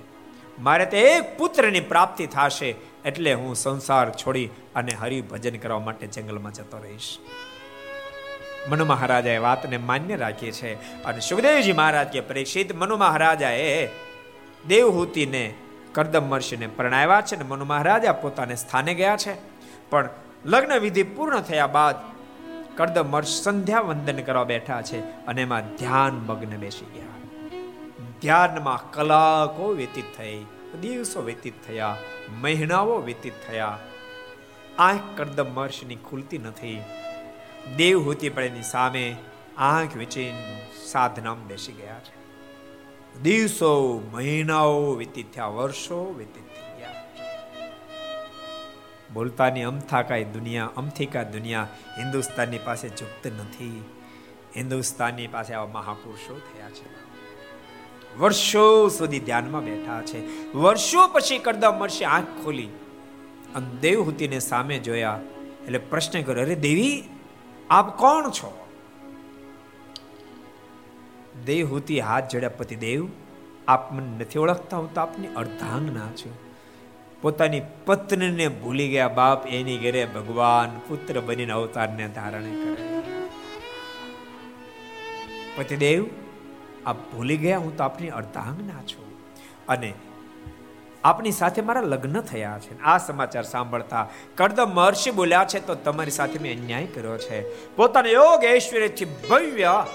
મારે 0.59 0.86
તે 0.86 1.01
એક 1.01 1.39
પુત્રની 1.39 1.80
પ્રાપ્તિ 1.80 2.26
થશે, 2.26 2.74
એટલે 3.05 3.32
હું 3.34 3.56
સંસાર 3.56 4.10
છોડી 4.10 4.47
અને 4.74 4.93
હરિભજન 4.93 5.56
કરવા 5.56 5.78
માટે 5.78 6.06
જંગલમાં 6.06 6.52
જતો 6.52 6.78
રહીશ. 6.78 7.18
મનુ 8.68 8.84
મહારાજાએ 8.84 9.39
વાતને 9.39 9.76
માન્ય 9.76 10.16
રાખી 10.16 10.52
છે. 10.52 11.02
અને 11.05 11.20
સુખદેવજી 11.20 11.72
મહારાજ 11.72 12.09
કે 12.09 12.20
પરીક્ષિત 12.20 12.74
મનુ 12.74 12.97
મહારાજાએ 12.97 13.86
દેવહૂતિને, 14.66 15.55
કરદમ 15.93 16.22
મહર્ષિને 16.22 16.66
પરણાવ્યા 16.66 17.20
છે 17.20 17.36
અને 17.36 17.44
મનુ 17.44 17.64
મહારાજા 17.64 18.12
પોતાને 18.12 18.56
સ્થાને 18.56 18.94
ગયા 18.94 19.16
છે. 19.16 19.34
પણ 19.90 20.09
લગ્ન 20.44 20.78
વિધિ 20.78 21.02
પૂર્ણ 21.02 21.40
થયા 21.40 21.66
બાદ 21.66 21.97
કરદમ 22.76 23.10
મહર્ષિ 23.10 23.43
સંધ્યા 23.43 23.80
વંદન 23.80 24.22
કરવા 24.22 24.44
બેઠા 24.44 24.82
છે 24.82 25.01
અને 25.01 25.43
એમાં 25.43 25.76
ધ્યાન 25.76 26.12
મગ્ન 26.12 26.56
બેસી 26.56 26.86
ગયા. 26.94 27.02
ધ્યાનમાં 28.20 28.90
કલાકો 28.90 29.68
વ્યતીત 29.68 30.05
થઈ, 30.18 30.44
દિવસો 30.80 31.22
વ્યતીત 31.22 31.55
થયા, 31.66 31.97
મહિનાઓ 32.40 32.98
વ્યતીત 32.98 33.32
થયા. 33.48 33.78
આંખ 34.78 35.01
કરદમ 35.16 35.55
મહર્ષિની 35.55 35.97
ખુલતી 35.97 36.39
નથી. 36.39 36.82
દેવહૂતિ 37.76 38.28
પણ 38.28 38.60
સામે 38.60 39.16
આંખ 39.56 39.97
વેચીને 39.97 40.66
સાધનામ 40.86 41.36
બેસી 41.36 41.72
ગયા 41.72 41.98
છે. 41.98 42.22
દિવસો, 43.22 44.02
મહિનાઓ 44.12 44.94
વ્યતીત 44.94 45.34
થયા, 45.34 45.47
વર્ષો 45.47 46.14
વ્યતીત 46.16 46.44
થઈ 46.44 46.78
ગયા 46.78 47.02
બોલતાની 49.14 49.62
અમથા 49.62 50.02
કાંઈ 50.02 50.24
દુનિયા 50.24 50.70
અમથી 50.76 51.06
કા 51.06 51.22
દુનિયા 51.22 51.68
હિન્દુસ્તાનની 51.98 52.59
પાસે 52.59 52.89
ચૂકત 52.89 53.26
નથી. 53.26 53.84
હિન્દુસ્તાનની 54.56 55.26
પાસે 55.26 55.55
આવા 55.55 55.66
મહાપુરુષો 55.66 56.39
થયા 56.39 56.70
છે. 56.70 57.02
વર્ષો 58.18 58.89
સુધી 58.89 59.20
ધ્યાનમાં 59.20 59.64
બેઠા 59.64 60.02
છે. 60.02 60.52
વર્ષો 60.52 61.09
પછી 61.09 61.39
કરદા 61.39 61.70
મળશે 61.70 62.05
આંખ 62.05 62.44
ખોલી. 62.44 62.68
અને 63.55 63.66
દેવહૂતિને 63.80 64.39
સામે 64.39 64.78
જોયા. 64.78 65.20
એટલે 65.64 65.78
પ્રશ્ન 65.78 66.22
કર્યો, 66.22 66.44
અરે 66.44 66.55
દેવી 66.55 67.05
આપ 67.70 67.98
કોણ 67.98 68.30
છો? 68.30 68.59
દેવહૂતિ 71.44 72.01
હાથ 72.01 72.28
જોડ્યા 72.28 72.48
પતિદેવ 72.48 73.09
આપ 73.68 73.93
મને 73.93 74.18
નથી 74.18 74.39
ઓળખતા 74.39 74.76
હું 74.76 74.94
તો 74.94 75.01
આપની 75.01 75.26
અર્ધાંગના 75.26 76.06
છું. 76.06 76.39
પોતાની 77.22 77.62
પત્નીને 77.86 78.48
ભૂલી 78.48 78.89
ગયા 78.89 79.09
બાપ, 79.09 79.47
એની 79.47 79.78
ઘરે 79.78 80.05
ભગવાન 80.05 80.78
પુત્ર 80.89 81.20
બનીને 81.20 81.52
અવતારને 81.52 82.09
ધારણે 82.09 82.64
કરે. 82.64 83.02
પતિદેવ 85.56 86.06
આપ 86.86 87.12
ભૂલી 87.12 87.36
ગયા 87.36 87.59
હું 87.59 87.76
તો 87.76 87.84
આપની 87.84 88.09
અર્ધાંગના 88.09 88.82
છું. 88.82 89.12
અને 89.68 89.94
આપની 91.05 91.33
સાથે 91.33 91.62
મારા 91.62 91.81
લગ્ન 91.81 92.20
થયા 92.20 92.59
છે. 92.59 92.81
આ 92.81 92.99
સમાચાર 92.99 93.43
સાંભળતા 93.43 94.09
કડદમ 94.37 94.70
મહર્ષિ 94.70 95.11
બોલ્યા 95.11 95.45
છે, 95.45 95.66
તો 95.66 95.74
તમારી 95.74 96.11
સાથે 96.11 96.39
મેં 96.39 96.61
અન્યાય 96.61 96.87
કર્યો 96.87 97.19
છે. 97.19 97.66
પોતાના 97.77 98.09
યોગ 98.09 98.45
ઐશ્વર્યથી 98.45 99.05
ભવ્ય 99.05 99.87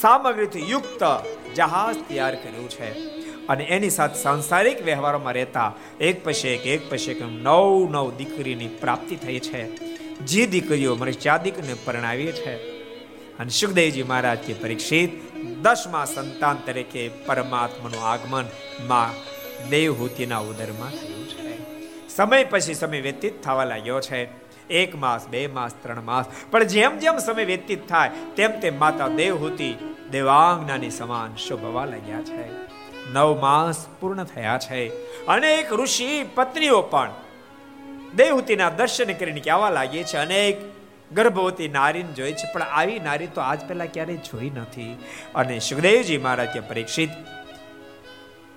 સામગ્રીથી 0.00 0.70
યુક્ત 0.70 1.24
જહાજ 1.54 1.96
તૈયાર 1.96 2.34
કર્યું 2.34 2.70
છે. 2.70 3.18
અને 3.46 3.64
એની 3.64 3.90
સાથે 3.90 4.18
સાંસારિક 4.18 4.84
વ્યવહારોમાં 4.84 5.32
રહેતા 5.32 5.74
એક 6.00 6.24
પછી 6.24 6.48
એક 6.48 6.66
એક 6.66 6.90
પછી 6.90 7.10
એક 7.10 7.22
નવ 7.22 7.88
નવ 7.90 8.12
દીકરીની 8.16 8.68
પ્રાપ્તિ 8.68 9.16
થઈ 9.16 9.38
છે. 9.38 9.76
જે 10.18 10.46
દીકરીઓ 10.46 10.94
મને 10.94 11.12
ચાર 11.12 11.42
દીકરીને 11.42 11.74
પરણાવી 11.84 12.26
છે. 12.26 12.77
અને 13.38 13.48
સુખદેવજી 13.48 14.02
મહારાજ 14.02 14.38
કે 14.38 14.52
પરીક્ષિત 14.52 15.36
દસમા 15.62 16.04
સંતાન 16.04 16.56
તરીકે 16.66 17.08
પરમાત્માનું 17.08 18.02
આગમનમાં 18.02 19.28
દેવહૂતિના 19.68 20.38
ઉદરમાં 20.38 20.90
થયું 20.90 21.28
છે. 21.28 21.58
સમય 22.08 22.44
પછી 22.44 22.74
સમય 22.74 23.00
વ્યતીત 23.00 23.42
થવા 23.42 23.64
લાગ્યો 23.64 24.00
છે. 24.00 24.48
એક 24.70 24.94
માસ, 24.94 25.28
બે 25.28 25.46
માસ, 25.46 25.70
ત્રણ 25.82 26.00
માસ. 26.00 26.24
પણ 26.50 26.64
જેમ 26.64 26.98
જેમ 26.98 27.18
સમય 27.18 27.44
વ્યતીત 27.44 27.88
થાય, 27.88 28.10
તેમ 28.36 28.60
તેમ 28.60 28.78
માતા 28.78 29.08
દેવહૂતિ 29.08 29.74
દેવાંગનાની 30.10 30.90
સમાન 30.90 31.36
શોભવા 31.36 31.84
લાગ્યા 31.84 32.22
છે. 32.22 32.68
નવ 33.12 33.40
માસ 33.40 33.86
પૂર્ણ 34.00 34.24
થયા 34.24 34.58
છે. 34.58 34.88
અનેક 35.26 35.72
ઋષિ, 35.72 36.24
પત્નીઓ 36.34 36.82
પણ 36.82 37.10
દેવહૂતિના 38.16 38.70
દર્શન 38.70 39.12
કરીને 39.12 39.40
કહેવા 39.40 39.70
લાગી 39.70 40.04
છે? 40.04 40.16
અનેક 40.16 40.77
ગર્ભવતી 41.12 41.68
નારીને 41.68 42.12
જોઈ 42.12 42.32
છે, 42.32 42.52
પણ 42.52 42.62
આવી 42.62 42.98
નારી 42.98 43.26
તો 43.26 43.40
આજ 43.40 43.60
પહેલા 43.68 43.84
ક્યારેય 43.84 44.16
જોઈ 44.16 44.50
નથી. 44.50 44.92
અને 45.34 45.58
સુખદેવજી 45.58 46.18
મહારાજ 46.18 46.48
કે 46.48 46.60
પરીક્ષિત, 46.60 47.10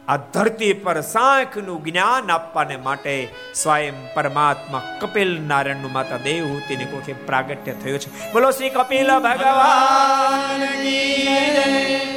આ 0.08 0.18
ધરતી 0.34 0.74
પર 0.74 1.02
સાંખનું 1.02 1.84
જ્ઞાન 1.84 2.32
આપવાને 2.32 2.78
માટે 2.78 3.14
સ્વયં 3.56 3.98
પરમાત્મા 4.14 4.82
કપિલ 5.02 5.32
નારાયણનું 5.42 5.92
માતા 5.92 6.18
દેવહૂતિની 6.18 6.86
કોઠે 6.86 7.14
પ્રાગટ્ય 7.14 7.74
થયું 7.74 8.00
છે. 8.00 8.10
બોલો 8.34 8.52
શ્રી 8.52 8.70
કપિલ 8.70 9.10
ભગવાન 9.20 10.62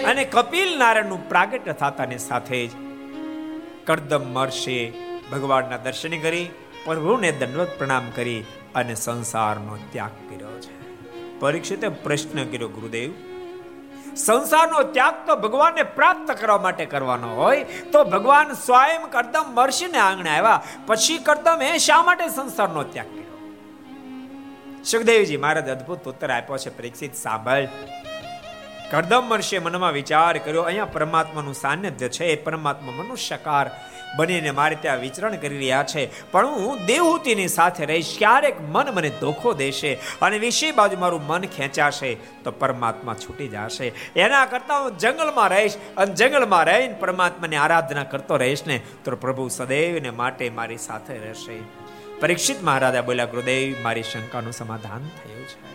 અને 0.05 0.24
કપિલ 0.24 0.70
નારાયણનું 0.78 1.28
પ્રાગટ્ય 1.28 1.73
થતાની 1.73 2.19
સાથે 2.19 2.66
જ 2.66 2.70
કરદમ 3.86 4.24
મહર્ષિ 4.32 4.78
ભગવાનના 5.32 5.77
દર્શન 5.77 6.15
કરી, 6.20 6.51
પ્રભુને 6.85 7.31
દંડવત 7.32 7.78
પ્રણામ 7.78 8.06
કરી 8.11 8.43
અને 8.74 8.94
સંસારનો 8.94 9.78
ત્યાગ 9.92 10.30
કર્યો 10.30 10.60
છે. 10.60 10.84
પરીક્ષિતે 11.40 11.88
પ્રશ્ન 11.88 12.44
કર્યો, 12.44 12.68
ગુરુદેવ, 12.68 13.12
સંસારનો 14.16 14.82
ત્યાગ 14.82 15.14
તો 15.26 15.36
ભગવાનને 15.36 15.82
પ્રાપ્ત 15.82 16.30
કરવા 16.30 16.59
માટે 16.59 16.86
કરવાનો 16.86 17.34
હોય, 17.34 17.64
તો 17.64 18.05
ભગવાન 18.05 18.52
સ્વયં 18.52 19.10
કરદમ 19.10 19.44
મર્ષિને 19.55 19.98
આંગણે 19.98 20.30
આવ્યા. 20.30 20.62
પછી 20.86 21.18
કરદમ 21.18 21.62
એ 21.62 21.78
શા 21.78 22.02
માટે 22.02 22.28
સંસારનો 22.28 22.82
ત્યાગ 22.82 23.06
કર્યો? 23.06 23.24
સુખદેવજી, 24.84 25.36
મહારાજ 25.36 25.68
અદ્ભુત 25.68 26.05
ઉત્તર 26.05 26.30
આપ્યો 26.30 26.56
છે, 26.56 26.78
પરીક્ષિત 26.78 27.14
સાંભળ. 27.14 27.66
કરદમ 28.90 29.24
મર્ષે 29.28 29.59
મનમાં 29.59 29.92
વિચાર 29.92 30.38
કર્યો, 30.38 30.62
અહીંયા 30.62 30.84
પરમાત્માનું 30.84 31.55
સાનિધ્ય 31.55 32.09
છે, 32.09 32.24
એ 32.24 32.42
પરમાત્મા 32.42 32.92
મનુષ્યકાર. 32.92 33.70
બનીને 34.16 34.50
મારે 34.50 34.76
ત્યાં 34.76 34.98
વિચરણ 34.98 35.36
કરી 35.36 35.58
રહ્યા 35.58 35.82
છે. 35.82 36.32
પણ 36.32 36.46
હું 36.46 36.86
દેવહૂતિની 36.86 37.48
સાથે 37.48 37.84
રહીશ, 37.84 38.18
ક્યારેક 38.18 38.60
મન 38.60 38.94
મને 38.94 39.10
ધોખો 39.20 39.52
દેશે 39.52 39.94
અને 39.94 40.38
વિશે 40.38 40.72
બાજુ 40.72 40.98
મારું 40.98 41.26
મન 41.26 41.40
ખેંચાશે 41.40 42.14
તો 42.14 42.50
પરમાત્મા 42.50 43.14
છૂટી 43.14 43.48
જશે. 43.48 43.92
એના 44.16 44.46
કરતાં 44.46 44.82
હું 44.82 44.98
જંગલમાં 44.98 45.48
રહીશ 45.48 45.74
અને 45.96 46.14
જંગલમાં 46.14 46.64
રહીને 46.64 46.92
પરમાત્માની 46.92 47.56
આરાધના 47.56 48.04
કરતો 48.04 48.36
રહીશ 48.36 48.66
ને, 48.66 48.80
તો 49.04 49.16
પ્રભુ 49.16 49.48
સદૈવને 49.48 50.10
માટે 50.10 50.50
મારી 50.50 50.76
સાથે 50.76 51.18
રહેશે. 51.18 51.58
પરીક્ષિત 52.20 52.62
મહારાજા 52.62 53.02
બોલ્યા, 53.02 53.24
ગુરુદેવ, 53.24 53.82
મારી 53.82 54.02
શંકાનું 54.02 54.52
સમાધાન 54.52 54.98
થયું 54.98 55.44
છે. 55.44 55.74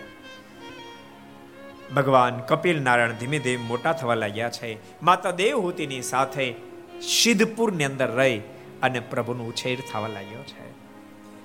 ભગવાન 1.94 2.40
કપિલ 2.40 2.82
નારાયણ 2.82 3.12
ધીમે 3.12 3.40
ધીમે 3.40 3.64
મોટા 3.64 3.94
થવા 3.94 4.16
લાગ્યા 4.16 4.50
છે. 4.50 4.78
માતા 5.04 5.32
દેવહૂતિની 5.32 6.02
સાથે 6.02 6.69
સિદ્ધપુરની 7.02 7.84
અંદર 7.84 8.10
રહી 8.12 8.42
અને 8.82 9.00
પ્રભુનો 9.00 9.44
ઉછેર 9.44 9.78
થવા 9.92 10.08
લાગ્યો 10.08 10.44
છે. 10.44 10.68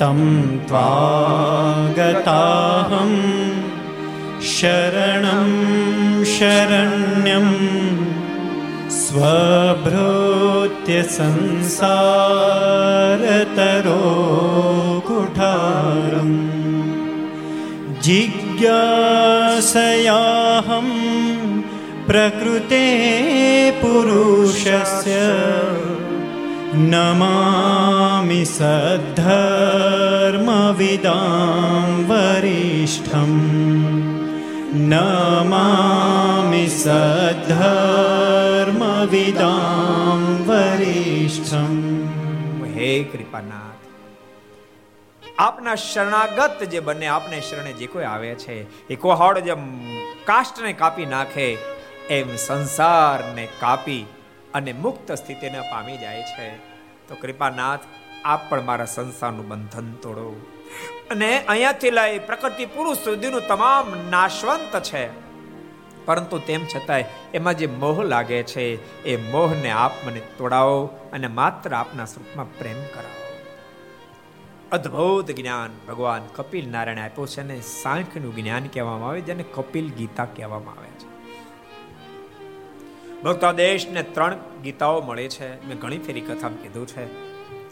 तं 0.00 0.18
त्वागताहं 0.68 1.92
शरणं 4.54 5.50
शरण्यं 6.32 7.48
स्वभृत्य 9.00 10.96
संसारतरो 11.16 11.96
कुठारम् 15.08 16.36
जिज्ञासयाहं 18.06 18.66
प्रकृते 22.08 22.84
पुरुषस्य 23.82 25.16
नमामि 26.86 28.42
सद्धर्मविदां 28.48 28.76
वरिष्ठम् 32.08 33.38
नमामि 34.88 36.46
સદ્ધર્મવિદામ 39.08 40.22
વરિષ્ઠમ 40.48 41.76
હે 42.74 42.90
કૃપાનાથ 43.12 43.84
આપના 45.40 45.76
શરણાગત 45.78 46.60
જે 46.66 46.80
બને 46.82 47.08
આપને 47.08 47.38
શરણે 47.40 47.72
જે 47.74 47.86
કોઈ 47.88 48.06
આવે 48.06 48.32
છે 48.36 48.56
એ 48.88 48.96
કોહડ 48.98 49.38
જેમ 49.48 49.62
કાષ્ટને 50.24 50.72
કાપી 50.74 51.08
નાખે 51.08 51.48
એમ 52.10 52.28
સંસારને 52.38 53.44
કાપી 53.60 54.04
અને 54.53 54.73
મુક્ત 54.73 55.11
સ્થિતિને 55.11 55.61
પામી 55.61 55.97
જાય 55.97 56.21
છે. 56.21 56.57
તો 57.07 57.15
કૃપાનાથ, 57.15 57.79
આપ 58.23 58.49
પણ 58.49 58.61
મારા 58.61 58.85
સંસારનું 58.85 59.47
બંધન 59.47 59.93
તોડો. 59.93 60.45
અને 61.11 61.45
અહીંયાથી 61.45 61.91
લઈ 61.91 62.19
પ્રકૃતિ 62.19 62.65
પુરુષ 62.65 62.97
સુધીનું 62.97 63.41
તમામ 63.47 64.09
નાશવંત 64.09 64.79
છે. 64.79 65.31
પરંતુ 66.05 66.37
તેમ 66.37 66.65
છતાંય 66.65 67.03
એમાં 67.33 67.53
જે 67.53 67.67
મોહ 67.67 68.03
લાગે 68.03 68.43
છે, 68.43 69.03
એ 69.03 69.31
મોહને 69.31 69.71
આપ 69.71 69.91
મને 70.07 70.21
તોડાવો 70.37 70.85
અને 71.13 71.27
માત્ર 71.27 71.73
આપના 71.73 72.05
સ્વરૂપમાં 72.05 72.57
પ્રેમ 72.57 72.83
કરાવો. 72.93 73.21
અદ્ભુત 74.71 75.31
જ્ઞાન 75.31 75.69
ભગવાન 75.87 76.21
કપિલ 76.35 76.69
નારાયણ 76.69 76.99
આપ્યું 76.99 77.27
છે 77.27 77.41
અને 77.41 77.61
સાંખ્યનું 77.61 78.35
જ્ઞાન 78.35 78.67
કહેવામાં 78.67 79.09
આવે 79.09 79.21
જેને 79.21 79.43
કપિલ 79.43 79.89
ગીતા 79.89 80.25
કહેવામાં 80.25 80.75
આવે 80.75 80.87
છે. 80.87 81.10
ભક્તો 83.23 83.49
દેશને 83.53 84.01
ત્રણ 84.03 84.35
ગીતાઓ 84.63 85.01
મળે 85.01 85.27
છે. 85.29 85.49
મેં 85.67 85.77
ઘણી 85.77 85.97
ફેરી 85.97 86.21
કથામાં 86.21 86.61
કીધું 86.63 86.87
છે. 86.87 87.05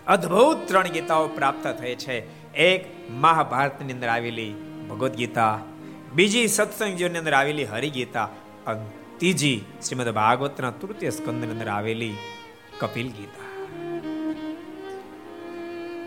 અદ્ભુત 0.05 0.67
ત્રણ 0.67 0.87
ગીતાઓ 0.87 1.27
પ્રાપ્ત 1.27 1.65
થઈ 1.79 1.95
છે. 1.95 2.17
એક 2.55 2.85
મહાભારતની 3.09 3.93
અંદર 3.93 4.09
આવેલી 4.09 4.53
ભગવદ્ 4.89 5.15
ગીતા, 5.15 5.59
બીજી 6.15 6.47
સત્સંગજીઓની 6.47 7.17
અંદર 7.17 7.33
આવેલી 7.33 7.65
હરિગીતા, 7.65 8.27
અને 8.67 8.85
ત્રીજી 9.17 9.59
શ્રીમદ 9.87 10.09
ભાગવતના 10.09 10.71
તૃતીય 10.71 11.09
સ્કંદની 11.09 11.51
અંદર 11.51 11.69
આવેલી 11.69 12.15
કપિલ 12.79 13.09
ગીતા. 13.09 13.47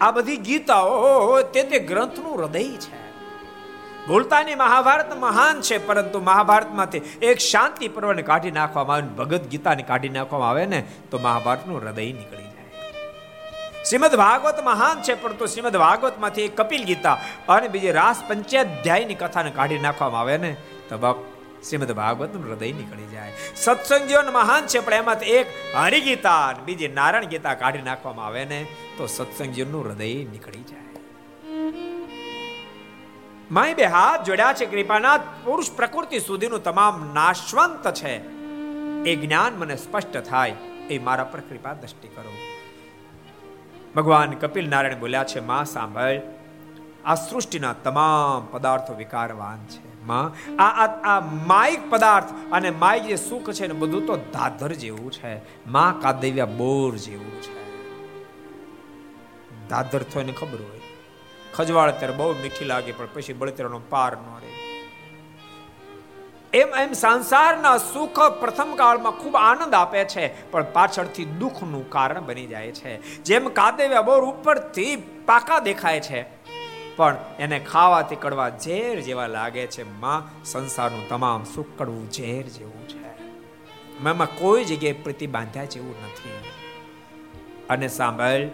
આ 0.00 0.10
બધી 0.10 0.36
ગીતાઓ 0.36 1.42
તે 1.54 1.62
તે 1.62 1.78
ગ્રંથનું 1.90 2.34
હૃદય 2.38 2.64
છે. 2.84 3.01
ભૂલતાની 4.06 4.56
મહાભારત 4.62 5.12
મહાન 5.24 5.60
છે, 5.66 5.76
પરંતુ 5.88 6.18
મહાભારતમાંથી 6.30 7.02
એક 7.30 7.38
શાંતિ 7.50 7.90
પર્વને 7.96 8.22
કાઢી 8.30 8.54
નાખવામાં 8.60 9.02
આવે 9.02 9.12
ભગવદ્ 9.20 9.44
ગીતાને 9.52 9.84
કાઢી 9.90 10.14
નાખવામાં 10.16 10.50
આવે 10.50 10.64
ને, 10.74 10.80
તો 11.10 11.18
મહાભારતનું 11.26 11.78
હૃદય 11.80 12.14
નીકળી 12.18 12.50
જાય. 12.54 12.70
શ્રીમદ 13.88 14.16
ભાગવત 14.22 14.58
મહાન 14.70 15.04
છે, 15.06 15.14
પરંતુ 15.22 15.50
શ્રીમદ 15.54 15.76
ભાગવતમાંથી 15.84 16.48
કપિલ 16.60 16.82
ગીતા 16.90 17.16
અને 17.56 17.68
બીજી 17.76 17.94
રાસ 18.00 18.24
પંચાધ્યાયની 18.30 19.20
કથાને 19.22 19.50
કાઢી 19.60 19.82
નાખવામાં 19.86 20.22
આવે 20.26 20.36
ને, 20.44 20.52
તો 20.90 21.14
શ્રીમદ 21.68 21.92
ભાગવતનું 22.02 22.44
હૃદય 22.50 22.74
નીકળી 22.82 23.10
જાય. 23.14 23.32
સત્સંગ 23.64 24.04
જીવન 24.10 24.30
મહાન 24.38 24.62
છે, 24.66 24.78
પણ 24.86 25.02
એમાંથી 25.02 25.34
એક 25.40 25.58
હરિગીતા 25.80 26.44
બીજી 26.66 26.94
નારાયણ 27.00 27.32
ગીતા 27.34 27.58
કાઢી 27.64 27.88
નાખવામાં 27.90 28.26
આવે 28.30 28.44
ને, 28.54 28.60
તો 28.98 29.06
સત્સંગ 29.06 29.52
હૃદય 29.58 30.14
નીકળી 30.34 30.64
જાય. 30.70 30.81
માય 33.50 33.74
બે 33.74 33.84
હાથ 33.84 34.24
જોડ્યા 34.24 34.52
છે 34.52 34.66
કૃપાનાથ, 34.66 35.20
પુરુષ 35.44 35.70
પ્રકૃતિ 35.76 36.20
સુધીનું 36.20 36.62
તમામ 36.62 37.10
નાશવંત 37.14 37.92
છે. 37.92 38.42
એ 39.10 39.16
જ્ઞાન 39.16 39.52
મને 39.52 39.76
સ્પષ્ટ 39.76 40.16
થાય, 40.16 40.54
એ 40.90 40.98
મારા 40.98 41.24
પર 41.24 41.40
કૃપા 41.40 41.72
દ્રષ્ટિ 41.72 42.08
કરો. 42.08 42.32
ભગવાન 43.96 44.30
કપિલ 44.30 44.68
નારાયણ 44.68 44.98
બોલ્યા 44.98 45.24
છે, 45.24 45.40
માં, 45.40 45.64
સાંભળ, 45.64 46.20
આ 47.04 47.14
સૃષ્ટિના 47.14 47.72
તમામ 47.72 48.48
પદાર્થો 48.50 48.94
વિકારવાન 48.94 49.66
છે. 49.66 50.06
માં, 50.06 50.52
આ 50.62 50.86
આ 50.86 51.20
માયિક 51.20 51.90
પદાર્થ 51.90 52.26
અને 52.52 52.70
માયિક 52.70 53.02
જે 53.02 53.16
સુખ 53.16 53.50
છે 53.50 53.66
ને 53.66 53.74
બધું 53.74 54.06
તો 54.06 54.16
દાદર 54.16 54.72
જેવું 54.72 55.12
છે. 55.12 55.66
માં, 55.66 56.00
કાદવ્યા 56.00 56.46
બોર 56.46 56.96
જેવું 56.96 57.42
છે. 57.42 57.62
દાદર 59.68 60.02
તો 60.02 60.20
એને 60.20 60.32
ખબર 60.32 60.58
હોય. 60.70 60.80
ખજવાળ 61.54 61.90
ત્યારે 61.90 62.14
બહુ 62.14 62.32
મીઠી 62.32 62.64
લાગે, 62.64 62.92
પણ 62.92 63.08
પછી 63.14 63.32
બળતરનો 63.32 63.80
પાર 63.90 64.12
ન 64.16 64.28
રહે. 64.42 64.50
એમ 66.52 66.68
એમ 66.74 66.92
સંસારના 66.92 67.78
સુખ 67.78 68.20
પ્રથમ 68.40 68.74
કાળમાં 68.76 69.12
ખૂબ 69.12 69.36
આનંદ 69.36 69.74
આપે 69.74 70.04
છે, 70.04 70.24
પણ 70.50 70.66
પાછળથી 70.72 71.24
દુઃખનું 71.24 71.90
કારણ 71.90 72.20
બની 72.20 72.46
જાય 72.46 72.72
છે. 72.72 73.22
જેમ 73.22 73.48
કાદેવ્યા 73.48 74.02
બોર 74.02 74.20
ઉપરથી 74.24 74.96
પાકા 75.26 75.58
દેખાય 75.58 76.00
છે, 76.00 76.20
પણ 76.96 77.16
એને 77.38 77.58
ખાવાથી 77.58 78.16
કડવા 78.16 78.48
ઝેર 78.58 79.00
જેવા 79.00 79.26
લાગે 79.26 79.66
છે. 79.66 80.00
માં 80.00 80.44
સંસારનું 80.44 81.08
તમામ 81.08 81.44
સુખ 81.44 81.70
કડવું 81.78 82.10
ઝેર 82.10 82.42
જેવું 82.42 82.88
છે. 82.88 83.12
મેમાં 84.00 84.28
કોઈ 84.38 84.64
જગ્યાએ 84.64 84.92
પ્રતિ 84.92 85.26
બાંધ્યા 85.26 85.64
જેવું 85.64 85.96
નથી. 86.04 86.36
અને 87.70 87.88
સાંભળ 87.88 88.44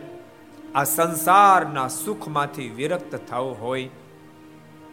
આ 0.79 0.85
સંસારના 0.85 1.89
સુખમાંથી 1.89 2.69
વિરક્ત 2.69 3.17
થવું 3.31 3.61
હોય 3.61 3.85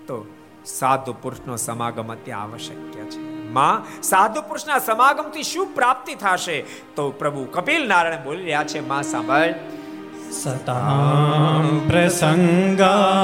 તો 0.08 0.26
સાધુ 0.66 1.14
પુરુષનો 1.14 1.56
સમાગમ 1.56 2.12
અત્યારે 2.12 2.42
આવશ્યક 2.42 3.10
છે. 3.10 3.50
માં, 3.52 4.02
સાધુ 4.02 4.42
પુરુષના 4.42 4.80
સમાગમથી 4.80 5.44
શું 5.44 5.76
પ્રાપ્તિ 5.76 6.16
થશે? 6.16 6.62
તો 6.96 7.12
પ્રભુ 7.12 7.46
કપિલ 7.46 7.88
નારાયણ 7.88 8.24
બોલી 8.24 8.44
રહ્યા 8.44 8.64
છે. 8.64 8.88
માં, 8.88 9.04
સાંભળ. 9.04 9.54
સતામ 10.32 11.80
પ્રસંગા, 11.90 13.16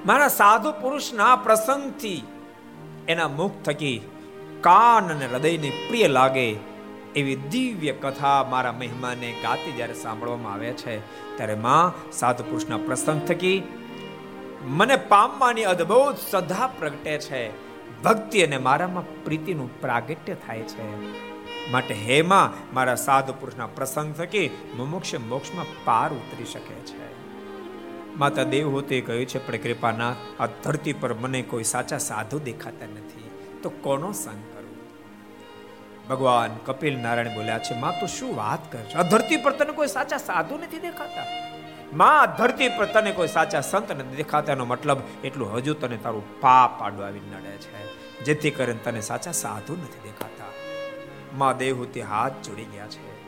મારા 0.06 0.28
સાધુ 0.28 0.72
પુરુષના 0.72 1.36
પ્રસંગથી 1.36 2.24
એના 3.08 3.28
મુખ 3.28 3.52
થકી 3.66 4.02
કાન 4.62 5.12
અને 5.16 5.26
હૃદયને 5.26 5.72
પ્રિય 5.88 6.08
લાગે 6.08 6.50
એવી 7.16 7.36
દિવ્ય 7.36 7.91
કથા 7.91 8.44
મારા 8.44 8.72
મહેમાને 8.72 9.36
ગાતી 9.44 9.72
જ્યારે 9.72 9.94
સાંભળવામાં 9.94 10.54
આવે 10.54 10.74
છે, 10.74 11.00
ત્યારે 11.38 11.56
માં 11.56 12.12
સાધુ 12.12 12.44
પુરુષના 12.44 12.78
પ્રસંગ 12.78 13.26
થકી 13.26 13.64
મને 14.64 14.96
પામવાની 14.96 15.64
અદ્ભુત 15.64 16.16
શ્રદ્ધા 16.16 16.70
પ્રગટે 16.80 17.18
છે. 17.18 17.70
ભક્તિ 18.04 18.41
અને 18.41 18.58
મારામાં 18.58 19.24
પ્રીતિનું 19.24 19.82
પ્રાગટ્ય 19.82 20.34
થાય 20.34 20.62
છે. 20.62 20.86
માટે 21.72 21.94
હે 21.94 22.22
માં, 22.22 22.74
મારા 22.74 22.96
સાધુ 22.96 23.34
પુરુષના 23.34 23.68
પ્રસંગ 23.68 24.16
થકી 24.16 24.50
મુમુક્ષ 24.76 25.16
મોક્ષમાં 25.16 25.66
પાર 25.86 26.14
ઉતરી 26.14 26.46
શકે 26.46 26.76
છે. 26.76 27.10
માતા 28.16 28.44
દેવહૂતે 28.44 29.02
કહ્યું 29.02 29.26
છે, 29.26 29.48
પણ 29.48 29.56
કૃપાના 29.56 30.16
આ 30.40 30.46
ધરતી 30.46 30.94
પર 30.94 31.14
મને 31.14 31.41
કોઈ 31.41 31.64
સાચા 31.64 31.98
સાધુ 31.98 32.40
દેખાતા 32.40 32.86
નથી. 32.86 33.30
તો 33.64 33.70
કોનો 33.70 34.12
સંગ 34.12 34.44
કરું? 34.54 34.70
ભગવાન 36.10 36.50
કપિલ 36.66 37.00
નારાયણ 37.00 37.36
બોલ્યા 37.36 37.60
છે, 37.60 37.80
માં, 37.80 38.00
તું 38.00 38.10
શું 38.10 38.36
વાત 38.36 38.72
કરશે 38.72 38.94
આ 38.94 39.02
ધરતી 39.02 39.38
પર 39.38 39.52
તને 39.52 39.72
કોઈ 39.72 39.88
સાચા 39.88 40.18
સાધુ 40.18 40.58
નથી 40.58 40.80
દેખાતા? 40.80 41.26
માં 41.94 42.36
ધરતી 42.36 42.70
પર 42.70 42.86
તને 42.86 43.12
કોઈ 43.12 43.28
સાચા 43.28 43.62
સંત 43.62 43.91
નથી 43.91 44.16
દેખાતા? 44.16 44.52
એનો 44.52 44.66
મતલબ 44.66 44.98
એટલું 45.24 45.56
હજુ 45.56 45.74
તને 45.74 45.98
તારું 45.98 46.41
પાપ 46.41 46.82
આડું 46.82 47.06
આવી 47.06 47.20
નડે 47.20 47.52
છે. 47.52 48.00
જેથી 48.24 48.52
કરીને 48.52 48.80
તને 48.84 49.02
સાચા 49.02 49.32
સાધુ 49.32 49.74
નથી 49.74 50.00
દેખાતા. 50.04 50.39
માં 51.38 51.57
દેવહૂતિ 51.57 52.01
હાથ 52.01 52.47
જોડી 52.47 52.64
ગયા 52.64 52.88
છે. 52.88 53.19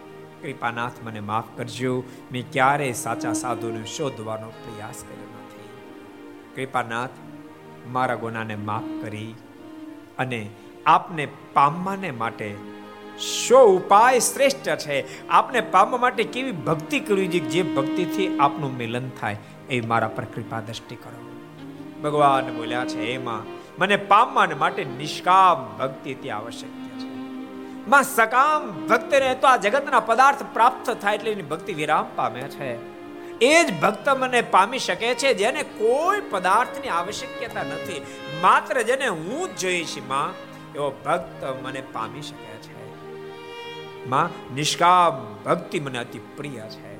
કૃપાનાથ 0.41 0.91
મને 1.03 1.19
માફ 1.19 1.43
કરજો, 1.57 2.03
મેં 2.31 2.51
ક્યારેય 2.51 2.91
સાચા 2.91 3.33
સાધુને 3.33 3.85
શોધવાનો 3.85 4.49
પ્રયાસ 4.49 5.03
કર્યો 5.03 5.23
નથી. 5.23 5.69
કૃપાનાથ, 6.55 7.09
મારા 7.87 8.15
ગુનાને 8.15 8.55
માફ 8.55 9.03
કરી 9.03 9.35
અને 10.17 10.49
આપને 10.85 11.27
પામવાને 11.53 12.11
માટે 12.11 12.55
શો 13.19 13.65
ઉપાય 13.65 14.19
શ્રેષ્ઠ 14.19 14.75
છે. 14.77 15.27
આપને 15.27 15.61
પામવા 15.61 15.97
માટે 15.97 16.23
કેવી 16.23 16.51
ભક્તિ 16.51 16.99
કરવી 16.99 17.27
જોઈએ? 17.27 17.49
જે 17.49 17.63
ભક્તિથી 17.63 18.37
આપનું 18.39 18.77
મિલન 18.77 19.09
થાય 19.09 19.37
એ 19.69 19.81
મારા 19.81 20.07
પર 20.07 20.23
કૃપા 20.23 20.61
દ્રષ્ટિ 20.61 20.95
કરો. 20.95 21.31
ભગવાન 22.03 22.55
બોલ્યા 22.55 22.85
છે 22.85 23.01
એમાં 23.01 23.61
મને 23.79 23.95
પામવા 23.95 24.47
માટે 24.57 24.83
નિષ્કામ 24.83 25.77
ભક્તિ 25.77 26.13
તે 26.13 26.29
આવશ્યક 26.29 26.80
માં 27.87 28.03
સકામ 28.03 28.87
ભક્તિને 28.87 29.35
તો 29.35 29.47
આ 29.47 29.57
જગતના 29.57 29.99
પદાર્થ 29.99 30.43
પ્રાપ્ત 30.53 30.89
થાય 30.89 31.15
એટલે 31.15 31.31
એની 31.31 31.41
ભક્તિ 31.41 31.73
વિરામ 31.73 32.05
પામે 32.15 32.41
છે. 32.41 33.01
એ 33.39 33.63
જ 33.63 33.81
ભક્ત 33.81 34.09
મને 34.09 34.41
પામી 34.41 34.79
શકે 34.79 35.15
છે 35.15 35.33
જેને 35.33 35.63
કોઈ 35.63 36.21
પદાર્થની 36.21 36.87
આવશ્યકતા 36.87 37.63
નથી. 37.63 38.05
માત્ર 38.41 38.81
જેને 38.81 39.07
હું 39.07 39.55
જ 39.55 39.59
જોઈશમાં, 39.59 40.31
એવો 40.73 40.89
ભક્ત 41.05 41.43
મને 41.63 41.83
પામી 41.93 42.21
શકે 42.21 42.57
છે. 42.57 42.81
માં, 44.09 44.53
નિષ્કામ 44.53 45.35
ભક્તિ 45.45 45.79
મને 45.79 45.99
અતિ 45.99 46.19
પ્રિય 46.19 46.59
છે. 46.59 46.95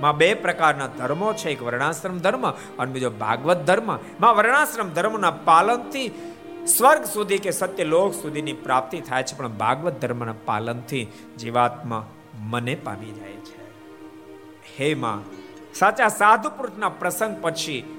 માં, 0.00 0.16
બે 0.16 0.34
પ્રકારના 0.34 0.86
ધર્મો 0.86 1.32
છે. 1.32 1.50
એક 1.50 1.62
વર્ણાશ્રમ 1.62 2.18
ધર્મ 2.18 2.50
અને 2.50 2.92
બીજો 2.92 3.10
ભાગવત 3.10 3.56
ધર્મ. 3.56 3.98
માં, 4.20 4.36
વર્ણાશ્રમ 4.36 4.88
ધર્મના 4.88 5.30
પાલનથી 5.30 6.08
સ્વર્ગ 6.68 7.04
સુધી 7.04 7.38
કે 7.38 7.50
સત્ય 7.50 7.84
લોક 7.84 8.14
સુધીની 8.14 8.52
પ્રાપ્તિ 8.52 9.00
થાય 9.00 9.22
છે, 9.22 9.36
પણ 9.36 9.48
ભાગવત 9.48 10.00
ધર્મના 10.00 10.34
પાલનથી 10.44 11.06
જીવાત્મા 11.38 12.10
મને 12.40 12.74
પામી 12.74 13.12
જાય 13.12 13.30
છે. 13.30 13.58
હે 14.80 14.94
માં, 14.94 15.22
સાચા 15.74 16.08
સાધુ 16.08 16.50
પુરુષના 16.50 16.88
પ્રસંગ 16.88 17.42
પછી 17.42 17.98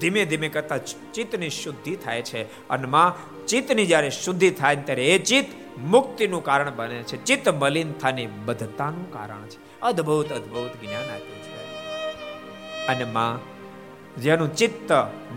ધીમે 0.00 0.24
ધીમે 0.24 0.48
કરતા 0.48 0.78
ચિત્તની 1.14 1.50
શુદ્ધિ 1.50 1.96
થાય 1.96 2.22
છે. 2.22 2.68
અને 2.68 2.86
માં, 2.86 3.14
ચિત્તની 3.46 3.86
જ્યારે 3.86 4.10
શુદ્ધિ 4.10 4.50
થાય 4.50 4.76
ત્યારે 4.76 5.06
એ 5.06 5.18
ચિત્ત 5.18 5.78
મુક્તિનું 5.78 6.44
કારણ 6.44 6.72
બને 6.76 7.02
છે. 7.02 7.24
ચિત્ત 7.24 7.48
મલિનતાની 7.48 8.26
બધતાનું 8.26 9.12
કારણ 9.12 9.46
છે. 9.46 9.80
અદ્ભુત 9.80 10.32
અદ્ભુત 10.32 10.84
જ્ઞાન 10.84 11.02
આપ્યું 11.02 11.42
છે. 11.42 11.62
અને 12.86 13.04
માં, 13.04 13.38
જેનું 14.20 14.54
ચિત્ત 14.54 14.92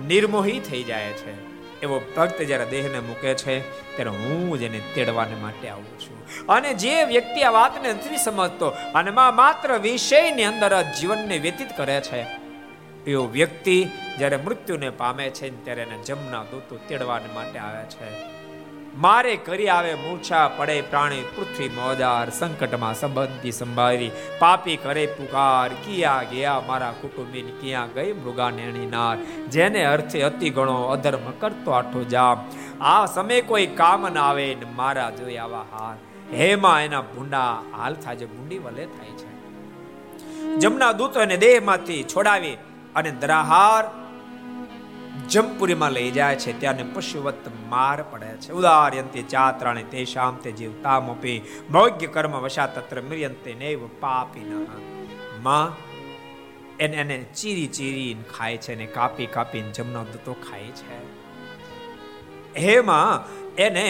નિર્મોહી 0.08 0.60
થઈ 0.60 0.84
જાય 0.84 1.08
છે. 1.08 1.55
એવો 1.82 2.02
ભક્ત 2.18 2.42
જ્યારે 2.42 2.66
દેહને 2.66 3.00
મૂકે 3.00 3.34
છે, 3.34 3.60
ત્યારે 3.96 4.10
હું 4.10 4.60
જેને 4.60 4.80
તેડવાને 4.96 5.36
માટે 5.36 5.70
આવું 5.70 6.00
છું. 6.00 6.48
અને 6.48 6.74
જે 6.74 7.04
વ્યક્તિ 7.04 7.42
આ 7.42 7.50
વાતને 7.50 7.94
નથી 7.94 8.18
સમજતો, 8.18 8.68
અને 8.70 9.12
માત્ર 9.12 9.78
વિષયની 9.78 10.44
અંદર 10.44 10.82
જીવનને 10.82 11.38
વ્યતીત 11.38 11.78
કરે 11.78 12.02
છે, 12.02 12.26
એવો 13.08 13.28
વ્યક્તિ 13.28 13.84
જ્યારે 14.18 14.38
મૃત્યુને 14.38 14.90
પામે 14.90 15.30
છે, 15.30 15.66
ત્યારે 15.66 15.82
એને 15.82 15.98
જમના 15.98 16.44
દૂતો 16.44 16.76
તેડવાને 16.76 17.34
માટે 17.34 17.60
આવે 17.60 17.86
છે. 17.86 18.35
મારે 18.96 19.34
કરી 19.38 19.68
આવે 19.68 19.94
મૂર્છા 19.94 20.48
પડે, 20.58 20.76
પ્રાણી 20.82 21.26
પૃથ્વી 21.36 21.70
મોજાર 21.70 22.30
સંકટમાં 22.30 22.96
સંબંધી 22.96 23.52
સંભાળી. 23.52 24.12
પાપી 24.40 24.78
કરે 24.78 25.06
પુકાર, 25.18 25.70
કિયા 25.86 26.24
ગયા 26.32 26.62
મારા 26.68 26.94
કુટુંબીન, 27.02 27.50
ક્યાં 27.62 27.94
ગઈ 27.94 28.14
મૃગા 28.14 28.50
નેણીનાર 28.50 29.18
જેને 29.48 29.82
અર્થે 29.86 30.20
અતિ 30.22 30.50
ગણો 30.50 30.78
અધર્મ 30.86 31.28
કરતો 31.40 31.72
આઠો 31.72 32.04
જામ. 32.04 32.46
આ 32.82 33.06
સમય 33.06 33.42
કોઈ 33.42 33.68
કામ 33.82 34.08
ના 34.14 34.28
આવે 34.30 34.48
ને 34.56 34.72
મારા 34.76 35.10
જોઈ 35.12 35.38
આવા 35.38 35.66
હાલ 35.74 35.98
હેમાં 36.34 36.80
એના 36.82 37.02
ભૂંડા, 37.02 37.52
હાલ 37.78 37.94
થાય 37.94 38.16
છે, 38.16 38.26
ભૂંડી 38.26 38.58
વલે 38.58 38.86
થાય 38.86 39.14
છે. 39.20 39.28
જમના 40.58 40.92
દૂતોને 40.92 41.38
દેહમાંથી 41.38 42.02
છોડાવી 42.04 42.58
અને 42.96 43.12
દ્રાહાર 43.24 43.84
જમપુરીમાં 45.30 45.92
લઈ 45.92 46.12
જાય 46.12 46.36
છે 46.36 46.60
ત્યાં 46.60 46.94
પશુવત 46.94 47.48
માર 47.70 48.04
પડે 48.04 48.26
છે. 48.26 48.52
ઉદાર્યંતે 48.52 49.22
ચાત્રાણે 49.22 49.84
તેશામ 49.84 50.36
તે 50.36 50.52
જીવતામપી 50.52 51.42
ભોગ્ય 51.72 52.08
કર્મ 52.08 52.32
વશા 52.32 52.68
તત્ર 52.68 53.02
મિર્યંતે 53.02 53.54
નૈવ 53.54 53.88
પાપી 54.00 54.68
માં, 55.42 55.74
એને 56.78 56.98
એને 56.98 57.26
ચીરી 57.36 57.68
ચીરી 57.68 58.16
ખાય 58.38 58.58
છે 58.58 58.76
ને 58.76 58.86
કાપી 58.86 59.26
કાપીને 59.26 59.72
જમનો 59.72 60.04
દૂતો 60.04 60.34
ખાય 60.34 60.62
છે. 60.62 60.98
હેમાં 62.60 63.26
એને 63.56 63.86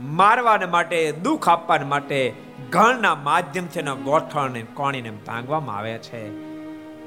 મારવાને 0.00 0.66
માટે, 0.66 1.12
દુઃખ 1.12 1.48
આપવાને 1.48 1.84
માટે 1.84 2.32
ઘણના 2.70 3.14
માધ્યમથી 3.14 3.80
એના 3.80 3.94
ગોઠણ 3.94 4.60
કોણીને 4.74 5.10
ભાંગવામાં 5.10 5.76
આવે 5.76 5.98
છે. 5.98 6.51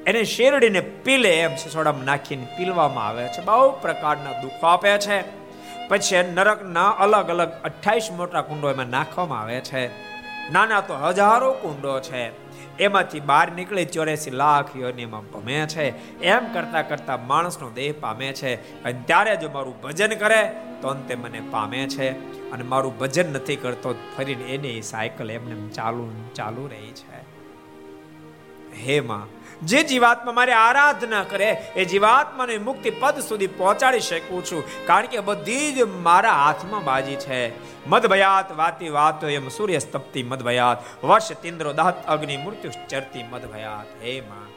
એને 0.05 0.23
શેરડીને 0.23 0.79
પીલે 0.79 1.39
એમ 1.39 1.55
સિસોડામાં 1.55 2.03
નાખીને 2.03 2.47
પીલવામાં 2.57 3.07
આવે 3.07 3.27
છે. 3.27 3.41
બહુ 3.41 3.71
પ્રકારના 3.71 4.41
દુઃખો 4.41 4.67
આપે 4.67 4.97
છે. 4.97 5.45
પછી 5.87 6.33
નરકના 6.33 6.89
અલગ 6.89 7.27
અલગ 7.29 7.51
અઠ્યાવીસ 7.63 8.11
મોટા 8.11 8.41
કુંડો 8.41 8.71
એમાં 8.71 8.85
નાખવામાં 8.85 9.41
આવે 9.41 9.61
છે. 9.61 9.87
નાના 10.51 10.81
તો 10.81 10.95
હજારો 10.95 11.51
કુંડો 11.53 11.99
છે. 11.99 12.45
એમાંથી 12.77 13.19
બહાર 13.19 13.51
નીકળે 13.51 13.85
ચોરેસી 13.85 14.31
લાખ 14.31 14.75
યોનીમાં 14.75 15.25
ભમે 15.31 15.53
છે. 15.53 16.19
એમ 16.19 16.53
કરતા 16.53 16.81
કરતા 16.81 17.17
માણસનો 17.17 17.69
દેહ 17.69 17.93
પામે 17.99 18.33
છે. 18.33 18.83
અને 18.83 19.01
ત્યારે 19.05 19.35
જો 19.35 19.49
મારું 19.49 19.81
ભજન 19.81 20.15
કરે 20.15 20.51
તો 20.81 20.87
અંતે 20.87 21.15
મને 21.15 21.41
પામે 21.51 21.87
છે. 21.87 22.11
અને 22.51 22.63
મારું 22.63 22.99
ભજન 22.99 23.33
નથી 23.33 23.55
કરતો 23.55 23.95
ફરીને 24.17 24.43
એની 24.43 24.81
સાયકલ 24.81 25.31
એમને 25.31 25.69
ચાલુ 25.69 26.11
ચાલુ 26.35 26.67
રહી 26.67 26.91
છે. 26.91 27.35
હે 28.85 28.99
માં 28.99 29.44
જે 29.65 29.83
જીવાત્મા 29.83 30.31
મારે 30.31 30.53
આરાધના 30.53 31.23
કરે, 31.23 31.51
એ 31.75 31.85
જીવાત્માને 31.85 32.57
મુક્તિ 32.57 32.89
પદ 32.89 33.19
સુધી 33.19 33.47
પહોંચાડી 33.47 33.99
શકું 33.99 34.45
છું. 34.45 34.85
કારણ 34.85 35.05
કે 35.05 35.19
બધી 35.19 35.71
જ 35.73 35.81
મારા 35.81 36.31
હાથમાં 36.31 36.83
બાજી 36.83 37.15
છે. 37.15 37.65
મદભયાત 37.87 38.57
વાતી 38.57 38.89
વાતો 38.89 39.27
એમ 39.27 39.49
સૂર્ય 39.49 39.79
સ્તપ્તિ 39.79 40.23
મદભયાત. 40.23 41.05
વર્ષ 41.05 41.31
તિન્દ્રો 41.31 41.73
દાત 41.73 42.07
અગ્નિ 42.07 42.37
મૃત્યુ 42.37 42.71
ચરતી 42.89 43.23
મદભયાત. 43.23 44.03
હે 44.03 44.21
માં. 44.21 44.55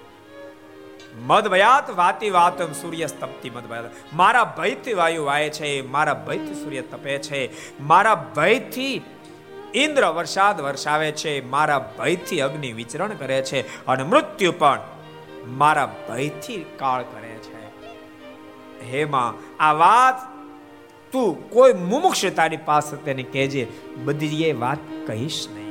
મદભયાત 1.27 1.91
વાતી 1.91 2.31
વાતો 2.31 2.65
એમ 2.65 2.73
સૂર્ય 2.73 3.07
સ્તપ્તિ 3.07 3.51
મદભયાત. 3.51 3.85
મારા 4.13 4.55
ભયથી 4.59 4.95
વાયુ 4.95 5.25
વાય 5.25 5.51
છે, 5.51 5.81
મારા 5.81 6.15
ભયથી 6.15 6.55
સૂર્ય 6.55 6.81
તપે 6.81 7.19
છે. 7.19 7.51
મારા 7.81 8.15
ભયથી 8.37 9.03
ઇન્દ્ર 9.75 10.07
વરસાદ 10.07 10.61
વરસાવે 10.61 11.13
છે, 11.13 11.45
મારા 11.45 11.95
ભયથી 11.99 12.41
અગ્નિ 12.41 12.73
વિચરણ 12.73 13.09
કરે 13.09 13.43
છે. 13.43 13.87
અને 13.87 14.03
મૃત્યુ 14.03 14.53
પણ 14.53 14.81
મારા 15.47 15.95
ભયથી 16.09 16.65
કાળ 16.77 17.03
કરે 17.03 17.29
છે. 17.29 17.69
હે 18.93 19.05
માં, 19.05 19.35
આ 19.63 19.73
વાત 19.73 20.39
તું 21.13 21.51
કોઈ 21.51 21.73
મુમુક્ષ 21.73 22.25
તારી 22.25 22.57
પાસે 22.57 22.97
તેને 22.97 23.23
કહેજે 23.23 23.69
બધી 24.05 24.45
એ 24.45 24.53
વાત 24.53 24.79
કહીશ 25.07 25.49
નહીં. 25.49 25.69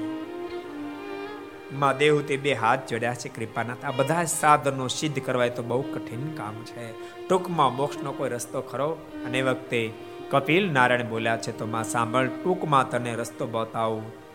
માં 1.79 1.97
દેવતે 1.97 2.37
બે 2.37 2.53
હાથ 2.53 2.87
જોડ્યા 2.89 3.13
છે 3.13 3.29
કૃપાનાથ. 3.29 3.85
આ 3.85 3.91
બધા 3.91 4.23
સાધનો 4.23 4.87
સિદ્ધ 4.87 5.19
કરવા 5.19 5.47
તો 5.47 5.63
બહુ 5.63 5.81
કઠિન 5.81 6.31
કામ 6.33 6.53
છે. 6.53 6.91
ટૂંકમાં 7.27 7.75
મોક્ષનો 7.75 8.11
કોઈ 8.11 8.29
રસ્તો 8.29 8.61
ખરો? 8.61 8.89
અને 9.25 9.41
વખતે 9.41 9.93
કપિલ 10.29 10.71
નારાયણ 10.71 11.09
બોલ્યા 11.09 11.37
છે, 11.37 11.57
તો 11.57 11.65
માં, 11.65 11.83
સાંભળ, 11.83 12.27
ટૂંકમાં 12.27 12.89
તને 12.89 13.15
રસ્તો 13.15 13.47
બતાવું. 13.47 14.26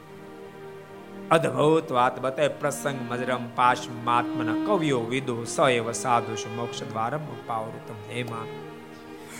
અદ્ભુત 1.33 1.93
વાત 1.93 2.21
બતાવે 2.21 2.49
પ્રસંગ 2.49 3.13
મજરમ 3.13 3.49
પાશ 3.55 3.79
માત્મના 4.05 4.53
કવિઓ 4.67 5.01
વિદુ 5.01 5.45
સએવ 5.45 5.93
સાધુ 5.93 6.55
મોક્ષ 6.57 6.83
દ્વારમ 6.83 7.21
પાવૃતમ 7.47 8.13
હેમાં. 8.13 8.47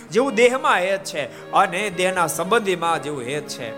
જેવું 0.09 0.35
દેહમાં 0.35 0.75
હેત 0.75 1.03
છે 1.03 1.51
અને 1.51 1.89
દેહના 1.89 2.27
સંબંધીમાં 2.27 3.03
જેવું 3.03 3.21
હેત 3.21 3.47
છે. 3.47 3.73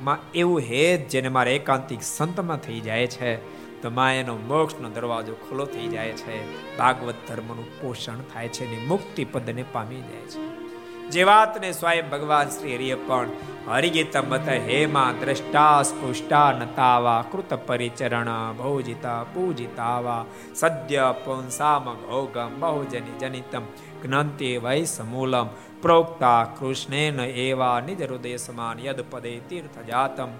માં 0.00 0.32
એવું 0.32 0.60
હેત 0.60 1.08
જેને 1.08 1.28
મારે 1.28 1.56
એકાંતિક 1.56 2.02
સંતમાં 2.02 2.56
થઈ 2.56 2.80
જાય 2.80 3.06
છે. 3.06 3.36
તો 3.82 3.90
માં 3.90 4.14
એનો 4.14 4.36
મોક્ષનો 4.36 4.88
દરવાજો 4.88 5.34
ખુલ્લો 5.34 5.64
થઈ 5.64 5.88
જાય 5.88 6.12
છે. 6.12 6.36
ભાગવત 6.76 7.14
ધર્મનું 7.28 7.80
પોષણ 7.80 8.16
થાય 8.34 8.48
છે 8.48 8.70
ને 8.70 8.86
મુક્તિ 8.86 9.24
પદને 9.24 9.64
પામી 9.72 10.00
જાય 10.00 10.26
છે. 10.26 10.65
જે 11.12 11.24
વાતને 11.24 11.72
સ્વયં 11.72 12.10
ભગવાન 12.10 12.48
શ્રી 12.48 12.74
હરિએ 12.74 12.94
પણ 12.94 13.28
હરિગીતમ 13.68 14.28
બત 14.28 14.48
હેમા 14.48 15.12
દ્રષ્ટા 15.20 15.82
સ્પુષ્ટા 15.82 16.52
નતાવા, 16.52 17.24
કૃત 17.32 17.54
પરિચરણ 17.66 18.30
ભોજિતા 18.58 19.24
પૂજિતાવા, 19.34 20.24
સદ્ય 20.54 21.14
પુંસામ 21.24 21.84
ઘોગમ 21.84 22.60
બહુજની 22.60 23.18
જનિતમ, 23.20 23.64
જ્ઞાંતિ 24.02 24.56
વૈ 24.56 24.84
સમૂલમ, 24.84 25.48
પ્રોક્તા 25.82 26.44
કૃષ્ણેન 26.44 27.20
એવા 27.20 27.80
નિજ 27.80 28.02
હૃદય 28.02 28.36
સમાન 28.36 28.78
યદ 28.86 29.04
પદે 29.10 29.40
તીર્થ 29.48 29.78
જાતમ 29.86 30.30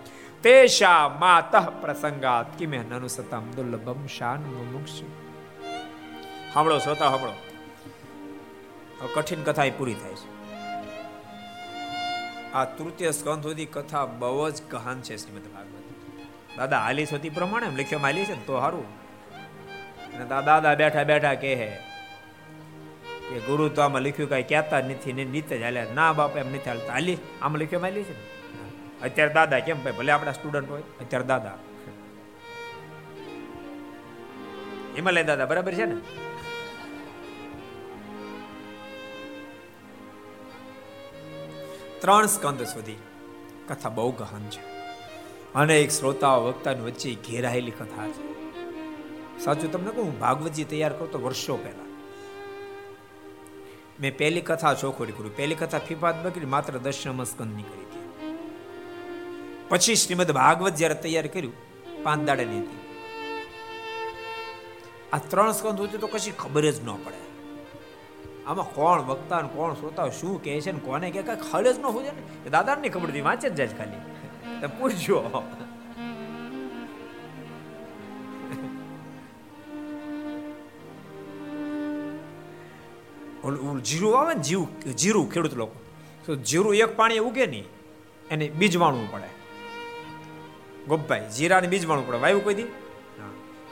તેશા 0.43 1.09
માતઃ 1.09 1.57
પ્રસંગાત 1.81 2.47
કિમે 2.59 2.79
નનુ 2.79 3.09
સતમ 3.09 3.45
દુર્લભમ 3.57 4.07
શાન 4.07 4.41
મુમુક્ષ 4.41 5.03
સાંભળો 6.55 6.79
શ્રોતા 6.79 7.11
સાંભળો 7.11 7.35
કઠિન 9.15 9.43
કથા 9.43 9.71
પૂરી 9.79 9.95
થાય 9.95 10.15
છે. 10.15 10.36
આ 12.57 12.65
તૃતીય 12.77 13.11
સ્કંદ 13.19 13.43
સુધી 13.47 13.69
કથા 13.75 14.05
બહુ 14.21 14.45
જ 14.57 14.59
કહાન 14.73 14.99
છે 15.07 15.15
શ્રીમદ 15.23 15.47
ભાગવત. 15.55 15.85
દાદા 16.59 16.81
હાલી 16.87 17.09
સુધી 17.13 17.35
પ્રમાણે 17.39 17.67
લખ્યો 17.81 18.01
હાલી 18.05 18.25
છે 18.29 18.37
ને, 18.39 18.45
તો 18.49 18.55
સારું 18.63 18.89
અને 20.15 20.25
દાદા 20.33 20.75
બેઠા 20.81 21.05
બેઠા 21.11 21.35
કહે 21.43 21.55
કે 23.29 23.39
ગુરુ 23.47 23.65
તો 23.77 23.81
આમાં 23.85 24.03
લખ્યું 24.07 24.31
કઈ 24.33 24.45
કહેતા 24.51 24.83
નથી 24.89 25.15
ને 25.19 25.25
નીત 25.35 25.51
જ 25.51 25.63
હાલ્યા. 25.67 25.95
ના 25.99 26.11
બાપ, 26.19 26.37
એમ 26.43 26.49
નથી 26.55 26.71
હાલતા. 26.73 26.93
હાલી 26.97 27.19
આમાં 27.43 27.61
લખ્યો 27.63 27.83
હાલી 27.87 28.05
છે 28.09 28.15
ને? 28.19 28.25
અત્યારે 29.07 29.33
દાદા 29.39 29.61
કેમ 29.67 29.79
ભાઈ, 29.85 29.99
ભલે 29.99 30.11
આપણા 30.15 30.37
સ્ટુડન્ટ 30.39 30.71
હોય, 30.75 30.85
અત્યારે 31.03 31.27
દાદા. 31.33 31.57
હિમાલય 34.97 35.25
દાદા, 35.31 35.49
બરાબર 35.51 35.75
છે 35.79 35.87
ને? 35.91 35.97
ત્રણ 42.01 42.27
સ્કંદ 42.27 42.63
સુધી. 42.63 42.97
કથા 43.69 43.89
બહુ 43.89 44.13
ગહન 44.13 44.49
છે. 44.49 44.77
અનેક 45.55 45.91
શ્રોતાઓ 45.91 46.45
વક્તાની 46.45 46.81
વચ્ચે 46.81 47.15
ઘેરાયેલી 47.15 47.71
કથા 47.71 48.09
છે. 48.09 48.37
સાચું 49.45 49.73
તમને 49.73 49.91
કહું 49.91 50.19
ભાગવતજી 50.19 50.65
તૈયાર 50.65 50.93
કરતો 50.93 51.19
વર્ષો 51.19 51.57
પહેલા. 51.57 51.87
મેં 54.01 54.19
પહેલી 54.19 54.41
કથા 54.41 54.75
ચોખોડી 54.75 55.13
કરી. 55.13 55.29
પહેલી 55.29 55.55
કથા 55.55 55.79
ફીફાત 55.79 56.27
બકરી 56.27 56.47
માત્ર 56.47 56.79
દશમ 56.79 57.25
સ્કંદની 57.25 57.63
કરી 57.63 57.81
હતી. 57.81 57.97
પછી 59.69 59.95
શ્રીમદ 59.95 60.31
ભાગવત 60.31 60.75
જ્યારે 60.75 60.95
તૈયાર 60.95 61.27
કર્યું 61.27 61.53
પાંચ 62.03 62.27
દાડાની 62.27 62.59
હતી. 62.59 62.79
આ 65.13 65.19
ત્રણ 65.19 65.53
સ્કંદ 65.53 65.81
હતું 65.81 66.01
તો 66.01 66.07
કશી 66.07 66.31
ખબર 66.31 66.71
જ 66.71 66.85
ન 66.85 66.87
પડે. 66.87 67.26
આમાં 68.47 68.67
કોણ 68.75 69.03
વક્તા 69.03 69.41
ને 69.43 69.49
કોણ 69.55 69.75
શ્રોતા 69.75 70.09
શું 70.09 70.43
કહે 70.45 70.61
છે 70.61 70.73
ને 70.73 70.79
કોને 70.79 71.11
કે 71.11 71.23
કઈ 71.23 71.39
ખબર 71.51 71.73
જ 71.73 71.79
ન 71.79 71.87
હોય 71.87 72.11
ને. 72.11 72.51
દાદા 72.51 72.75
ને 72.75 72.89
ખબર 72.89 73.23
વાંચે 73.23 73.49
જાય 73.51 73.69
ખાલી. 73.79 74.03
તમે 74.61 74.75
પૂછજો. 74.79 75.19
જીરું 83.85 84.13
આવે 84.19 84.35
ને, 84.35 84.43
જીવ, 84.43 84.63
જીરું, 84.99 85.31
ખેડૂત 85.33 85.55
લોકો. 85.55 85.77
તો 86.27 86.37
જીરું 86.43 86.75
એક 86.75 86.97
પાણી 86.97 87.19
ઉગે 87.19 87.47
નહીં, 87.47 87.67
એને 88.31 88.49
બીજ 88.51 88.77
વાણવું 88.77 89.09
પડે. 89.13 89.29
ગોપભાઈ 90.89 91.29
જીરાને 91.37 91.69
બીજ 91.69 91.85
વાણવું 91.87 92.09
પડે. 92.09 92.19
વાયુ 92.19 92.41
કોઈ 92.41 92.55
દી? 92.55 92.69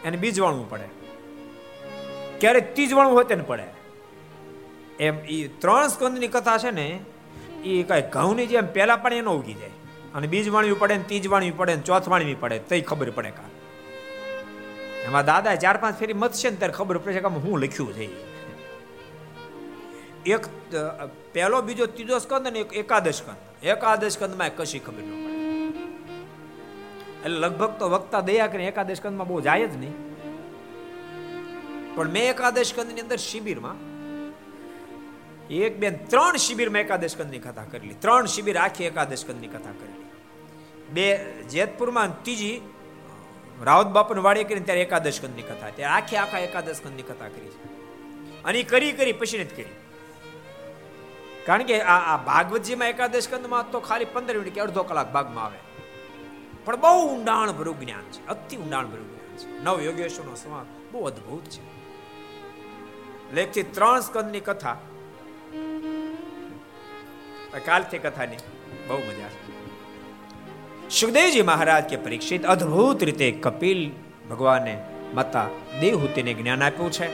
એને 0.04 0.16
બીજ 0.16 0.40
વાણવું 0.40 0.68
પડે. 0.70 0.86
ક્યારેક 2.40 2.74
ત્રીજ 2.74 2.92
વાણવું 2.92 3.16
હોય 3.16 3.24
તેને 3.24 3.42
પડે. 3.42 3.66
એમ 4.98 5.16
એ 5.26 5.48
ત્રણ 5.62 5.88
સ્કંદની 5.88 6.28
કથા 6.28 6.58
છે 6.58 6.70
ને 6.70 6.86
એ 7.64 7.82
કઈ 7.82 8.02
ઘઉંની 8.12 8.46
જેમ 8.46 8.66
પહેલા 8.76 8.96
પણ 8.96 9.12
એનો 9.22 9.32
ઉગી 9.40 9.54
જાય. 9.54 9.74
અને 10.14 10.26
બીજ 10.26 10.48
વાણવી 10.54 10.80
પડે 10.82 10.96
ને 10.96 11.04
ત્રીજ 11.08 11.26
વાણવી 11.28 11.56
પડે 11.60 11.76
ને 11.76 11.82
ચોથ 11.82 12.08
વાણવી 12.08 12.38
પડે 12.42 12.58
તઈ 12.68 12.82
ખબર 12.90 13.10
પડે 13.10 13.30
કા. 13.30 13.50
એમાં 15.06 15.24
દાદા 15.30 15.56
ચાર 15.64 15.76
પાંચ 15.82 15.98
ફેરી 15.98 16.20
મતશે 16.22 16.50
ને 16.50 16.56
ત્યારે 16.56 16.74
ખબર 16.78 16.98
પડે 16.98 17.20
કે 17.24 17.28
હું 17.46 17.56
લખ્યું 17.64 17.94
છે 17.94 18.06
એક 20.34 20.44
પહેલો, 21.32 21.62
બીજો, 21.62 21.86
ત્રીજો 21.86 22.18
સ્કંદ 22.18 22.46
ને 22.52 22.60
એકાદશ 22.80 23.18
સ્કંદ. 23.20 23.40
એકાદશ 23.62 24.14
સ્કંદમાં 24.16 24.50
કશી 24.56 24.80
ખબર 24.86 25.02
ન 25.02 25.10
પડે. 25.24 25.32
એટલે 27.24 27.38
લગભગ 27.42 27.72
તો 27.78 27.88
વક્તા 27.94 28.22
દયા 28.28 28.48
કરીને 28.52 28.70
એકાદશ 28.72 29.00
સ્કંદમાં 29.00 29.28
બહુ 29.28 29.40
જાય 29.48 29.66
જ 29.72 29.76
નહીં. 29.82 29.96
પણ 31.96 32.08
મેં 32.14 32.30
એકાદશ 32.30 32.70
સ્કંદની 32.72 33.04
અંદર 33.04 33.20
શિબિરમાં 33.26 33.76
એક 35.50 35.78
બેન 35.78 35.96
ત્રણ 35.96 36.36
શિબિરમાં 36.36 36.80
એકાદશ 36.80 37.16
કંદની 37.16 37.38
કથા 37.38 37.64
કરેલી. 37.64 37.94
ત્રણ 37.94 38.26
શિબિર 38.26 38.56
આખી 38.56 38.84
એકાદશ 38.84 39.24
કંદની 39.24 39.48
કથા 39.48 39.70
કરેલી. 39.70 40.04
બે, 40.92 41.32
જેતપુરમાં 41.48 42.22
ત્રીજી 42.22 42.60
રાવત 43.62 43.86
બાપુ 43.86 44.22
વાડે 44.22 44.44
કરીને 44.44 44.64
ત્યારે 44.64 44.82
એકાદશ 44.82 45.20
કંદની 45.20 45.42
કથા. 45.42 45.54
ત્યારે 45.54 45.84
આખી 45.84 46.16
આખા 46.16 46.38
એકાદશ 46.38 46.80
કંદની 46.84 47.02
કથા 47.02 47.28
કરી 47.28 47.48
અને 48.44 48.62
કરી 48.62 48.92
કરી, 48.92 49.12
પછી 49.12 49.38
નથી 49.38 49.62
કરી. 49.62 49.74
કારણ 51.46 51.62
કે 51.62 51.80
આ 51.80 52.14
આ 52.14 52.16
ભાગવતજીમાં 52.16 52.88
એકાદશ 52.88 53.28
કંદમાં 53.28 53.70
તો 53.70 53.80
ખાલી 53.80 54.04
પંદર 54.04 54.38
મિનિટ 54.38 54.54
કે 54.54 54.60
અડધો 54.60 54.82
કલાક 54.82 55.12
ભાગમાં 55.12 55.44
આવે. 55.44 55.58
પણ 56.64 56.76
બહુ 56.76 57.16
ઊંડાણ 57.16 57.52
ભર્યું 57.52 57.80
જ્ઞાન 57.80 58.02
છે. 58.02 58.26
અતિ 58.26 58.56
ઊંડાણ 58.56 58.86
ભર્યું 58.86 59.10
જ્ઞાન 59.10 59.36
છે. 59.36 59.64
નવ 59.64 59.82
યોગેશ્વરનો 59.82 60.34
સમાજ 60.34 60.92
બહુ 60.92 61.04
અદ્ભુત 61.04 61.44
છે. 61.44 61.74
લેખથી 63.34 63.62
ત્રણ 63.62 64.00
સ્કંદની 64.00 64.40
કથા 64.40 64.76
કાલથી 67.60 67.98
કથાની 67.98 68.40
બહુ 68.88 68.98
મજા 69.00 69.30
સુખદેવજી 70.90 71.42
મહારાજ 71.42 71.84
કે 71.84 71.96
પરીક્ષિત 71.98 72.42
અદ્ભુત 72.46 73.02
રીતે 73.02 73.28
કપિલ 73.40 73.80
ભગવાને 74.30 74.74
માતા 75.14 75.46
દેવહૂતિને 75.80 76.32
જ્ઞાન 76.34 76.62
આપ્યું 76.62 76.90
છે 76.90 77.08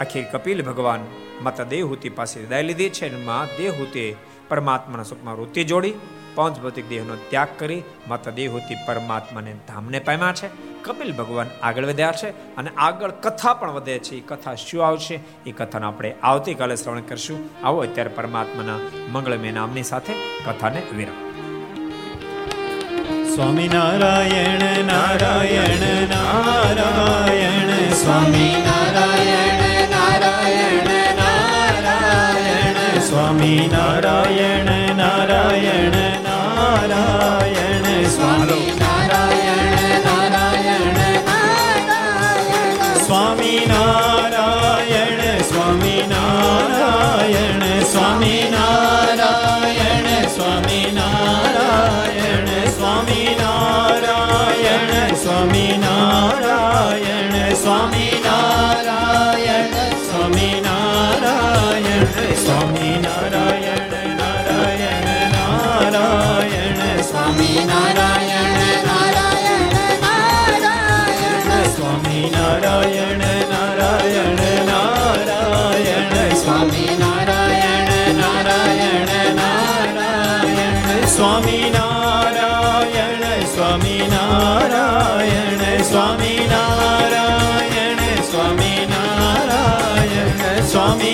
આખી 0.00 0.24
કપિલ 0.32 0.62
ભગવાન 0.62 1.02
માતા 1.42 1.66
દેવહૂતિ 1.66 2.10
પાસે 2.10 2.36
વિદાય 2.40 2.62
લીધી 2.62 2.90
છે 2.90 3.06
અને 3.06 3.20
મા 3.24 3.42
દેવહૂતિ 3.58 4.04
પરમાત્માના 4.48 5.04
સુખમાં 5.04 5.36
વૃત્તિ 5.36 5.64
જોડી 5.64 5.94
પાંચ 6.34 6.60
ભૌતિક 6.60 6.88
દેહનો 6.88 7.14
ત્યાગ 7.14 7.48
કરી 7.58 7.82
માતા 8.08 8.30
દેહોથી 8.30 8.76
પરમાત્માને 8.86 9.52
ધામને 9.68 9.98
પામ્યા 9.98 10.32
છે. 10.32 10.48
કપિલ 10.82 11.12
ભગવાન 11.12 11.46
આગળ 11.62 11.86
વધ્યા 11.86 12.12
છે 12.12 12.56
અને 12.56 12.70
આગળ 12.76 13.10
કથા 13.10 13.54
પણ 13.54 13.70
વધે 13.70 13.98
છે. 13.98 14.14
એ 14.14 14.20
કથા 14.20 14.54
શું 14.54 14.86
આવશે? 14.86 15.20
એ 15.46 15.52
કથાનો 15.52 15.88
આપણે 15.88 16.14
આવતીકાલે 16.22 16.76
શ્રવણ 16.76 17.00
કરશું. 17.00 17.66
આવો 17.66 17.82
અત્યારે 17.82 18.10
પરમાત્માના 18.10 18.76
મંગળમય 19.12 19.50
નામની 19.50 19.82
સાથે 19.82 20.12
કથાને 20.46 20.82
વિરામ. 20.96 21.32
સ્વામી 23.34 23.68
નારાયણ 23.68 24.84
નારાયણ 24.84 26.08
નારાયણ, 26.08 27.92
સ્વામી 27.92 28.64
નારાયણ 28.64 29.88
નારાયણ 29.90 31.16
નારાયણ, 31.16 33.00
સ્વામી 33.00 33.70
નારાયણ 33.72 34.96
નારાયણ 34.96 36.01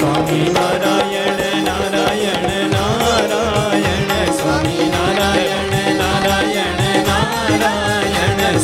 Swami 0.00 0.50
Narayana 0.54 1.19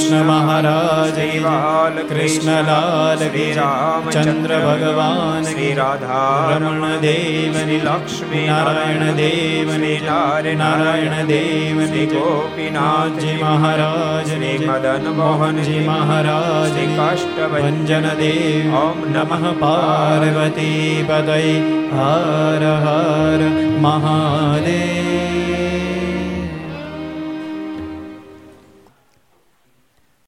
કૃષ્ણ 0.00 0.22
મહારાજ 0.24 1.18
લાલ 1.38 1.96
કૃષ્ણ 2.02 2.68
લાલ 2.68 3.22
શ્રી 3.22 3.48
ચંદ્ર 4.14 4.52
ભગવાન 4.62 5.48
શ્રી 5.48 5.72
રાધા 5.74 6.20
રમણ 6.52 6.94
દેવની 7.02 7.80
લક્ષ્મી 7.80 8.44
નારાયણ 8.46 9.18
દેવની 9.18 9.98
નારાયણ 10.56 11.28
દેવની 11.28 12.06
ગોપીનાથજી 12.06 13.34
મહારાજ 13.42 14.30
શ્રી 14.30 14.54
મદન 14.60 15.10
મોહનજી 15.18 15.82
મહારાજ 15.86 16.78
કાષ્ટભન 16.94 18.08
દેવ 18.18 18.78
ઓમ 18.78 19.04
નમઃ 19.10 19.50
પાર્વતી 19.60 21.04
પદય 21.04 21.42
હર 21.92 22.72
હર 22.80 23.52
મહાદેવ 23.78 24.89